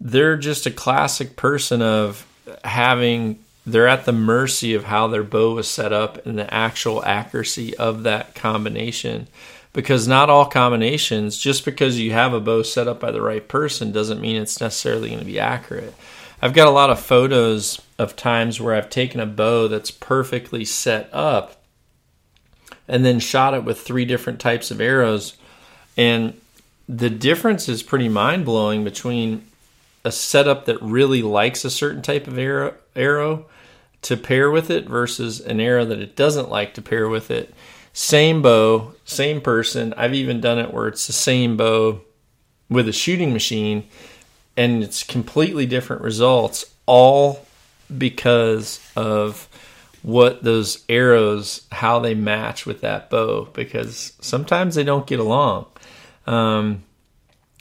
they're 0.00 0.36
just 0.36 0.66
a 0.66 0.70
classic 0.70 1.36
person 1.36 1.80
of 1.80 2.26
having 2.64 3.38
they're 3.66 3.88
at 3.88 4.04
the 4.04 4.12
mercy 4.12 4.74
of 4.74 4.84
how 4.84 5.08
their 5.08 5.24
bow 5.24 5.54
was 5.54 5.68
set 5.68 5.92
up 5.92 6.24
and 6.24 6.38
the 6.38 6.52
actual 6.54 7.04
accuracy 7.04 7.76
of 7.76 8.04
that 8.04 8.34
combination. 8.34 9.26
Because 9.72 10.08
not 10.08 10.30
all 10.30 10.46
combinations, 10.46 11.36
just 11.36 11.64
because 11.64 11.98
you 11.98 12.12
have 12.12 12.32
a 12.32 12.40
bow 12.40 12.62
set 12.62 12.88
up 12.88 13.00
by 13.00 13.10
the 13.10 13.20
right 13.20 13.46
person, 13.46 13.92
doesn't 13.92 14.20
mean 14.20 14.40
it's 14.40 14.60
necessarily 14.60 15.08
going 15.08 15.18
to 15.18 15.26
be 15.26 15.40
accurate. 15.40 15.94
I've 16.40 16.54
got 16.54 16.68
a 16.68 16.70
lot 16.70 16.90
of 16.90 17.00
photos 17.00 17.82
of 17.98 18.14
times 18.14 18.60
where 18.60 18.74
I've 18.74 18.88
taken 18.88 19.20
a 19.20 19.26
bow 19.26 19.68
that's 19.68 19.90
perfectly 19.90 20.64
set 20.64 21.10
up 21.12 21.60
and 22.88 23.04
then 23.04 23.18
shot 23.18 23.52
it 23.52 23.64
with 23.64 23.80
three 23.80 24.04
different 24.04 24.38
types 24.38 24.70
of 24.70 24.80
arrows. 24.80 25.36
And 25.96 26.40
the 26.88 27.10
difference 27.10 27.68
is 27.68 27.82
pretty 27.82 28.08
mind 28.08 28.44
blowing 28.44 28.84
between 28.84 29.46
a 30.04 30.12
setup 30.12 30.66
that 30.66 30.80
really 30.80 31.20
likes 31.20 31.64
a 31.64 31.70
certain 31.70 32.00
type 32.00 32.28
of 32.28 32.38
arrow, 32.38 32.74
arrow 32.94 33.46
to 34.06 34.16
pair 34.16 34.50
with 34.50 34.70
it 34.70 34.88
versus 34.88 35.40
an 35.40 35.60
arrow 35.60 35.84
that 35.84 36.00
it 36.00 36.16
doesn't 36.16 36.50
like 36.50 36.74
to 36.74 36.82
pair 36.82 37.08
with 37.08 37.30
it. 37.30 37.54
Same 37.92 38.42
bow, 38.42 38.92
same 39.04 39.40
person. 39.40 39.94
I've 39.96 40.14
even 40.14 40.40
done 40.40 40.58
it 40.58 40.72
where 40.72 40.88
it's 40.88 41.06
the 41.06 41.12
same 41.12 41.56
bow 41.56 42.02
with 42.68 42.88
a 42.88 42.92
shooting 42.92 43.32
machine 43.32 43.86
and 44.56 44.82
it's 44.82 45.02
completely 45.02 45.66
different 45.66 46.02
results 46.02 46.64
all 46.86 47.46
because 47.96 48.80
of 48.96 49.48
what 50.02 50.42
those 50.42 50.84
arrows 50.88 51.66
how 51.72 51.98
they 51.98 52.14
match 52.14 52.66
with 52.66 52.80
that 52.80 53.10
bow 53.10 53.48
because 53.52 54.12
sometimes 54.20 54.74
they 54.74 54.84
don't 54.84 55.06
get 55.06 55.18
along 55.18 55.66
um, 56.26 56.82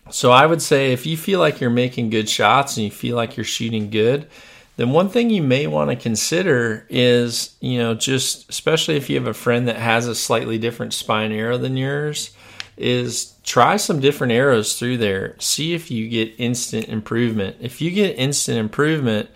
so 0.09 0.31
I 0.31 0.45
would 0.45 0.61
say 0.61 0.93
if 0.93 1.05
you 1.05 1.17
feel 1.17 1.39
like 1.39 1.59
you're 1.59 1.69
making 1.69 2.09
good 2.09 2.29
shots 2.29 2.77
and 2.77 2.83
you 2.83 2.91
feel 2.91 3.15
like 3.15 3.37
you're 3.37 3.43
shooting 3.43 3.89
good, 3.89 4.27
then 4.77 4.91
one 4.91 5.09
thing 5.09 5.29
you 5.29 5.41
may 5.41 5.67
want 5.67 5.89
to 5.89 5.95
consider 5.95 6.85
is, 6.89 7.55
you 7.61 7.77
know, 7.77 7.93
just 7.93 8.49
especially 8.49 8.97
if 8.97 9.09
you 9.09 9.15
have 9.17 9.27
a 9.27 9.33
friend 9.33 9.67
that 9.67 9.77
has 9.77 10.07
a 10.07 10.15
slightly 10.15 10.57
different 10.57 10.93
spine 10.93 11.31
arrow 11.31 11.57
than 11.57 11.77
yours, 11.77 12.35
is 12.77 13.33
try 13.43 13.77
some 13.77 14.01
different 14.01 14.33
arrows 14.33 14.77
through 14.77 14.97
there. 14.97 15.35
See 15.39 15.73
if 15.73 15.89
you 15.89 16.09
get 16.09 16.33
instant 16.37 16.89
improvement. 16.89 17.57
If 17.61 17.81
you 17.81 17.91
get 17.91 18.17
instant 18.17 18.57
improvement, 18.57 19.29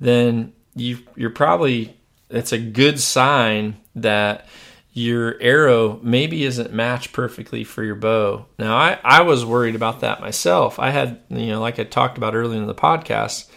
then 0.00 0.52
you 0.74 0.98
you're 1.14 1.30
probably 1.30 1.96
it's 2.30 2.52
a 2.52 2.58
good 2.58 2.98
sign 3.00 3.76
that 3.94 4.46
your 4.92 5.36
arrow 5.42 6.00
maybe 6.02 6.44
isn't 6.44 6.72
matched 6.72 7.12
perfectly 7.12 7.64
for 7.64 7.84
your 7.84 7.94
bow. 7.94 8.46
Now, 8.58 8.76
I, 8.76 8.98
I 9.04 9.20
was 9.22 9.44
worried 9.44 9.74
about 9.74 10.00
that 10.00 10.22
myself. 10.22 10.78
I 10.78 10.88
had, 10.88 11.20
you 11.28 11.48
know, 11.48 11.60
like 11.60 11.78
I 11.78 11.84
talked 11.84 12.16
about 12.16 12.34
earlier 12.34 12.58
in 12.58 12.66
the 12.66 12.74
podcast, 12.74 13.50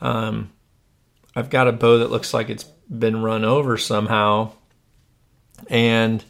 um, 0.00 0.52
I've 1.36 1.50
got 1.50 1.68
a 1.68 1.72
bow 1.72 1.98
that 1.98 2.10
looks 2.10 2.32
like 2.32 2.50
it's 2.50 2.64
been 2.64 3.22
run 3.22 3.44
over 3.44 3.76
somehow. 3.76 4.52
And 5.68 6.24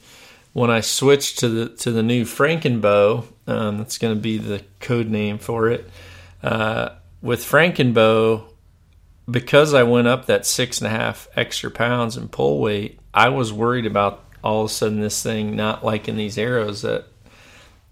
when 0.52 0.70
I 0.70 0.81
switched 0.81 1.40
to 1.40 1.48
the 1.48 1.68
to 1.76 1.90
the 1.90 2.02
new 2.02 2.24
Franken 2.24 2.81
bow, 2.81 3.24
um, 3.47 3.78
that's 3.78 3.98
going 3.98 4.14
to 4.14 4.20
be 4.20 4.39
the 4.39 4.62
code 4.81 5.09
name 5.09 5.39
for 5.39 5.68
it. 5.68 5.89
Uh, 6.43 6.90
with 7.20 7.40
Franken 7.40 7.93
bow, 7.93 8.47
because 9.31 9.74
I 9.74 9.82
went 9.82 10.09
up 10.09 10.26
that 10.26 10.47
six 10.47 10.81
and 10.81 10.86
a 10.86 10.90
half 10.90 11.28
extra 11.36 11.70
pounds 11.70 12.16
in 12.16 12.28
pull 12.28 12.60
weight, 12.60 13.01
I 13.12 13.31
was 13.31 13.52
worried 13.52 13.86
about 13.86 14.24
all 14.43 14.64
of 14.64 14.70
a 14.70 14.72
sudden 14.72 15.01
this 15.01 15.22
thing 15.22 15.56
not 15.56 15.85
liking 15.85 16.16
these 16.16 16.36
arrows 16.36 16.82
that 16.82 17.06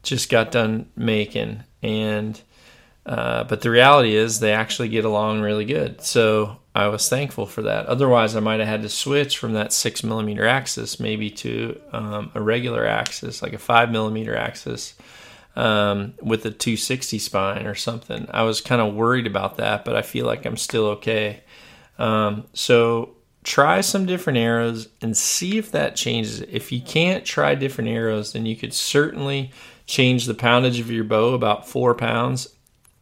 just 0.02 0.28
got 0.28 0.52
done 0.52 0.90
making 0.96 1.62
and 1.82 2.40
uh, 3.04 3.44
but 3.44 3.60
the 3.62 3.70
reality 3.70 4.14
is 4.14 4.38
they 4.38 4.52
actually 4.52 4.88
get 4.88 5.04
along 5.04 5.40
really 5.40 5.64
good. 5.64 6.00
So 6.02 6.58
i 6.74 6.86
was 6.86 7.08
thankful 7.08 7.46
for 7.46 7.62
that. 7.62 7.86
Otherwise 7.86 8.34
i 8.36 8.40
might 8.40 8.60
have 8.60 8.68
had 8.68 8.82
to 8.82 8.88
switch 8.88 9.38
from 9.38 9.52
that 9.54 9.72
six 9.72 10.02
millimeter 10.02 10.46
axis 10.46 11.00
maybe 11.00 11.30
to 11.30 11.80
um, 11.92 12.30
a 12.34 12.40
regular 12.40 12.86
axis 12.86 13.42
like 13.42 13.52
a 13.52 13.58
five 13.58 13.90
millimeter 13.90 14.36
axis 14.36 14.94
um, 15.54 16.14
with 16.22 16.46
a 16.46 16.50
260 16.50 17.18
spine 17.18 17.66
or 17.66 17.74
something. 17.74 18.26
I 18.30 18.42
was 18.42 18.62
kind 18.62 18.80
of 18.80 18.94
worried 18.94 19.26
about 19.26 19.56
that 19.58 19.84
but 19.84 19.96
i 19.96 20.02
feel 20.02 20.26
like 20.26 20.46
i'm 20.46 20.56
still 20.56 20.86
okay. 20.86 21.42
Um, 21.98 22.46
so 22.52 23.16
try 23.44 23.80
some 23.80 24.06
different 24.06 24.38
arrows 24.38 24.88
and 25.00 25.16
see 25.16 25.58
if 25.58 25.72
that 25.72 25.96
changes. 25.96 26.40
If 26.40 26.72
you 26.72 26.80
can't 26.80 27.24
try 27.24 27.54
different 27.54 27.90
arrows, 27.90 28.32
then 28.32 28.46
you 28.46 28.56
could 28.56 28.72
certainly 28.72 29.50
change 29.86 30.26
the 30.26 30.34
poundage 30.34 30.80
of 30.80 30.90
your 30.90 31.04
bow 31.04 31.34
about 31.34 31.68
four 31.68 31.94
pounds, 31.94 32.48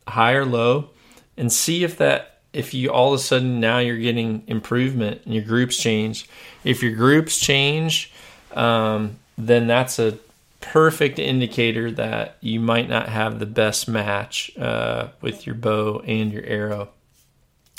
high 0.06 0.32
or 0.32 0.44
low, 0.44 0.90
and 1.36 1.52
see 1.52 1.84
if 1.84 1.98
that 1.98 2.40
if 2.52 2.74
you 2.74 2.90
all 2.90 3.14
of 3.14 3.20
a 3.20 3.22
sudden 3.22 3.60
now 3.60 3.78
you're 3.78 3.96
getting 3.96 4.42
improvement 4.46 5.22
and 5.24 5.34
your 5.34 5.44
groups 5.44 5.76
change. 5.76 6.28
If 6.64 6.82
your 6.82 6.92
groups 6.92 7.38
change, 7.38 8.12
um, 8.52 9.18
then 9.38 9.66
that's 9.66 9.98
a 9.98 10.18
perfect 10.60 11.18
indicator 11.18 11.90
that 11.92 12.36
you 12.40 12.60
might 12.60 12.88
not 12.88 13.08
have 13.08 13.38
the 13.38 13.46
best 13.46 13.88
match 13.88 14.50
uh, 14.58 15.08
with 15.20 15.46
your 15.46 15.54
bow 15.54 16.02
and 16.06 16.32
your 16.32 16.44
arrow. 16.44 16.90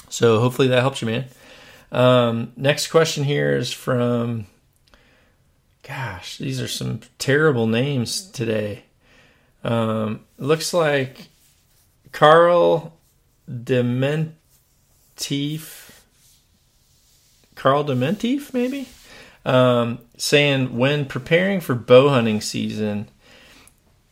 So 0.10 0.40
hopefully 0.40 0.68
that 0.70 0.82
helps 0.82 1.02
you, 1.02 1.08
man. 1.08 1.26
Um, 1.92 2.54
next 2.56 2.88
question 2.88 3.26
here 3.26 3.56
is 3.56 3.72
from, 3.72 4.48
gosh, 5.84 6.38
these 6.38 6.62
are 6.62 6.68
some 6.68 7.02
terrible 7.20 7.68
names 7.68 8.22
today. 8.22 8.84
Um, 9.64 10.22
looks 10.38 10.74
like 10.74 11.28
Carl 12.12 12.98
Dementif. 13.50 14.34
Carl 17.56 17.84
Dementif, 17.84 18.54
maybe? 18.54 18.88
Um, 19.46 20.00
saying 20.18 20.78
when 20.78 21.06
preparing 21.06 21.62
for 21.62 21.76
bow 21.76 22.10
hunting 22.10 22.42
season, 22.42 23.08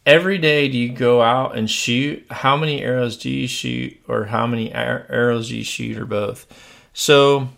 every 0.06 0.38
day 0.38 0.68
do 0.68 0.78
you 0.78 0.90
go 0.90 1.22
out 1.22 1.56
and 1.56 1.70
shoot? 1.70 2.26
How 2.32 2.58
many 2.58 2.82
arrows 2.82 3.18
do 3.18 3.30
you 3.30 3.48
shoot, 3.48 4.00
or 4.08 4.26
how 4.26 4.48
many 4.48 4.72
arrows 4.72 5.50
do 5.50 5.58
you 5.58 5.64
shoot, 5.64 5.98
or 5.98 6.06
both? 6.06 6.48
So 6.94 7.50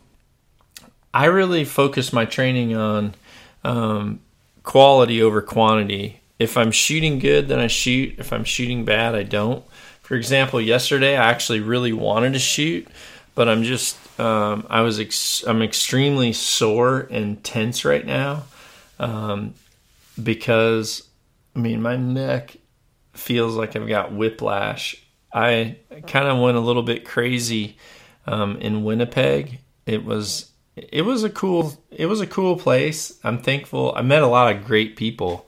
I 1.13 1.25
really 1.25 1.65
focus 1.65 2.13
my 2.13 2.25
training 2.25 2.75
on 2.75 3.15
um, 3.63 4.19
quality 4.63 5.21
over 5.21 5.41
quantity. 5.41 6.19
If 6.39 6.57
I'm 6.57 6.71
shooting 6.71 7.19
good, 7.19 7.47
then 7.47 7.59
I 7.59 7.67
shoot. 7.67 8.15
If 8.17 8.33
I'm 8.33 8.43
shooting 8.43 8.83
bad, 8.83 9.15
I 9.15 9.23
don't. 9.23 9.63
For 10.11 10.17
example, 10.17 10.59
yesterday 10.59 11.15
I 11.15 11.29
actually 11.29 11.61
really 11.61 11.93
wanted 11.93 12.33
to 12.33 12.39
shoot, 12.39 12.85
but 13.33 13.47
I'm 13.47 13.63
just 13.63 13.97
um, 14.19 14.67
I 14.69 14.81
was 14.81 14.99
ex- 14.99 15.41
I'm 15.47 15.61
extremely 15.61 16.33
sore 16.33 17.07
and 17.09 17.41
tense 17.45 17.85
right 17.85 18.05
now 18.05 18.43
um, 18.99 19.53
because 20.21 21.07
I 21.55 21.59
mean 21.59 21.81
my 21.81 21.95
neck 21.95 22.57
feels 23.13 23.55
like 23.55 23.77
I've 23.77 23.87
got 23.87 24.11
whiplash. 24.11 25.01
I 25.33 25.77
kind 26.07 26.27
of 26.27 26.39
went 26.39 26.57
a 26.57 26.59
little 26.59 26.83
bit 26.83 27.05
crazy 27.05 27.77
um, 28.27 28.57
in 28.57 28.83
Winnipeg. 28.83 29.59
It 29.85 30.03
was 30.03 30.51
it 30.75 31.03
was 31.03 31.23
a 31.23 31.29
cool 31.29 31.81
it 31.89 32.07
was 32.07 32.19
a 32.19 32.27
cool 32.27 32.57
place. 32.57 33.17
I'm 33.23 33.37
thankful. 33.37 33.93
I 33.95 34.01
met 34.01 34.23
a 34.23 34.27
lot 34.27 34.53
of 34.53 34.65
great 34.65 34.97
people. 34.97 35.47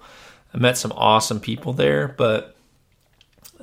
I 0.53 0.57
met 0.57 0.77
some 0.77 0.94
awesome 0.94 1.41
people 1.41 1.73
there, 1.73 2.07
but 2.07 2.52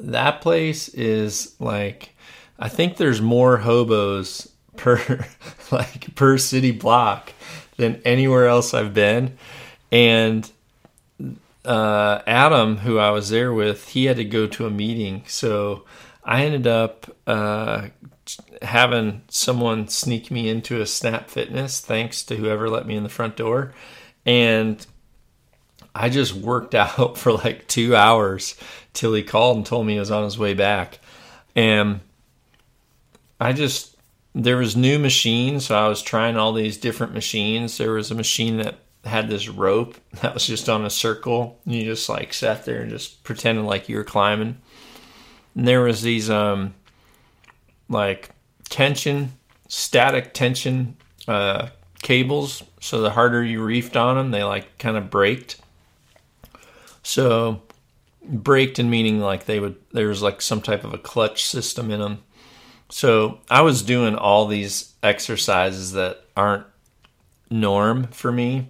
that 0.03 0.41
place 0.41 0.89
is 0.89 1.55
like 1.59 2.15
I 2.59 2.69
think 2.69 2.97
there's 2.97 3.21
more 3.21 3.59
hobos 3.59 4.51
per 4.77 5.27
like 5.71 6.15
per 6.15 6.39
city 6.39 6.73
block 6.73 7.33
than 7.77 8.01
anywhere 8.05 8.47
else 8.47 8.75
I've 8.75 8.95
been. 8.95 9.39
And 9.91 10.51
uh, 11.65 12.21
Adam, 12.27 12.79
who 12.79 12.99
I 12.99 13.11
was 13.11 13.31
there 13.31 13.53
with, 13.53 13.89
he 13.89 14.05
had 14.05 14.17
to 14.17 14.25
go 14.25 14.47
to 14.47 14.67
a 14.67 14.71
meeting, 14.71 15.25
so 15.27 15.85
I 16.25 16.45
ended 16.45 16.67
up 16.67 17.15
uh, 17.27 17.89
having 18.63 19.23
someone 19.29 19.89
sneak 19.89 20.31
me 20.31 20.49
into 20.49 20.81
a 20.81 20.87
Snap 20.87 21.29
Fitness, 21.29 21.81
thanks 21.81 22.23
to 22.25 22.37
whoever 22.37 22.69
let 22.71 22.87
me 22.87 22.97
in 22.97 23.03
the 23.03 23.09
front 23.09 23.37
door, 23.37 23.75
and 24.25 24.87
I 25.95 26.09
just 26.09 26.35
worked 26.35 26.75
out 26.75 27.19
for 27.19 27.33
like 27.33 27.67
two 27.69 27.97
hours 27.97 28.55
till 28.93 29.15
he 29.15 29.23
called 29.23 29.59
and 29.59 29.67
told 29.67 29.87
me 29.87 29.95
he 29.95 29.99
was 29.99 30.11
on 30.11 30.25
his 30.25 30.39
way 30.39 30.55
back, 30.55 30.99
and 31.55 32.01
I 33.41 33.53
just 33.53 33.97
there 34.35 34.57
was 34.57 34.77
new 34.77 34.99
machines, 34.99 35.67
so 35.67 35.77
I 35.77 35.89
was 35.89 36.03
trying 36.03 36.37
all 36.37 36.53
these 36.53 36.77
different 36.77 37.15
machines. 37.15 37.79
There 37.79 37.93
was 37.93 38.11
a 38.11 38.15
machine 38.15 38.59
that 38.59 38.77
had 39.05 39.29
this 39.29 39.49
rope 39.49 39.97
that 40.21 40.35
was 40.35 40.47
just 40.47 40.69
on 40.69 40.85
a 40.85 40.91
circle. 40.91 41.59
And 41.65 41.75
you 41.75 41.85
just 41.85 42.09
like 42.09 42.33
sat 42.33 42.65
there 42.65 42.83
and 42.83 42.91
just 42.91 43.25
pretended 43.25 43.65
like 43.65 43.89
you 43.89 43.97
were 43.97 44.05
climbing. 44.05 44.59
And 45.55 45.67
there 45.67 45.83
was 45.83 46.03
these 46.03 46.31
um 46.31 46.75
like 47.89 48.31
tension, 48.69 49.33
static 49.69 50.33
tension 50.33 50.97
uh, 51.27 51.69
cables. 52.03 52.63
So 52.81 53.01
the 53.01 53.11
harder 53.11 53.43
you 53.43 53.63
reefed 53.63 53.97
on 53.97 54.17
them, 54.17 54.31
they 54.31 54.45
like 54.45 54.79
kind 54.79 54.97
of 54.97 55.11
braked. 55.11 55.61
So 57.11 57.63
braked 58.23 58.79
in 58.79 58.89
meaning 58.89 59.19
like 59.19 59.47
they 59.47 59.59
would 59.59 59.75
there 59.91 60.07
was 60.07 60.23
like 60.23 60.41
some 60.41 60.63
type 60.63 60.85
of 60.85 60.95
a 60.95 60.99
clutch 60.99 61.45
system 61.45 61.91
in 61.91 61.99
them. 61.99 62.23
So 62.89 63.41
I 63.51 63.63
was 63.63 63.83
doing 63.83 64.15
all 64.15 64.47
these 64.47 64.95
exercises 65.03 65.91
that 65.95 66.25
aren't 66.37 66.67
norm 67.51 68.07
for 68.13 68.31
me. 68.31 68.69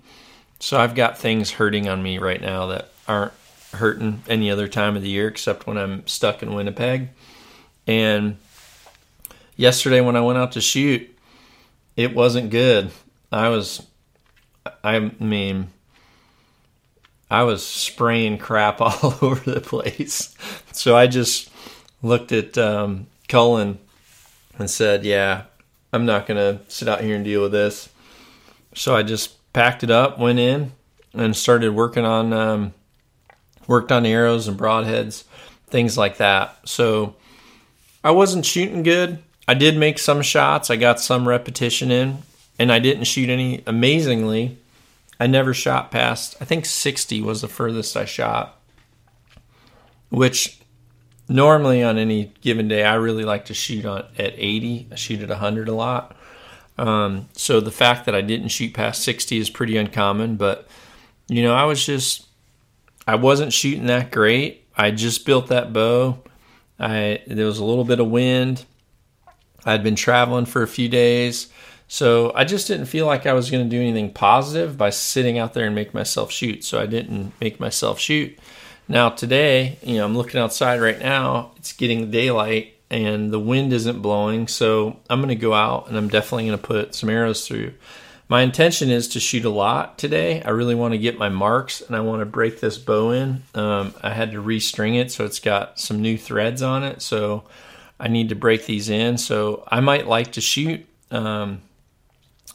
So 0.58 0.80
I've 0.80 0.94
got 0.94 1.18
things 1.18 1.50
hurting 1.50 1.86
on 1.86 2.02
me 2.02 2.16
right 2.16 2.40
now 2.40 2.68
that 2.68 2.90
aren't 3.06 3.34
hurting 3.74 4.22
any 4.26 4.50
other 4.50 4.68
time 4.68 4.96
of 4.96 5.02
the 5.02 5.10
year 5.10 5.28
except 5.28 5.66
when 5.66 5.76
I'm 5.76 6.06
stuck 6.06 6.42
in 6.42 6.54
Winnipeg. 6.54 7.10
And 7.86 8.38
yesterday 9.54 10.00
when 10.00 10.16
I 10.16 10.22
went 10.22 10.38
out 10.38 10.52
to 10.52 10.62
shoot, 10.62 11.14
it 11.94 12.14
wasn't 12.14 12.48
good. 12.48 12.90
I 13.30 13.50
was, 13.50 13.86
I 14.82 14.98
mean, 15.20 15.68
I 17.30 17.44
was 17.44 17.64
spraying 17.64 18.38
crap 18.38 18.80
all 18.80 19.14
over 19.22 19.50
the 19.50 19.60
place. 19.60 20.34
So 20.72 20.96
I 20.96 21.06
just 21.06 21.50
looked 22.02 22.32
at 22.32 22.58
um, 22.58 23.06
Cullen 23.28 23.78
and 24.58 24.70
said, 24.70 25.04
Yeah, 25.04 25.44
I'm 25.92 26.06
not 26.06 26.26
to 26.26 26.60
sit 26.68 26.88
out 26.88 27.02
here 27.02 27.16
and 27.16 27.24
deal 27.24 27.42
with 27.42 27.52
this. 27.52 27.88
So 28.74 28.94
I 28.94 29.02
just 29.02 29.36
packed 29.52 29.82
it 29.82 29.90
up, 29.90 30.18
went 30.18 30.38
in, 30.38 30.72
and 31.12 31.36
started 31.36 31.74
working 31.74 32.04
on 32.04 32.32
um, 32.32 32.74
worked 33.66 33.92
on 33.92 34.06
arrows 34.06 34.48
and 34.48 34.58
broadheads, 34.58 35.24
things 35.68 35.96
like 35.96 36.16
that. 36.18 36.56
So 36.68 37.14
I 38.02 38.10
wasn't 38.10 38.46
shooting 38.46 38.82
good. 38.82 39.22
I 39.46 39.54
did 39.54 39.76
make 39.76 39.98
some 39.98 40.22
shots. 40.22 40.70
I 40.70 40.76
got 40.76 41.00
some 41.00 41.26
repetition 41.26 41.90
in, 41.90 42.18
and 42.58 42.72
I 42.72 42.78
didn't 42.78 43.04
shoot 43.04 43.28
any 43.28 43.62
amazingly. 43.66 44.58
I 45.20 45.26
never 45.26 45.52
shot 45.52 45.90
past. 45.90 46.34
I 46.40 46.46
think 46.46 46.64
60 46.64 47.20
was 47.20 47.42
the 47.42 47.48
furthest 47.48 47.94
I 47.94 48.06
shot, 48.06 48.58
which 50.08 50.58
normally 51.28 51.82
on 51.82 51.98
any 51.98 52.32
given 52.40 52.68
day 52.68 52.84
I 52.84 52.94
really 52.94 53.24
like 53.24 53.44
to 53.44 53.54
shoot 53.54 53.84
on 53.84 54.06
at 54.18 54.32
80. 54.34 54.88
I 54.90 54.94
shoot 54.94 55.20
at 55.20 55.28
100 55.28 55.68
a 55.68 55.74
lot. 55.74 56.16
Um, 56.78 57.28
so 57.34 57.60
the 57.60 57.70
fact 57.70 58.06
that 58.06 58.14
I 58.14 58.22
didn't 58.22 58.48
shoot 58.48 58.72
past 58.72 59.02
60 59.02 59.36
is 59.36 59.50
pretty 59.50 59.76
uncommon, 59.76 60.36
but 60.36 60.66
you 61.28 61.42
know, 61.42 61.54
I 61.54 61.64
was 61.64 61.84
just, 61.84 62.26
I 63.06 63.16
wasn't 63.16 63.52
shooting 63.52 63.86
that 63.86 64.10
great. 64.10 64.66
I 64.74 64.90
just 64.90 65.26
built 65.26 65.48
that 65.48 65.74
bow. 65.74 66.24
I, 66.78 67.22
there 67.26 67.44
was 67.44 67.58
a 67.58 67.64
little 67.64 67.84
bit 67.84 68.00
of 68.00 68.08
wind. 68.08 68.64
I'd 69.66 69.84
been 69.84 69.96
traveling 69.96 70.46
for 70.46 70.62
a 70.62 70.68
few 70.68 70.88
days. 70.88 71.48
So 71.92 72.30
I 72.36 72.44
just 72.44 72.68
didn't 72.68 72.86
feel 72.86 73.04
like 73.04 73.26
I 73.26 73.32
was 73.32 73.50
going 73.50 73.64
to 73.64 73.68
do 73.68 73.82
anything 73.82 74.12
positive 74.12 74.78
by 74.78 74.90
sitting 74.90 75.38
out 75.38 75.54
there 75.54 75.66
and 75.66 75.74
make 75.74 75.92
myself 75.92 76.30
shoot. 76.30 76.62
So 76.62 76.80
I 76.80 76.86
didn't 76.86 77.32
make 77.40 77.58
myself 77.58 77.98
shoot. 77.98 78.38
Now 78.86 79.08
today, 79.08 79.76
you 79.82 79.96
know, 79.96 80.04
I'm 80.04 80.16
looking 80.16 80.38
outside 80.38 80.80
right 80.80 81.00
now. 81.00 81.50
It's 81.56 81.72
getting 81.72 82.12
daylight 82.12 82.74
and 82.90 83.32
the 83.32 83.40
wind 83.40 83.72
isn't 83.72 84.02
blowing. 84.02 84.46
So 84.46 85.00
I'm 85.10 85.18
going 85.18 85.30
to 85.30 85.34
go 85.34 85.52
out 85.52 85.88
and 85.88 85.96
I'm 85.96 86.06
definitely 86.06 86.46
going 86.46 86.60
to 86.60 86.64
put 86.64 86.94
some 86.94 87.10
arrows 87.10 87.44
through. 87.44 87.74
My 88.28 88.42
intention 88.42 88.90
is 88.90 89.08
to 89.08 89.18
shoot 89.18 89.44
a 89.44 89.50
lot 89.50 89.98
today. 89.98 90.42
I 90.42 90.50
really 90.50 90.76
want 90.76 90.94
to 90.94 90.98
get 90.98 91.18
my 91.18 91.28
marks 91.28 91.80
and 91.80 91.96
I 91.96 92.02
want 92.02 92.20
to 92.20 92.24
break 92.24 92.60
this 92.60 92.78
bow 92.78 93.10
in. 93.10 93.42
Um, 93.56 93.94
I 94.00 94.10
had 94.10 94.30
to 94.30 94.40
restring 94.40 94.96
it 94.96 95.10
so 95.10 95.24
it's 95.24 95.40
got 95.40 95.80
some 95.80 96.00
new 96.00 96.16
threads 96.16 96.62
on 96.62 96.84
it. 96.84 97.02
So 97.02 97.42
I 97.98 98.06
need 98.06 98.28
to 98.28 98.36
break 98.36 98.66
these 98.66 98.88
in. 98.88 99.18
So 99.18 99.64
I 99.66 99.80
might 99.80 100.06
like 100.06 100.30
to 100.34 100.40
shoot 100.40 100.86
um, 101.10 101.62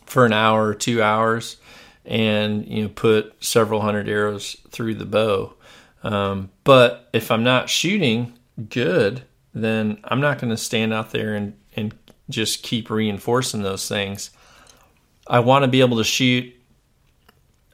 for 0.05 0.25
an 0.25 0.33
hour 0.33 0.67
or 0.67 0.75
two 0.75 1.01
hours 1.01 1.57
and 2.05 2.67
you 2.67 2.83
know 2.83 2.89
put 2.89 3.33
several 3.43 3.81
hundred 3.81 4.07
arrows 4.07 4.55
through 4.69 4.95
the 4.95 5.05
bow. 5.05 5.53
Um, 6.03 6.51
but 6.63 7.09
if 7.13 7.31
I'm 7.31 7.43
not 7.43 7.69
shooting 7.69 8.37
good, 8.69 9.23
then 9.53 9.97
I'm 10.03 10.21
not 10.21 10.39
going 10.39 10.51
to 10.51 10.57
stand 10.57 10.93
out 10.93 11.11
there 11.11 11.33
and, 11.33 11.57
and 11.75 11.95
just 12.29 12.61
keep 12.61 12.89
reinforcing 12.89 13.63
those 13.63 13.87
things. 13.87 14.29
I 15.27 15.39
want 15.39 15.63
to 15.63 15.67
be 15.67 15.81
able 15.81 15.97
to 15.97 16.03
shoot 16.03 16.53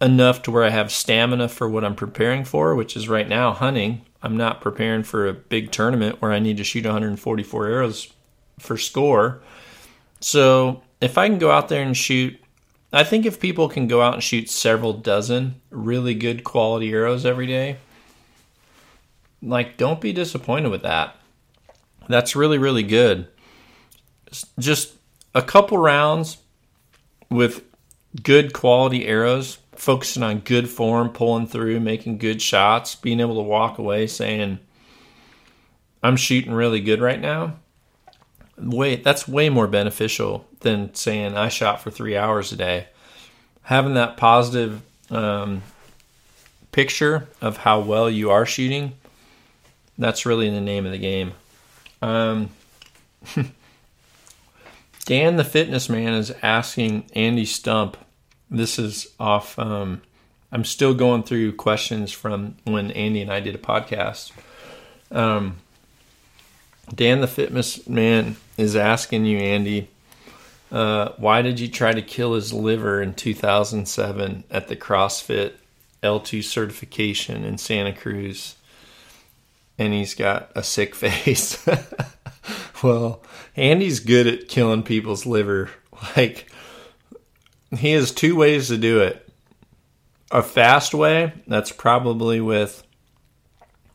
enough 0.02 0.44
to 0.44 0.52
where 0.52 0.64
I 0.64 0.70
have 0.70 0.92
stamina 0.92 1.50
for 1.50 1.68
what 1.68 1.84
I'm 1.84 1.96
preparing 1.96 2.46
for, 2.46 2.74
which 2.74 2.96
is 2.96 3.10
right 3.10 3.28
now 3.28 3.52
hunting. 3.52 4.06
I'm 4.24 4.38
not 4.38 4.62
preparing 4.62 5.04
for 5.04 5.28
a 5.28 5.34
big 5.34 5.72
tournament 5.72 6.22
where 6.22 6.32
I 6.32 6.40
need 6.40 6.58
to 6.58 6.64
shoot 6.64 6.86
144 6.86 7.68
arrows 7.68 8.14
for 8.60 8.78
score. 8.78 9.42
So 10.22 10.84
if 11.02 11.18
I 11.18 11.28
can 11.28 11.40
go 11.40 11.52
out 11.52 11.68
there 11.68 11.84
and 11.84 11.98
shoot, 11.98 12.40
I 12.94 13.04
think 13.04 13.26
if 13.26 13.40
people 13.40 13.68
can 13.68 13.88
go 13.88 14.02
out 14.02 14.14
and 14.14 14.24
shoot 14.24 14.50
several 14.50 14.94
dozen 14.94 15.62
really 15.70 16.14
good 16.14 16.44
quality 16.44 16.94
arrows 16.94 17.26
every 17.26 17.48
day, 17.48 17.78
like 19.42 19.78
don't 19.78 20.00
be 20.00 20.14
disappointed 20.14 20.70
with 20.70 20.84
that. 20.84 21.16
That's 22.08 22.36
really, 22.36 22.58
really 22.58 22.84
good. 22.84 23.28
Just 24.60 24.94
a 25.34 25.42
couple 25.42 25.78
rounds 25.78 26.38
with 27.30 27.64
good 28.22 28.54
quality 28.54 29.08
arrows, 29.08 29.58
focusing 29.74 30.24
on 30.24 30.40
good 30.40 30.70
form, 30.70 31.10
pulling 31.10 31.48
through, 31.48 31.80
making 31.80 32.18
good 32.18 32.42
shots, 32.42 32.96
being 32.96 33.20
able 33.20 33.36
to 33.36 33.42
walk 33.42 33.78
away 33.78 34.08
saying, 34.08 34.60
I'm 36.04 36.18
shooting 36.18 36.54
really 36.54 36.82
good 36.82 37.02
right 37.02 37.20
now. 37.20 37.56
Wait, 38.58 39.04
that's 39.04 39.28
way 39.28 39.50
more 39.50 39.68
beneficial 39.68 40.46
than 40.60 40.94
saying 40.94 41.36
I 41.36 41.50
shot 41.50 41.82
for 41.82 41.90
three 41.90 42.16
hours 42.16 42.52
a 42.52 42.56
day. 42.56 42.88
Having 43.64 43.96
that 43.96 44.18
positive 44.18 44.82
um, 45.10 45.64
picture 46.72 47.28
of 47.42 47.58
how 47.58 47.80
well 47.80 48.10
you 48.10 48.30
are 48.30 48.46
shooting, 48.46 48.94
that's 49.98 50.26
really 50.26 50.50
the 50.50 50.62
name 50.62 50.86
of 50.86 50.92
the 50.92 50.98
game. 50.98 51.34
Um, 52.02 52.50
Dan 55.06 55.36
the 55.36 55.44
Fitness 55.44 55.90
Man 55.90 56.14
is 56.14 56.32
asking 56.42 57.10
Andy 57.14 57.46
Stumpf. 57.46 57.96
This 58.50 58.78
is 58.78 59.08
off. 59.20 59.58
Um, 59.58 60.02
I'm 60.52 60.66
still 60.66 60.94
going 60.94 61.24
through 61.24 61.54
questions 61.54 62.12
from 62.12 62.56
when 62.66 62.92
Andy 62.92 63.22
and 63.22 63.32
I 63.32 63.40
did 63.40 63.56
a 63.56 63.60
podcast. 63.60 64.32
Um, 65.12 65.61
Dan 66.94 67.22
the 67.22 67.28
Fitness 67.28 67.88
Man 67.88 68.36
is 68.58 68.76
asking 68.76 69.26
you, 69.26 69.38
Andy, 69.38 69.90
uh, 70.72 71.10
why 71.18 71.42
did 71.42 71.60
you 71.60 71.68
try 71.68 71.94
to 71.94 72.02
kill 72.02 72.34
his 72.34 72.54
liver 72.54 73.02
in 73.02 73.14
2007 73.14 74.44
at 74.50 74.68
the 74.68 74.76
CrossFit 74.76 75.54
L2 76.04 76.44
certification 76.44 77.44
in 77.44 77.58
Santa 77.58 77.94
Cruz? 77.94 78.56
and 79.82 79.94
he's 79.94 80.14
got 80.14 80.52
a 80.56 80.62
sick 80.62 80.94
face. 81.04 81.66
well, 82.84 83.24
Andy's 83.56 84.00
good 84.00 84.28
at 84.28 84.48
killing 84.48 84.84
people's 84.84 85.26
liver. 85.26 85.70
Like, 86.18 86.52
he 87.78 87.92
has 87.92 88.12
two 88.12 88.36
ways 88.36 88.70
to 88.70 88.78
do 88.80 89.02
it 89.02 89.30
a 90.32 90.42
fast 90.42 90.96
way, 90.96 91.32
that's 91.46 91.72
probably 91.72 92.42
with 92.42 92.82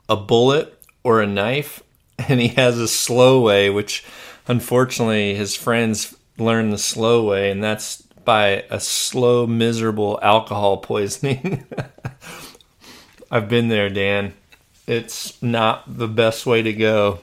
a 0.09 0.14
bullet 0.14 0.81
or 1.02 1.20
a 1.20 1.27
knife, 1.27 1.82
and 2.28 2.40
he 2.40 2.48
has 2.48 2.78
a 2.78 2.88
slow 2.88 3.40
way, 3.40 3.70
which 3.70 4.05
unfortunately 4.48 5.34
his 5.34 5.56
friends 5.56 6.16
learn 6.38 6.70
the 6.70 6.78
slow 6.78 7.26
way, 7.26 7.51
and 7.51 7.62
that's 7.62 8.02
by 8.24 8.64
a 8.70 8.80
slow, 8.80 9.47
miserable 9.47 10.18
alcohol 10.22 10.76
poisoning. 10.82 11.66
I've 13.30 13.48
been 13.48 13.68
there, 13.68 13.88
Dan. 13.88 14.34
It's 14.86 15.40
not 15.43 15.98
the 15.98 16.09
best 16.09 16.47
way 16.47 16.62
to 16.62 16.72
go. 16.72 17.20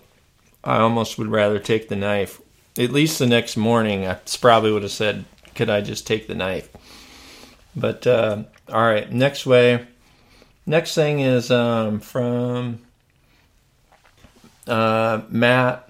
I 0.63 0.77
almost 0.77 1.17
would 1.17 1.27
rather 1.27 1.59
take 1.59 1.89
the 1.89 1.95
knife. 1.95 2.41
At 2.77 2.91
least 2.91 3.19
the 3.19 3.27
next 3.27 3.55
morning, 3.57 4.07
I 4.07 4.17
probably 4.41 4.71
would 4.71 4.83
have 4.83 4.91
said, 4.91 5.25
Could 5.55 5.69
I 5.69 5.81
just 5.81 6.07
take 6.07 6.27
the 6.27 6.35
knife? 6.35 6.69
But, 7.75 8.05
uh, 8.07 8.43
all 8.69 8.81
right, 8.81 9.11
next 9.11 9.45
way. 9.45 9.85
Next 10.65 10.95
thing 10.95 11.19
is 11.19 11.51
um, 11.51 11.99
from 11.99 12.79
uh, 14.67 15.21
Matt. 15.29 15.89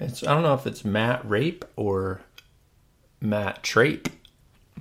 It's 0.00 0.22
I 0.22 0.34
don't 0.34 0.42
know 0.42 0.54
if 0.54 0.66
it's 0.66 0.84
Matt 0.84 1.28
Rape 1.28 1.64
or 1.76 2.20
Matt 3.20 3.62
Trape. 3.62 4.08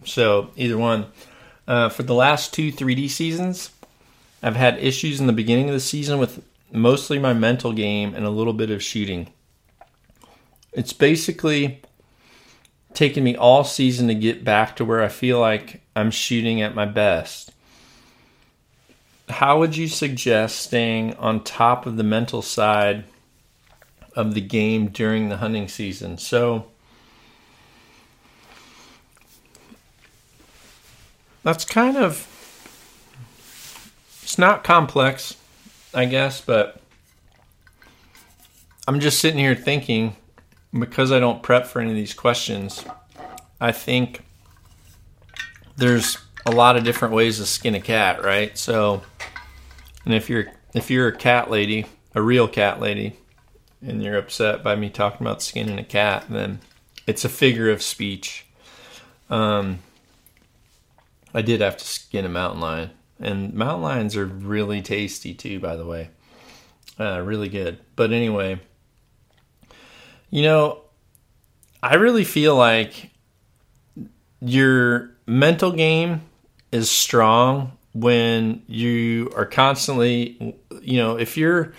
So 0.06 0.52
either 0.56 0.78
one. 0.78 1.08
Uh, 1.68 1.90
for 1.90 2.04
the 2.04 2.14
last 2.14 2.54
two 2.54 2.72
3D 2.72 3.10
seasons, 3.10 3.72
I've 4.42 4.56
had 4.56 4.80
issues 4.80 5.20
in 5.20 5.28
the 5.28 5.34
beginning 5.34 5.68
of 5.68 5.74
the 5.74 5.82
season 5.82 6.18
with 6.18 6.42
mostly 6.72 7.20
my 7.20 7.34
mental 7.34 7.74
game 7.74 8.14
and 8.14 8.26
a 8.26 8.30
little 8.30 8.54
bit 8.54 8.72
of 8.72 8.82
shooting. 8.82 9.28
It's 10.72 10.94
basically 10.94 11.82
taken 12.94 13.24
me 13.24 13.36
all 13.36 13.64
season 13.64 14.08
to 14.08 14.16
get 14.16 14.44
back 14.44 14.76
to 14.78 14.86
where 14.86 15.04
I 15.04 15.10
feel 15.10 15.40
like 15.40 15.82
I'm 15.96 16.12
shooting 16.12 16.62
at 16.62 16.74
my 16.74 16.86
best. 16.86 17.52
How 19.30 19.60
would 19.60 19.76
you 19.76 19.88
suggest 19.88 20.60
staying 20.60 21.16
on 21.16 21.44
top 21.44 21.86
of 21.86 21.98
the 21.98 22.04
mental 22.04 22.42
side 22.42 23.04
of 24.18 24.34
the 24.34 24.41
game 24.41 24.88
during 24.88 25.30
the 25.30 25.38
hunting 25.38 25.68
season? 25.68 26.18
So, 26.18 26.65
that's 31.44 31.64
kind 31.64 31.95
of 31.95 32.27
it's 34.23 34.38
not 34.38 34.64
complex, 34.65 35.38
I 35.94 36.03
guess, 36.06 36.41
but 36.41 36.81
I'm 38.88 38.99
just 38.99 39.19
sitting 39.19 39.39
here 39.39 39.56
thinking 39.56 40.18
because 40.77 41.11
I 41.11 41.19
don't 41.19 41.41
prep 41.41 41.68
for 41.68 41.80
any 41.80 41.91
of 41.91 41.95
these 41.95 42.14
questions, 42.14 42.84
I 43.61 43.72
think 43.72 44.23
there's 45.77 46.18
a 46.45 46.52
lot 46.52 46.76
of 46.76 46.84
different 46.84 47.14
ways 47.14 47.38
to 47.38 47.45
skin 47.45 47.76
a 47.76 47.81
cat, 47.81 48.23
right? 48.23 48.57
So, 48.57 49.03
and 50.06 50.14
if 50.14 50.30
you're 50.30 50.48
if 50.73 50.91
you're 50.91 51.07
a 51.07 51.15
cat 51.15 51.49
lady, 51.49 51.85
a 52.14 52.22
real 52.22 52.48
cat 52.48 52.81
lady, 52.81 53.15
and 53.82 54.04
you're 54.04 54.18
upset 54.18 54.64
by 54.64 54.76
me 54.76 54.90
talking 54.90 55.26
about 55.26 55.41
skinning 55.41 55.80
a 55.80 55.84
cat, 55.84 56.26
then 56.30 56.60
it's 57.06 57.26
a 57.26 57.30
figure 57.30 57.70
of 57.70 57.82
speech. 57.82 58.45
Um, 59.30 59.80
I 61.34 61.41
did 61.41 61.62
have 61.62 61.78
to 61.78 61.86
skin 61.86 62.26
a 62.26 62.30
mountain 62.30 62.62
lion, 62.62 62.91
and 63.20 63.54
mountain 63.54 63.84
lions 63.84 64.16
are 64.16 64.26
really 64.26 64.82
tasty 64.82 65.34
too, 65.34 65.60
by 65.60 65.76
the 65.76 65.86
way. 65.86 66.10
Uh, 66.99 67.22
really 67.22 67.49
good. 67.49 67.80
But 67.95 68.12
anyway, 68.12 68.60
you 70.30 70.41
know, 70.41 70.82
I 71.84 71.95
really 71.95 72.24
feel 72.24 72.56
like 72.56 73.12
your 74.41 75.12
mental 75.26 75.72
game 75.72 76.22
is 76.72 76.90
strong 76.90 77.78
when 77.94 78.64
you 78.68 79.32
are 79.36 79.45
constantly, 79.45 80.56
you 80.82 80.98
know, 80.98 81.18
if 81.18 81.38
you're 81.38 81.74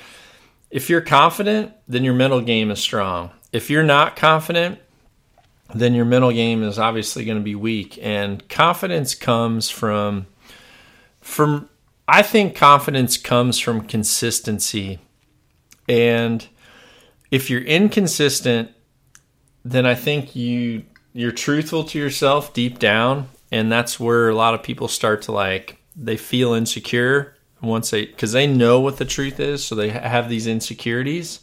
if 0.71 0.91
you're 0.91 1.01
confident, 1.01 1.73
then 1.87 2.05
your 2.05 2.15
mental 2.15 2.41
game 2.41 2.71
is 2.71 2.79
strong. 2.79 3.31
If 3.53 3.71
you're 3.71 3.83
not 3.83 4.17
confident, 4.17 4.79
then 5.75 5.95
your 5.95 6.05
mental 6.05 6.33
game 6.33 6.63
is 6.63 6.79
obviously 6.79 7.25
going 7.25 7.39
to 7.39 7.45
be 7.45 7.55
weak 7.55 7.99
and 8.03 8.47
confidence 8.49 9.15
comes 9.15 9.69
from 9.69 10.27
from 11.21 11.69
I 12.07 12.23
think 12.23 12.57
confidence 12.57 13.19
comes 13.19 13.59
from 13.59 13.83
consistency. 13.83 14.99
And 15.89 16.47
if 17.31 17.51
you're 17.51 17.63
inconsistent, 17.63 18.71
then 19.65 19.85
I 19.85 19.95
think 19.95 20.35
you 20.35 20.85
you're 21.13 21.33
truthful 21.33 21.85
to 21.85 21.99
yourself 21.99 22.53
deep 22.53 22.79
down 22.79 23.29
and 23.51 23.73
that's 23.73 23.99
where 23.99 24.29
a 24.29 24.35
lot 24.35 24.55
of 24.55 24.63
people 24.63 24.89
start 24.89 25.23
to 25.23 25.33
like 25.33 25.83
they 25.97 26.17
feel 26.17 26.53
insecure 26.53 27.35
once 27.61 27.91
they 27.91 28.07
because 28.07 28.33
they 28.33 28.47
know 28.47 28.81
what 28.81 28.99
the 28.99 29.05
truth 29.05 29.41
is 29.41 29.65
so 29.65 29.75
they 29.75 29.89
have 29.91 30.29
these 30.29 30.47
insecurities 30.47 31.41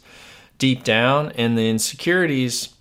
deep 0.58 0.82
down 0.84 1.30
and 1.32 1.56
the 1.58 1.68
insecurities 1.68 2.74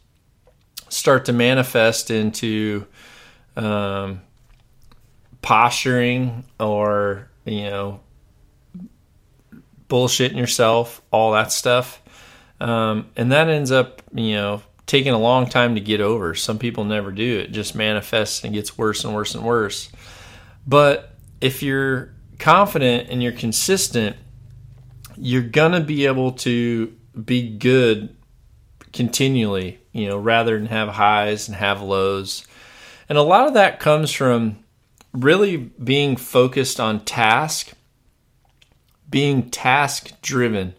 start 0.90 1.26
to 1.26 1.34
manifest 1.34 2.10
into 2.10 2.86
um, 3.57 4.22
posturing 5.41 6.44
or 6.60 7.30
you 7.45 7.70
know 7.70 7.99
bullshitting 9.90 10.38
yourself 10.38 11.02
all 11.12 11.34
that 11.34 11.52
stuff. 11.52 12.02
Um, 12.60 13.10
and 13.16 13.32
that 13.32 13.49
ends 13.49 13.72
up 13.72 14.02
you 14.14 14.34
know 14.34 14.64
taking 14.86 15.14
a 15.14 15.20
long 15.20 15.48
time 15.48 15.76
to 15.76 15.82
get 15.82 16.02
over. 16.02 16.36
Some 16.36 16.57
people 16.57 16.84
never 16.86 17.12
do. 17.12 17.40
It 17.40 17.52
just 17.52 17.76
manifests 17.76 18.44
and 18.44 18.53
gets 18.53 18.78
worse 18.78 19.03
and 19.03 19.14
worse 19.14 19.36
and 19.36 19.44
worse. 19.44 19.91
But 20.66 21.12
if 21.41 21.62
you're 21.62 22.14
confident 22.40 23.10
and 23.10 23.22
you're 23.24 23.32
consistent 23.32 24.16
you're 25.18 25.41
gonna 25.41 25.82
be 25.82 26.06
able 26.06 26.32
to 26.32 26.94
be 27.24 27.57
good 27.57 28.16
continually 28.91 29.80
you 29.91 30.07
know 30.07 30.18
rather 30.18 30.57
than 30.57 30.68
have 30.68 30.90
highs 30.90 31.48
and 31.48 31.56
have 31.56 31.82
lows 31.82 32.45
and 33.07 33.18
a 33.18 33.24
lot 33.24 33.48
of 33.48 33.53
that 33.53 33.80
comes 33.80 34.12
from 34.12 34.57
really 35.14 35.57
being 35.57 36.16
focused 36.16 36.80
on 36.80 37.06
task, 37.06 37.74
being 39.10 39.49
task 39.49 40.12
driven 40.22 40.74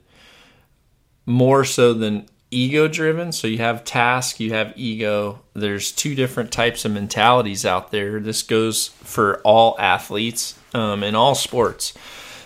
more 1.24 1.65
so 1.65 1.95
than 1.95 2.27
ego 2.51 2.89
driven. 2.89 3.33
So 3.33 3.47
you 3.47 3.59
have 3.59 3.85
task, 3.85 4.41
you 4.41 4.53
have 4.53 4.73
ego. 4.77 5.41
There's 5.55 5.93
two 5.93 6.15
different 6.15 6.53
types 6.53 6.85
of 6.85 6.93
mentalities 6.93 7.65
out 7.65 7.91
there. 7.91 8.20
This 8.20 8.43
goes 8.43 8.89
for 8.89 9.41
all 9.43 9.77
athletes 9.78 10.59
um, 10.77 11.03
in 11.03 11.15
all 11.15 11.35
sports. 11.35 11.94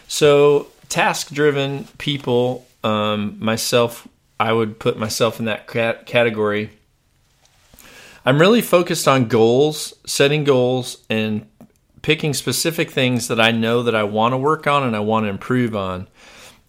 So 0.06 0.68
task 0.88 1.32
driven 1.32 1.84
people, 1.98 2.66
um, 2.84 3.36
myself, 3.40 4.06
I 4.38 4.52
would 4.52 4.78
put 4.78 4.98
myself 4.98 5.40
in 5.40 5.46
that 5.46 5.66
category. 5.66 6.70
I'm 8.24 8.40
really 8.40 8.62
focused 8.62 9.08
on 9.08 9.26
goals, 9.26 9.94
setting 10.06 10.44
goals, 10.44 10.98
and 11.10 11.46
picking 12.02 12.32
specific 12.32 12.90
things 12.90 13.28
that 13.28 13.40
I 13.40 13.50
know 13.50 13.82
that 13.82 13.94
I 13.94 14.04
want 14.04 14.32
to 14.32 14.38
work 14.38 14.66
on 14.66 14.84
and 14.84 14.94
I 14.94 15.00
want 15.00 15.24
to 15.24 15.28
improve 15.30 15.74
on. 15.74 16.06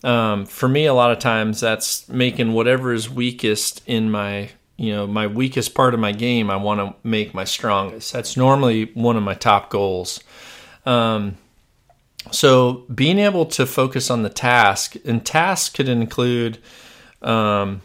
Um, 0.03 0.45
for 0.45 0.67
me, 0.67 0.85
a 0.85 0.93
lot 0.93 1.11
of 1.11 1.19
times 1.19 1.59
that's 1.59 2.09
making 2.09 2.53
whatever 2.53 2.91
is 2.91 3.09
weakest 3.09 3.83
in 3.85 4.09
my, 4.09 4.49
you 4.77 4.91
know, 4.93 5.05
my 5.05 5.27
weakest 5.27 5.75
part 5.75 5.93
of 5.93 5.99
my 5.99 6.11
game. 6.11 6.49
I 6.49 6.55
want 6.55 6.79
to 6.79 7.07
make 7.07 7.33
my 7.35 7.43
strongest. 7.43 8.11
That's 8.11 8.35
normally 8.35 8.85
one 8.93 9.15
of 9.15 9.23
my 9.23 9.35
top 9.35 9.69
goals. 9.69 10.21
Um, 10.85 11.37
so 12.31 12.85
being 12.93 13.19
able 13.19 13.45
to 13.47 13.65
focus 13.65 14.09
on 14.09 14.23
the 14.23 14.29
task, 14.29 14.95
and 15.05 15.25
task 15.25 15.75
could 15.75 15.89
include 15.89 16.57
um, 17.21 17.81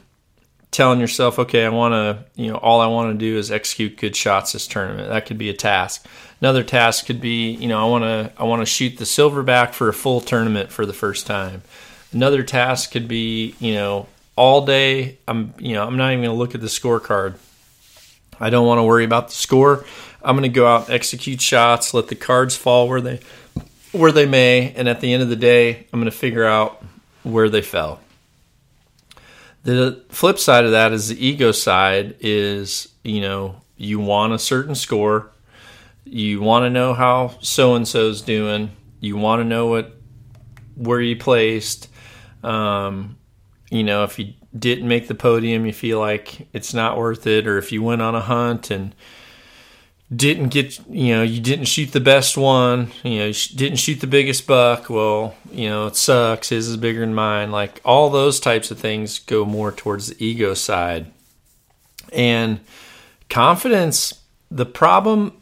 telling 0.70 1.00
yourself, 1.00 1.38
okay, 1.38 1.64
I 1.64 1.68
want 1.68 1.92
to, 1.92 2.24
you 2.40 2.50
know, 2.50 2.58
all 2.58 2.80
I 2.80 2.86
want 2.86 3.12
to 3.12 3.18
do 3.18 3.38
is 3.38 3.50
execute 3.50 3.96
good 3.96 4.14
shots 4.16 4.52
this 4.52 4.66
tournament. 4.66 5.08
That 5.08 5.26
could 5.26 5.38
be 5.38 5.48
a 5.48 5.54
task. 5.54 6.06
Another 6.40 6.62
task 6.62 7.06
could 7.06 7.20
be, 7.20 7.52
you 7.52 7.68
know, 7.68 7.80
I 7.80 7.88
want 7.88 8.04
to 8.04 8.32
I 8.38 8.44
want 8.44 8.62
to 8.62 8.66
shoot 8.66 8.98
the 8.98 9.04
silverback 9.04 9.72
for 9.72 9.88
a 9.88 9.94
full 9.94 10.20
tournament 10.20 10.70
for 10.70 10.84
the 10.84 10.92
first 10.92 11.26
time. 11.26 11.62
Another 12.12 12.42
task 12.42 12.92
could 12.92 13.08
be, 13.08 13.54
you 13.58 13.74
know, 13.74 14.06
all 14.36 14.66
day 14.66 15.18
I'm, 15.26 15.54
you 15.58 15.72
know, 15.74 15.86
I'm 15.86 15.96
not 15.96 16.12
even 16.12 16.24
going 16.24 16.34
to 16.34 16.38
look 16.38 16.54
at 16.54 16.60
the 16.60 16.66
scorecard. 16.66 17.36
I 18.38 18.50
don't 18.50 18.66
want 18.66 18.78
to 18.78 18.82
worry 18.82 19.04
about 19.04 19.28
the 19.28 19.34
score. 19.34 19.86
I'm 20.22 20.36
going 20.36 20.42
to 20.42 20.54
go 20.54 20.66
out 20.66 20.86
and 20.86 20.94
execute 20.94 21.40
shots, 21.40 21.94
let 21.94 22.08
the 22.08 22.14
cards 22.14 22.54
fall 22.54 22.86
where 22.86 23.00
they 23.00 23.20
where 23.92 24.12
they 24.12 24.26
may, 24.26 24.72
and 24.74 24.88
at 24.88 25.00
the 25.00 25.12
end 25.12 25.22
of 25.22 25.28
the 25.28 25.36
day, 25.36 25.86
I'm 25.92 26.00
going 26.00 26.10
to 26.10 26.16
figure 26.16 26.44
out 26.44 26.84
where 27.22 27.48
they 27.48 27.62
fell. 27.62 28.00
The 29.64 30.02
flip 30.10 30.38
side 30.38 30.64
of 30.64 30.70
that 30.70 30.92
is 30.92 31.08
the 31.08 31.26
ego 31.26 31.50
side 31.50 32.16
is, 32.20 32.88
you 33.02 33.20
know, 33.20 33.62
you 33.76 33.98
want 33.98 34.32
a 34.32 34.38
certain 34.38 34.74
score, 34.74 35.30
you 36.04 36.40
want 36.40 36.64
to 36.64 36.70
know 36.70 36.94
how 36.94 37.34
so 37.40 37.74
and 37.74 37.86
so's 37.86 38.22
doing. 38.22 38.70
You 39.00 39.16
want 39.16 39.40
to 39.40 39.44
know 39.44 39.66
what 39.66 39.92
where 40.76 41.00
you 41.00 41.16
placed. 41.16 41.88
Um, 42.44 43.16
you 43.70 43.82
know, 43.82 44.04
if 44.04 44.18
you 44.18 44.34
didn't 44.56 44.86
make 44.86 45.08
the 45.08 45.14
podium, 45.16 45.66
you 45.66 45.72
feel 45.72 45.98
like 45.98 46.46
it's 46.52 46.72
not 46.72 46.96
worth 46.96 47.26
it, 47.26 47.48
or 47.48 47.58
if 47.58 47.72
you 47.72 47.82
went 47.82 48.02
on 48.02 48.14
a 48.14 48.20
hunt 48.20 48.70
and 48.70 48.94
didn't 50.14 50.48
get, 50.48 50.78
you 50.88 51.14
know, 51.16 51.22
you 51.22 51.40
didn't 51.40 51.64
shoot 51.64 51.92
the 51.92 52.00
best 52.00 52.36
one, 52.36 52.92
you 53.02 53.18
know, 53.18 53.26
you 53.26 53.56
didn't 53.56 53.78
shoot 53.78 54.00
the 54.00 54.06
biggest 54.06 54.46
buck. 54.46 54.88
Well, 54.88 55.34
you 55.50 55.68
know, 55.68 55.86
it 55.86 55.96
sucks. 55.96 56.50
His 56.50 56.68
is 56.68 56.76
bigger 56.76 57.00
than 57.00 57.14
mine. 57.14 57.50
Like 57.50 57.80
all 57.84 58.10
those 58.10 58.38
types 58.38 58.70
of 58.70 58.78
things 58.78 59.18
go 59.18 59.44
more 59.44 59.72
towards 59.72 60.08
the 60.08 60.24
ego 60.24 60.54
side. 60.54 61.06
And 62.12 62.60
confidence, 63.28 64.22
the 64.50 64.66
problem 64.66 65.32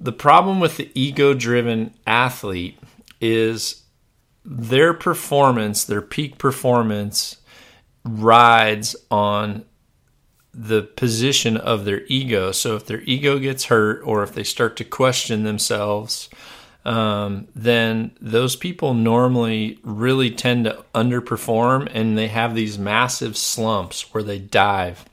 the 0.00 0.12
problem 0.12 0.60
with 0.60 0.78
the 0.78 0.90
ego 0.94 1.34
driven 1.34 1.92
athlete 2.06 2.78
is 3.20 3.82
their 4.44 4.94
performance, 4.94 5.84
their 5.84 6.00
peak 6.00 6.38
performance, 6.38 7.36
rides 8.02 8.96
on 9.10 9.64
the 10.52 10.82
position 10.82 11.56
of 11.56 11.84
their 11.84 12.02
ego. 12.06 12.52
So 12.52 12.76
if 12.76 12.86
their 12.86 13.02
ego 13.02 13.38
gets 13.38 13.66
hurt 13.66 14.02
or 14.04 14.22
if 14.22 14.34
they 14.34 14.44
start 14.44 14.76
to 14.78 14.84
question 14.84 15.44
themselves, 15.44 16.28
um, 16.84 17.46
then 17.54 18.12
those 18.20 18.56
people 18.56 18.94
normally 18.94 19.78
really 19.82 20.30
tend 20.30 20.64
to 20.64 20.84
underperform 20.94 21.90
and 21.92 22.16
they 22.16 22.28
have 22.28 22.54
these 22.54 22.78
massive 22.78 23.36
slumps 23.36 24.12
where 24.12 24.22
they 24.22 24.38
dive. 24.38 25.04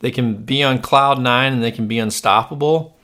They 0.00 0.10
can 0.10 0.44
be 0.44 0.62
on 0.62 0.82
cloud 0.82 1.20
nine 1.20 1.54
and 1.54 1.62
they 1.62 1.72
can 1.72 1.88
be 1.88 1.98
unstoppable. 1.98 2.96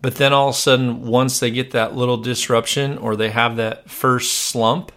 But 0.00 0.16
then 0.16 0.32
all 0.32 0.48
of 0.48 0.54
a 0.54 0.58
sudden, 0.58 1.02
once 1.06 1.40
they 1.40 1.50
get 1.50 1.72
that 1.72 1.94
little 1.94 2.16
disruption 2.16 2.98
or 2.98 3.16
they 3.16 3.30
have 3.30 3.56
that 3.56 3.90
first 3.90 4.32
slump, 4.32 4.92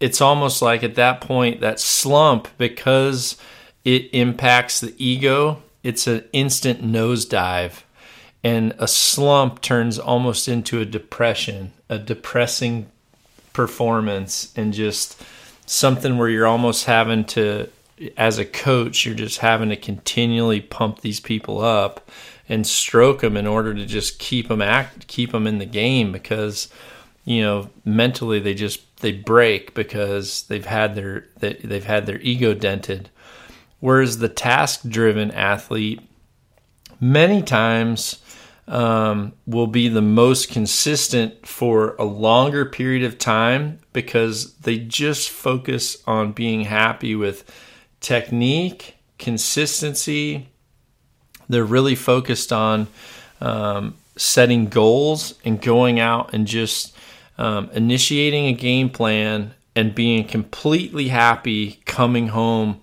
it's 0.00 0.20
almost 0.20 0.62
like 0.62 0.82
at 0.82 0.96
that 0.96 1.20
point, 1.20 1.60
that 1.60 1.80
slump, 1.80 2.48
because 2.58 3.36
it 3.86 4.10
impacts 4.12 4.80
the 4.80 4.92
ego, 4.98 5.62
it's 5.84 6.08
an 6.08 6.24
instant 6.32 6.84
nosedive. 6.84 7.82
And 8.42 8.74
a 8.78 8.88
slump 8.88 9.60
turns 9.60 9.96
almost 9.96 10.48
into 10.48 10.80
a 10.80 10.84
depression, 10.84 11.72
a 11.88 11.96
depressing 11.96 12.86
performance, 13.52 14.52
and 14.56 14.72
just 14.72 15.22
something 15.66 16.18
where 16.18 16.28
you're 16.28 16.48
almost 16.48 16.86
having 16.86 17.24
to, 17.26 17.68
as 18.16 18.38
a 18.38 18.44
coach, 18.44 19.06
you're 19.06 19.14
just 19.14 19.38
having 19.38 19.68
to 19.68 19.76
continually 19.76 20.60
pump 20.60 21.00
these 21.00 21.20
people 21.20 21.60
up 21.60 22.10
and 22.48 22.66
stroke 22.66 23.20
them 23.20 23.36
in 23.36 23.46
order 23.46 23.72
to 23.72 23.86
just 23.86 24.18
keep 24.18 24.48
them 24.48 24.62
act, 24.62 25.06
keep 25.06 25.30
them 25.30 25.46
in 25.46 25.58
the 25.58 25.64
game 25.64 26.10
because 26.10 26.68
you 27.24 27.40
know 27.40 27.70
mentally 27.84 28.38
they 28.38 28.54
just 28.54 28.80
they 29.00 29.12
break 29.12 29.74
because 29.74 30.42
they've 30.44 30.66
had 30.66 30.94
their 30.94 31.26
they, 31.38 31.54
they've 31.54 31.84
had 31.84 32.06
their 32.06 32.20
ego 32.20 32.54
dented 32.54 33.10
whereas 33.86 34.18
the 34.18 34.28
task 34.28 34.80
driven 34.88 35.30
athlete 35.30 36.00
many 36.98 37.40
times 37.40 38.20
um, 38.66 39.32
will 39.46 39.68
be 39.68 39.86
the 39.86 40.02
most 40.02 40.50
consistent 40.50 41.46
for 41.46 41.94
a 41.94 42.02
longer 42.02 42.64
period 42.64 43.04
of 43.04 43.16
time 43.16 43.78
because 43.92 44.54
they 44.54 44.76
just 44.76 45.30
focus 45.30 46.02
on 46.04 46.32
being 46.32 46.62
happy 46.62 47.14
with 47.14 47.44
technique 48.00 48.96
consistency. 49.20 50.48
They're 51.48 51.62
really 51.62 51.94
focused 51.94 52.52
on 52.52 52.88
um, 53.40 53.94
setting 54.16 54.66
goals 54.66 55.34
and 55.44 55.62
going 55.62 56.00
out 56.00 56.34
and 56.34 56.44
just 56.48 56.92
um, 57.38 57.70
initiating 57.72 58.46
a 58.46 58.52
game 58.52 58.90
plan 58.90 59.54
and 59.76 59.94
being 59.94 60.26
completely 60.26 61.06
happy 61.06 61.78
coming 61.84 62.26
home 62.26 62.80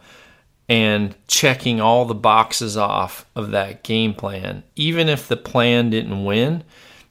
and 0.73 1.13
checking 1.27 1.79
all 1.79 2.03
the 2.03 2.15
boxes 2.15 2.75
off 2.75 3.27
of 3.35 3.51
that 3.51 3.83
game 3.83 4.11
plan. 4.11 4.63
Even 4.75 5.07
if 5.07 5.27
the 5.27 5.37
plan 5.37 5.91
didn't 5.91 6.25
win, 6.25 6.63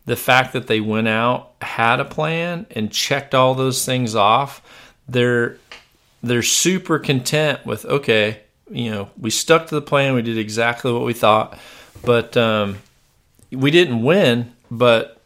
the 0.05 0.17
fact 0.17 0.53
that 0.53 0.67
they 0.67 0.81
went 0.81 1.07
out, 1.07 1.53
had 1.61 2.01
a 2.01 2.05
plan, 2.05 2.67
and 2.73 2.91
checked 2.91 3.37
all 3.37 3.55
those 3.55 3.85
things 3.87 4.17
off, 4.17 4.61
they're 5.07 5.59
they're 6.25 6.43
super 6.43 6.99
content 6.99 7.65
with 7.65 7.85
okay, 7.85 8.41
you 8.69 8.91
know, 8.91 9.11
we 9.17 9.31
stuck 9.31 9.69
to 9.69 9.77
the 9.77 9.81
plan, 9.81 10.15
we 10.15 10.23
did 10.23 10.39
exactly 10.39 10.93
what 10.93 11.05
we 11.05 11.13
thought, 11.15 11.57
but 12.05 12.37
um, 12.37 12.79
we 13.53 13.71
didn't 13.71 14.03
win, 14.03 14.53
but 14.73 15.21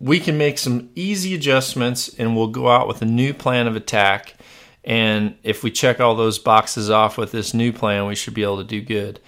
we 0.00 0.18
can 0.18 0.38
make 0.38 0.56
some 0.56 0.88
easy 0.94 1.34
adjustments 1.34 2.08
and 2.18 2.34
we'll 2.34 2.46
go 2.46 2.70
out 2.70 2.88
with 2.88 3.02
a 3.02 3.06
new 3.06 3.34
plan 3.34 3.66
of 3.66 3.76
attack. 3.76 4.34
And 4.84 5.36
if 5.42 5.62
we 5.62 5.70
check 5.70 6.00
all 6.00 6.14
those 6.14 6.38
boxes 6.38 6.90
off 6.90 7.16
with 7.16 7.32
this 7.32 7.54
new 7.54 7.72
plan, 7.72 8.06
we 8.06 8.14
should 8.14 8.34
be 8.34 8.42
able 8.42 8.58
to 8.58 8.64
do 8.64 8.82
good. 8.82 9.20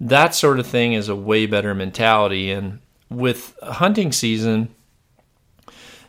That 0.00 0.34
sort 0.34 0.58
of 0.58 0.66
thing 0.66 0.92
is 0.92 1.08
a 1.08 1.16
way 1.16 1.46
better 1.46 1.74
mentality. 1.74 2.50
And 2.50 2.80
with 3.08 3.56
hunting 3.62 4.12
season, 4.12 4.68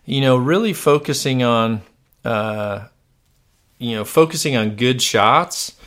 you 0.06 0.22
know, 0.22 0.36
really 0.36 0.74
focusing 0.74 1.44
on, 1.44 1.82
uh, 2.26 2.88
you 3.78 3.96
know, 3.96 4.04
focusing 4.04 4.56
on 4.56 4.76
good 4.76 5.02
shots 5.02 5.78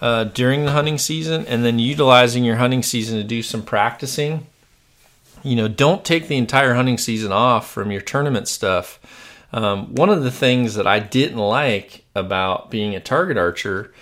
uh, 0.00 0.24
during 0.24 0.64
the 0.64 0.72
hunting 0.72 0.98
season 0.98 1.44
and 1.46 1.64
then 1.64 1.78
utilizing 1.78 2.44
your 2.44 2.56
hunting 2.56 2.82
season 2.82 3.18
to 3.18 3.24
do 3.24 3.42
some 3.42 3.62
practicing 3.62 4.46
you 5.42 5.56
know, 5.56 5.68
don't 5.68 6.04
take 6.04 6.28
the 6.28 6.36
entire 6.36 6.74
hunting 6.74 6.98
season 6.98 7.32
off 7.32 7.70
from 7.70 7.90
your 7.90 8.00
tournament 8.00 8.48
stuff. 8.48 9.00
Um, 9.52 9.94
one 9.94 10.10
of 10.10 10.22
the 10.22 10.30
things 10.30 10.74
that 10.74 10.86
I 10.86 10.98
didn't 10.98 11.38
like 11.38 11.99
about 12.14 12.70
being 12.70 12.94
a 12.94 13.00
target 13.00 13.36
archer 13.36 13.92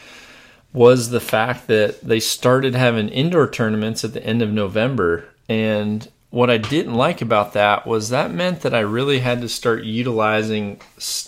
was 0.73 1.11
the 1.11 1.21
fact 1.21 1.67
that 1.67 2.01
they 2.03 2.21
started 2.21 2.75
having 2.75 3.09
indoor 3.09 3.49
tournaments 3.49 4.05
at 4.05 4.13
the 4.13 4.25
end 4.25 4.43
of 4.43 4.51
November. 4.51 5.25
And 5.49 6.07
what 6.31 6.51
I 6.51 6.59
didn't 6.59 6.95
like 6.95 7.23
about 7.23 7.55
that 7.55 7.87
was 7.87 8.11
that 8.11 8.31
meant 8.31 8.61
that 8.61 8.75
I 8.75 8.81
really 8.81 9.21
had 9.21 9.41
to 9.41 9.49
start 9.49 9.85
utilizing 9.85 10.81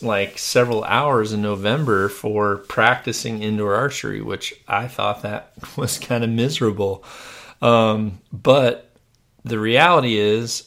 like 0.02 0.38
several 0.38 0.84
hours 0.84 1.32
in 1.32 1.40
November 1.40 2.10
for 2.10 2.58
practicing 2.58 3.42
indoor 3.42 3.74
archery, 3.74 4.20
which 4.20 4.54
I 4.68 4.88
thought 4.88 5.22
that 5.22 5.52
was 5.76 5.98
kind 5.98 6.22
of 6.22 6.30
miserable. 6.30 7.04
Um, 7.62 8.20
but 8.30 8.94
the 9.44 9.58
reality 9.58 10.18
is, 10.18 10.66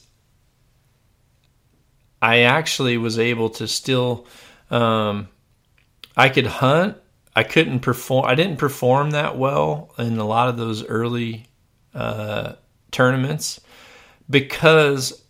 I 2.22 2.40
actually 2.40 2.98
was 2.98 3.20
able 3.20 3.50
to 3.52 3.68
still, 3.68 4.26
um, 4.72 5.28
I 6.16 6.30
could 6.30 6.48
hunt. 6.48 6.98
I 7.36 7.44
couldn't 7.44 7.80
perform. 7.80 8.26
I 8.26 8.36
didn't 8.36 8.58
perform 8.58 9.12
that 9.12 9.38
well 9.38 9.94
in 9.98 10.18
a 10.18 10.26
lot 10.26 10.50
of 10.50 10.58
those 10.58 10.86
early 10.86 11.48
uh, 11.94 12.54
tournaments 12.92 13.60
because 14.30 15.24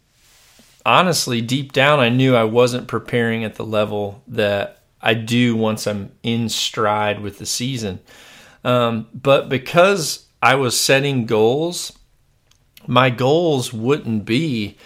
honestly, 0.86 1.42
deep 1.42 1.72
down, 1.72 2.00
I 2.00 2.10
knew 2.10 2.36
I 2.36 2.44
wasn't 2.44 2.88
preparing 2.88 3.44
at 3.44 3.56
the 3.56 3.66
level 3.66 4.22
that 4.28 4.84
I 5.02 5.14
do 5.14 5.56
once 5.56 5.88
I'm 5.88 6.12
in 6.24 6.50
stride 6.50 7.22
with 7.22 7.38
the 7.38 7.46
season. 7.46 8.00
Um, 8.66 9.08
but 9.14 9.48
because 9.48 10.28
I 10.42 10.56
was 10.56 10.80
setting 10.80 11.26
goals 11.26 11.98
my 12.88 13.10
goals 13.10 13.72
wouldn't 13.72 14.26
be 14.26 14.78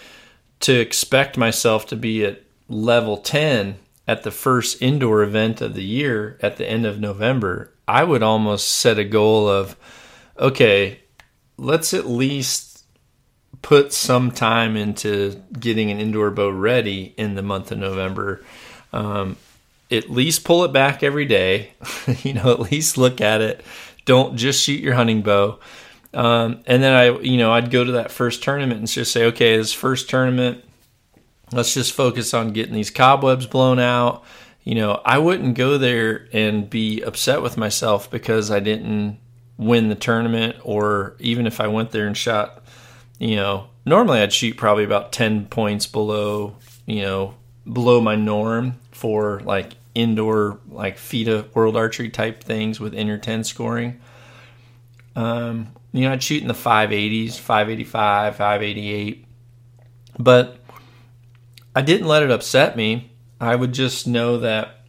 to 0.60 0.78
expect 0.78 1.36
myself 1.36 1.86
to 1.86 1.96
be 1.96 2.24
at 2.24 2.42
level 2.68 3.16
10 3.16 3.76
at 4.08 4.22
the 4.22 4.30
first 4.30 4.80
indoor 4.80 5.22
event 5.22 5.60
of 5.60 5.74
the 5.74 5.84
year 5.84 6.38
at 6.40 6.56
the 6.56 6.68
end 6.68 6.86
of 6.86 6.98
November. 6.98 7.74
I 7.86 8.02
would 8.02 8.22
almost 8.22 8.68
set 8.68 8.98
a 8.98 9.04
goal 9.04 9.46
of, 9.48 9.76
okay, 10.38 11.00
let's 11.58 11.92
at 11.92 12.06
least 12.06 12.84
put 13.60 13.92
some 13.92 14.30
time 14.30 14.76
into 14.76 15.42
getting 15.52 15.90
an 15.90 16.00
indoor 16.00 16.30
bow 16.30 16.48
ready 16.48 17.14
in 17.18 17.34
the 17.34 17.42
month 17.42 17.70
of 17.70 17.78
November. 17.78 18.42
Um, 18.94 19.36
at 19.90 20.10
least 20.10 20.44
pull 20.44 20.64
it 20.64 20.72
back 20.72 21.02
every 21.02 21.26
day. 21.26 21.72
you 22.22 22.32
know, 22.32 22.50
at 22.50 22.60
least 22.60 22.96
look 22.96 23.20
at 23.20 23.42
it. 23.42 23.62
Don't 24.06 24.36
just 24.36 24.62
shoot 24.62 24.80
your 24.80 24.94
hunting 24.94 25.20
bow. 25.20 25.58
Um, 26.14 26.62
and 26.66 26.82
then 26.82 26.94
I, 26.94 27.18
you 27.18 27.36
know, 27.36 27.52
I'd 27.52 27.70
go 27.70 27.84
to 27.84 27.92
that 27.92 28.10
first 28.10 28.42
tournament 28.42 28.80
and 28.80 28.88
just 28.88 29.12
say, 29.12 29.26
okay, 29.26 29.58
this 29.58 29.74
first 29.74 30.08
tournament, 30.08 30.64
let's 31.52 31.74
just 31.74 31.92
focus 31.92 32.34
on 32.34 32.52
getting 32.52 32.74
these 32.74 32.90
cobwebs 32.90 33.46
blown 33.46 33.78
out. 33.78 34.24
You 34.64 34.74
know, 34.74 35.00
I 35.04 35.18
wouldn't 35.18 35.56
go 35.56 35.78
there 35.78 36.28
and 36.32 36.68
be 36.68 37.02
upset 37.02 37.42
with 37.42 37.56
myself 37.56 38.10
because 38.10 38.50
I 38.50 38.60
didn't 38.60 39.18
win 39.56 39.88
the 39.88 39.94
tournament, 39.94 40.56
or 40.62 41.16
even 41.18 41.46
if 41.46 41.60
I 41.60 41.68
went 41.68 41.90
there 41.90 42.06
and 42.06 42.16
shot, 42.16 42.62
you 43.18 43.36
know, 43.36 43.68
normally 43.84 44.20
I'd 44.20 44.32
shoot 44.32 44.56
probably 44.56 44.84
about 44.84 45.12
10 45.12 45.46
points 45.46 45.86
below, 45.86 46.56
you 46.86 47.02
know, 47.02 47.34
below 47.70 48.00
my 48.00 48.14
norm 48.14 48.78
for 48.92 49.40
like 49.40 49.72
indoor, 49.94 50.60
like 50.68 50.98
FITA 50.98 51.46
world 51.54 51.76
archery 51.76 52.10
type 52.10 52.42
things 52.42 52.78
with 52.78 52.94
inner 52.94 53.18
10 53.18 53.44
scoring. 53.44 54.00
Um, 55.16 55.72
you 55.92 56.02
know, 56.02 56.12
I'd 56.12 56.22
shoot 56.22 56.42
in 56.42 56.48
the 56.48 56.54
580s, 56.54 57.38
585, 57.38 58.36
588. 58.36 59.24
But 60.18 60.57
I 61.78 61.82
didn't 61.82 62.08
let 62.08 62.24
it 62.24 62.30
upset 62.32 62.76
me. 62.76 63.12
I 63.40 63.54
would 63.54 63.72
just 63.72 64.04
know 64.04 64.38
that 64.38 64.80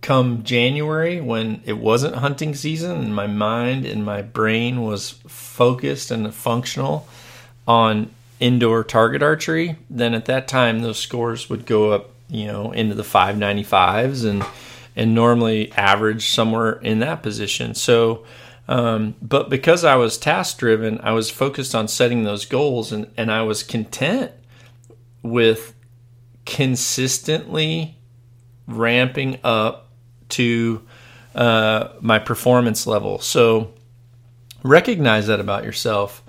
come 0.00 0.44
January, 0.44 1.20
when 1.20 1.60
it 1.64 1.76
wasn't 1.76 2.14
hunting 2.14 2.54
season 2.54 2.92
and 3.00 3.12
my 3.12 3.26
mind 3.26 3.84
and 3.84 4.04
my 4.04 4.22
brain 4.22 4.82
was 4.82 5.10
focused 5.26 6.12
and 6.12 6.32
functional 6.32 7.08
on 7.66 8.10
indoor 8.38 8.84
target 8.84 9.24
archery, 9.24 9.74
then 9.90 10.14
at 10.14 10.26
that 10.26 10.46
time 10.46 10.82
those 10.82 11.00
scores 11.00 11.50
would 11.50 11.66
go 11.66 11.90
up, 11.90 12.10
you 12.28 12.46
know, 12.46 12.70
into 12.70 12.94
the 12.94 13.02
595s 13.02 14.24
and 14.24 14.44
and 14.94 15.16
normally 15.16 15.72
average 15.72 16.28
somewhere 16.28 16.74
in 16.74 17.00
that 17.00 17.24
position. 17.24 17.74
So 17.74 18.24
Um, 18.68 19.16
but 19.20 19.50
because 19.50 19.82
I 19.82 19.96
was 19.96 20.16
task 20.16 20.58
driven, 20.58 21.00
I 21.02 21.10
was 21.10 21.28
focused 21.28 21.74
on 21.74 21.88
setting 21.88 22.22
those 22.22 22.44
goals 22.44 22.92
and, 22.92 23.10
and 23.16 23.32
I 23.32 23.42
was 23.42 23.64
content 23.64 24.30
with 25.22 25.74
consistently 26.48 27.94
ramping 28.66 29.38
up 29.44 29.90
to 30.30 30.82
uh, 31.34 31.90
my 32.00 32.18
performance 32.18 32.86
level. 32.86 33.18
So 33.18 33.74
recognize 34.62 35.26
that 35.26 35.40
about 35.40 35.62
yourself. 35.62 36.22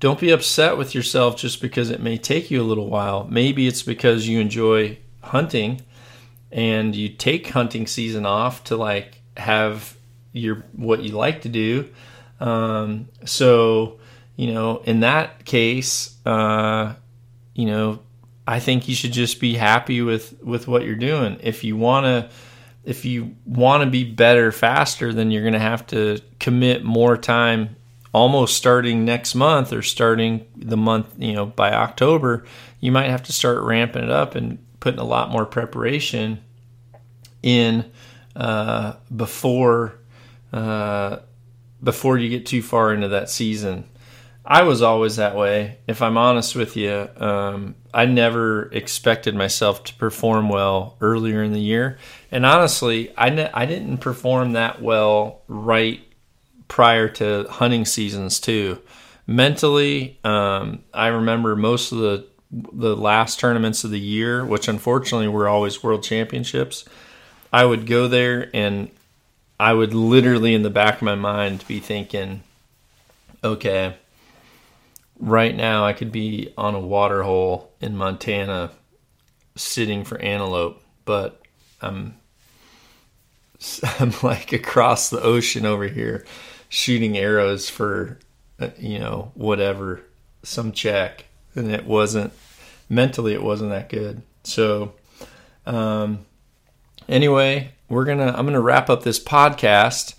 Don't 0.00 0.18
be 0.18 0.30
upset 0.30 0.78
with 0.78 0.94
yourself 0.94 1.36
just 1.36 1.60
because 1.60 1.90
it 1.90 2.00
may 2.00 2.16
take 2.16 2.50
you 2.50 2.62
a 2.62 2.64
little 2.64 2.88
while. 2.88 3.26
Maybe 3.30 3.66
it's 3.66 3.82
because 3.82 4.26
you 4.26 4.40
enjoy 4.40 4.98
hunting 5.22 5.82
and 6.50 6.96
you 6.96 7.10
take 7.10 7.48
hunting 7.48 7.86
season 7.86 8.24
off 8.24 8.64
to 8.64 8.76
like 8.76 9.20
have 9.36 9.94
your 10.32 10.64
what 10.72 11.02
you 11.02 11.10
like 11.10 11.42
to 11.42 11.50
do. 11.50 11.88
Um, 12.40 13.08
so, 13.26 13.98
you 14.36 14.54
know, 14.54 14.78
in 14.84 15.00
that 15.00 15.44
case, 15.44 16.16
uh, 16.24 16.94
you 17.54 17.66
know, 17.66 18.00
I 18.46 18.60
think 18.60 18.88
you 18.88 18.94
should 18.94 19.12
just 19.12 19.40
be 19.40 19.54
happy 19.54 20.02
with 20.02 20.40
with 20.42 20.68
what 20.68 20.84
you're 20.84 20.94
doing. 20.94 21.38
If 21.42 21.64
you 21.64 21.76
want 21.76 22.04
to 22.04 22.30
if 22.84 23.04
you 23.04 23.34
want 23.44 23.82
to 23.82 23.90
be 23.90 24.04
better 24.04 24.52
faster, 24.52 25.12
then 25.12 25.30
you're 25.30 25.42
going 25.42 25.54
to 25.54 25.58
have 25.58 25.86
to 25.88 26.20
commit 26.38 26.84
more 26.84 27.16
time 27.16 27.76
almost 28.16 28.56
starting 28.56 29.04
next 29.04 29.34
month 29.34 29.74
or 29.74 29.82
starting 29.82 30.46
the 30.56 30.76
month, 30.76 31.06
you 31.18 31.34
know, 31.34 31.44
by 31.44 31.70
October, 31.70 32.46
you 32.80 32.90
might 32.90 33.10
have 33.10 33.22
to 33.22 33.30
start 33.30 33.62
ramping 33.62 34.02
it 34.02 34.10
up 34.10 34.34
and 34.34 34.58
putting 34.80 34.98
a 34.98 35.04
lot 35.04 35.30
more 35.30 35.44
preparation 35.44 36.42
in 37.42 37.84
uh, 38.34 38.94
before 39.14 39.98
uh, 40.50 41.18
before 41.82 42.16
you 42.16 42.30
get 42.30 42.46
too 42.46 42.62
far 42.62 42.94
into 42.94 43.08
that 43.08 43.28
season. 43.28 43.84
I 44.46 44.62
was 44.62 44.80
always 44.80 45.16
that 45.16 45.36
way. 45.36 45.78
If 45.86 46.00
I'm 46.00 46.16
honest 46.16 46.56
with 46.56 46.74
you, 46.74 47.08
um, 47.18 47.74
I 47.96 48.04
never 48.04 48.64
expected 48.72 49.34
myself 49.34 49.82
to 49.84 49.94
perform 49.94 50.50
well 50.50 50.98
earlier 51.00 51.42
in 51.42 51.54
the 51.54 51.60
year, 51.60 51.96
and 52.30 52.44
honestly, 52.44 53.10
I 53.16 53.30
ne- 53.30 53.50
I 53.54 53.64
didn't 53.64 53.98
perform 53.98 54.52
that 54.52 54.82
well 54.82 55.40
right 55.48 56.02
prior 56.68 57.08
to 57.08 57.46
hunting 57.48 57.86
seasons 57.86 58.38
too. 58.38 58.82
Mentally, 59.26 60.18
um, 60.24 60.82
I 60.92 61.06
remember 61.06 61.56
most 61.56 61.90
of 61.90 61.98
the 61.98 62.26
the 62.50 62.94
last 62.94 63.40
tournaments 63.40 63.82
of 63.82 63.90
the 63.90 63.98
year, 63.98 64.44
which 64.44 64.68
unfortunately 64.68 65.28
were 65.28 65.48
always 65.48 65.82
world 65.82 66.02
championships. 66.02 66.84
I 67.50 67.64
would 67.64 67.86
go 67.86 68.08
there 68.08 68.50
and 68.52 68.90
I 69.58 69.72
would 69.72 69.94
literally 69.94 70.52
in 70.52 70.62
the 70.62 70.70
back 70.70 70.96
of 70.96 71.02
my 71.02 71.14
mind 71.14 71.66
be 71.66 71.80
thinking, 71.80 72.42
okay, 73.42 73.96
right 75.18 75.54
now 75.54 75.84
I 75.84 75.92
could 75.92 76.12
be 76.12 76.52
on 76.56 76.74
a 76.74 76.80
water 76.80 77.22
hole 77.22 77.72
in 77.80 77.96
Montana 77.96 78.70
sitting 79.54 80.04
for 80.04 80.20
antelope, 80.20 80.82
but 81.04 81.40
I'm 81.80 82.16
I'm 84.00 84.12
like 84.22 84.52
across 84.52 85.10
the 85.10 85.22
ocean 85.22 85.66
over 85.66 85.88
here 85.88 86.26
shooting 86.68 87.16
arrows 87.16 87.70
for 87.70 88.18
uh, 88.60 88.70
you 88.78 88.98
know 88.98 89.32
whatever 89.34 90.02
some 90.42 90.72
check. 90.72 91.24
And 91.54 91.70
it 91.70 91.86
wasn't 91.86 92.32
mentally 92.88 93.32
it 93.32 93.42
wasn't 93.42 93.70
that 93.70 93.88
good. 93.88 94.22
So 94.44 94.94
um 95.64 96.24
anyway 97.08 97.72
we're 97.88 98.04
gonna 98.04 98.32
i'm 98.36 98.46
gonna 98.46 98.60
wrap 98.60 98.90
up 98.90 99.02
this 99.02 99.22
podcast 99.22 100.14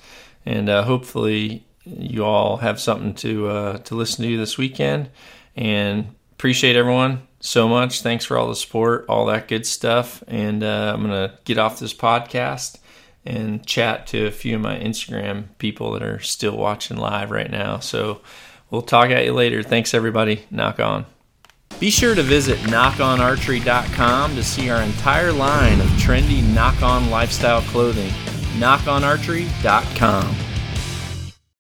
and 0.45 0.69
uh, 0.69 0.83
hopefully 0.83 1.65
you 1.88 2.23
all 2.23 2.57
have 2.57 2.80
something 2.80 3.14
to 3.15 3.47
uh, 3.47 3.77
to 3.80 3.95
listen 3.95 4.26
to 4.26 4.38
this 4.38 4.57
weekend 4.57 5.09
and 5.55 6.14
appreciate 6.34 6.76
everyone 6.76 7.22
so 7.39 7.68
much 7.68 8.01
thanks 8.01 8.26
for 8.26 8.38
all 8.38 8.47
the 8.47 8.55
support 8.55 9.05
all 9.07 9.26
that 9.26 9.47
good 9.47 9.65
stuff 9.65 10.23
and 10.27 10.64
uh, 10.64 10.91
i'm 10.93 11.01
gonna 11.01 11.38
get 11.45 11.57
off 11.57 11.80
this 11.80 11.93
podcast 11.93 12.77
and 13.27 13.65
chat 13.65 14.07
to 14.07 14.26
a 14.26 14.31
few 14.31 14.55
of 14.55 14.61
my 14.61 14.80
Instagram 14.80 15.45
people 15.57 15.91
that 15.91 16.01
are 16.01 16.19
still 16.19 16.55
watching 16.57 16.97
live 16.97 17.30
right 17.30 17.51
now. 17.51 17.80
So 17.80 18.22
we'll 18.72 18.81
talk 18.81 19.09
at 19.09 19.26
you 19.26 19.34
later. 19.34 19.61
Thanks, 19.61 19.93
everybody. 19.93 20.45
Nock 20.49 20.80
On. 20.80 21.05
Be 21.80 21.91
sure 21.91 22.15
to 22.15 22.23
visit 22.23 22.57
nockonarchery.com 22.59 24.35
to 24.35 24.43
see 24.43 24.69
our 24.69 24.81
entire 24.81 25.31
line 25.31 25.80
of 25.81 25.88
trendy 25.88 26.41
nock 26.53 26.81
on 26.81 27.09
lifestyle 27.11 27.61
clothing. 27.64 28.11
Nockonarchery.com. 28.57 30.46